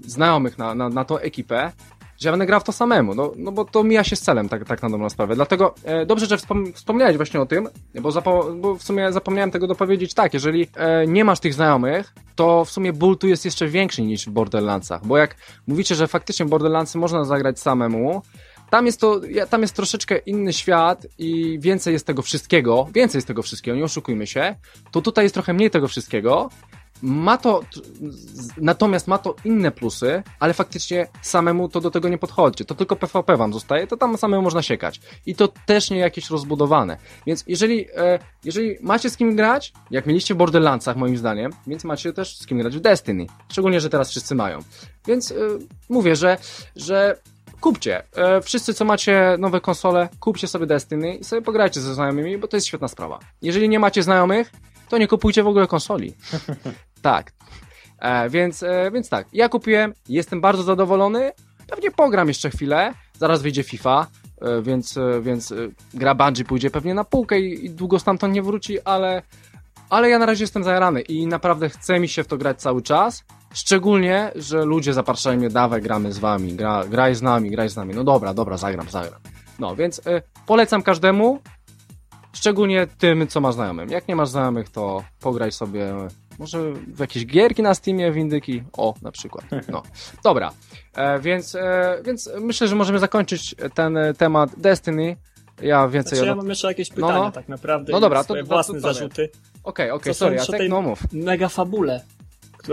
znajomych, 0.07 0.59
na, 0.59 0.74
na, 0.74 0.89
na 0.89 1.05
tą 1.05 1.19
ekipę, 1.19 1.73
że 2.20 2.28
ja 2.28 2.32
będę 2.32 2.47
grał 2.47 2.60
w 2.60 2.64
to 2.64 2.72
samemu, 2.72 3.14
no, 3.14 3.32
no 3.36 3.52
bo 3.52 3.64
to 3.64 3.84
mija 3.84 4.05
się 4.05 4.16
z 4.16 4.20
celem, 4.20 4.48
tak, 4.48 4.64
tak 4.64 4.82
na 4.82 4.90
dobrą 4.90 5.10
sprawę. 5.10 5.34
Dlatego 5.34 5.74
e, 5.84 6.06
dobrze, 6.06 6.26
że 6.26 6.38
wspom 6.38 6.72
wspomniałeś 6.72 7.16
właśnie 7.16 7.40
o 7.40 7.47
tym, 7.47 7.68
bo, 8.01 8.22
bo, 8.55 8.76
w 8.76 8.82
sumie 8.82 9.12
zapomniałem 9.12 9.51
tego 9.51 9.66
dopowiedzieć 9.66 10.14
tak, 10.14 10.34
jeżeli 10.34 10.66
e, 10.76 11.06
nie 11.06 11.24
masz 11.24 11.40
tych 11.40 11.55
znajomych, 11.55 12.14
to 12.34 12.64
w 12.64 12.70
sumie 12.70 12.92
ból 12.92 13.18
tu 13.18 13.28
jest 13.28 13.44
jeszcze 13.44 13.68
większy 13.68 14.02
niż 14.02 14.26
w 14.26 14.30
Borderlandsach, 14.30 15.06
bo 15.06 15.16
jak 15.16 15.36
mówicie, 15.66 15.94
że 15.94 16.09
faktycznie 16.09 16.47
Borderlandsy 16.47 16.98
można 16.98 17.24
zagrać 17.24 17.60
samemu, 17.60 18.22
tam 18.70 18.86
jest 18.86 19.01
to, 19.01 19.20
tam 19.51 19.62
jest 19.62 19.76
troszeczkę 19.76 20.18
inny 20.18 20.52
świat 20.52 21.06
i 21.18 21.59
więcej 21.60 21.92
jest 21.92 22.06
tego 22.06 22.22
wszystkiego, 22.22 22.88
więcej 22.94 23.18
jest 23.18 23.28
tego 23.28 23.42
wszystkiego, 23.42 23.76
nie 23.76 23.84
oszukujmy 23.84 24.26
się, 24.26 24.55
to 24.90 25.02
tutaj 25.02 25.24
jest 25.24 25.34
trochę 25.34 25.52
mniej 25.52 25.70
tego 25.70 25.88
wszystkiego, 25.88 26.51
ma 27.02 27.36
to, 27.36 27.60
natomiast 28.56 29.09
ma 29.09 29.18
to 29.18 29.36
inne 29.44 29.70
plusy, 29.70 30.22
ale 30.40 30.55
faktycznie 30.55 31.06
samemu 31.22 31.68
to 31.68 31.81
do 31.81 31.90
tego 31.90 32.09
nie 32.09 32.18
podchodzi. 32.18 32.64
To 32.64 32.74
tylko 32.74 32.97
PvP 32.97 33.36
wam 33.36 33.52
zostaje, 33.52 33.86
to 33.86 33.97
tam 33.97 34.18
samemu 34.18 34.43
można 34.43 34.62
siekać. 34.62 35.01
I 35.27 35.35
to 35.35 35.48
też 35.66 35.90
nie 35.90 35.98
jakieś 35.98 36.31
rozbudowane. 36.31 36.97
Więc 37.27 37.44
jeżeli, 37.47 37.86
e, 37.97 38.18
jeżeli 38.44 38.77
macie 38.81 39.10
z 39.10 39.16
kim 39.16 39.36
grać, 39.36 39.72
jak 39.90 40.06
mieliście 40.06 40.35
w 40.35 40.36
Borderlandsach 40.36 40.97
moim 40.97 41.16
zdaniem, 41.16 41.52
więc 41.66 41.85
macie 41.85 42.12
też 42.12 42.36
z 42.36 42.47
kim 42.47 42.59
grać 42.59 42.77
w 42.77 42.81
Destiny. 42.81 43.27
Szczególnie, 43.48 43.81
że 43.81 43.90
teraz 43.90 44.10
wszyscy 44.10 44.35
mają. 44.35 44.59
Więc 45.06 45.32
e, 45.32 45.35
mówię, 45.89 46.16
że, 46.16 46.39
że 46.77 47.16
kupcie. 47.60 48.02
E, 48.16 48.40
wszyscy, 48.40 48.74
co 48.74 48.85
macie 48.85 49.36
nowe 49.39 49.60
konsole, 49.60 50.09
kupcie 50.20 50.48
sobie 50.48 50.66
Destiny 50.66 51.14
i 51.14 51.24
sobie 51.24 51.43
pograjcie 51.43 51.81
ze 51.81 51.94
znajomymi, 51.94 52.39
bo 52.39 52.48
to 52.48 52.56
jest 52.56 52.66
świetna 52.66 52.89
sprawa. 52.89 53.18
Jeżeli 53.43 53.68
nie 53.68 53.78
macie 53.78 54.02
znajomych, 54.02 54.52
to 54.89 54.98
nie 54.98 55.09
kupujcie 55.09 55.43
w 55.43 55.47
ogóle 55.47 55.66
konsoli. 55.66 56.14
tak. 57.02 57.32
E, 57.98 58.31
więc, 58.31 58.62
e, 58.62 58.90
więc 58.90 59.09
tak, 59.09 59.27
ja 59.32 59.48
kupiłem, 59.48 59.93
jestem 60.09 60.40
bardzo 60.40 60.62
zadowolony. 60.62 61.32
Pewnie 61.66 61.90
pogram 61.90 62.28
jeszcze 62.28 62.51
chwilę, 62.51 62.94
zaraz 63.18 63.43
wyjdzie 63.43 63.62
FIFA, 63.62 64.06
e, 64.40 64.62
więc, 64.62 64.97
e, 64.97 65.20
więc 65.22 65.52
e, 65.52 65.56
gra 65.94 66.14
Bungie 66.14 66.44
pójdzie 66.44 66.70
pewnie 66.70 66.94
na 66.94 67.05
półkę 67.05 67.40
i, 67.40 67.66
i 67.66 67.70
długo 67.70 67.98
stamtąd 67.98 68.35
nie 68.35 68.43
wróci, 68.43 68.81
ale, 68.81 69.22
ale 69.90 70.10
ja 70.10 70.18
na 70.18 70.27
razie 70.27 70.44
jestem 70.44 70.64
zajarany 70.64 71.01
i 71.01 71.27
naprawdę 71.27 71.68
chce 71.68 72.01
mi 72.01 72.09
się 72.09 72.24
w 72.24 72.27
to 72.27 72.36
grać 72.36 72.60
cały 72.60 72.82
czas. 72.82 73.24
Szczególnie, 73.55 74.32
że 74.35 74.64
ludzie 74.64 74.93
zapraszają 74.93 75.39
mnie, 75.39 75.48
dawaj, 75.48 75.82
gramy 75.82 76.12
z 76.12 76.18
wami, 76.18 76.52
gra, 76.52 76.85
graj 76.85 77.14
z 77.14 77.22
nami, 77.22 77.51
graj 77.51 77.68
z 77.68 77.77
nami. 77.77 77.94
No 77.94 78.05
dobra, 78.05 78.35
dobra, 78.35 78.56
zagram, 78.56 78.90
zagram. 78.90 79.20
No, 79.59 79.77
więc 79.77 79.98
y, 79.98 80.22
polecam 80.47 80.82
każdemu, 80.82 81.40
Szczególnie 82.32 82.86
tym, 82.86 83.28
co 83.28 83.40
masz 83.40 83.55
znajomym. 83.55 83.90
Jak 83.90 84.09
nie 84.09 84.16
masz 84.16 84.28
znajomych, 84.28 84.68
to 84.68 85.05
pograj 85.20 85.52
sobie 85.52 85.94
może 86.41 86.73
w 86.73 86.99
jakieś 87.01 87.27
gierki 87.27 87.62
na 87.62 87.75
Steamie, 87.75 88.12
w 88.12 88.17
indyki. 88.17 88.62
O, 88.73 88.95
na 89.03 89.12
przykład. 89.12 89.45
No. 89.69 89.83
Dobra, 90.25 90.53
e, 90.95 91.19
więc, 91.19 91.55
e, 91.55 91.99
więc 92.05 92.31
myślę, 92.41 92.69
że 92.69 92.77
możemy 92.77 92.99
zakończyć 92.99 93.55
ten 93.75 93.99
temat 94.19 94.51
Destiny. 94.57 95.17
Ja 95.62 95.89
więcej... 95.89 96.19
Znaczy, 96.19 96.29
ja 96.29 96.35
mam 96.35 96.49
jeszcze 96.49 96.69
jakieś 96.69 96.89
pytania, 96.89 97.12
no, 97.12 97.25
no. 97.25 97.33
tak 97.33 97.49
naprawdę. 97.49 97.93
No 97.93 98.01
dobra, 98.01 98.25
to, 98.25 98.35
to 98.35 98.45
własne 98.45 98.75
to, 98.75 98.81
zarzuty. 98.81 99.31
Okej, 99.65 99.91
okej, 99.91 99.91
okay, 99.91 100.15
sorry, 100.15 100.37
Jacek, 100.37 100.69
no 100.69 100.83
mów. 100.83 101.12
Mega 101.12 101.49
fabule. 101.49 102.01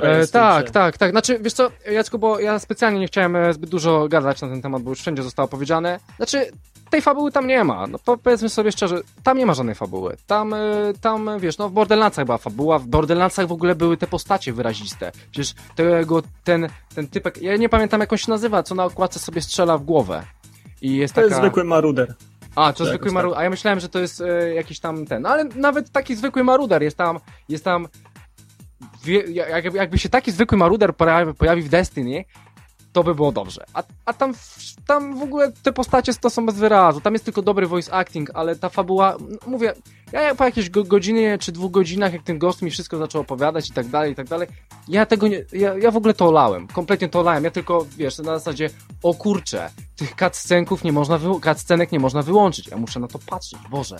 E, 0.01 0.27
tak, 0.27 0.71
tak, 0.71 0.97
tak. 0.97 1.11
Znaczy, 1.11 1.39
wiesz 1.41 1.53
co, 1.53 1.71
Jacku, 1.91 2.19
bo 2.19 2.39
ja 2.39 2.59
specjalnie 2.59 2.99
nie 2.99 3.07
chciałem 3.07 3.35
e, 3.35 3.53
zbyt 3.53 3.69
dużo 3.69 4.07
gadać 4.07 4.41
na 4.41 4.47
ten 4.47 4.61
temat, 4.61 4.83
bo 4.83 4.89
już 4.89 4.99
wszędzie 4.99 5.23
zostało 5.23 5.47
powiedziane. 5.47 5.99
Znaczy, 6.17 6.51
tej 6.89 7.01
fabuły 7.01 7.31
tam 7.31 7.47
nie 7.47 7.63
ma. 7.63 7.87
No 7.87 7.99
powiedzmy 8.23 8.49
sobie 8.49 8.71
szczerze, 8.71 9.01
tam 9.23 9.37
nie 9.37 9.45
ma 9.45 9.53
żadnej 9.53 9.75
fabuły. 9.75 10.17
Tam, 10.27 10.53
y, 10.53 10.93
tam 11.01 11.39
wiesz, 11.39 11.57
no 11.57 11.69
w 11.69 11.71
Borderlandsach 11.71 12.25
była 12.25 12.37
fabuła, 12.37 12.79
w 12.79 12.87
Borderlandsach 12.87 13.47
w 13.47 13.51
ogóle 13.51 13.75
były 13.75 13.97
te 13.97 14.07
postacie 14.07 14.53
wyraziste. 14.53 15.11
Przecież 15.31 15.53
tego, 15.75 16.21
ten, 16.43 16.69
ten 16.95 17.07
typek, 17.07 17.41
ja 17.41 17.57
nie 17.57 17.69
pamiętam 17.69 18.01
jak 18.01 18.11
on 18.11 18.17
się 18.17 18.31
nazywa, 18.31 18.63
co 18.63 18.75
na 18.75 18.85
okładce 18.85 19.19
sobie 19.19 19.41
strzela 19.41 19.77
w 19.77 19.83
głowę. 19.83 20.23
I 20.81 20.95
jest 20.95 21.13
to 21.13 21.21
taka... 21.21 21.27
jest 21.27 21.41
zwykły 21.41 21.63
maruder. 21.63 22.15
A, 22.55 22.73
to 22.73 22.83
tak, 22.83 22.87
zwykły 22.87 23.11
maruder. 23.11 23.39
A 23.39 23.43
ja 23.43 23.49
myślałem, 23.49 23.79
że 23.79 23.89
to 23.89 23.99
jest 23.99 24.21
e, 24.21 24.53
jakiś 24.53 24.79
tam 24.79 25.05
ten. 25.05 25.21
No 25.21 25.29
ale 25.29 25.43
nawet 25.43 25.91
taki 25.91 26.15
zwykły 26.15 26.43
maruder 26.43 26.83
jest 26.83 26.97
tam, 26.97 27.19
jest 27.49 27.63
tam. 27.63 27.87
Wie, 29.03 29.23
jakby 29.73 29.97
się 29.97 30.09
taki 30.09 30.31
zwykły 30.31 30.57
maruder 30.57 30.95
pojawi, 30.95 31.33
pojawi 31.33 31.61
w 31.61 31.69
Destiny, 31.69 32.25
to 32.97 33.03
by 33.03 33.15
było 33.15 33.31
dobrze. 33.31 33.63
A, 33.73 33.83
a 34.05 34.13
tam, 34.13 34.33
tam 34.87 35.19
w 35.19 35.21
ogóle 35.21 35.51
te 35.63 35.73
postacie 35.73 36.13
to 36.13 36.29
są 36.29 36.45
bez 36.45 36.55
wyrazu. 36.55 37.01
Tam 37.01 37.13
jest 37.13 37.25
tylko 37.25 37.41
dobry 37.41 37.67
voice 37.67 37.93
acting, 37.93 38.31
ale 38.33 38.55
ta 38.55 38.69
fabuła, 38.69 39.17
mówię, 39.47 39.73
ja 40.11 40.35
po 40.35 40.43
jakiejś 40.43 40.69
godzinie 40.69 41.37
czy 41.37 41.51
dwóch 41.51 41.71
godzinach, 41.71 42.13
jak 42.13 42.23
ten 42.23 42.39
gość 42.39 42.61
mi 42.61 42.71
wszystko 42.71 42.97
zaczął 42.97 43.21
opowiadać 43.21 43.69
i 43.69 43.73
tak 43.73 43.87
dalej, 43.87 44.11
i 44.11 44.15
tak 44.15 44.27
dalej, 44.27 44.47
ja 44.87 45.05
tego 45.05 45.27
nie, 45.27 45.45
ja, 45.53 45.77
ja 45.77 45.91
w 45.91 45.97
ogóle 45.97 46.13
to 46.13 46.27
olałem. 46.27 46.67
Kompletnie 46.67 47.09
to 47.09 47.19
olałem. 47.19 47.43
Ja 47.43 47.51
tylko, 47.51 47.85
wiesz, 47.97 48.17
na 48.17 48.39
zasadzie, 48.39 48.69
o 49.03 49.13
kurczę, 49.13 49.69
tych 49.95 50.15
cutscenków 50.15 50.83
nie 50.83 50.91
można, 50.91 51.19
cutscenek 51.43 51.91
nie 51.91 51.99
można 51.99 52.21
wyłączyć. 52.21 52.67
Ja 52.67 52.77
muszę 52.77 52.99
na 52.99 53.07
to 53.07 53.19
patrzeć, 53.19 53.59
Boże. 53.69 53.97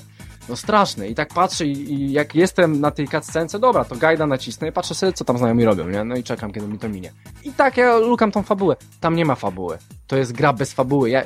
No 0.50 0.56
straszne. 0.56 1.08
I 1.08 1.16
tak 1.16 1.34
patrzę 1.34 1.66
i, 1.66 1.94
i 1.94 2.12
jak 2.12 2.36
jestem 2.36 2.80
na 2.82 2.92
tej 2.92 3.08
cutscence, 3.08 3.60
dobra, 3.60 3.86
to 3.86 3.96
gajda 3.96 4.28
nacisnę 4.28 4.68
i 4.68 4.72
patrzę 4.72 4.96
sobie, 4.96 5.14
co 5.14 5.26
tam 5.26 5.38
znajomi 5.38 5.66
robią, 5.66 5.90
nie? 5.90 6.04
No 6.04 6.16
i 6.16 6.24
czekam, 6.24 6.54
kiedy 6.54 6.68
mi 6.68 6.80
to 6.80 6.90
minie. 6.90 7.12
I 7.44 7.52
tak 7.52 7.78
ja 7.78 7.98
lukam 7.98 8.32
tą 8.32 8.44
fabułę. 8.44 8.76
Tam 9.00 9.16
nie 9.16 9.26
ma 9.26 9.36
fabuły. 9.36 9.78
To 10.08 10.18
jest 10.18 10.32
gra 10.32 10.54
bez 10.54 10.74
fabuły. 10.74 11.10
Ja... 11.10 11.24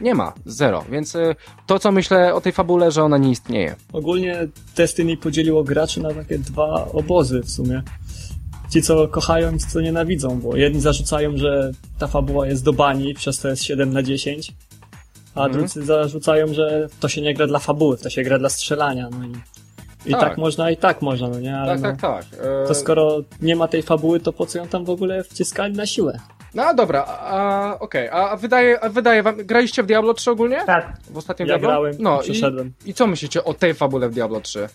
Nie 0.00 0.14
ma, 0.14 0.32
zero. 0.46 0.84
Więc 0.90 1.14
y, 1.14 1.34
to, 1.66 1.78
co 1.78 1.92
myślę 1.92 2.34
o 2.34 2.40
tej 2.40 2.52
fabule, 2.52 2.90
że 2.90 3.02
ona 3.04 3.18
nie 3.18 3.30
istnieje. 3.30 3.76
Ogólnie 3.92 4.48
Destiny 4.76 5.16
podzieliło 5.16 5.64
graczy 5.64 6.00
na 6.00 6.14
takie 6.14 6.38
dwa 6.38 6.88
obozy 6.92 7.40
w 7.40 7.50
sumie. 7.50 7.82
ci, 8.70 8.82
co 8.82 9.08
kochają 9.08 9.54
i 9.54 9.58
ci, 9.58 9.66
co 9.66 9.80
nienawidzą, 9.80 10.40
bo 10.40 10.56
jedni 10.56 10.80
zarzucają, 10.80 11.36
że 11.36 11.72
ta 11.98 12.06
fabuła 12.06 12.46
jest 12.46 12.64
do 12.64 12.72
bani, 12.72 13.14
przez 13.14 13.38
to 13.40 13.48
jest 13.48 13.64
7 13.64 13.92
na 13.92 14.02
10, 14.02 14.52
a 15.38 15.44
Mhm. 15.46 15.52
drudzy 15.52 15.84
zarzucają, 15.84 16.46
że 16.54 16.88
to 17.00 17.08
się 17.08 17.20
nie 17.22 17.34
gra 17.34 17.46
dla 17.46 17.58
fabuły, 17.58 17.98
to 17.98 18.10
się 18.10 18.22
gra 18.22 18.38
dla 18.38 18.48
strzelania, 18.48 19.08
no 19.10 19.26
i, 19.26 19.32
i 20.08 20.12
tak. 20.12 20.20
Tak. 20.20 20.38
można, 20.38 20.70
i 20.70 20.76
tak 20.76 21.02
można, 21.02 21.28
no 21.28 21.40
nie? 21.40 21.56
Ale 21.58 21.78
Tak, 21.78 21.82
no, 22.02 22.08
tak, 22.08 22.24
tak. 22.24 22.40
E, 22.64 22.66
To 22.68 22.74
skoro 22.74 23.18
nie 23.42 23.56
ma 23.56 23.68
tej 23.68 23.82
fabuły, 23.82 24.20
to 24.20 24.32
po 24.32 24.46
co 24.46 24.58
ją 24.58 24.68
tam 24.68 24.84
w 24.84 24.90
ogóle 24.90 25.24
wciskali 25.24 25.74
na 25.74 25.86
siłę? 25.86 26.18
No 26.54 26.74
dobra, 26.74 27.04
a, 27.06 27.76
okej, 27.80 28.08
a 28.08 28.36
wydaje, 28.36 28.80
a 28.84 28.88
wydaje 28.88 29.22
wam, 29.22 29.36
graliście 29.36 29.82
w 29.82 29.86
Diablo 29.86 30.14
3 30.14 30.30
ogólnie? 30.30 30.58
Tak, 30.66 30.92
W 31.10 31.16
ostatnim 31.16 31.48
Ja 31.48 31.54
Diablo? 31.54 31.68
grałem, 31.68 31.94
no, 31.98 32.18
przeszedłem. 32.18 32.72
I, 32.86 32.90
I 32.90 32.94
co 32.94 33.06
myślicie 33.06 33.44
o 33.44 33.54
tej 33.54 33.74
fabule 33.74 34.08
w 34.08 34.14
Diablo 34.14 34.40
3? 34.40 34.68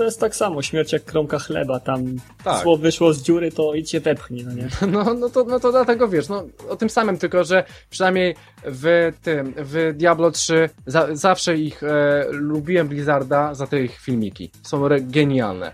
To 0.00 0.04
jest 0.04 0.20
tak 0.20 0.36
samo, 0.36 0.62
śmierć 0.62 0.92
jak 0.92 1.04
kromka 1.04 1.38
chleba, 1.38 1.80
tam 1.80 2.16
Tak. 2.44 2.62
słowo 2.62 2.82
wyszło 2.82 3.12
z 3.12 3.22
dziury, 3.22 3.52
to 3.52 3.74
idźcie 3.74 4.00
wepchnij, 4.00 4.44
no 4.44 4.52
nie? 4.52 4.68
No, 4.92 5.14
no, 5.14 5.30
to, 5.30 5.44
no 5.44 5.60
to 5.60 5.70
dlatego 5.70 6.08
wiesz, 6.08 6.28
no 6.28 6.44
o 6.68 6.76
tym 6.76 6.90
samym, 6.90 7.18
tylko 7.18 7.44
że 7.44 7.64
przynajmniej 7.90 8.34
w 8.64 9.12
tym, 9.22 9.54
w 9.56 9.92
Diablo 9.96 10.30
3 10.30 10.70
za, 10.86 11.08
zawsze 11.12 11.56
ich 11.56 11.82
e, 11.82 12.24
lubiłem 12.30 12.88
Blizzarda 12.88 13.54
za 13.54 13.66
te 13.66 13.82
ich 13.82 13.98
filmiki. 14.00 14.50
Są 14.62 14.86
re, 14.86 15.00
genialne. 15.00 15.72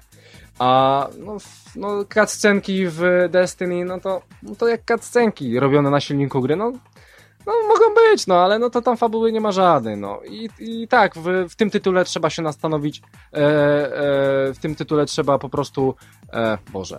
A 0.59 1.09
no, 1.19 1.37
no 1.77 2.05
cutscenki 2.15 2.87
w 2.87 3.29
Destiny, 3.31 3.85
no 3.85 4.01
to, 4.01 4.23
no 4.43 4.57
to 4.57 4.69
jak 4.69 4.81
cutscenki 4.85 5.61
robione 5.61 5.91
na 5.91 6.01
silniku 6.01 6.41
gry, 6.41 6.57
no 6.57 6.73
no 7.47 7.53
mogą 7.69 7.95
być, 7.95 8.27
no 8.27 8.35
ale 8.35 8.59
no 8.59 8.71
to 8.71 8.83
tam 8.83 8.97
fabuły 8.97 9.33
nie 9.33 9.41
ma 9.41 9.53
żadnej, 9.53 9.97
no 9.97 10.21
i, 10.31 10.49
i 10.59 10.89
tak, 10.89 11.15
w, 11.19 11.47
w 11.49 11.57
tym 11.57 11.71
tytule 11.71 12.05
trzeba 12.05 12.31
się 12.31 12.43
nastanowić, 12.43 13.03
e, 13.33 13.37
e, 13.37 13.43
w 14.55 14.59
tym 14.61 14.75
tytule 14.75 15.07
trzeba 15.07 15.39
po 15.39 15.49
prostu, 15.49 15.95
e, 16.33 16.59
Boże, 16.73 16.99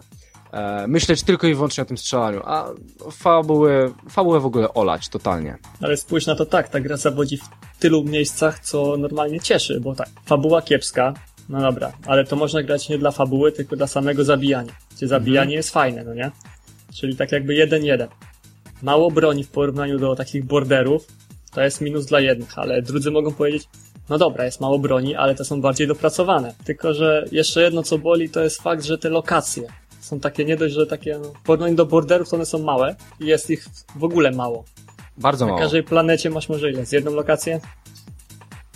e, 0.51 0.87
myśleć 0.87 1.23
tylko 1.23 1.47
i 1.47 1.55
wyłącznie 1.55 1.81
o 1.81 1.85
tym 1.85 1.97
strzelaniu, 1.97 2.41
a 2.45 2.65
fabuły, 3.11 3.93
fabułę 4.09 4.39
w 4.39 4.45
ogóle 4.45 4.73
olać 4.73 5.09
totalnie. 5.09 5.57
Ale 5.81 5.97
spójrz 5.97 6.25
na 6.25 6.35
to 6.35 6.45
tak, 6.45 6.69
ta 6.69 6.79
gra 6.79 6.97
zawodzi 6.97 7.37
w 7.37 7.79
tylu 7.79 8.03
miejscach, 8.03 8.59
co 8.59 8.97
normalnie 8.97 9.39
cieszy, 9.39 9.79
bo 9.81 9.95
tak, 9.95 10.09
fabuła 10.25 10.61
kiepska, 10.61 11.13
no 11.49 11.61
dobra, 11.61 11.91
ale 12.05 12.25
to 12.25 12.35
można 12.35 12.63
grać 12.63 12.89
nie 12.89 12.97
dla 12.97 13.11
fabuły, 13.11 13.51
tylko 13.51 13.75
dla 13.75 13.87
samego 13.87 14.23
zabijania. 14.23 14.73
Gdzie 14.95 15.07
zabijanie 15.07 15.41
Mhm. 15.41 15.57
jest 15.57 15.69
fajne, 15.71 16.03
no 16.03 16.13
nie? 16.13 16.31
Czyli 16.95 17.15
tak 17.15 17.31
jakby 17.31 17.55
jeden 17.55 17.83
jeden. 17.83 18.07
Mało 18.81 19.11
broni 19.11 19.43
w 19.43 19.49
porównaniu 19.49 19.99
do 19.99 20.15
takich 20.15 20.45
borderów, 20.45 21.07
to 21.53 21.61
jest 21.61 21.81
minus 21.81 22.05
dla 22.05 22.19
jednych, 22.19 22.59
ale 22.59 22.81
drudzy 22.81 23.11
mogą 23.11 23.33
powiedzieć, 23.33 23.63
no 24.09 24.17
dobra, 24.17 24.45
jest 24.45 24.61
mało 24.61 24.79
broni, 24.79 25.15
ale 25.15 25.35
te 25.35 25.45
są 25.45 25.61
bardziej 25.61 25.87
dopracowane. 25.87 26.53
Tylko, 26.65 26.93
że 26.93 27.25
jeszcze 27.31 27.61
jedno 27.61 27.83
co 27.83 27.97
boli, 27.97 28.29
to 28.29 28.43
jest 28.43 28.61
fakt, 28.61 28.83
że 28.85 28.97
te 28.97 29.09
lokacje 29.09 29.63
są 30.01 30.19
takie 30.19 30.45
nie 30.45 30.57
dość, 30.57 30.73
że 30.75 30.87
takie, 30.87 31.19
no, 31.19 31.29
w 31.29 31.41
porównaniu 31.45 31.75
do 31.75 31.85
borderów 31.85 32.29
to 32.29 32.35
one 32.35 32.45
są 32.45 32.59
małe 32.59 32.95
i 33.19 33.25
jest 33.25 33.49
ich 33.49 33.65
w 33.95 34.03
ogóle 34.03 34.31
mało. 34.31 34.63
Bardzo 35.17 35.45
Na 35.45 35.51
mało. 35.51 35.61
każdej 35.61 35.83
planecie 35.83 36.29
masz 36.29 36.49
może 36.49 36.71
ile? 36.71 36.85
Z 36.85 36.91
jedną 36.91 37.11
lokację? 37.11 37.59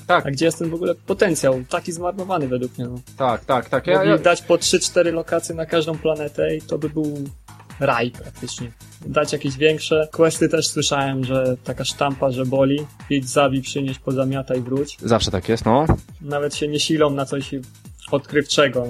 Tak, 0.08 0.26
A 0.26 0.32
gdzie 0.32 0.46
jest 0.46 0.60
ten 0.60 0.70
w 0.70 0.74
ogóle 0.74 0.96
potencjał? 0.96 1.64
Taki 1.70 1.92
zmarnowany 1.92 2.48
według 2.48 2.78
mnie. 2.78 2.88
No. 2.88 3.00
tak, 3.18 3.46
tak, 3.46 3.70
tak. 3.70 3.88
Ja, 3.88 3.94
Mogli 3.98 4.10
ja, 4.10 4.18
dać 4.18 4.42
po 4.42 4.56
3-4 4.56 5.14
lokacje 5.14 5.56
na 5.56 5.66
każdą 5.66 5.98
planetę 5.98 6.56
i 6.56 6.62
to 6.62 6.78
by 6.78 6.90
był 6.90 7.18
raj 7.82 8.12
praktycznie. 8.12 8.72
Dać 9.06 9.34
jakieś 9.34 9.58
większe. 9.58 10.08
Questy 10.12 10.50
też 10.50 10.68
słyszałem, 10.68 11.26
że 11.26 11.58
taka 11.64 11.86
sztampa, 11.86 12.32
że 12.32 12.46
boli. 12.46 12.80
Idź, 13.10 13.30
zabij, 13.30 13.62
przynieś, 13.62 14.00
pozamiataj, 14.00 14.62
wróć. 14.62 14.98
zawsze 15.02 15.32
tak 15.32 15.50
jest, 15.50 15.66
no. 15.66 15.86
Nawet 16.22 16.56
się 16.56 16.68
nie 16.68 16.80
silą 16.80 17.10
na 17.10 17.26
coś 17.26 17.52
odkrywczego. 18.12 18.86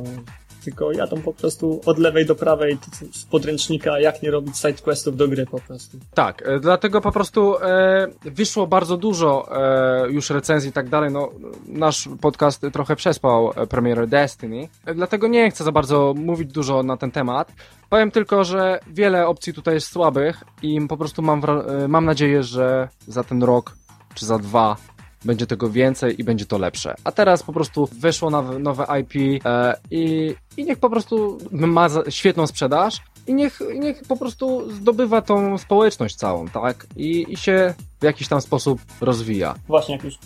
Tylko 0.64 0.92
jadą 0.92 1.22
po 1.22 1.34
prostu 1.34 1.82
od 1.86 1.98
lewej 1.98 2.26
do 2.26 2.36
prawej 2.36 2.78
z 3.12 3.26
podręcznika, 3.26 4.00
jak 4.00 4.24
nie 4.24 4.32
robić 4.32 4.58
sidequestów 4.58 5.18
do 5.18 5.28
gry 5.28 5.46
po 5.46 5.60
prostu. 5.60 5.98
Tak, 6.14 6.44
e, 6.46 6.60
dlatego 6.60 7.02
po 7.02 7.12
prostu 7.12 7.58
e, 7.58 8.08
wyszło 8.26 8.68
bardzo 8.68 8.98
dużo 8.98 9.48
e, 9.52 10.12
już 10.12 10.30
recenzji 10.30 10.70
i 10.70 10.74
tak 10.74 10.90
dalej. 10.90 11.12
No, 11.12 11.32
nasz 11.66 12.10
podcast 12.22 12.62
trochę 12.74 12.96
przespał 12.96 13.52
e, 13.56 13.68
premierę 13.68 14.08
Destiny, 14.08 14.68
e, 14.86 14.96
dlatego 14.96 15.28
nie 15.28 15.52
chcę 15.52 15.64
za 15.64 15.72
bardzo 15.72 16.14
mówić 16.18 16.52
dużo 16.52 16.84
na 16.84 16.98
ten 16.98 17.12
temat. 17.12 17.52
Powiem 17.90 18.12
tylko, 18.12 18.44
że 18.44 18.80
wiele 18.88 19.28
opcji 19.28 19.54
tutaj 19.54 19.74
jest 19.74 19.92
słabych 19.92 20.44
i 20.62 20.82
po 20.82 20.98
prostu 20.98 21.22
mam, 21.22 21.42
mam 21.88 22.06
nadzieję, 22.06 22.44
że 22.44 22.90
za 23.08 23.24
ten 23.24 23.44
rok 23.44 23.76
czy 24.14 24.26
za 24.26 24.38
dwa 24.38 24.76
będzie 25.26 25.48
tego 25.48 25.70
więcej 25.70 26.22
i 26.22 26.24
będzie 26.24 26.46
to 26.46 26.58
lepsze. 26.58 26.96
A 27.04 27.12
teraz 27.12 27.44
po 27.44 27.54
prostu 27.54 27.90
weszło 28.00 28.30
nowe, 28.30 28.60
nowe 28.60 28.86
IP 29.02 29.42
e, 29.46 29.76
i, 29.92 30.36
i 30.58 30.66
niech 30.66 30.80
po 30.80 30.90
prostu 30.90 31.38
ma 31.52 31.88
świetną 32.10 32.48
sprzedaż 32.48 33.02
i 33.28 33.34
niech, 33.34 33.60
niech 33.80 34.04
po 34.04 34.18
prostu 34.18 34.72
zdobywa 34.72 35.22
tą 35.22 35.58
społeczność 35.58 36.16
całą, 36.16 36.48
tak? 36.48 36.88
I, 36.96 37.26
I 37.30 37.38
się 37.38 37.74
w 38.00 38.04
jakiś 38.04 38.28
tam 38.28 38.42
sposób 38.42 38.82
rozwija. 39.02 39.56
Właśnie, 39.68 39.96
jak 39.96 40.04
już 40.04 40.18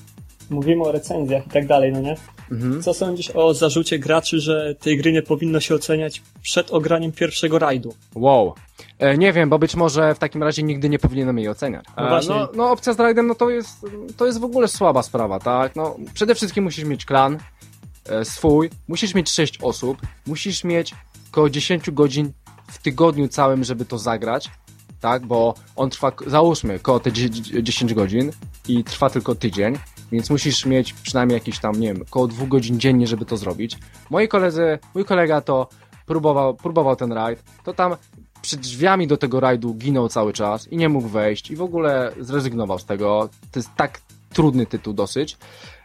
mówimy 0.49 0.83
o 0.83 0.91
recenzjach 0.91 1.47
i 1.47 1.49
tak 1.49 1.67
dalej, 1.67 1.91
no 1.91 1.99
nie? 1.99 2.15
Mhm. 2.51 2.83
Co 2.83 2.93
sądzisz 2.93 3.31
o 3.35 3.53
zarzucie 3.53 3.99
graczy, 3.99 4.39
że 4.39 4.75
tej 4.79 4.97
gry 4.97 5.11
nie 5.11 5.21
powinno 5.21 5.59
się 5.59 5.75
oceniać 5.75 6.21
przed 6.41 6.71
ograniem 6.71 7.11
pierwszego 7.11 7.59
rajdu? 7.59 7.93
Wow. 8.15 8.53
E, 8.99 9.17
nie 9.17 9.33
wiem, 9.33 9.49
bo 9.49 9.59
być 9.59 9.75
może 9.75 10.15
w 10.15 10.19
takim 10.19 10.43
razie 10.43 10.63
nigdy 10.63 10.89
nie 10.89 10.99
powinienem 10.99 11.37
jej 11.39 11.49
oceniać. 11.49 11.85
No 11.97 12.05
E, 12.05 12.09
właśnie. 12.09 12.35
no, 12.35 12.49
no 12.55 12.71
opcja 12.71 12.93
z 12.93 12.99
rajdem, 12.99 13.27
no 13.27 13.35
to 13.35 13.49
jest, 13.49 13.85
to 14.17 14.25
jest 14.25 14.39
w 14.39 14.43
ogóle 14.43 14.67
słaba 14.67 15.03
sprawa, 15.03 15.39
tak? 15.39 15.75
No, 15.75 15.95
przede 16.13 16.35
wszystkim 16.35 16.63
musisz 16.63 16.85
mieć 16.85 17.05
klan 17.05 17.37
e, 18.09 18.25
swój, 18.25 18.69
musisz 18.87 19.13
mieć 19.13 19.29
6 19.31 19.57
osób, 19.61 19.97
musisz 20.27 20.63
mieć 20.63 20.95
około 21.31 21.49
10 21.49 21.91
godzin 21.91 22.31
w 22.71 22.77
tygodniu 22.81 23.27
całym, 23.27 23.63
żeby 23.63 23.85
to 23.85 23.97
zagrać, 23.97 24.49
tak? 25.01 25.25
Bo 25.25 25.53
on 25.75 25.89
trwa, 25.89 26.11
załóżmy, 26.27 26.79
koło 26.79 26.99
te 26.99 27.11
10 27.63 27.93
godzin 27.93 28.31
i 28.67 28.83
trwa 28.83 29.09
tylko 29.09 29.35
tydzień, 29.35 29.77
więc 30.11 30.29
musisz 30.29 30.65
mieć 30.65 30.93
przynajmniej 30.93 31.35
jakieś 31.35 31.59
tam, 31.59 31.79
nie 31.79 31.87
wiem, 31.93 32.01
około 32.01 32.27
2 32.27 32.45
godzin 32.45 32.79
dziennie, 32.79 33.07
żeby 33.07 33.25
to 33.25 33.37
zrobić. 33.37 33.77
Moi 34.09 34.27
koledzy, 34.27 34.79
mój 34.95 35.05
kolega 35.05 35.41
to 35.41 35.69
próbował, 36.05 36.53
próbował 36.53 36.95
ten 36.95 37.11
rajd, 37.11 37.43
to 37.63 37.73
tam 37.73 37.95
przed 38.41 38.59
drzwiami 38.59 39.07
do 39.07 39.17
tego 39.17 39.39
rajdu 39.39 39.73
ginął 39.73 40.09
cały 40.09 40.33
czas 40.33 40.67
i 40.67 40.77
nie 40.77 40.89
mógł 40.89 41.07
wejść 41.07 41.51
i 41.51 41.55
w 41.55 41.61
ogóle 41.61 42.11
zrezygnował 42.19 42.79
z 42.79 42.85
tego. 42.85 43.29
To 43.51 43.59
jest 43.59 43.69
tak 43.77 44.01
trudny 44.33 44.65
tytuł 44.65 44.93
dosyć. 44.93 45.37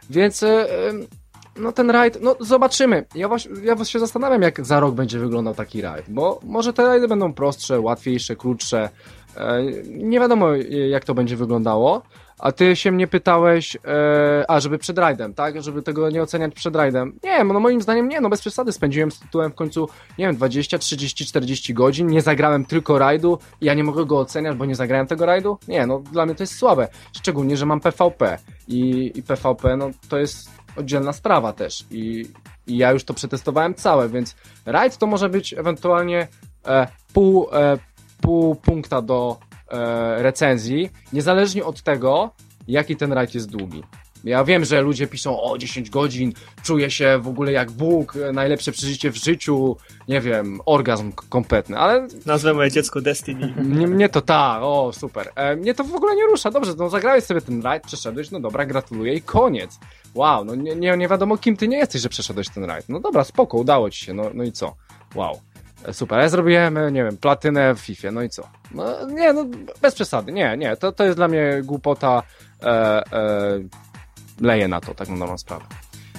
Więc 0.09 0.43
e, 0.43 0.87
em, 0.89 1.07
no 1.55 1.71
ten 1.71 1.89
rajd, 1.89 2.17
no 2.21 2.35
zobaczymy. 2.39 3.05
Ja 3.15 3.27
właśnie, 3.27 3.51
ja 3.63 3.75
właśnie 3.75 3.91
się 3.91 3.99
zastanawiam, 3.99 4.41
jak 4.41 4.65
za 4.65 4.79
rok 4.79 4.95
będzie 4.95 5.19
wyglądał 5.19 5.53
taki 5.53 5.81
rajd, 5.81 6.05
bo 6.09 6.39
może 6.43 6.73
te 6.73 6.83
rajdy 6.83 7.07
będą 7.07 7.33
prostsze, 7.33 7.79
łatwiejsze, 7.79 8.35
krótsze. 8.35 8.89
E, 9.37 9.63
nie 9.85 10.19
wiadomo, 10.19 10.55
e, 10.55 10.59
jak 10.69 11.05
to 11.05 11.13
będzie 11.13 11.35
wyglądało. 11.35 12.01
A 12.41 12.51
ty 12.51 12.75
się 12.75 12.91
mnie 12.91 13.07
pytałeś, 13.07 13.75
e, 13.75 14.45
a 14.47 14.59
żeby 14.59 14.77
przed 14.77 14.97
rajdem, 14.97 15.33
tak? 15.33 15.63
Żeby 15.63 15.81
tego 15.81 16.09
nie 16.09 16.21
oceniać 16.21 16.53
przed 16.53 16.75
rajdem. 16.75 17.19
Nie, 17.23 17.43
no 17.43 17.59
moim 17.59 17.81
zdaniem 17.81 18.09
nie, 18.09 18.21
no 18.21 18.29
bez 18.29 18.41
przesady. 18.41 18.71
Spędziłem 18.71 19.11
z 19.11 19.19
tytułem 19.19 19.51
w 19.51 19.55
końcu, 19.55 19.89
nie 20.17 20.25
wiem, 20.25 20.35
20, 20.35 20.77
30, 20.77 21.25
40 21.25 21.73
godzin. 21.73 22.07
Nie 22.07 22.21
zagrałem 22.21 22.65
tylko 22.65 22.99
rajdu 22.99 23.39
i 23.61 23.65
ja 23.65 23.73
nie 23.73 23.83
mogę 23.83 24.05
go 24.05 24.19
oceniać, 24.19 24.57
bo 24.57 24.65
nie 24.65 24.75
zagrałem 24.75 25.07
tego 25.07 25.25
rajdu. 25.25 25.57
Nie, 25.67 25.85
no 25.85 25.99
dla 25.99 26.25
mnie 26.25 26.35
to 26.35 26.43
jest 26.43 26.55
słabe. 26.55 26.87
Szczególnie, 27.13 27.57
że 27.57 27.65
mam 27.65 27.79
PvP 27.79 28.37
i, 28.67 29.11
i 29.15 29.23
PvP, 29.23 29.77
no 29.77 29.89
to 30.09 30.17
jest 30.17 30.49
oddzielna 30.75 31.13
sprawa 31.13 31.53
też. 31.53 31.85
I, 31.91 32.25
i 32.67 32.77
ja 32.77 32.91
już 32.91 33.03
to 33.03 33.13
przetestowałem 33.13 33.75
całe, 33.75 34.09
więc 34.09 34.35
rajd 34.65 34.97
to 34.97 35.07
może 35.07 35.29
być 35.29 35.53
ewentualnie 35.53 36.27
e, 36.65 36.87
pół, 37.13 37.47
e, 37.53 37.77
pół 38.21 38.55
punkta 38.55 39.01
do 39.01 39.37
recenzji, 40.17 40.89
niezależnie 41.13 41.65
od 41.65 41.81
tego, 41.81 42.31
jaki 42.67 42.95
ten 42.95 43.13
rajd 43.13 43.35
jest 43.35 43.49
długi. 43.49 43.83
Ja 44.23 44.43
wiem, 44.43 44.65
że 44.65 44.81
ludzie 44.81 45.07
piszą 45.07 45.41
o 45.41 45.57
10 45.57 45.89
godzin, 45.89 46.33
czuję 46.63 46.91
się 46.91 47.19
w 47.21 47.27
ogóle 47.27 47.51
jak 47.51 47.71
Bóg, 47.71 48.15
e, 48.15 48.31
najlepsze 48.33 48.71
przeżycie 48.71 49.11
w 49.11 49.15
życiu, 49.15 49.77
nie 50.07 50.21
wiem, 50.21 50.59
orgazm 50.65 51.11
kompletny, 51.29 51.77
ale 51.77 52.07
Nazwę 52.25 52.53
moje 52.53 52.71
dziecko 52.71 53.01
Destiny. 53.01 53.53
mnie, 53.57 53.87
mnie 53.87 54.09
to 54.09 54.21
tak, 54.21 54.59
o 54.63 54.91
super. 54.93 55.31
E, 55.35 55.55
mnie 55.55 55.73
to 55.73 55.83
w 55.83 55.95
ogóle 55.95 56.15
nie 56.15 56.23
rusza. 56.25 56.51
Dobrze, 56.51 56.73
no 56.77 56.89
zagrałeś 56.89 57.23
sobie 57.23 57.41
ten 57.41 57.61
rajd, 57.61 57.83
przeszedłeś, 57.83 58.31
no 58.31 58.39
dobra, 58.39 58.65
gratuluję 58.65 59.13
i 59.13 59.21
koniec. 59.21 59.79
Wow, 60.15 60.45
no 60.45 60.55
nie, 60.55 60.75
nie, 60.75 60.97
nie 60.97 61.07
wiadomo 61.07 61.37
kim 61.37 61.57
ty 61.57 61.67
nie 61.67 61.77
jesteś, 61.77 62.01
że 62.01 62.09
przeszedłeś 62.09 62.49
ten 62.49 62.63
rajd. 62.63 62.89
No 62.89 62.99
dobra, 62.99 63.23
spoko, 63.23 63.57
udało 63.57 63.89
ci 63.89 64.05
się, 64.05 64.13
no, 64.13 64.23
no 64.33 64.43
i 64.43 64.51
co? 64.51 64.75
Wow. 65.15 65.39
Super, 65.91 66.19
ja 66.19 66.29
zrobiłem, 66.29 66.79
nie 66.93 67.03
wiem, 67.03 67.17
platynę 67.17 67.75
w 67.75 67.79
FIFA, 67.79 68.11
no 68.11 68.21
i 68.23 68.29
co? 68.29 68.43
No 68.71 69.05
nie, 69.07 69.33
no 69.33 69.45
bez 69.81 69.95
przesady, 69.95 70.31
nie, 70.31 70.57
nie, 70.57 70.77
to, 70.77 70.91
to 70.91 71.03
jest 71.03 71.17
dla 71.17 71.27
mnie 71.27 71.61
głupota, 71.63 72.23
e, 72.63 72.67
e, 73.13 73.59
leję 74.41 74.67
na 74.67 74.81
to, 74.81 74.95
tak 74.95 75.09
na 75.09 75.17
dobrą 75.19 75.37
sprawę. 75.37 75.65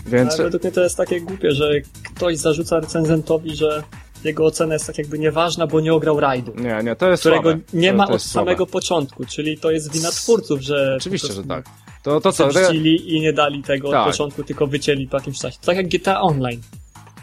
Więc, 0.07 0.35
Ale 0.35 0.43
według 0.45 0.63
mnie 0.63 0.73
to 0.73 0.81
jest 0.83 0.97
takie 0.97 1.21
głupie, 1.21 1.53
że 1.53 1.71
ktoś 2.15 2.39
zarzuca 2.39 2.81
recenzentowi, 2.81 3.57
że 3.57 3.83
jego 4.25 4.45
ocena 4.47 4.75
jest 4.75 4.87
tak 4.87 4.99
jakby 4.99 5.19
nieważna, 5.19 5.67
bo 5.67 5.81
nie 5.81 5.95
ograł 5.95 6.21
rajdu. 6.21 6.53
nie, 6.57 6.81
nie, 6.85 6.97
to 6.97 7.09
jest 7.11 7.23
Którego 7.23 7.43
słabe. 7.51 7.61
nie 7.73 7.93
ma 7.93 8.05
od 8.05 8.11
jest 8.13 8.31
słabe. 8.31 8.47
samego 8.47 8.67
początku, 8.67 9.25
czyli 9.27 9.59
to 9.59 9.71
jest 9.71 9.93
wina 9.93 10.11
twórców, 10.11 10.61
że. 10.61 10.95
Oczywiście, 11.01 11.33
że 11.33 11.45
tak. 11.45 11.65
To, 12.03 12.21
to 12.21 12.33
co? 12.33 12.49
Przepuścili 12.49 13.17
i 13.17 13.21
nie 13.21 13.33
dali 13.33 13.63
tego 13.63 13.91
Tak. 13.91 14.01
od 14.07 14.13
początku, 14.13 14.45
tylko 14.45 14.67
wycięli 14.67 15.09
po 15.09 15.17
jakimś 15.17 15.39
czasie. 15.39 15.59
Tak 15.67 15.77
jak 15.77 15.89
GTA 15.89 16.21
Online 16.21 16.61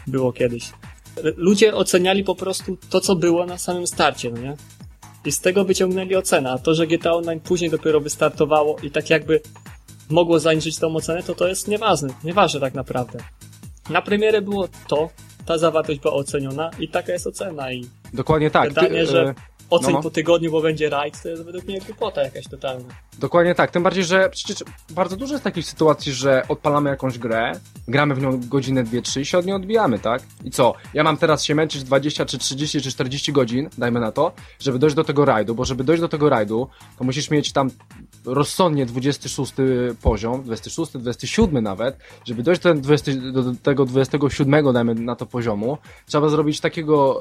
było 0.06 0.32
kiedyś. 0.32 0.70
Ludzie 1.36 1.74
oceniali 1.74 2.24
po 2.24 2.34
prostu 2.34 2.76
to, 2.90 3.00
co 3.00 3.16
było 3.16 3.46
na 3.46 3.58
samym 3.58 3.86
starcie, 3.86 4.30
no 4.30 4.40
nie? 4.40 4.56
I 5.24 5.32
z 5.32 5.40
tego 5.40 5.64
wyciągnęli 5.64 6.14
ocenę, 6.14 6.52
a 6.52 6.58
to, 6.58 6.74
że 6.74 6.86
GTA 6.86 7.12
Online 7.12 7.40
później 7.40 7.70
dopiero 7.70 8.00
wystartowało 8.00 8.76
i 8.82 8.90
tak 8.90 9.10
jakby 9.10 9.40
mogło 10.10 10.38
zaniżyć 10.38 10.78
tą 10.78 10.96
ocenę, 10.96 11.22
to 11.22 11.34
to 11.34 11.48
jest 11.48 11.68
nieważne, 11.68 12.08
nieważne 12.24 12.60
tak 12.60 12.74
naprawdę. 12.74 13.18
Na 13.90 14.02
premierę 14.02 14.42
było 14.42 14.68
to, 14.88 15.10
ta 15.46 15.58
zawartość 15.58 16.00
była 16.00 16.14
oceniona 16.14 16.70
i 16.78 16.88
taka 16.88 17.12
jest 17.12 17.26
ocena 17.26 17.72
i 17.72 17.86
Dokładnie 18.14 18.50
tak. 18.50 18.72
Gadanie, 18.72 19.06
że 19.06 19.22
e, 19.22 19.34
oceń 19.70 19.92
no, 19.92 19.98
no. 19.98 20.02
po 20.02 20.10
tygodniu, 20.10 20.50
bo 20.50 20.62
będzie 20.62 20.90
rajd, 20.90 21.22
to 21.22 21.28
jest 21.28 21.44
według 21.44 21.64
mnie 21.64 21.80
głupota 21.80 22.22
jakaś 22.22 22.48
totalna. 22.48 22.84
Dokładnie 23.18 23.54
tak. 23.54 23.70
Tym 23.70 23.82
bardziej, 23.82 24.04
że 24.04 24.30
przecież 24.30 24.58
bardzo 24.90 25.16
dużo 25.16 25.34
jest 25.34 25.44
takich 25.44 25.66
sytuacji, 25.66 26.12
że 26.12 26.42
odpalamy 26.48 26.90
jakąś 26.90 27.18
grę, 27.18 27.52
gramy 27.88 28.14
w 28.14 28.20
nią 28.20 28.40
godzinę, 28.48 28.84
dwie, 28.84 29.02
trzy 29.02 29.20
i 29.20 29.24
się 29.24 29.38
od 29.38 29.46
niej 29.46 29.54
odbijamy, 29.54 29.98
tak? 29.98 30.22
I 30.44 30.50
co? 30.50 30.74
Ja 30.94 31.02
mam 31.02 31.16
teraz 31.16 31.44
się 31.44 31.54
męczyć 31.54 31.82
20, 31.84 32.26
czy 32.26 32.38
30, 32.38 32.80
czy 32.80 32.90
40 32.90 33.32
godzin, 33.32 33.68
dajmy 33.78 34.00
na 34.00 34.12
to, 34.12 34.32
żeby 34.58 34.78
dojść 34.78 34.96
do 34.96 35.04
tego 35.04 35.24
rajdu, 35.24 35.54
bo 35.54 35.64
żeby 35.64 35.84
dojść 35.84 36.00
do 36.00 36.08
tego 36.08 36.28
rajdu, 36.28 36.68
to 36.98 37.04
musisz 37.04 37.30
mieć 37.30 37.52
tam 37.52 37.70
rozsądnie 38.24 38.86
26 38.86 39.52
poziom, 40.02 40.42
26, 40.42 40.92
27 40.92 41.64
nawet, 41.64 41.96
żeby 42.24 42.42
dojść 42.42 42.62
do, 42.62 42.68
ten 42.68 42.80
20, 42.80 43.12
do 43.32 43.54
tego 43.62 43.84
27, 43.84 44.72
dajmy 44.72 44.94
na 44.94 45.16
to 45.16 45.26
poziomu, 45.26 45.78
trzeba 46.06 46.28
zrobić 46.28 46.60
takiego 46.60 47.20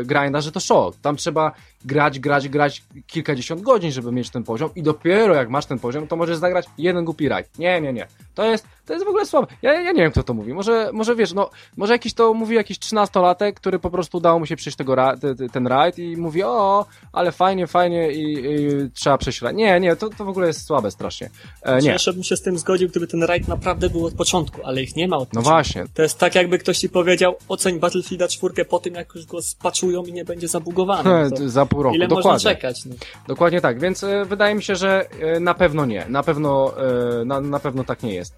e, 0.00 0.04
grinda, 0.04 0.40
że 0.40 0.52
to 0.52 0.60
show. 0.60 0.96
Tam 0.96 1.16
trzeba 1.16 1.52
grać, 1.84 2.20
grać, 2.20 2.48
grać 2.48 2.82
kilkadziesiąt 3.06 3.62
godzin, 3.62 3.92
żeby 3.92 4.12
mieć 4.12 4.30
ten 4.30 4.44
poziom 4.44 4.70
i 4.76 4.82
dopiero 4.82 5.34
jak 5.34 5.50
masz 5.50 5.66
ten 5.66 5.78
poziom, 5.78 6.06
to 6.06 6.16
możesz 6.16 6.36
zagrać 6.36 6.66
jeden 6.78 7.04
głupi 7.04 7.28
rajd. 7.28 7.58
Nie, 7.58 7.80
nie, 7.80 7.92
nie. 7.92 8.06
To 8.34 8.44
jest, 8.44 8.66
to 8.86 8.92
jest 8.92 9.04
w 9.06 9.08
ogóle 9.08 9.26
słabe. 9.26 9.46
Ja, 9.62 9.72
ja 9.80 9.92
nie 9.92 10.02
wiem, 10.02 10.10
kto 10.12 10.22
to 10.22 10.34
mówi. 10.34 10.54
Może, 10.54 10.90
może 10.92 11.16
wiesz, 11.16 11.32
no, 11.32 11.50
może 11.76 11.92
jakiś 11.92 12.14
to 12.14 12.34
mówi 12.34 12.54
jakiś 12.56 12.78
trzynastolatek, 12.78 13.56
który 13.56 13.78
po 13.78 13.90
prostu 13.90 14.18
udało 14.18 14.38
mu 14.38 14.46
się 14.46 14.56
przejść 14.56 14.78
tego 14.78 14.94
ra, 14.94 15.16
te, 15.16 15.34
te, 15.34 15.48
ten 15.48 15.66
rajd 15.66 15.98
i 15.98 16.16
mówi, 16.16 16.42
o, 16.42 16.86
ale 17.12 17.32
fajnie, 17.32 17.66
fajnie 17.66 18.12
i, 18.12 18.32
i 18.34 18.68
trzeba 18.94 19.18
przejść 19.18 19.42
rajd. 19.42 19.56
Nie, 19.56 19.80
nie, 19.80 19.96
to, 19.96 20.10
to 20.10 20.24
w 20.24 20.28
ogóle 20.28 20.46
jest 20.46 20.66
słabe 20.66 20.90
strasznie. 20.90 21.30
E, 21.62 21.78
nie. 21.80 21.90
Jeszcze 21.90 22.12
bym 22.12 22.22
się 22.22 22.36
z 22.36 22.42
tym 22.42 22.58
zgodził, 22.58 22.88
gdyby 22.88 23.06
ten 23.06 23.22
rajd 23.22 23.48
naprawdę 23.48 23.90
był 23.90 24.06
od 24.06 24.14
początku, 24.14 24.60
ale 24.64 24.82
ich 24.82 24.96
nie 24.96 25.08
ma 25.08 25.16
od 25.16 25.22
No 25.22 25.26
początku. 25.26 25.50
właśnie. 25.50 25.84
To 25.94 26.02
jest 26.02 26.18
tak, 26.18 26.34
jakby 26.34 26.58
ktoś 26.58 26.78
ci 26.78 26.88
powiedział, 26.88 27.34
oceń 27.48 27.78
Battlefielda 27.80 28.28
4 28.28 28.64
po 28.64 28.78
tym, 28.78 28.94
jak 28.94 29.14
już 29.14 29.26
go 29.26 29.42
spaczują 29.42 30.02
i 30.04 30.12
nie 30.12 30.24
będzie 30.24 30.48
zabugowany. 30.48 31.10
No 31.30 31.36
to 31.36 31.48
pół 31.70 31.82
roku, 31.82 31.96
ile 31.96 32.08
dokładnie. 32.08 32.32
można 32.32 32.50
czekać? 32.50 32.84
No. 32.84 32.94
Dokładnie 33.28 33.60
tak, 33.60 33.80
więc 33.80 34.04
e, 34.04 34.24
wydaje 34.24 34.54
mi 34.54 34.62
się, 34.62 34.76
że 34.76 35.06
e, 35.20 35.40
na 35.40 35.54
pewno 35.54 35.86
nie. 35.86 36.06
Na 36.08 36.22
pewno, 36.22 36.72
e, 37.20 37.24
na, 37.24 37.40
na 37.40 37.60
pewno 37.60 37.84
tak 37.84 38.02
nie 38.02 38.14
jest. 38.14 38.34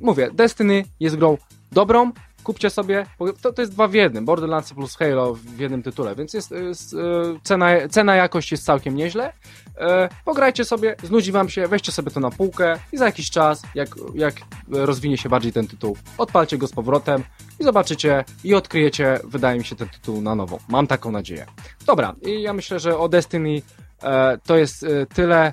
Mówię, 0.00 0.30
Destiny 0.34 0.84
jest 1.00 1.16
grą 1.16 1.38
dobrą, 1.72 2.12
kupcie 2.46 2.70
sobie, 2.70 3.06
to, 3.42 3.52
to 3.52 3.62
jest 3.62 3.72
dwa 3.72 3.88
w 3.88 3.94
jednym, 3.94 4.24
Borderlands 4.24 4.72
plus 4.72 4.96
Halo 4.96 5.34
w 5.34 5.58
jednym 5.58 5.82
tytule, 5.82 6.14
więc 6.14 6.34
jest, 6.34 6.50
jest 6.50 6.94
e, 6.94 6.96
cena, 7.42 7.66
cena 7.90 8.16
jakość 8.16 8.52
jest 8.52 8.64
całkiem 8.64 8.96
nieźle. 8.96 9.32
E, 9.78 10.08
pograjcie 10.24 10.64
sobie, 10.64 10.96
znudzi 11.02 11.32
wam 11.32 11.48
się, 11.48 11.68
weźcie 11.68 11.92
sobie 11.92 12.10
to 12.10 12.20
na 12.20 12.30
półkę 12.30 12.78
i 12.92 12.98
za 12.98 13.04
jakiś 13.04 13.30
czas, 13.30 13.62
jak, 13.74 13.88
jak 14.14 14.34
rozwinie 14.68 15.18
się 15.18 15.28
bardziej 15.28 15.52
ten 15.52 15.66
tytuł, 15.66 15.96
odpalcie 16.18 16.58
go 16.58 16.66
z 16.66 16.72
powrotem 16.72 17.22
i 17.60 17.64
zobaczycie 17.64 18.24
i 18.44 18.54
odkryjecie, 18.54 19.20
wydaje 19.24 19.58
mi 19.58 19.64
się, 19.64 19.76
ten 19.76 19.88
tytuł 19.88 20.20
na 20.20 20.34
nowo. 20.34 20.58
Mam 20.68 20.86
taką 20.86 21.10
nadzieję. 21.10 21.46
Dobra, 21.86 22.14
i 22.22 22.42
ja 22.42 22.52
myślę, 22.52 22.80
że 22.80 22.98
o 22.98 23.08
Destiny 23.08 23.62
e, 24.02 24.38
to 24.46 24.56
jest 24.56 24.84
e, 24.84 25.06
tyle. 25.06 25.52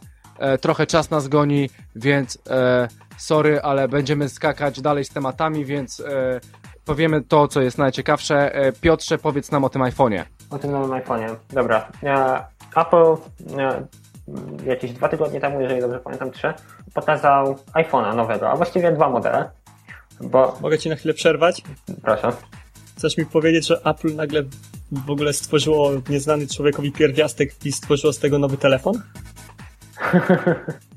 Trochę 0.62 0.88
czas 0.88 1.10
nas 1.10 1.28
goni, 1.28 1.70
więc 1.96 2.38
sorry, 3.18 3.62
ale 3.62 3.88
będziemy 3.88 4.30
skakać 4.30 4.82
dalej 4.82 5.06
z 5.06 5.10
tematami, 5.10 5.66
więc 5.66 6.02
powiemy 6.86 7.22
to, 7.22 7.48
co 7.48 7.62
jest 7.62 7.78
najciekawsze. 7.78 8.56
E, 8.56 8.72
Piotrze, 8.72 9.18
powiedz 9.18 9.52
nam 9.52 9.64
o 9.64 9.70
tym 9.70 9.82
iPhone'ie. 9.82 10.24
O 10.50 10.60
tym 10.60 10.72
nowym 10.72 10.92
iPhone'ie. 11.02 11.36
Dobra. 11.50 11.92
Apple 12.76 13.16
e, 13.60 13.86
jakieś 14.66 14.92
dwa 14.92 15.10
tygodnie 15.10 15.40
temu, 15.42 15.62
jeżeli 15.62 15.82
dobrze 15.82 16.00
pamiętam, 16.00 16.32
trzy, 16.32 16.54
pokazał 16.94 17.56
iPhone'a 17.74 18.16
nowego, 18.16 18.50
a 18.50 18.56
właściwie 18.56 18.92
dwa 18.92 19.10
modele. 19.10 19.50
Bo, 20.22 20.58
Mogę 20.62 20.78
ci 20.80 20.90
na 20.90 20.96
chwilę 20.96 21.14
przerwać? 21.14 21.62
proszę. 22.04 22.32
Chcesz 22.98 23.18
mi 23.18 23.26
powiedzieć, 23.26 23.68
że 23.68 23.82
Apple 23.86 24.16
nagle 24.16 24.44
w 24.92 25.12
ogóle 25.12 25.34
stworzyło 25.34 25.92
nieznany 26.10 26.48
człowiekowi 26.48 26.92
pierwiastek 26.92 27.66
i 27.66 27.72
stworzyło 27.72 28.14
z 28.14 28.20
tego 28.20 28.40
nowy 28.40 28.58
telefon? 28.58 29.02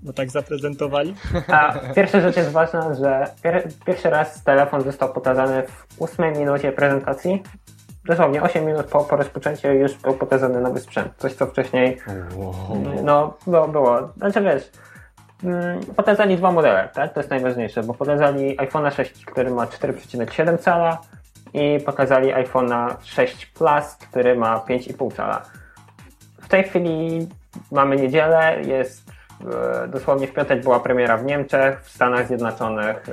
Bo 0.02 0.12
tak 0.12 0.30
zaprezentowali? 0.30 1.14
A 1.48 1.74
pierwsza 1.94 2.20
rzecz 2.20 2.36
jest 2.36 2.50
ważna, 2.50 2.94
że 2.94 3.26
pier, 3.42 3.68
pierwszy 3.86 4.10
raz 4.10 4.44
telefon 4.44 4.82
został 4.82 5.12
pokazany 5.12 5.62
w 5.62 6.00
ósmej 6.02 6.32
minucie 6.32 6.72
prezentacji. 6.72 7.42
Dosłownie 8.04 8.42
8 8.42 8.64
minut 8.64 8.86
po, 8.86 9.04
po 9.04 9.16
rozpoczęciu 9.16 9.68
już 9.68 9.94
był 9.94 10.14
pokazany 10.14 10.60
nowy 10.60 10.80
sprzęt. 10.80 11.12
Coś, 11.16 11.34
co 11.34 11.46
wcześniej 11.46 11.98
no, 13.02 13.36
było. 13.46 13.68
było. 13.68 14.08
Znaczy 14.16 14.40
wiesz, 14.40 14.70
mm, 15.44 15.80
pokazali 15.80 16.36
dwa 16.36 16.52
modele, 16.52 16.88
tak? 16.94 17.12
To 17.12 17.20
jest 17.20 17.30
najważniejsze, 17.30 17.82
bo 17.82 17.94
pokazali 17.94 18.56
iPhone'a 18.56 18.90
6, 18.90 19.24
który 19.24 19.50
ma 19.50 19.66
4,7 19.66 20.58
cala 20.58 21.00
i 21.54 21.80
pokazali 21.86 22.34
iPhone'a 22.34 22.94
6 23.02 23.46
Plus, 23.46 23.96
który 24.10 24.36
ma 24.36 24.58
5,5 24.58 25.14
cala. 25.14 25.42
W 26.40 26.48
tej 26.48 26.64
chwili 26.64 27.28
mamy 27.72 27.96
niedzielę, 27.96 28.56
jest 28.62 29.10
e, 29.84 29.88
dosłownie 29.88 30.26
w 30.26 30.32
piątek 30.32 30.62
była 30.62 30.80
premiera 30.80 31.16
w 31.16 31.24
Niemczech, 31.24 31.80
w 31.82 31.90
Stanach 31.90 32.26
Zjednoczonych, 32.26 33.08
e, 33.08 33.12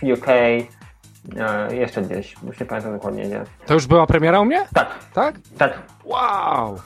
w 0.00 0.02
UK, 0.18 0.28
e, 0.28 1.74
jeszcze 1.76 2.02
gdzieś, 2.02 2.36
już 2.46 2.60
nie 2.60 2.66
pamiętam 2.66 2.92
dokładnie 2.92 3.24
gdzie. 3.26 3.44
To 3.66 3.74
już 3.74 3.86
była 3.86 4.06
premiera 4.06 4.40
u 4.40 4.44
mnie? 4.44 4.66
Tak, 4.74 4.88
Tak? 5.14 5.34
tak. 5.58 5.72
Wow! 6.04 6.78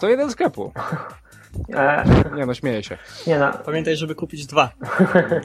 To 0.00 0.08
jeden 0.08 0.30
sklepu. 0.30 0.72
e, 1.74 2.04
Nie 2.36 2.46
no, 2.46 2.54
śmieję 2.54 2.82
się. 2.82 2.98
nie 3.26 3.38
no, 3.38 3.52
Pamiętaj, 3.64 3.96
żeby 3.96 4.14
kupić 4.14 4.46
dwa. 4.46 4.70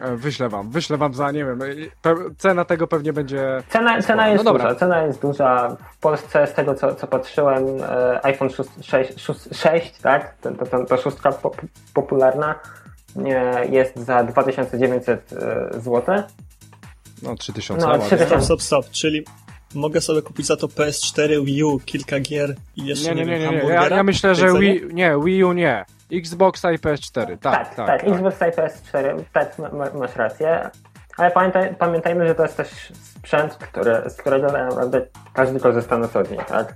E, 0.01 0.15
Wyślę 0.15 0.49
wam, 0.49 0.69
wyślę 0.71 0.97
wam 0.97 1.13
za, 1.13 1.31
nie 1.31 1.45
wiem, 1.45 1.61
e, 1.61 1.65
pe- 2.03 2.35
cena 2.37 2.65
tego 2.65 2.87
pewnie 2.87 3.13
będzie... 3.13 3.63
Cena, 3.69 4.01
cena 4.01 4.23
No 4.25 4.31
jest 4.31 4.43
dobra. 4.43 4.63
duża, 4.63 4.75
cena 4.79 5.01
jest 5.01 5.21
duża. 5.21 5.77
W 5.93 5.97
Polsce 5.97 6.47
z 6.47 6.53
tego 6.53 6.75
co, 6.75 6.95
co 6.95 7.07
patrzyłem, 7.07 7.65
iPhone 8.23 8.49
6, 8.49 8.69
6, 8.81 9.19
6, 9.19 9.39
6 9.51 9.97
tak? 10.01 10.35
To, 10.41 10.51
to, 10.51 10.65
to, 10.65 10.85
to 10.85 10.97
szóstka 10.97 11.31
pop, 11.31 11.61
popularna 11.93 12.55
jest 13.69 13.95
za 13.99 14.23
2900 14.23 15.33
e, 15.33 15.69
zł. 15.79 16.23
No, 17.23 17.35
3000. 17.35 17.81
No, 17.85 17.91
ładnie. 17.91 18.05
3000. 18.05 18.27
Stop, 18.27 18.43
stop, 18.43 18.61
stop. 18.61 18.91
Czyli 18.91 19.25
mogę 19.75 20.01
sobie 20.01 20.21
kupić 20.21 20.45
za 20.45 20.57
to 20.57 20.67
PS4, 20.67 21.45
Wii 21.45 21.63
U, 21.63 21.79
kilka 21.79 22.19
gier 22.19 22.55
i 22.75 22.85
jeszcze 22.85 23.15
Nie, 23.15 23.25
nie, 23.25 23.31
nie, 23.31 23.39
nie, 23.39 23.51
wiem, 23.57 23.67
nie? 23.67 23.73
Ja, 23.73 23.87
ja 23.87 24.03
myślę, 24.03 24.35
że? 24.35 24.53
Wii, 24.59 24.81
nie, 24.93 25.15
Wii 25.23 25.43
U 25.43 25.53
nie. 25.53 25.85
Xbox 26.11 26.63
i 26.63 26.79
PS4, 26.79 27.11
tak, 27.11 27.39
Tak, 27.39 27.75
tak. 27.75 27.87
tak, 27.87 28.03
Xbox 28.03 28.35
i 28.41 28.43
PS4, 28.43 29.23
tak, 29.33 29.59
ma, 29.59 29.69
ma, 29.69 29.85
masz 29.93 30.15
rację. 30.15 30.69
Ale 31.17 31.31
pamiętaj, 31.31 31.75
pamiętajmy, 31.75 32.27
że 32.27 32.35
to 32.35 32.43
jest 32.43 32.57
też 32.57 32.93
sprzęt, 33.03 33.55
który, 33.55 34.09
z 34.09 34.17
którego 34.17 34.47
tak 34.49 34.69
naprawdę 34.69 35.01
każdy 35.33 35.59
korzysta 35.59 35.97
na 35.97 36.07
co 36.07 36.23
dzień, 36.23 36.37
tak? 36.47 36.75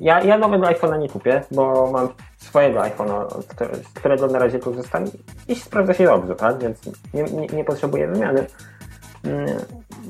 Ja, 0.00 0.20
ja 0.20 0.38
nowego 0.38 0.66
iPhone'a 0.66 0.98
nie 0.98 1.08
kupię, 1.08 1.42
bo 1.50 1.90
mam 1.92 2.08
swojego 2.36 2.80
iPhone'a, 2.80 3.42
z 3.82 3.88
którego 3.88 4.26
na 4.26 4.38
razie 4.38 4.58
korzystam 4.58 5.04
i 5.48 5.54
sprawdza 5.54 5.94
się 5.94 6.04
dobrze, 6.04 6.34
tak? 6.34 6.58
Więc 6.58 6.78
nie, 7.14 7.22
nie, 7.22 7.46
nie 7.46 7.64
potrzebuję 7.64 8.08
wymiany. 8.08 8.46
Mm, 9.26 9.46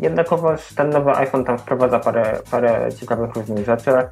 Jednakowoż 0.01 0.60
ten 0.76 0.90
nowy 0.90 1.10
iPhone 1.10 1.44
tam 1.44 1.59
wprowadza 1.59 1.98
parę, 1.98 2.38
parę 2.51 2.88
ciekawych 3.01 3.34
różnych 3.34 3.66
rzeczy. 3.66 3.90
Mm, 3.90 4.09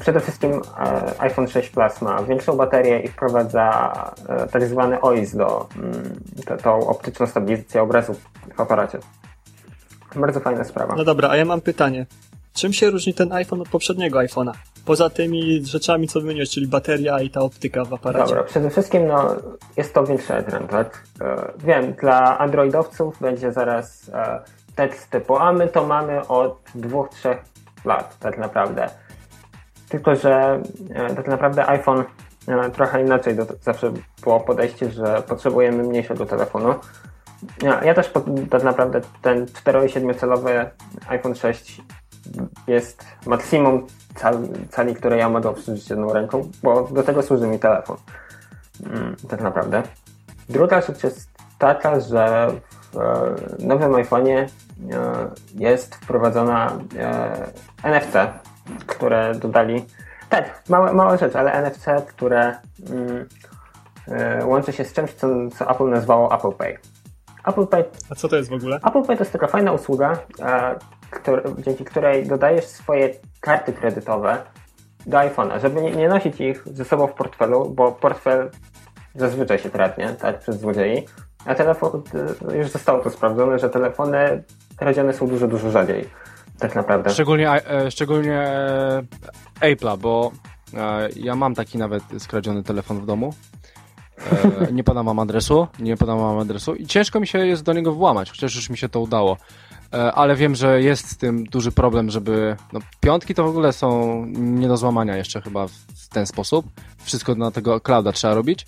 Przede 0.00 0.20
wszystkim 0.20 0.52
e, 0.78 1.20
iPhone 1.20 1.48
6 1.48 1.70
Plus 1.70 2.02
ma 2.02 2.22
większą 2.22 2.56
baterię 2.56 3.00
i 3.00 3.08
wprowadza 3.08 3.92
e, 4.28 4.46
tak 4.46 4.64
zwany 4.64 5.00
OIS 5.00 5.36
do 5.36 5.68
mm, 5.76 6.20
tą 6.62 6.86
optyczną 6.86 7.26
stabilizację 7.26 7.82
obrazu 7.82 8.14
w 8.54 8.60
aparacie. 8.60 8.98
Bardzo 10.16 10.40
fajna 10.40 10.64
sprawa. 10.64 10.94
No 10.96 11.04
dobra, 11.04 11.28
a 11.28 11.36
ja 11.36 11.44
mam 11.44 11.60
pytanie. 11.60 12.06
Czym 12.52 12.72
się 12.72 12.90
różni 12.90 13.14
ten 13.14 13.32
iPhone 13.32 13.60
od 13.60 13.68
poprzedniego 13.68 14.18
iPhone'a? 14.18 14.52
Poza 14.84 15.10
tymi 15.10 15.66
rzeczami, 15.66 16.08
co 16.08 16.20
wymieniłeś, 16.20 16.50
czyli 16.50 16.66
bateria 16.66 17.20
i 17.20 17.30
ta 17.30 17.40
optyka 17.40 17.84
w 17.84 17.92
aparacie. 17.92 18.28
Dobra, 18.28 18.44
przede 18.44 18.70
wszystkim 18.70 19.06
no, 19.06 19.36
jest 19.76 19.94
to 19.94 20.04
większy 20.04 20.34
ekran, 20.34 20.68
tak? 20.68 21.04
E, 21.20 21.52
wiem, 21.58 21.92
dla 21.92 22.38
androidowców 22.38 23.20
będzie 23.20 23.52
zaraz 23.52 24.10
e, 24.14 24.40
tekst 24.74 25.10
typu, 25.10 25.36
a 25.36 25.52
my 25.52 25.68
to 25.68 25.86
mamy 25.86 26.26
od 26.28 26.58
dwóch, 26.74 27.08
trzech 27.08 27.38
lat, 27.84 28.18
tak 28.18 28.38
naprawdę. 28.38 28.86
Tylko, 29.88 30.16
że 30.16 30.62
e, 30.94 31.14
tak 31.14 31.28
naprawdę 31.28 31.66
iPhone 31.66 32.04
trochę 32.72 33.02
inaczej 33.02 33.36
do, 33.36 33.46
zawsze 33.60 33.92
było 34.22 34.40
podejście, 34.40 34.90
że 34.90 35.22
potrzebujemy 35.28 35.82
mniejszego 35.82 36.26
telefonu. 36.26 36.74
Ja, 37.62 37.84
ja 37.84 37.94
też 37.94 38.08
po, 38.08 38.20
tak 38.50 38.62
naprawdę 38.62 39.00
ten 39.22 39.44
4,7 39.46 40.14
calowy 40.14 40.70
iPhone 41.08 41.34
6 41.34 41.80
jest 42.66 43.04
maksimum 43.26 43.86
cal, 44.14 44.38
cali, 44.70 44.94
które 44.94 45.18
ja 45.18 45.28
mogę 45.28 45.48
obsłużyć 45.48 45.90
jedną 45.90 46.12
ręką, 46.12 46.50
bo 46.62 46.88
do 46.88 47.02
tego 47.02 47.22
służy 47.22 47.46
mi 47.46 47.58
telefon. 47.58 47.96
Mm, 48.86 49.16
tak 49.28 49.40
naprawdę. 49.40 49.82
Druga 50.48 50.80
rzecz 50.80 51.04
jest 51.04 51.30
taka, 51.58 52.00
że 52.00 52.48
w 52.92 52.98
e, 52.98 53.66
nowym 53.66 53.92
iPhone'ie 53.92 54.46
jest 55.54 55.94
wprowadzona 55.94 56.72
NFC, 57.82 58.16
które 58.86 59.34
dodali. 59.34 59.86
Tak, 60.28 60.62
mała, 60.68 60.92
mała 60.92 61.16
rzecz, 61.16 61.36
ale 61.36 61.52
NFC, 61.52 61.86
które 62.08 62.56
mm, 62.90 63.28
łączy 64.44 64.72
się 64.72 64.84
z 64.84 64.92
czymś, 64.92 65.12
co, 65.12 65.28
co 65.58 65.70
Apple 65.70 65.90
nazwało 65.90 66.34
Apple 66.34 66.52
Pay. 66.52 66.78
Apple 67.44 67.66
Pay. 67.66 67.84
A 68.10 68.14
co 68.14 68.28
to 68.28 68.36
jest 68.36 68.50
w 68.50 68.52
ogóle? 68.52 68.76
Apple 68.76 69.02
Pay 69.02 69.16
to 69.16 69.22
jest 69.22 69.32
taka 69.32 69.46
fajna 69.46 69.72
usługa, 69.72 70.18
e, 70.40 70.78
który, 71.14 71.42
dzięki 71.58 71.84
której 71.84 72.26
dodajesz 72.26 72.64
swoje 72.64 73.10
karty 73.40 73.72
kredytowe 73.72 74.42
do 75.06 75.16
iPhone'a, 75.18 75.60
żeby 75.60 75.82
nie, 75.82 75.90
nie, 75.90 76.08
nosić 76.08 76.40
ich 76.40 76.62
ze 76.66 76.84
sobą 76.84 77.06
w 77.06 77.12
portfelu, 77.12 77.70
bo 77.70 77.92
portfel 77.92 78.50
zazwyczaj 79.14 79.58
się 79.58 79.70
kradnie, 79.70 80.08
tak, 80.08 80.38
przez 80.38 80.60
złodziei, 80.60 81.06
a 81.44 81.54
telefon, 81.54 82.02
e, 82.50 82.56
już 82.56 82.68
zostało 82.68 83.00
to 83.00 83.10
sprawdzone, 83.10 83.58
że 83.58 83.70
telefony 83.70 84.42
kradzione 84.76 85.12
są 85.12 85.28
dużo, 85.28 85.48
dużo 85.48 85.70
rzadziej, 85.70 86.08
tak 86.58 86.74
naprawdę. 86.74 87.10
Szczególnie, 87.10 87.50
e, 87.50 87.90
szczególnie 87.90 88.52
Apple'a, 89.60 89.98
bo 89.98 90.32
ja 91.16 91.34
mam 91.34 91.54
taki 91.54 91.78
nawet 91.78 92.02
skradziony 92.18 92.62
telefon 92.62 93.00
w 93.00 93.06
domu 93.06 93.34
E, 94.68 94.72
nie 94.72 94.84
podam 94.84 95.06
wam 95.06 95.18
adresu, 95.18 95.66
nie 95.78 95.96
podam 95.96 96.18
wam 96.18 96.38
adresu 96.38 96.74
i 96.74 96.86
ciężko 96.86 97.20
mi 97.20 97.26
się 97.26 97.46
jest 97.46 97.62
do 97.62 97.72
niego 97.72 97.92
włamać, 97.92 98.30
chociaż 98.30 98.54
już 98.54 98.70
mi 98.70 98.78
się 98.78 98.88
to 98.88 99.00
udało. 99.00 99.36
E, 99.92 100.12
ale 100.12 100.36
wiem, 100.36 100.54
że 100.54 100.82
jest 100.82 101.08
z 101.08 101.16
tym 101.16 101.44
duży 101.44 101.72
problem, 101.72 102.10
żeby. 102.10 102.56
No, 102.72 102.80
piątki 103.00 103.34
to 103.34 103.44
w 103.44 103.48
ogóle 103.48 103.72
są 103.72 104.24
nie 104.36 104.68
do 104.68 104.76
złamania 104.76 105.16
jeszcze 105.16 105.40
chyba 105.40 105.66
w 105.66 106.08
ten 106.12 106.26
sposób. 106.26 106.66
Wszystko 107.04 107.34
na 107.34 107.50
tego 107.50 107.80
clouda 107.80 108.12
trzeba 108.12 108.34
robić. 108.34 108.66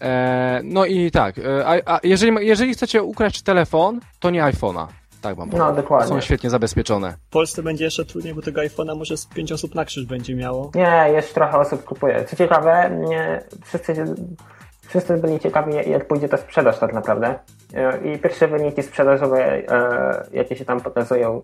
E, 0.00 0.60
no 0.64 0.84
i 0.84 1.10
tak, 1.10 1.34
a, 1.64 1.94
a 1.94 2.00
jeżeli, 2.02 2.46
jeżeli 2.46 2.74
chcecie 2.74 3.02
ukraść 3.02 3.42
telefon, 3.42 4.00
to 4.20 4.30
nie 4.30 4.42
iPhone'a. 4.42 4.86
Tak 5.20 5.38
mam 5.38 5.50
No, 5.50 5.72
dokładnie. 5.72 6.08
Są 6.08 6.20
świetnie 6.20 6.50
zabezpieczone. 6.50 7.16
W 7.28 7.30
Polsce 7.30 7.62
będzie 7.62 7.84
jeszcze 7.84 8.04
trudniej, 8.04 8.34
bo 8.34 8.42
tego 8.42 8.60
iPhone'a 8.60 8.98
może 8.98 9.16
z 9.16 9.26
pięć 9.26 9.52
osób 9.52 9.74
na 9.74 9.84
krzyż 9.84 10.06
będzie 10.06 10.34
miało. 10.34 10.70
Nie, 10.74 11.12
jeszcze 11.14 11.34
trochę 11.34 11.58
osób 11.58 11.84
kupuje. 11.84 12.24
Co 12.24 12.36
ciekawe, 12.36 12.90
nie, 13.08 13.44
wszyscy 13.64 13.94
wszyscy 14.88 15.16
byli 15.16 15.40
ciekawi, 15.40 15.90
jak 15.90 16.06
pójdzie 16.06 16.28
ta 16.28 16.36
sprzedaż 16.36 16.78
tak 16.78 16.92
naprawdę. 16.92 17.38
E, 17.74 17.98
I 17.98 18.18
pierwsze 18.18 18.48
wyniki 18.48 18.82
sprzedażowe, 18.82 19.38
e, 19.38 20.26
jakie 20.32 20.56
się 20.56 20.64
tam 20.64 20.80
pokazują, 20.80 21.42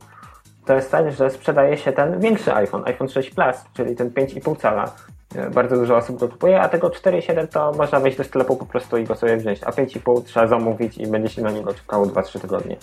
to 0.64 0.74
jest 0.74 0.90
tak, 0.90 1.12
że 1.12 1.30
sprzedaje 1.30 1.76
się 1.78 1.92
ten 1.92 2.20
większy 2.20 2.54
iPhone, 2.54 2.82
iPhone 2.86 3.08
6 3.08 3.30
Plus, 3.30 3.56
czyli 3.74 3.96
ten 3.96 4.10
5,5 4.10 4.56
cala. 4.56 4.90
E, 5.36 5.50
bardzo 5.50 5.76
dużo 5.76 5.96
osób 5.96 6.18
go 6.18 6.28
kupuje, 6.28 6.60
a 6.60 6.68
tego 6.68 6.88
4,7 6.88 7.48
to 7.48 7.72
można 7.72 8.00
wejść 8.00 8.18
do 8.18 8.24
sklepu 8.24 8.56
po 8.56 8.66
prostu 8.66 8.96
i 8.96 9.04
go 9.04 9.14
sobie 9.14 9.36
wziąć, 9.36 9.64
a 9.64 9.70
5,5 9.70 10.24
trzeba 10.24 10.46
zamówić 10.46 10.98
i 10.98 11.06
będzie 11.06 11.28
się 11.28 11.42
na 11.42 11.50
niego 11.50 11.74
czekało 11.74 12.06
2-3 12.06 12.40
tygodnie. 12.40 12.76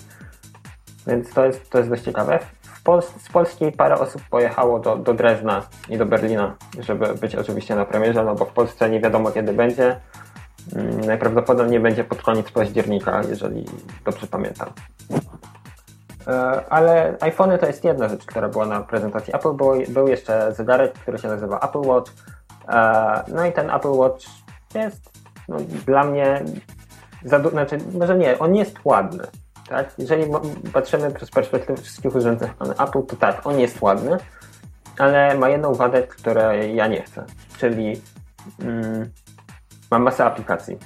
Więc 1.06 1.34
to 1.34 1.46
jest, 1.46 1.70
to 1.70 1.78
jest 1.78 1.90
dość 1.90 2.02
ciekawe. 2.02 2.38
Pol 2.84 3.02
z 3.02 3.28
Polski 3.32 3.72
parę 3.72 3.98
osób 3.98 4.22
pojechało 4.30 4.78
do, 4.78 4.96
do 4.96 5.14
Drezna 5.14 5.62
i 5.88 5.98
do 5.98 6.06
Berlina, 6.06 6.56
żeby 6.78 7.14
być 7.14 7.36
oczywiście 7.36 7.76
na 7.76 7.84
premierze, 7.84 8.24
no 8.24 8.34
bo 8.34 8.44
w 8.44 8.52
Polsce 8.52 8.90
nie 8.90 9.00
wiadomo 9.00 9.30
kiedy 9.30 9.52
będzie. 9.52 10.00
Mm, 10.76 11.00
najprawdopodobniej 11.00 11.80
będzie 11.80 12.04
pod 12.04 12.22
koniec 12.22 12.50
października, 12.50 13.22
jeżeli 13.28 13.64
dobrze 14.04 14.26
pamiętam. 14.26 14.68
E, 16.26 16.64
ale 16.70 17.16
iPhony 17.20 17.58
to 17.58 17.66
jest 17.66 17.84
jedna 17.84 18.08
rzecz, 18.08 18.26
która 18.26 18.48
była 18.48 18.66
na 18.66 18.80
prezentacji 18.80 19.34
Apple. 19.34 19.52
Był, 19.52 19.72
był 19.88 20.08
jeszcze 20.08 20.54
zegarek, 20.54 20.92
który 20.92 21.18
się 21.18 21.28
nazywa 21.28 21.60
Apple 21.60 21.88
Watch. 21.88 22.12
E, 22.68 23.22
no 23.28 23.46
i 23.46 23.52
ten 23.52 23.70
Apple 23.70 23.92
Watch 23.92 24.26
jest 24.74 25.10
no, 25.48 25.56
dla 25.86 26.04
mnie, 26.04 26.44
za, 27.24 27.50
znaczy, 27.50 27.78
może 27.98 28.18
nie, 28.18 28.38
on 28.38 28.54
jest 28.54 28.76
ładny. 28.84 29.24
Tak? 29.68 29.94
Jeżeli 29.98 30.32
patrzymy 30.72 31.10
przez 31.10 31.30
perspektywę 31.30 31.82
wszystkich 31.82 32.14
urządzeń 32.14 32.50
Apple, 32.60 33.02
to 33.06 33.16
tak, 33.16 33.46
on 33.46 33.60
jest 33.60 33.82
ładny, 33.82 34.16
ale 34.98 35.34
ma 35.34 35.48
jedną 35.48 35.74
wadę, 35.74 36.02
której 36.02 36.76
ja 36.76 36.86
nie 36.86 37.02
chcę. 37.02 37.24
Czyli 37.58 38.02
mm, 38.60 39.10
Mam 39.90 40.02
masę 40.02 40.24
aplikacji. 40.24 40.78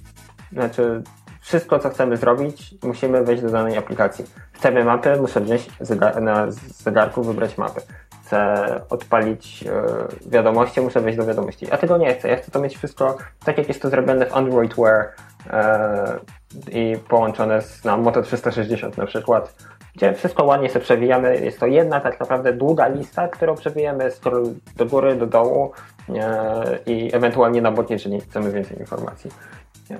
Znaczy, 0.53 1.03
wszystko, 1.41 1.79
co 1.79 1.91
chcemy 1.91 2.17
zrobić, 2.17 2.75
musimy 2.83 3.25
wejść 3.25 3.43
do 3.43 3.51
danej 3.51 3.79
aplikacji. 3.79 4.25
Chcemy 4.53 4.85
mapy, 4.85 5.17
muszę 5.21 5.41
wziąć 5.41 5.71
zegar 5.81 6.23
na 6.23 6.47
zegarku, 6.67 7.23
wybrać 7.23 7.59
mapy. 7.59 7.81
Chcę 8.25 8.65
odpalić 8.91 9.65
e, 9.67 10.31
wiadomości, 10.31 10.81
muszę 10.81 11.01
wejść 11.01 11.19
do 11.19 11.27
wiadomości. 11.27 11.73
A 11.73 11.77
tego 11.77 11.97
nie 11.97 12.15
chcę. 12.15 12.29
Ja 12.29 12.37
chcę 12.37 12.51
to 12.51 12.61
mieć 12.61 12.77
wszystko 12.77 13.17
tak, 13.45 13.59
jak 13.59 13.69
jest 13.69 13.83
to 13.83 13.91
zrobione 13.91 14.27
w 14.27 14.37
Android 14.37 14.75
Wear 14.75 15.09
e, 15.51 16.19
i 16.71 16.97
połączone 17.09 17.63
z 17.63 17.85
Moto 17.85 18.23
360 18.23 18.99
na 18.99 19.07
przykład, 19.07 19.55
gdzie 19.95 20.15
wszystko 20.15 20.45
ładnie 20.45 20.69
sobie 20.69 20.85
przewijamy. 20.85 21.41
Jest 21.41 21.61
to 21.61 21.67
jedna 21.67 22.01
tak 22.01 22.21
naprawdę 22.21 22.53
długa 22.53 22.89
lista, 22.89 23.29
którą 23.29 23.55
przewijamy 23.55 24.11
do 24.77 24.87
góry, 24.87 25.17
do 25.17 25.27
dołu 25.27 25.73
i 26.87 27.11
ewentualnie 27.13 27.63
na 27.63 27.73
bot, 27.73 27.91
jeżeli 27.91 28.21
chcemy 28.21 28.53
więcej 28.53 28.79
informacji. 28.79 29.31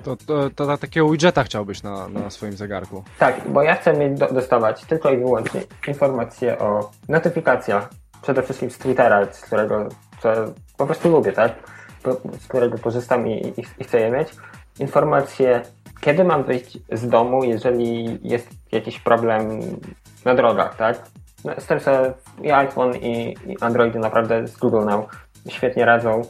To, 0.03 0.15
to, 0.15 0.49
to, 0.49 0.49
to 0.49 0.77
takiego 0.77 1.09
widgeta 1.09 1.43
chciałbyś 1.43 1.83
na, 1.83 2.07
na 2.07 2.29
swoim 2.29 2.53
zegarku. 2.53 3.03
Tak, 3.19 3.49
bo 3.49 3.61
ja 3.63 3.75
chcę 3.75 3.93
mieć 3.93 4.19
do, 4.19 4.27
dostawać 4.27 4.85
tylko 4.85 5.11
i 5.11 5.17
wyłącznie 5.17 5.61
informacje 5.87 6.59
o 6.59 6.91
notyfikacjach, 7.09 7.89
przede 8.21 8.43
wszystkim 8.43 8.71
z 8.71 8.77
Twittera, 8.77 9.33
z 9.33 9.41
którego 9.41 9.89
co 10.19 10.29
po 10.77 10.85
prostu 10.85 11.09
lubię, 11.09 11.31
tak? 11.31 11.53
Z 12.39 12.47
którego 12.47 12.77
korzystam 12.77 13.27
i, 13.27 13.47
i, 13.47 13.63
i 13.79 13.83
chcę 13.83 13.99
je 13.99 14.11
mieć. 14.11 14.29
Informacje, 14.79 15.61
kiedy 16.01 16.23
mam 16.23 16.43
wyjść 16.43 16.77
z 16.91 17.09
domu, 17.09 17.43
jeżeli 17.43 18.19
jest 18.29 18.49
jakiś 18.71 18.99
problem 18.99 19.59
na 20.25 20.35
drogach, 20.35 20.75
tak? 20.75 21.01
No, 21.45 21.53
z 21.57 21.65
tym, 21.65 21.79
że 21.79 22.13
i 22.41 22.51
iPhone 22.51 22.95
i, 22.95 23.35
i 23.47 23.57
Android 23.61 23.95
naprawdę 23.95 24.47
z 24.47 24.57
Google 24.57 24.85
Now 24.85 25.05
świetnie 25.49 25.85
radzą, 25.85 26.21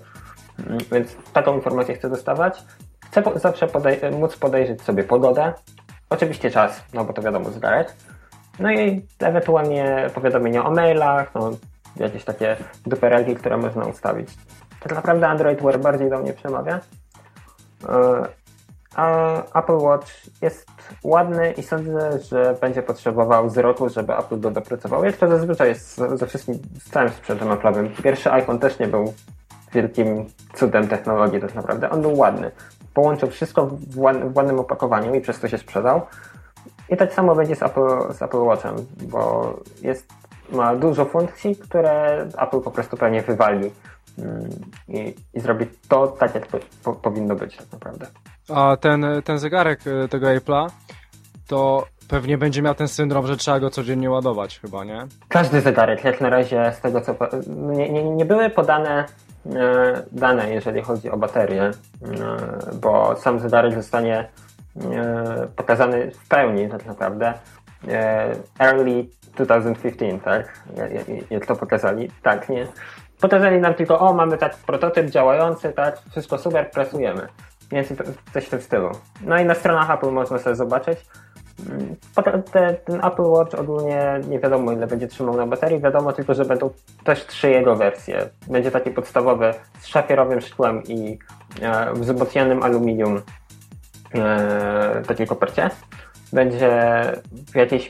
mm, 0.59 0.77
więc 0.91 1.15
taką 1.33 1.55
informację 1.55 1.95
chcę 1.95 2.09
dostawać. 2.09 2.63
Chcę 3.05 3.23
zawsze 3.35 3.67
podej 3.67 3.99
móc 4.11 4.37
podejrzeć 4.37 4.81
sobie 4.81 5.03
pogodę, 5.03 5.53
oczywiście 6.09 6.51
czas, 6.51 6.83
no 6.93 7.05
bo 7.05 7.13
to 7.13 7.21
wiadomo, 7.21 7.49
zegarek, 7.49 7.93
no 8.59 8.71
i 8.71 9.05
ewentualnie 9.19 10.09
powiadomienia 10.13 10.65
o 10.65 10.71
mailach, 10.71 11.35
no 11.35 11.51
jakieś 11.95 12.23
takie 12.23 12.55
duperelki, 12.85 13.35
które 13.35 13.57
można 13.57 13.85
ustawić. 13.85 14.29
Tak 14.79 14.95
naprawdę 14.95 15.27
Android 15.27 15.61
Wear 15.61 15.79
bardziej 15.79 16.09
do 16.09 16.19
mnie 16.19 16.33
przemawia. 16.33 16.79
A 18.95 19.59
Apple 19.59 19.77
Watch 19.77 20.07
jest 20.41 20.67
ładny 21.03 21.51
i 21.51 21.63
sądzę, 21.63 22.19
że 22.31 22.55
będzie 22.61 22.83
potrzebował 22.83 23.49
z 23.49 23.57
roku, 23.57 23.89
żeby 23.89 24.17
Apple 24.17 24.39
go 24.39 24.51
dopracował. 24.51 25.05
Jak 25.05 25.17
to 25.17 25.27
zazwyczaj 25.27 25.69
jest 25.69 26.01
ze 26.15 26.27
wszystkim, 26.27 26.59
z 26.79 26.89
całym 26.89 27.09
sprzętem 27.09 27.49
Apple'owym. 27.49 28.01
Pierwszy 28.03 28.31
iPhone 28.31 28.59
też 28.59 28.79
nie 28.79 28.87
był 28.87 29.13
wielkim 29.73 30.25
cudem 30.53 30.87
technologii 30.87 31.41
tak 31.41 31.55
naprawdę. 31.55 31.89
On 31.89 32.01
był 32.01 32.17
ładny. 32.17 32.51
Połączył 32.93 33.29
wszystko 33.29 33.65
w, 33.65 33.99
ładnym 34.35 34.59
opakowaniu 34.59 35.15
i 35.15 35.21
przez 35.21 35.39
to 35.39 35.47
się 35.47 35.57
sprzedał. 35.57 36.01
I 36.89 36.97
tak 36.97 37.13
samo 37.13 37.35
będzie 37.35 37.55
z 37.55 37.63
Apple, 37.63 38.13
z 38.13 38.21
Apple 38.21 38.37
Watchem, 38.37 38.75
bo 39.01 39.53
jest, 39.81 40.07
ma 40.51 40.75
dużo 40.75 41.05
funkcji, 41.05 41.55
które 41.55 42.27
Apple 42.37 42.61
po 42.61 42.71
prostu 42.71 42.97
pewnie 42.97 43.21
wywali 43.21 43.71
mm, 44.19 44.49
i, 44.87 45.15
i 45.33 45.39
zrobi 45.39 45.67
to 45.87 46.07
tak, 46.07 46.35
jak 46.35 46.47
to 46.47 46.57
po, 46.83 46.93
powinno 46.93 47.35
być 47.35 47.57
tak 47.57 47.71
naprawdę. 47.71 48.07
A 48.49 48.77
ten, 48.77 49.05
ten 49.23 49.39
zegarek 49.39 49.79
e, 49.87 50.07
tego 50.07 50.27
Apple'a, 50.27 50.67
to 51.47 51.87
pewnie 52.07 52.37
będzie 52.37 52.61
miał 52.61 52.75
ten 52.75 52.87
syndrom, 52.87 53.27
że 53.27 53.37
trzeba 53.37 53.59
go 53.59 53.69
codziennie 53.69 54.09
ładować 54.09 54.59
chyba, 54.59 54.83
nie? 54.83 55.07
Każdy 55.29 55.61
zegarek, 55.61 56.03
jak 56.03 56.21
na 56.21 56.29
razie 56.29 56.73
z 56.77 56.81
tego 56.81 57.01
co... 57.01 57.15
Nie, 57.47 57.89
nie, 57.89 58.03
nie 58.03 58.25
były 58.25 58.49
podane 58.49 59.05
e, 59.45 60.03
dane, 60.11 60.53
jeżeli 60.53 60.81
chodzi 60.81 61.09
o 61.09 61.17
baterię, 61.17 61.63
e, 61.63 61.71
bo 62.81 63.15
sam 63.15 63.39
zegarek 63.39 63.73
zostanie 63.73 64.29
pokazany 65.55 66.11
w 66.11 66.27
pełni 66.27 66.69
tak 66.69 66.85
naprawdę 66.85 67.33
early 68.59 69.05
2015, 69.35 70.19
tak? 70.19 70.63
Jak 71.29 71.45
to 71.45 71.55
pokazali? 71.55 72.11
Tak, 72.23 72.49
nie? 72.49 72.67
Pokazali 73.21 73.59
nam 73.59 73.73
tylko, 73.73 73.99
o, 73.99 74.13
mamy 74.13 74.37
tak 74.37 74.55
prototyp 74.57 75.09
działający, 75.09 75.73
tak, 75.73 75.99
wszystko 76.11 76.37
super, 76.37 76.71
pracujemy. 76.71 77.27
Więc 77.71 77.87
coś 78.33 78.45
w 78.45 78.49
tym 78.49 78.61
stylu. 78.61 78.89
No 79.21 79.37
i 79.37 79.45
na 79.45 79.55
stronach 79.55 79.89
Apple 79.89 80.11
można 80.11 80.39
sobie 80.39 80.55
zobaczyć. 80.55 80.99
Te, 82.51 82.73
ten 82.73 83.05
Apple 83.05 83.21
Watch 83.23 83.59
ogólnie 83.59 84.19
nie 84.27 84.39
wiadomo 84.39 84.71
ile 84.71 84.87
będzie 84.87 85.07
trzymał 85.07 85.37
na 85.37 85.47
baterii, 85.47 85.79
wiadomo 85.79 86.13
tylko, 86.13 86.33
że 86.33 86.45
będą 86.45 86.69
też 87.03 87.25
trzy 87.25 87.49
jego 87.49 87.75
wersje. 87.75 88.29
Będzie 88.47 88.71
taki 88.71 88.91
podstawowy 88.91 89.53
z 89.79 89.87
szafierowym 89.87 90.41
szkłem 90.41 90.83
i 90.83 91.19
e, 91.61 91.93
wzmocnionym 91.93 92.63
aluminium 92.63 93.21
e, 94.15 95.01
takiej 95.07 95.27
kopercie. 95.27 95.69
Będzie 96.33 97.01
jakiś 97.55 97.89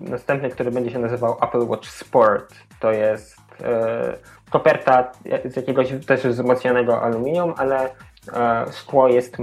następny, 0.00 0.50
który 0.50 0.70
będzie 0.70 0.90
się 0.90 0.98
nazywał 0.98 1.36
Apple 1.42 1.66
Watch 1.68 1.88
Sport. 1.88 2.54
To 2.80 2.92
jest 2.92 3.36
e, 3.64 4.14
koperta 4.50 5.12
z 5.44 5.56
jakiegoś 5.56 5.88
też 6.06 6.26
wzmocnionego 6.26 7.02
aluminium, 7.02 7.54
ale 7.56 7.90
szkło 8.72 9.08
jest 9.08 9.36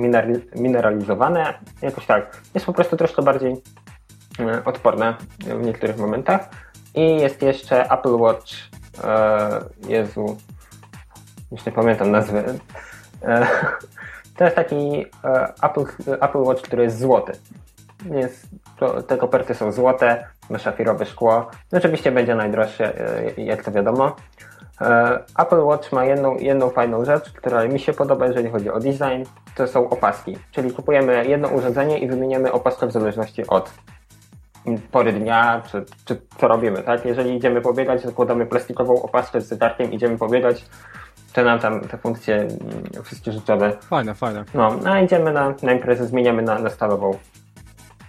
mineralizowane, 0.56 1.54
jakoś 1.82 2.06
tak. 2.06 2.42
Jest 2.54 2.66
po 2.66 2.74
prostu 2.74 2.98
troszkę 2.98 3.22
bardziej 3.22 3.62
e, 4.40 4.66
odporne 4.66 5.16
w 5.40 5.66
niektórych 5.66 5.98
momentach. 5.98 6.50
I 6.96 7.16
jest 7.16 7.42
jeszcze 7.42 7.92
Apple 7.92 8.16
Watch, 8.16 8.54
e, 9.04 9.60
Jezu, 9.88 10.38
już 11.52 11.66
nie 11.66 11.72
pamiętam 11.72 12.12
nazwy. 12.12 12.44
E, 13.24 13.48
to 14.38 14.44
jest 14.44 14.56
taki 14.56 15.06
Apple, 15.64 15.86
Apple 16.22 16.42
Watch, 16.42 16.62
który 16.62 16.84
jest 16.84 17.00
złoty. 17.00 17.32
Jest, 18.12 18.48
to, 18.78 19.04
te 19.04 19.18
koperty 19.18 19.56
są 19.56 19.72
złote, 19.72 20.28
ma 20.50 20.60
szafirowe 20.60 21.06
szkło. 21.06 21.50
Oczywiście 21.72 22.12
będzie 22.12 22.36
najdroższe, 22.36 22.94
jak 23.38 23.64
to 23.64 23.72
wiadomo. 23.72 24.16
Apple 25.38 25.64
Watch 25.64 25.92
ma 25.92 26.06
jedną, 26.06 26.36
jedną 26.36 26.70
fajną 26.70 27.06
rzecz, 27.06 27.32
która 27.32 27.68
mi 27.68 27.80
się 27.80 27.94
podoba, 27.94 28.28
jeżeli 28.28 28.50
chodzi 28.50 28.70
o 28.70 28.80
design, 28.80 29.24
to 29.56 29.68
są 29.68 29.90
opaski. 29.90 30.38
Czyli 30.52 30.72
kupujemy 30.72 31.26
jedno 31.26 31.48
urządzenie 31.48 32.00
i 32.00 32.08
wymieniamy 32.08 32.52
opaskę 32.52 32.88
w 32.88 32.92
zależności 32.92 33.48
od 33.48 33.72
pory 34.92 35.14
dnia, 35.14 35.62
czy, 35.72 35.86
czy 36.06 36.22
co 36.38 36.48
robimy, 36.48 36.84
tak? 36.84 37.06
Jeżeli 37.06 37.36
idziemy 37.36 37.62
pobiegać, 37.62 38.02
zakładamy 38.02 38.46
plastikową 38.46 39.02
opaskę 39.02 39.42
z 39.42 39.48
zegarkiem, 39.48 39.92
idziemy 39.92 40.18
pobiegać, 40.18 40.66
to 41.34 41.44
nam 41.44 41.60
tam 41.60 41.82
te 41.82 41.98
funkcje 41.98 42.36
mm, 42.36 43.04
wszystkie 43.04 43.32
życiowe. 43.32 43.78
Fajne, 43.82 44.14
fajne. 44.14 44.44
No, 44.54 44.80
a 44.86 45.00
idziemy 45.00 45.34
na, 45.34 45.54
na 45.64 45.72
imprezę, 45.74 46.06
zmieniamy 46.06 46.42
na, 46.42 46.60
na 46.60 46.70
stalową. 46.70 47.18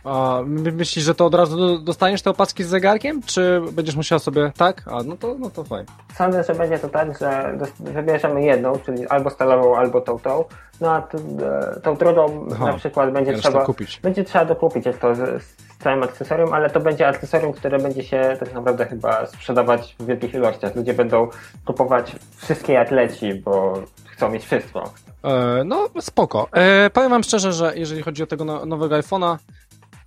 A 0.05 0.41
myślisz, 0.73 1.05
że 1.05 1.15
to 1.15 1.27
od 1.27 1.35
razu 1.35 1.79
dostaniesz 1.79 2.23
te 2.23 2.31
opaski 2.31 2.65
z 2.65 2.69
zegarkiem, 2.69 3.23
czy 3.23 3.61
będziesz 3.73 3.97
musiał 3.97 4.19
sobie, 4.19 4.53
tak? 4.57 4.83
A, 4.87 5.03
no 5.03 5.17
to, 5.17 5.35
no 5.39 5.51
to 5.51 5.65
fajnie. 5.65 5.87
Sądzę, 6.15 6.45
że 6.45 6.55
będzie 6.55 6.79
to 6.79 6.89
tak, 6.89 7.19
że 7.19 7.59
wybierzemy 7.81 8.43
jedną, 8.43 8.79
czyli 8.79 9.09
albo 9.09 9.31
stalową, 9.31 9.77
albo 9.77 10.01
tą, 10.01 10.19
tą, 10.19 10.45
no 10.81 10.91
a 10.91 10.99
e, 10.99 11.81
tą 11.81 11.97
drugą 11.97 12.47
Aha, 12.53 12.67
na 12.67 12.73
przykład 12.73 13.13
będzie 13.13 13.33
trzeba, 13.33 13.65
kupić. 13.65 14.01
będzie 14.01 14.25
trzeba 14.25 14.45
dokupić, 14.45 14.87
jak 14.87 14.99
to 14.99 15.15
z, 15.15 15.43
z 15.43 15.79
całym 15.83 16.03
akcesorium, 16.03 16.53
ale 16.53 16.71
to 16.71 16.81
będzie 16.81 17.09
akcesorium, 17.09 17.53
które 17.53 17.79
będzie 17.79 18.05
się 18.05 18.37
tak 18.41 18.55
naprawdę 18.55 18.87
chyba 18.87 19.27
sprzedawać 19.27 19.97
w 20.01 20.07
wielkich 20.07 20.35
ilościach. 20.35 20.77
Ludzie 20.77 20.95
będą 20.95 21.29
kupować 21.65 22.17
wszystkie 22.37 22.81
atleci, 22.81 23.35
bo 23.35 23.83
chcą 24.07 24.31
mieć 24.31 24.45
wszystko. 24.45 24.85
E, 25.25 25.65
no, 25.65 25.89
spoko. 26.01 26.49
E, 26.53 26.91
powiem 26.91 27.11
wam 27.11 27.23
szczerze, 27.23 27.53
że 27.53 27.73
jeżeli 27.77 28.03
chodzi 28.03 28.23
o 28.23 28.27
tego 28.27 28.45
no, 28.45 28.67
nowego 28.67 28.97
iPhone'a, 28.97 29.37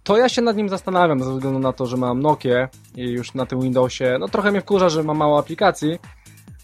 to 0.05 0.17
ja 0.17 0.29
się 0.29 0.41
nad 0.41 0.57
nim 0.57 0.69
zastanawiam 0.69 1.23
ze 1.23 1.31
względu 1.31 1.59
na 1.59 1.73
to, 1.73 1.85
że 1.85 1.97
mam 1.97 2.21
Nokia 2.21 2.69
i 2.95 3.09
już 3.09 3.33
na 3.33 3.45
tym 3.45 3.61
Windowsie, 3.61 4.17
no 4.19 4.27
trochę 4.27 4.51
mnie 4.51 4.61
wkurza, 4.61 4.89
że 4.89 5.03
mam 5.03 5.17
mało 5.17 5.39
aplikacji, 5.39 5.99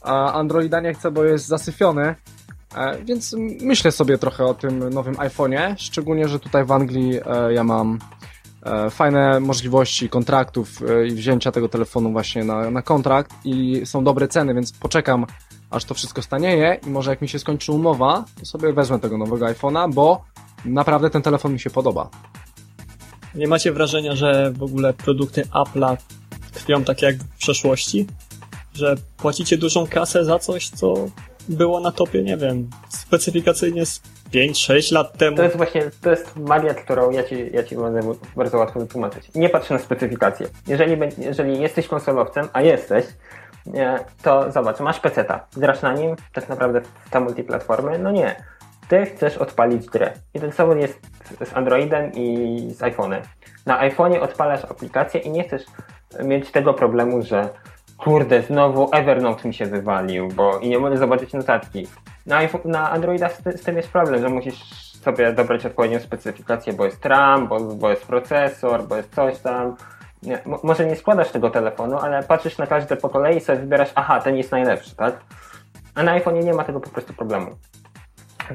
a 0.02 0.34
Androida 0.34 0.80
nie 0.80 0.94
chcę, 0.94 1.12
bo 1.12 1.24
jest 1.24 1.48
zasyfiony, 1.48 2.16
e, 2.76 3.04
więc 3.04 3.36
myślę 3.62 3.92
sobie 3.92 4.18
trochę 4.18 4.46
o 4.46 4.54
tym 4.54 4.90
nowym 4.90 5.16
iPhone'ie, 5.16 5.76
szczególnie, 5.78 6.28
że 6.28 6.40
tutaj 6.40 6.66
w 6.66 6.72
Anglii 6.72 7.20
e, 7.26 7.54
ja 7.54 7.64
mam 7.64 8.00
e, 8.64 8.90
fajne 8.90 9.40
możliwości 9.40 10.10
kontraktów 10.10 10.70
i 11.08 11.12
wzięcia 11.12 11.52
tego 11.52 11.70
telefonu 11.70 12.12
właśnie 12.12 12.44
na, 12.44 12.72
na 12.72 12.82
kontrakt 12.82 13.32
i 13.46 13.82
są 13.86 14.04
dobre 14.04 14.28
ceny, 14.28 14.54
więc 14.54 14.72
poczekam 14.72 15.26
aż 15.70 15.86
to 15.86 15.94
wszystko 15.94 16.22
stanieje 16.22 16.80
i 16.88 16.90
może 16.90 17.12
jak 17.12 17.22
mi 17.22 17.30
się 17.30 17.40
skończy 17.40 17.72
umowa, 17.72 18.26
to 18.40 18.46
sobie 18.46 18.74
wezmę 18.74 19.00
tego 19.00 19.18
nowego 19.18 19.46
iPhone'a, 19.46 19.94
bo 19.94 20.24
naprawdę 20.66 21.10
ten 21.10 21.22
telefon 21.22 21.54
mi 21.54 21.60
się 21.60 21.70
podoba. 21.70 22.10
Nie 23.36 23.48
macie 23.48 23.72
wrażenia, 23.72 24.16
że 24.16 24.52
w 24.52 24.64
ogóle 24.64 24.94
produkty 24.94 25.44
Apple'a 25.44 25.98
tkwią 26.54 26.84
tak 26.84 27.02
jak 27.02 27.16
w 27.16 27.38
przeszłości? 27.38 28.08
Że 28.74 28.96
płacicie 29.18 29.58
dużą 29.58 29.88
kasę 29.88 30.26
za 30.26 30.40
coś, 30.40 30.70
co 30.70 30.94
było 31.50 31.80
na 31.80 31.92
topie, 31.92 32.24
nie 32.24 32.38
wiem, 32.38 32.70
specyfikacyjnie 32.90 33.86
z 33.86 34.02
5-6 34.34 34.94
lat 34.94 35.18
temu. 35.18 35.38
To 35.38 35.44
jest 35.44 35.58
właśnie, 35.58 35.92
to 36.02 36.10
jest 36.10 36.36
magia, 36.36 36.74
którą 36.74 37.12
ja 37.12 37.24
ci, 37.24 37.50
ja 37.54 37.64
ci 37.64 37.76
będę 37.76 38.14
bardzo 38.36 38.58
łatwo 38.58 38.80
wytłumaczyć. 38.80 39.30
Nie 39.36 39.50
patrz 39.50 39.70
na 39.70 39.80
specyfikację. 39.80 40.48
Jeżeli, 40.68 40.98
jeżeli 41.18 41.62
jesteś 41.62 41.88
konsolowcem, 41.88 42.48
a 42.54 42.62
jesteś, 42.62 43.06
to 44.24 44.52
zobacz, 44.52 44.80
masz 44.80 45.00
peceta, 45.00 45.48
grasz 45.58 45.82
na 45.82 45.94
nim, 45.94 46.16
tak 46.34 46.50
naprawdę 46.50 46.82
w 46.82 47.10
ta 47.10 47.20
multiplatformy? 47.20 48.00
No 48.00 48.12
nie 48.12 48.36
ty 48.92 49.06
chcesz 49.06 49.38
odpalić 49.38 49.86
grę. 49.86 50.14
I 50.34 50.40
ten 50.40 50.52
samo 50.52 50.74
jest 50.74 51.00
z 51.44 51.54
Androidem 51.54 52.12
i 52.14 52.58
z 52.72 52.80
iPhone'em. 52.80 53.22
Na 53.66 53.90
iPhone'ie 53.90 54.20
odpalasz 54.20 54.66
aplikację 54.66 55.20
i 55.22 55.32
nie 55.32 55.44
chcesz 55.44 55.66
mieć 56.24 56.52
tego 56.52 56.74
problemu, 56.74 57.22
że 57.22 57.50
kurde, 57.98 58.42
znowu 58.42 58.90
Evernote 58.94 59.48
mi 59.48 59.54
się 59.54 59.66
wywalił, 59.66 60.28
bo 60.28 60.60
i 60.60 60.70
nie 60.70 60.80
mogę 60.80 60.98
zobaczyć 60.98 61.34
notatki. 61.34 61.88
Na, 62.26 62.38
iPhone, 62.38 62.62
na 62.66 62.92
Androida 62.92 63.30
z, 63.30 63.44
z, 63.44 63.64
tym 63.64 63.78
jest 63.78 63.90
problem, 63.90 64.22
że 64.22 64.30
musisz 64.30 64.64
sobie 64.94 65.34
dobrać 65.34 65.66
odpowiednią 65.66 66.00
specyfikację, 66.00 66.74
bo 66.74 66.86
jest 66.86 67.06
RAM, 67.06 67.48
bo, 67.48 67.60
bo 67.60 67.90
jest 67.90 68.06
procesor, 68.06 68.84
bo 68.84 68.96
jest 68.96 69.16
coś 69.16 69.40
tam. 69.40 69.76
Nie, 70.24 70.40
może 70.64 70.86
nie 70.86 70.96
składasz 70.96 71.32
tego 71.32 71.50
telefonu, 71.50 71.98
ale 71.98 72.24
patrzysz 72.24 72.58
na 72.58 72.68
każde 72.68 72.96
po 72.96 73.10
kolei 73.10 73.38
i 73.38 73.42
sobie 73.42 73.60
wybierasz, 73.60 73.92
aha, 73.96 74.20
ten 74.20 74.38
jest 74.38 74.52
najlepszy, 74.52 74.96
tak? 74.96 75.22
A 75.96 76.04
na 76.04 76.12
iPhone 76.12 76.40
nie 76.40 76.54
ma 76.54 76.64
tego 76.64 76.80
po 76.80 76.90
prostu 76.90 77.14
problemu 77.14 77.56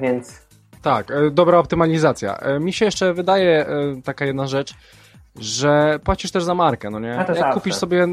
więc... 0.00 0.46
Tak, 0.82 1.10
e, 1.10 1.30
dobra 1.30 1.58
optymalizacja. 1.58 2.36
E, 2.36 2.60
mi 2.60 2.72
się 2.72 2.84
jeszcze 2.84 3.14
wydaje 3.14 3.66
e, 3.66 4.02
taka 4.04 4.24
jedna 4.24 4.46
rzecz, 4.46 4.74
że 5.38 5.98
płacisz 6.04 6.30
też 6.30 6.44
za 6.44 6.54
markę, 6.54 6.90
no 6.90 7.00
nie? 7.00 7.08
Jak 7.08 7.26
zawsze. 7.26 7.52
kupisz 7.52 7.74
sobie, 7.74 8.06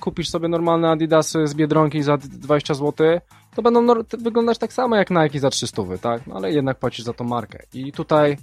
kupisz 0.00 0.30
sobie 0.30 0.48
normalne 0.48 0.90
Adidasy 0.90 1.46
z 1.46 1.54
Biedronki 1.54 2.02
za 2.02 2.16
20 2.16 2.74
zł, 2.74 3.20
to 3.54 3.62
będą 3.62 3.86
wyglądać 4.18 4.58
tak 4.58 4.72
samo 4.72 4.96
jak 4.96 5.10
Nike 5.10 5.38
za 5.38 5.50
300, 5.50 5.82
tak? 6.02 6.26
No 6.26 6.36
ale 6.36 6.52
jednak 6.52 6.78
płacisz 6.78 7.04
za 7.04 7.12
tą 7.12 7.24
markę. 7.24 7.58
I 7.74 7.92
tutaj 7.92 8.36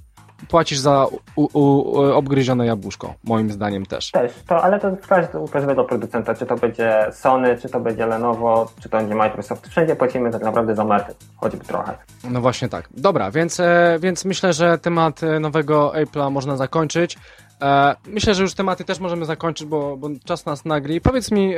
płacisz 0.47 0.80
za 0.80 1.07
u, 1.35 1.47
u, 1.53 2.01
obgryzione 2.01 2.65
jabłuszko, 2.65 3.13
moim 3.23 3.51
zdaniem 3.51 3.85
też. 3.85 4.11
Też, 4.11 4.31
to, 4.47 4.63
ale 4.63 4.80
to 4.80 4.91
każdy, 5.07 5.39
u 5.39 5.47
każdego 5.47 5.84
producenta, 5.84 6.35
czy 6.35 6.45
to 6.45 6.55
będzie 6.55 7.07
Sony, 7.11 7.57
czy 7.57 7.69
to 7.69 7.80
będzie 7.80 8.05
Lenovo, 8.05 8.72
czy 8.81 8.89
to 8.89 8.97
będzie 8.97 9.15
Microsoft, 9.15 9.68
wszędzie 9.68 9.95
płacimy 9.95 10.31
tak 10.31 10.41
naprawdę 10.43 10.76
za 10.76 10.84
markę, 10.84 11.13
choćby 11.38 11.65
trochę. 11.65 11.97
No 12.30 12.41
właśnie 12.41 12.69
tak. 12.69 12.89
Dobra, 12.91 13.31
więc, 13.31 13.59
e, 13.59 13.97
więc 13.99 14.26
myślę, 14.26 14.53
że 14.53 14.77
temat 14.77 15.23
e, 15.23 15.39
nowego 15.39 15.93
Apple'a 15.95 16.31
można 16.31 16.57
zakończyć. 16.57 17.18
E, 17.61 17.95
myślę, 18.07 18.35
że 18.35 18.43
już 18.43 18.53
tematy 18.53 18.84
też 18.84 18.99
możemy 18.99 19.26
zakończyć, 19.26 19.68
bo, 19.68 19.97
bo 19.97 20.09
czas 20.26 20.45
nas 20.45 20.65
nagli. 20.65 21.01
Powiedz 21.01 21.31
mi, 21.31 21.55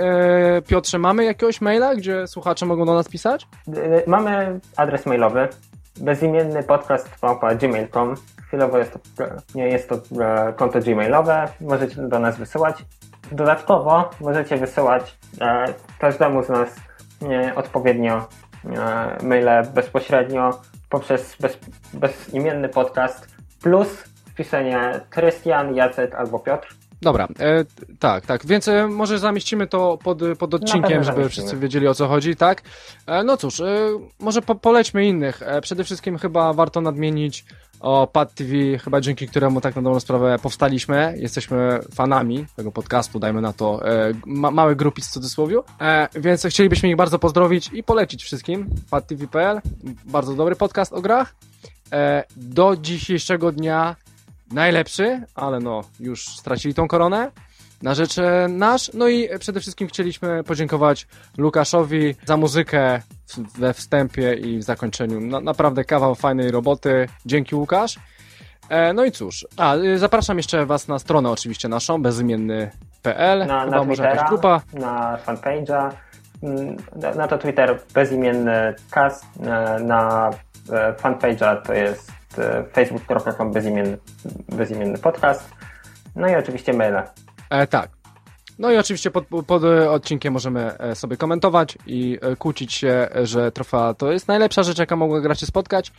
Piotrze, 0.67 0.99
mamy 0.99 1.23
jakiegoś 1.23 1.61
maila, 1.61 1.95
gdzie 1.95 2.27
słuchacze 2.27 2.65
mogą 2.65 2.85
do 2.85 2.93
nas 2.93 3.09
pisać? 3.09 3.47
Mamy 4.07 4.59
adres 4.75 5.05
mailowy 5.05 5.47
bezimienny 5.99 6.63
podcast 6.63 7.09
gmail.com 7.59 8.15
Chwilowo 8.53 8.77
jest 8.77 8.93
to, 8.93 8.99
nie 9.55 9.67
jest 9.67 9.89
to 9.89 9.95
e, 9.95 10.53
konto 10.53 10.79
gmailowe, 10.79 11.47
możecie 11.61 12.01
do 12.01 12.19
nas 12.19 12.37
wysyłać. 12.37 12.85
Dodatkowo 13.31 14.09
możecie 14.21 14.57
wysyłać 14.57 15.17
e, 15.41 15.65
każdemu 15.99 16.43
z 16.43 16.49
nas 16.49 16.75
e, 17.21 17.55
odpowiednio 17.55 18.27
maile 19.23 19.63
bezpośrednio 19.73 20.61
poprzez 20.89 21.35
bez, 21.39 21.57
bezimienny 21.93 22.69
podcast 22.69 23.27
plus 23.63 24.03
wpisanie 24.25 24.99
Krystian, 25.09 25.75
Jacek 25.75 26.15
albo 26.15 26.39
Piotr 26.39 26.75
Dobra, 27.03 27.27
e, 27.39 27.65
tak, 27.99 28.25
tak, 28.25 28.45
więc 28.45 28.67
e, 28.67 28.87
może 28.87 29.19
zamieścimy 29.19 29.67
to 29.67 29.97
pod, 30.03 30.19
pod 30.39 30.53
odcinkiem, 30.53 31.03
żeby 31.03 31.29
wszyscy 31.29 31.57
wiedzieli 31.57 31.87
o 31.87 31.93
co 31.93 32.07
chodzi, 32.07 32.35
tak? 32.35 32.61
E, 33.07 33.23
no 33.23 33.37
cóż, 33.37 33.59
e, 33.59 33.65
może 34.19 34.41
po, 34.41 34.55
polećmy 34.55 35.05
innych. 35.05 35.41
E, 35.41 35.61
przede 35.61 35.83
wszystkim 35.83 36.17
chyba 36.17 36.53
warto 36.53 36.81
nadmienić 36.81 37.45
o 37.83 38.07
Pad 38.07 38.33
TV, 38.33 38.77
chyba 38.83 39.01
dzięki 39.01 39.27
któremu 39.27 39.61
tak 39.61 39.75
na 39.75 39.81
dobrą 39.81 39.99
sprawę 39.99 40.39
powstaliśmy. 40.41 41.15
Jesteśmy 41.17 41.79
fanami 41.95 42.45
tego 42.55 42.71
podcastu, 42.71 43.19
dajmy 43.19 43.41
na 43.41 43.53
to 43.53 43.89
e, 43.89 44.13
ma, 44.25 44.51
małe 44.51 44.75
grupic 44.75 45.07
w 45.07 45.11
cudzysłowie, 45.11 45.57
więc 46.15 46.45
chcielibyśmy 46.45 46.89
ich 46.89 46.95
bardzo 46.95 47.19
pozdrowić 47.19 47.69
i 47.73 47.83
polecić 47.83 48.23
wszystkim. 48.23 48.69
PadTV.pl, 48.89 49.61
bardzo 50.05 50.33
dobry 50.33 50.55
podcast 50.55 50.93
o 50.93 51.01
grach. 51.01 51.35
do 52.35 52.75
dzisiejszego 52.77 53.51
dnia 53.51 53.95
najlepszy, 54.51 55.21
ale 55.35 55.59
no, 55.59 55.83
już 55.99 56.27
stracili 56.27 56.73
tą 56.73 56.87
koronę 56.87 57.31
na 57.83 57.95
rzecz 57.95 58.17
e, 58.17 58.47
nasz. 58.49 58.91
No 58.93 59.07
i 59.07 59.29
przede 59.39 59.59
wszystkim 59.59 59.87
chcieliśmy 59.87 60.43
podziękować 60.43 61.07
Lukaszowi 61.37 62.15
za 62.25 62.37
muzykę 62.37 63.01
we 63.57 63.73
wstępie 63.73 64.33
i 64.33 64.57
w 64.57 64.63
zakończeniu. 64.63 65.21
Na, 65.21 65.39
naprawdę 65.39 65.83
kawał 65.83 66.15
fajnej 66.15 66.51
roboty. 66.51 67.07
Dzięki 67.25 67.55
Łukasz. 67.55 67.99
E, 68.69 68.93
no 68.93 69.05
i 69.05 69.11
cóż, 69.11 69.47
a 69.57 69.75
y, 69.75 69.99
zapraszam 69.99 70.37
jeszcze 70.37 70.65
Was 70.65 70.87
na 70.87 70.99
stronę 70.99 71.29
oczywiście 71.29 71.69
naszą, 71.69 72.01
bezimienny.pl. 72.01 73.47
Na, 73.47 73.65
na 73.65 73.83
może 73.83 74.03
jakaś 74.03 74.29
grupa. 74.29 74.61
Na 74.73 75.17
fanpage'a, 75.25 75.91
mm, 76.43 76.77
na 77.15 77.27
to 77.27 77.37
Twitter 77.37 77.79
bezimienny 77.93 78.75
cast, 78.91 79.25
e, 79.39 79.79
na 79.79 80.29
fanpage'a 80.97 81.61
to 81.61 81.73
jest 81.73 82.11
E, 82.37 82.63
facebook.com 82.73 83.51
bezimienny, 83.51 83.97
bezimienny 84.49 84.97
podcast. 84.97 85.49
No 86.15 86.27
i 86.27 86.35
oczywiście 86.35 86.73
maile. 86.73 87.03
E, 87.49 87.67
tak. 87.67 87.89
No 88.59 88.71
i 88.71 88.77
oczywiście 88.77 89.11
pod, 89.11 89.25
pod 89.47 89.63
odcinkiem 89.89 90.33
możemy 90.33 90.77
e, 90.77 90.95
sobie 90.95 91.17
komentować 91.17 91.77
i 91.87 92.17
e, 92.21 92.35
kłócić 92.35 92.73
się, 92.73 93.07
że 93.23 93.51
trofea 93.51 93.93
to 93.93 94.11
jest 94.11 94.27
najlepsza 94.27 94.63
rzecz, 94.63 94.77
jaka 94.79 94.95
mogła 94.95 95.21
gracie 95.21 95.45
spotkać. 95.45 95.91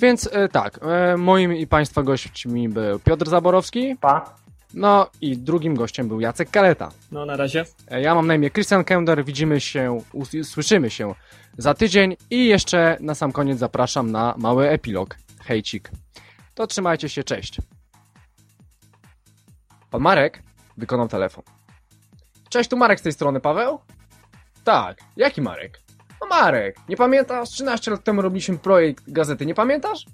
Więc 0.00 0.30
tak, 0.52 0.80
moim 1.18 1.54
i 1.56 1.66
Państwa 1.66 2.02
gośćmi 2.02 2.68
był 2.68 2.98
Piotr 2.98 3.28
Zaborowski. 3.28 3.96
Pa. 4.00 4.34
No 4.74 5.10
i 5.20 5.36
drugim 5.38 5.74
gościem 5.74 6.08
był 6.08 6.20
Jacek 6.20 6.50
Kaleta. 6.50 6.90
No, 7.12 7.26
na 7.26 7.36
razie. 7.36 7.64
E, 7.90 8.00
Ja 8.00 8.14
mam 8.14 8.26
na 8.26 8.34
imię 8.34 8.50
Christian 8.50 8.84
Kender, 8.84 9.24
widzimy 9.24 9.60
się, 9.60 10.00
słyszymy 10.42 10.90
się 10.90 11.14
za 11.58 11.74
tydzień 11.74 12.16
i 12.30 12.46
jeszcze 12.46 12.96
na 13.00 13.14
sam 13.14 13.32
koniec 13.32 13.58
zapraszam 13.58 14.10
na 14.12 14.34
mały 14.38 14.68
epilog. 14.68 15.16
Hejcik. 15.44 15.90
To 16.54 16.66
trzymajcie 16.66 17.08
się, 17.08 17.24
cześć. 17.24 17.58
Pan 19.90 20.00
Marek 20.02 20.42
wykonał 20.76 21.08
telefon. 21.08 21.44
Cześć, 22.54 22.70
tu 22.70 22.76
Marek 22.76 23.00
z 23.00 23.02
tej 23.02 23.12
strony, 23.12 23.40
Paweł? 23.40 23.78
Tak, 24.64 24.98
jaki 25.16 25.42
Marek? 25.42 25.80
No 26.20 26.26
Marek, 26.26 26.76
nie 26.88 26.96
pamiętasz? 26.96 27.50
13 27.50 27.90
lat 27.90 28.04
temu 28.04 28.22
robiliśmy 28.22 28.58
projekt 28.58 29.10
gazety, 29.10 29.46
nie 29.46 29.54
pamiętasz? 29.54 30.04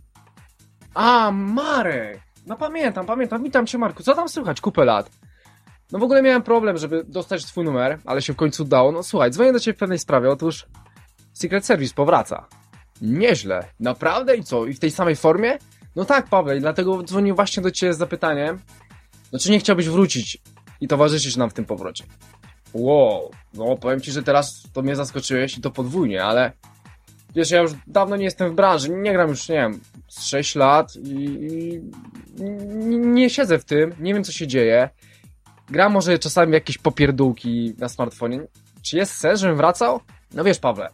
A, 0.95 1.31
Marek! 1.31 2.21
No 2.47 2.57
pamiętam, 2.57 3.07
pamiętam, 3.07 3.43
witam 3.43 3.67
cię 3.67 3.79
Marku, 3.79 4.03
co 4.03 4.15
tam 4.15 4.29
słychać 4.29 4.61
kupę 4.61 4.85
lat? 4.85 5.11
No 5.93 5.99
w 5.99 6.03
ogóle 6.03 6.23
miałem 6.23 6.43
problem, 6.43 6.79
żeby 6.79 7.05
dostać 7.05 7.45
twój 7.45 7.65
numer, 7.65 7.99
ale 8.05 8.23
się 8.23 8.33
w 8.33 8.37
końcu 8.37 8.63
udało. 8.63 8.93
No 8.93 9.03
słuchaj, 9.03 9.31
dzwonię 9.31 9.53
do 9.53 9.61
ciebie 9.61 9.77
w 9.77 9.81
pewnej 9.81 9.99
sprawie, 9.99 10.31
otóż 10.31 10.67
Secret 11.33 11.67
Service 11.67 11.95
powraca. 11.95 12.47
Nieźle. 13.01 13.65
Naprawdę? 13.81 14.37
I 14.37 14.45
co? 14.45 14.67
I 14.67 14.75
w 14.75 14.81
tej 14.81 14.91
samej 14.91 15.17
formie? 15.17 15.59
No 15.97 16.05
tak, 16.05 16.29
Paweł, 16.29 16.61
dlatego 16.61 17.03
dzwonię 17.03 17.35
właśnie 17.35 17.63
do 17.63 17.71
ciebie 17.71 17.95
z 17.95 17.99
zapytaniem, 17.99 18.59
no 19.33 19.39
czy 19.39 19.51
nie 19.51 19.59
chciałbyś 19.59 19.89
wrócić 19.89 20.39
i 20.81 20.89
towarzyszyć 20.89 21.37
nam 21.37 21.51
w 21.51 21.55
tym 21.55 21.65
powrocie? 21.65 22.05
Wow, 22.73 23.31
no 23.55 23.77
powiem 23.77 24.01
ci, 24.01 24.13
że 24.13 24.23
teraz 24.23 24.63
to 24.73 24.83
mnie 24.83 24.97
zaskoczyłeś 24.97 25.59
i 25.59 25.61
to 25.61 25.71
podwójnie, 25.71 26.25
ale 26.25 26.53
wiesz, 27.35 27.51
ja 27.51 27.61
już 27.61 27.73
dawno 27.87 28.17
nie 28.17 28.25
jestem 28.25 28.51
w 28.51 28.55
branży, 28.55 28.91
nie 28.91 29.13
gram 29.13 29.29
już, 29.29 29.49
nie 29.49 29.55
wiem, 29.55 29.81
z 30.09 30.25
6 30.25 30.55
lat 30.55 30.97
i, 30.97 31.81
nie, 32.89 33.31
siedzę 33.31 33.59
w 33.59 33.65
tym, 33.65 33.95
nie 34.01 34.15
wiem 34.15 34.25
co 34.25 34.33
się 34.33 34.47
dzieje. 34.47 34.89
Gram 35.71 35.93
może 35.93 36.19
czasami 36.19 36.53
jakieś 36.53 36.79
popierdółki 36.79 37.75
na 37.79 37.89
smartfonie. 37.89 38.41
Czy 38.83 38.97
jest 38.97 39.13
sens, 39.13 39.41
żebym 39.41 39.57
wracał? 39.57 40.01
No 40.35 40.45
wiesz, 40.45 40.59
Pawle, 40.59 40.89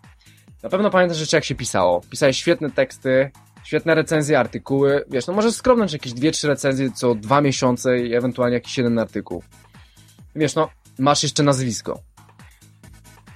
na 0.63 0.69
pewno 0.69 0.91
pamiętasz 0.91 1.19
rzeczy, 1.19 1.37
jak 1.37 1.45
się 1.45 1.55
pisało. 1.55 2.01
Pisałeś 2.11 2.37
świetne 2.37 2.71
teksty, 2.71 3.31
świetne 3.65 3.95
recenzje, 3.95 4.39
artykuły. 4.39 5.05
Wiesz, 5.11 5.27
no 5.27 5.35
możesz 5.35 5.55
skromnąć 5.55 5.93
jakieś 5.93 6.13
dwie, 6.13 6.31
trzy 6.31 6.49
recenzje 6.49 6.91
co 6.93 7.15
dwa 7.15 7.41
miesiące 7.41 7.99
i 7.99 8.15
ewentualnie 8.15 8.55
jakiś 8.55 8.79
jeden 8.79 8.99
artykuł. 8.99 9.43
Wiesz, 10.37 10.55
no, 10.55 10.69
masz 10.99 11.23
jeszcze 11.23 11.43
nazwisko. 11.43 12.01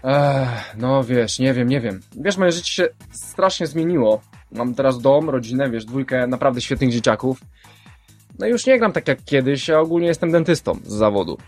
Ech, 0.05 0.77
no 0.77 1.05
wiesz, 1.05 1.39
nie 1.39 1.55
wiem, 1.55 1.69
nie 1.69 1.81
wiem. 1.81 2.01
Wiesz, 2.17 2.37
moje 2.37 2.53
życie 2.53 2.73
się 2.73 2.89
strasznie 3.13 3.67
zmieniło. 3.67 4.21
Mam 4.53 4.75
teraz 4.75 5.01
dom, 5.01 5.31
rodzinę, 5.31 5.71
wiesz, 5.71 5.85
dwójkę 5.85 6.27
naprawdę 6.27 6.61
świetnych 6.61 6.93
dzieciaków. 6.93 7.41
No 8.39 8.47
i 8.47 8.51
już 8.51 8.67
nie 8.67 8.79
gram 8.79 8.93
tak 8.93 9.09
jak 9.09 9.25
kiedyś, 9.25 9.71
a 9.71 9.81
ogólnie 9.81 10.07
jestem 10.07 10.31
dentystą 10.31 10.79
z 10.85 10.93
zawodu. 10.93 11.39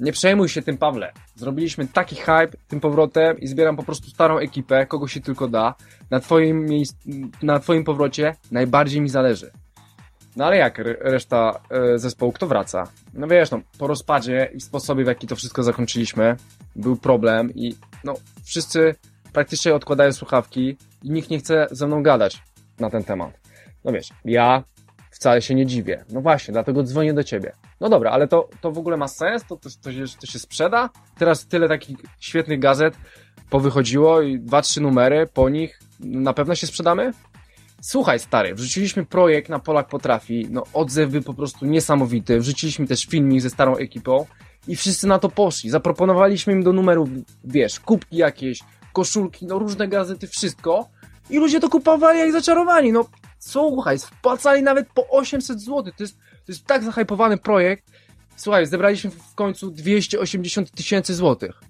Nie 0.00 0.12
przejmuj 0.12 0.48
się 0.48 0.62
tym, 0.62 0.78
Pawle. 0.78 1.12
Zrobiliśmy 1.34 1.88
taki 1.88 2.16
hype 2.16 2.50
tym 2.68 2.80
powrotem 2.80 3.38
i 3.38 3.46
zbieram 3.46 3.76
po 3.76 3.82
prostu 3.82 4.10
starą 4.10 4.38
ekipę, 4.38 4.86
kogo 4.86 5.08
się 5.08 5.20
tylko 5.20 5.48
da. 5.48 5.74
Na 6.10 6.20
twoim, 6.20 6.66
na 7.42 7.60
twoim 7.60 7.84
powrocie 7.84 8.36
najbardziej 8.50 9.00
mi 9.00 9.08
zależy. 9.08 9.50
No 10.36 10.44
ale 10.44 10.56
jak 10.56 10.78
re- 10.78 10.96
reszta 11.00 11.60
e, 11.70 11.98
zespołu, 11.98 12.32
kto 12.32 12.46
wraca? 12.46 12.84
No 13.14 13.26
wiesz, 13.26 13.50
no, 13.50 13.60
po 13.78 13.86
rozpadzie 13.86 14.50
i 14.54 14.60
sposobie, 14.60 15.04
w 15.04 15.06
jaki 15.06 15.26
to 15.26 15.36
wszystko 15.36 15.62
zakończyliśmy, 15.62 16.36
był 16.76 16.96
problem 16.96 17.50
i 17.54 17.74
no, 18.04 18.14
wszyscy 18.44 18.94
praktycznie 19.32 19.74
odkładają 19.74 20.12
słuchawki 20.12 20.76
i 21.02 21.10
nikt 21.10 21.30
nie 21.30 21.38
chce 21.38 21.66
ze 21.70 21.86
mną 21.86 22.02
gadać 22.02 22.42
na 22.78 22.90
ten 22.90 23.04
temat. 23.04 23.40
No 23.84 23.92
wiesz, 23.92 24.08
ja 24.24 24.64
wcale 25.10 25.42
się 25.42 25.54
nie 25.54 25.66
dziwię. 25.66 26.04
No 26.10 26.20
właśnie, 26.20 26.52
dlatego 26.52 26.82
dzwonię 26.82 27.14
do 27.14 27.24
ciebie. 27.24 27.52
No 27.80 27.88
dobra, 27.88 28.10
ale 28.10 28.28
to, 28.28 28.48
to 28.60 28.72
w 28.72 28.78
ogóle 28.78 28.96
ma 28.96 29.08
sens? 29.08 29.44
To, 29.48 29.56
to, 29.56 29.68
to, 29.82 29.92
się, 29.92 30.04
to 30.20 30.26
się 30.26 30.38
sprzeda? 30.38 30.90
Teraz 31.18 31.46
tyle 31.46 31.68
takich 31.68 31.96
świetnych 32.20 32.58
gazet 32.58 32.94
powychodziło 33.50 34.20
i 34.22 34.40
dwa, 34.40 34.62
trzy 34.62 34.80
numery 34.80 35.26
po 35.34 35.48
nich. 35.48 35.80
Na 36.00 36.32
pewno 36.32 36.54
się 36.54 36.66
sprzedamy? 36.66 37.12
Słuchaj, 37.82 38.18
stary, 38.18 38.54
wrzuciliśmy 38.54 39.04
projekt 39.04 39.48
na 39.48 39.58
Polak 39.58 39.88
Potrafi, 39.88 40.46
no 40.50 40.64
odzew 40.72 41.10
był 41.10 41.22
po 41.22 41.34
prostu 41.34 41.66
niesamowity. 41.66 42.40
Wrzuciliśmy 42.40 42.86
też 42.86 43.06
filmik 43.06 43.40
ze 43.40 43.50
starą 43.50 43.76
ekipą 43.76 44.26
i 44.68 44.76
wszyscy 44.76 45.06
na 45.06 45.18
to 45.18 45.28
poszli. 45.28 45.70
Zaproponowaliśmy 45.70 46.52
im 46.52 46.62
do 46.62 46.72
numerów, 46.72 47.08
wiesz, 47.44 47.80
kubki 47.80 48.16
jakieś, 48.16 48.60
koszulki, 48.92 49.46
no 49.46 49.58
różne 49.58 49.88
gazety, 49.88 50.26
wszystko. 50.26 50.88
I 51.30 51.38
ludzie 51.38 51.60
to 51.60 51.68
kupowali 51.68 52.18
jak 52.18 52.32
zaczarowani. 52.32 52.92
No 52.92 53.04
słuchaj, 53.38 53.98
wpłacali 53.98 54.62
nawet 54.62 54.88
po 54.88 55.08
800 55.08 55.60
zł. 55.60 55.92
To 55.96 56.02
jest, 56.02 56.18
to 56.18 56.52
jest 56.52 56.66
tak 56.66 56.84
zahypowany 56.84 57.38
projekt. 57.38 57.84
Słuchaj, 58.36 58.66
zebraliśmy 58.66 59.10
w 59.10 59.34
końcu 59.34 59.70
280 59.70 60.70
tysięcy 60.70 61.14
złotych. 61.14 61.60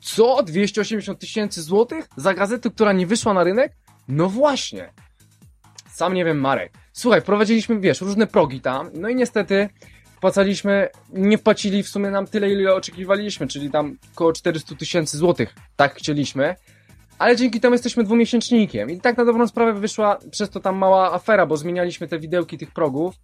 Co? 0.00 0.42
280 0.42 1.18
tysięcy 1.18 1.62
złotych? 1.62 2.08
Za 2.16 2.34
gazetę, 2.34 2.70
która 2.70 2.92
nie 2.92 3.06
wyszła 3.06 3.34
na 3.34 3.44
rynek? 3.44 3.72
No 4.08 4.28
właśnie. 4.28 4.92
Sam 6.02 6.14
nie 6.14 6.24
wiem, 6.24 6.40
Marek. 6.40 6.72
Słuchaj, 6.92 7.20
wprowadziliśmy, 7.20 7.80
wiesz, 7.80 8.00
różne 8.00 8.26
progi 8.26 8.60
tam, 8.60 8.90
no 8.94 9.08
i 9.08 9.14
niestety 9.14 9.68
wpłacaliśmy, 10.16 10.88
nie 11.12 11.38
wpłacili 11.38 11.82
w 11.82 11.88
sumie 11.88 12.10
nam 12.10 12.26
tyle, 12.26 12.50
ile 12.50 12.74
oczekiwaliśmy, 12.74 13.46
czyli 13.46 13.70
tam 13.70 13.98
około 14.14 14.32
400 14.32 14.74
tysięcy 14.74 15.18
złotych. 15.18 15.54
Tak 15.76 15.94
chcieliśmy. 15.94 16.54
Ale 17.18 17.36
dzięki 17.36 17.60
temu 17.60 17.74
jesteśmy 17.74 18.04
dwumiesięcznikiem. 18.04 18.90
I 18.90 19.00
tak 19.00 19.16
na 19.16 19.24
dobrą 19.24 19.46
sprawę 19.46 19.72
wyszła 19.72 20.18
przez 20.30 20.50
to 20.50 20.60
tam 20.60 20.76
mała 20.76 21.12
afera, 21.12 21.46
bo 21.46 21.56
zmienialiśmy 21.56 22.08
te 22.08 22.18
widełki 22.18 22.58
tych 22.58 22.70
progów, 22.70 23.14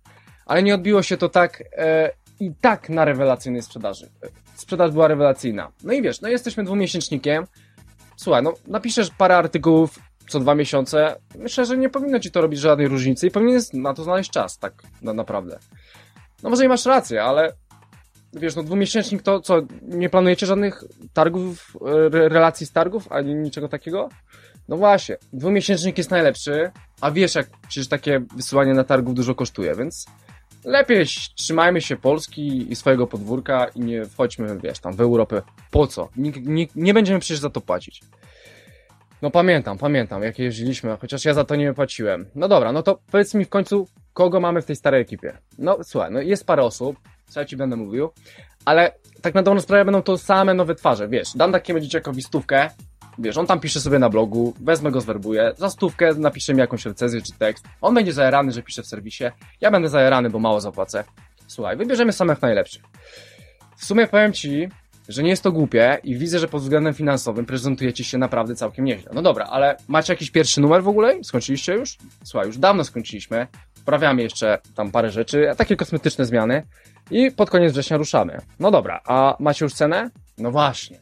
ale 0.47 0.63
nie 0.63 0.75
odbiło 0.75 1.03
się 1.03 1.17
to 1.17 1.29
tak 1.29 1.63
e, 1.77 2.11
i 2.41 2.53
tak 2.61 2.89
na 2.89 3.05
rewelacyjnej 3.05 3.63
sprzedaży. 3.63 4.11
Sprzedaż 4.55 4.91
była 4.91 5.09
rewelacyjna. 5.09 5.73
No 5.85 5.93
i 5.93 6.03
wiesz, 6.03 6.21
no 6.21 6.29
jesteśmy 6.29 6.65
dwumiesięcznikiem. 6.65 7.47
Słuchaj, 8.17 8.43
no 8.43 8.55
napiszesz 8.67 9.11
parę 9.11 9.37
artykułów 9.37 9.99
co 10.29 10.41
dwa 10.41 10.55
miesiące. 10.55 11.17
Myślę, 11.39 11.67
że 11.67 11.77
nie 11.79 11.89
powinno 11.89 12.21
ci 12.21 12.31
to 12.31 12.41
robić 12.41 12.61
żadnej 12.61 12.89
różnicy 12.89 13.27
i 13.27 13.31
powinien 13.31 13.61
na 13.73 13.95
to 13.95 14.05
znaleźć 14.05 14.31
czas, 14.31 14.59
tak 14.59 14.83
na, 15.03 15.13
naprawdę. 15.13 15.59
No 16.43 16.51
może 16.51 16.65
i 16.65 16.69
masz 16.69 16.87
rację, 16.87 17.23
ale 17.23 17.53
wiesz, 18.33 18.57
no 18.57 18.63
dwumiesięcznik 18.63 19.23
to 19.23 19.41
co, 19.41 19.63
nie 19.83 20.11
planujecie 20.11 20.47
żadnych 20.47 20.85
targów, 21.13 21.77
e, 21.87 21.91
re- 21.91 22.29
relacji 22.29 22.67
z 22.67 22.73
targów, 22.73 23.13
ani 23.13 23.35
niczego 23.35 23.69
takiego? 23.69 24.09
No 24.69 24.77
właśnie, 24.77 25.17
dwumiesięcznik 25.33 25.99
jest 25.99 26.11
najlepszy, 26.11 26.71
a 27.01 27.11
wiesz 27.11 27.35
jak 27.35 27.47
przecież 27.69 27.89
takie 27.89 28.21
wysyłanie 28.37 28.75
na 28.75 28.85
targów 28.85 29.15
dużo 29.15 29.35
kosztuje, 29.35 29.75
więc 29.75 30.07
lepiej 30.65 31.07
trzymajmy 31.35 31.81
się 31.81 31.97
Polski 31.97 32.73
i 32.73 32.77
swojego 32.77 33.07
podwórka 33.07 33.67
i 33.75 33.81
nie 33.81 34.05
wchodźmy, 34.05 34.59
wiesz, 34.63 34.79
tam 34.79 34.97
w 34.97 35.01
Europę. 35.01 35.43
Po 35.71 35.87
co? 35.87 36.09
Nikt, 36.17 36.47
nikt, 36.47 36.77
nie 36.77 36.95
będziemy 36.95 37.21
przecież 37.21 37.39
za 37.39 37.51
to 37.51 37.61
płacić. 37.61 38.01
No 39.23 39.31
pamiętam, 39.31 39.79
pamiętam, 39.79 40.23
jak 40.23 40.39
jeździliśmy, 40.39 40.97
chociaż 41.01 41.25
ja 41.25 41.35
za 41.35 41.45
to 41.45 41.57
nie 41.57 41.75
płaciłem. 41.75 42.27
No 42.35 42.49
dobra, 42.49 42.73
no 42.73 42.83
to 42.83 42.99
powiedz 43.11 43.35
mi 43.35 43.45
w 43.45 43.49
końcu, 43.49 43.89
kogo 44.13 44.41
mamy 44.41 44.63
w 44.63 44.67
tej 44.67 44.77
starej 44.77 45.01
ekipie. 45.01 45.39
No 45.59 45.79
słuchaj, 45.83 46.11
no 46.11 46.21
jest 46.21 46.47
parę 46.47 46.63
osób, 46.63 46.97
co 47.29 47.41
ja 47.41 47.47
ci 47.47 47.57
będę 47.57 47.77
mówił, 47.77 48.11
ale 48.65 48.93
tak 49.23 49.35
na 49.35 49.43
dobrą 49.43 49.61
sprawę 49.61 49.85
będą 49.85 50.03
to 50.03 50.19
same 50.19 50.55
nowe 50.55 50.75
twarze, 50.75 51.09
wiesz, 51.09 51.29
dam 51.35 51.53
takiemu 51.53 51.81
dzieciakowi 51.81 52.23
stówkę, 52.23 52.71
wiesz, 53.19 53.37
on 53.37 53.47
tam 53.47 53.61
pisze 53.61 53.81
sobie 53.81 53.99
na 53.99 54.09
blogu, 54.09 54.55
wezmę 54.61 54.91
go, 54.91 55.01
zwerbuję, 55.01 55.53
za 55.57 55.71
stówkę 55.71 56.15
napisze 56.15 56.55
mi 56.55 56.61
jakąś 56.61 56.87
recenzję 56.87 57.23
czy 57.23 57.33
tekst, 57.39 57.65
on 57.81 57.95
będzie 57.95 58.13
zajarany, 58.13 58.53
że 58.53 58.63
pisze 58.63 58.83
w 58.83 58.87
serwisie, 58.87 59.25
ja 59.61 59.71
będę 59.71 59.89
zajarany, 59.89 60.31
bo 60.31 60.39
mało 60.39 60.61
zapłacę. 60.61 61.05
Słuchaj, 61.47 61.77
wybierzemy 61.77 62.13
samych 62.13 62.43
najlepszych. 62.43 62.83
W 63.77 63.85
sumie 63.85 64.07
powiem 64.07 64.33
ci, 64.33 64.69
że 65.09 65.23
nie 65.23 65.31
jest 65.31 65.43
to 65.43 65.53
głupie 65.53 65.99
i 66.05 66.17
widzę, 66.17 66.39
że 66.39 66.49
pod 66.49 66.63
względem 66.63 66.95
finansowym 66.95 67.47
prezentujecie 67.47 68.05
się 68.05 68.19
naprawdę 68.19 68.55
całkiem 68.55 68.85
nieźle. 68.85 69.11
No 69.15 69.23
dobra, 69.23 69.45
ale 69.51 69.77
macie 69.89 70.13
jakiś 70.13 70.31
pierwszy 70.31 70.61
numer 70.61 70.83
w 70.83 70.89
ogóle? 70.89 71.25
Skończyliście 71.25 71.75
już? 71.75 71.97
Słuchaj, 72.25 72.47
już 72.47 72.59
dawno 72.59 72.85
skończyliśmy. 72.85 73.47
Wprawiamy 73.75 74.23
jeszcze 74.23 74.59
tam 74.75 74.91
parę 74.91 75.11
rzeczy, 75.11 75.51
takie 75.57 75.77
kosmetyczne 75.77 76.25
zmiany 76.25 76.63
i 77.11 77.31
pod 77.31 77.51
koniec 77.51 77.73
września 77.73 77.97
ruszamy. 77.97 78.39
No 78.61 78.71
dobra, 78.71 79.01
a 79.07 79.37
macie 79.39 79.65
już 79.65 79.75
cenę? 79.75 80.11
No 80.39 80.51
właśnie. 80.51 80.99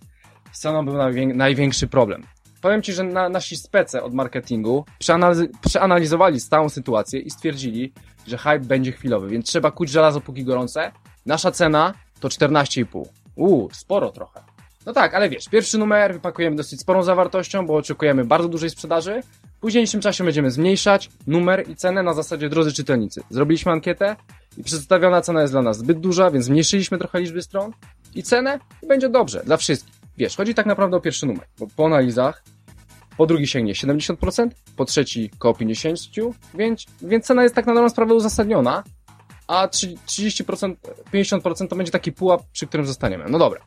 Z 0.53 0.61
ceną 0.61 0.85
był 0.85 0.95
najwię- 0.95 1.35
największy 1.35 1.87
problem. 1.87 2.23
Powiem 2.63 2.83
Ci, 2.83 2.93
że 2.93 3.05
na, 3.05 3.29
nasi 3.29 3.57
spece 3.57 4.03
od 4.03 4.15
marketingu 4.15 4.85
przeanaliz- 5.01 5.49
przeanalizowali 5.69 6.41
stałą 6.41 6.69
sytuację 6.69 7.21
i 7.21 7.31
stwierdzili, 7.31 7.93
że 8.27 8.39
hype 8.39 8.59
będzie 8.61 8.93
chwilowy, 8.93 9.29
więc 9.29 9.47
trzeba 9.47 9.71
kuć 9.71 9.91
żelazo 9.91 10.21
póki 10.21 10.45
gorące. 10.45 10.93
Nasza 11.27 11.51
cena 11.51 11.95
to 12.21 12.29
14,5. 12.29 13.03
Uuu, 13.37 13.69
sporo 13.73 14.11
trochę. 14.11 14.41
No 14.87 14.93
tak, 14.93 15.15
ale 15.15 15.29
wiesz, 15.29 15.49
pierwszy 15.49 15.79
numer 15.79 16.13
wypakujemy 16.13 16.57
dosyć 16.57 16.81
sporą 16.81 17.03
zawartością, 17.03 17.67
bo 17.67 17.77
oczekujemy 17.77 18.25
bardzo 18.25 18.49
dużej 18.49 18.71
sprzedaży. 18.71 19.23
W 19.57 19.61
późniejszym 19.61 20.01
czasie 20.01 20.25
będziemy 20.25 20.51
zmniejszać 20.51 21.11
numer 21.27 21.71
i 21.71 21.77
cenę 21.77 22.03
na 22.03 22.15
zasadzie 22.15 22.49
drodzy 22.49 22.73
czytelnicy. 22.73 23.23
Zrobiliśmy 23.31 23.73
ankietę 23.73 24.17
i 24.59 24.63
przedstawiona 24.63 25.21
cena 25.21 25.41
jest 25.41 25.53
dla 25.53 25.63
nas 25.63 25.79
zbyt 25.79 26.01
duża, 26.01 26.31
więc 26.31 26.45
zmniejszyliśmy 26.45 26.99
trochę 26.99 27.21
liczby 27.21 27.43
stron 27.43 27.73
i 28.15 28.23
cenę 28.23 28.59
i 28.83 28.87
będzie 28.87 29.09
dobrze 29.09 29.43
dla 29.45 29.57
wszystkich. 29.57 29.95
Wiesz, 30.19 30.37
chodzi 30.37 30.55
tak 30.55 30.67
naprawdę 30.67 30.97
o 30.97 31.01
pierwszy 31.01 31.27
numer, 31.27 31.47
bo 31.59 31.67
po 31.77 31.87
analizach 31.87 32.43
po 33.17 33.27
drugi 33.27 33.47
sięgnie 33.47 33.73
70%, 33.73 34.49
po 34.77 34.85
trzeci 34.85 35.31
koło 35.39 35.55
50%, 35.55 36.33
więc, 36.55 36.87
więc 37.03 37.27
cena 37.27 37.43
jest 37.43 37.55
tak 37.55 37.67
na 37.67 37.75
dobrą 37.75 37.89
sprawę 37.89 38.15
uzasadniona. 38.15 38.83
A 39.47 39.67
30%, 39.67 40.75
50% 41.13 41.69
to 41.69 41.77
będzie 41.77 41.93
taki 41.93 42.13
pułap, 42.13 42.43
przy 42.53 42.67
którym 42.67 42.87
zostaniemy. 42.87 43.25
No 43.29 43.39
dobra. 43.39 43.61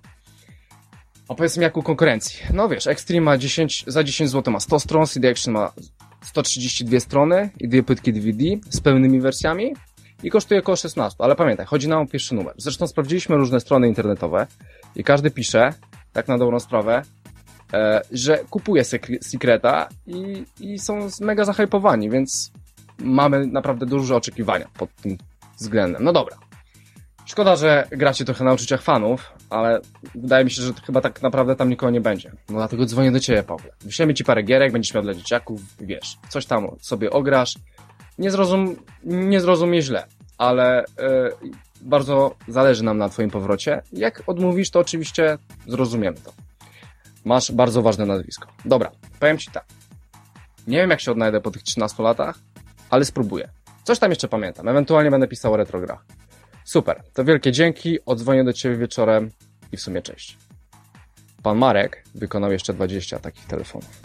Opowiedzmy 1.27 1.63
jak 1.63 1.77
u 1.77 1.83
konkurencji. 1.83 2.39
No 2.53 2.69
wiesz, 2.69 2.87
Extreme 2.87 3.21
ma 3.21 3.37
10, 3.37 3.83
za 3.87 4.03
10 4.03 4.29
zł 4.29 4.53
ma 4.53 4.59
100 4.59 4.79
stron, 4.79 5.05
CD 5.05 5.29
Action 5.29 5.53
ma 5.53 5.71
132 6.21 6.99
strony 6.99 7.49
i 7.59 7.67
dwie 7.67 7.83
płytki 7.83 8.13
DVD 8.13 8.43
z 8.69 8.81
pełnymi 8.81 9.21
wersjami 9.21 9.73
i 10.23 10.29
kosztuje 10.29 10.59
około 10.59 10.75
16, 10.75 11.23
ale 11.23 11.35
pamiętaj, 11.35 11.65
chodzi 11.65 11.87
nam 11.87 12.01
o 12.01 12.07
pierwszy 12.07 12.35
numer. 12.35 12.53
Zresztą 12.57 12.87
sprawdziliśmy 12.87 13.35
różne 13.35 13.59
strony 13.59 13.87
internetowe 13.87 14.47
i 14.95 15.03
każdy 15.03 15.31
pisze, 15.31 15.73
tak 16.13 16.27
na 16.27 16.37
dobrą 16.37 16.59
sprawę, 16.59 17.01
e, 17.73 18.01
że 18.11 18.37
kupuje 18.49 18.83
Secreta 19.21 19.89
i, 20.07 20.45
i 20.59 20.79
są 20.79 21.07
mega 21.21 21.45
zahypowani, 21.45 22.09
więc 22.09 22.51
mamy 22.99 23.47
naprawdę 23.47 23.85
duże 23.85 24.15
oczekiwania 24.15 24.67
pod 24.77 24.95
tym 24.95 25.17
względem. 25.59 26.03
No 26.03 26.13
dobra. 26.13 26.37
Szkoda, 27.25 27.55
że 27.55 27.87
gracie 27.91 28.25
trochę 28.25 28.43
na 28.43 28.53
uczuciach 28.53 28.81
fanów, 28.81 29.33
ale 29.49 29.79
wydaje 30.15 30.45
mi 30.45 30.51
się, 30.51 30.61
że 30.61 30.73
chyba 30.85 31.01
tak 31.01 31.21
naprawdę 31.21 31.55
tam 31.55 31.69
nikogo 31.69 31.89
nie 31.89 32.01
będzie. 32.01 32.31
No 32.49 32.55
dlatego 32.55 32.85
dzwonię 32.85 33.11
do 33.11 33.19
ciebie, 33.19 33.43
Pawle. 33.43 33.71
Wyślemy 33.81 34.13
ci 34.13 34.23
parę 34.23 34.43
gierek, 34.43 34.71
będziesz 34.71 34.93
miał 34.93 35.03
dla 35.03 35.13
dzieciaków, 35.13 35.61
wiesz, 35.79 36.17
coś 36.29 36.45
tam 36.45 36.67
sobie 36.81 37.09
ograsz. 37.09 37.55
Nie, 38.17 38.31
zrozum, 38.31 38.75
nie 39.03 39.41
zrozumie 39.41 39.81
źle, 39.81 40.05
ale 40.37 40.85
yy, 41.41 41.51
bardzo 41.81 42.35
zależy 42.47 42.83
nam 42.83 42.97
na 42.97 43.09
twoim 43.09 43.29
powrocie. 43.29 43.81
Jak 43.93 44.23
odmówisz, 44.27 44.69
to 44.69 44.79
oczywiście 44.79 45.37
zrozumiemy 45.67 46.17
to. 46.17 46.33
Masz 47.25 47.51
bardzo 47.51 47.81
ważne 47.81 48.05
nazwisko. 48.05 48.47
Dobra, 48.65 48.91
powiem 49.19 49.37
ci 49.37 49.51
tak. 49.51 49.65
Nie 50.67 50.77
wiem, 50.77 50.89
jak 50.89 51.01
się 51.01 51.11
odnajdę 51.11 51.41
po 51.41 51.51
tych 51.51 51.63
13 51.63 52.03
latach, 52.03 52.39
ale 52.89 53.05
spróbuję. 53.05 53.49
Coś 53.89 53.99
tam 53.99 54.11
jeszcze 54.11 54.27
pamiętam. 54.27 54.67
Ewentualnie 54.67 55.11
będę 55.11 55.27
pisał 55.27 55.53
o 55.53 55.57
retrograch. 55.57 56.05
Super, 56.65 57.03
to 57.13 57.25
wielkie 57.25 57.51
dzięki. 57.51 58.05
Odzwonię 58.05 58.43
do 58.43 58.53
Ciebie 58.53 58.75
wieczorem 58.75 59.31
i 59.71 59.77
w 59.77 59.81
sumie 59.81 60.01
cześć. 60.01 60.37
Pan 61.43 61.57
Marek 61.57 62.03
wykonał 62.15 62.51
jeszcze 62.51 62.73
20 62.73 63.19
takich 63.19 63.45
telefonów. 63.45 64.01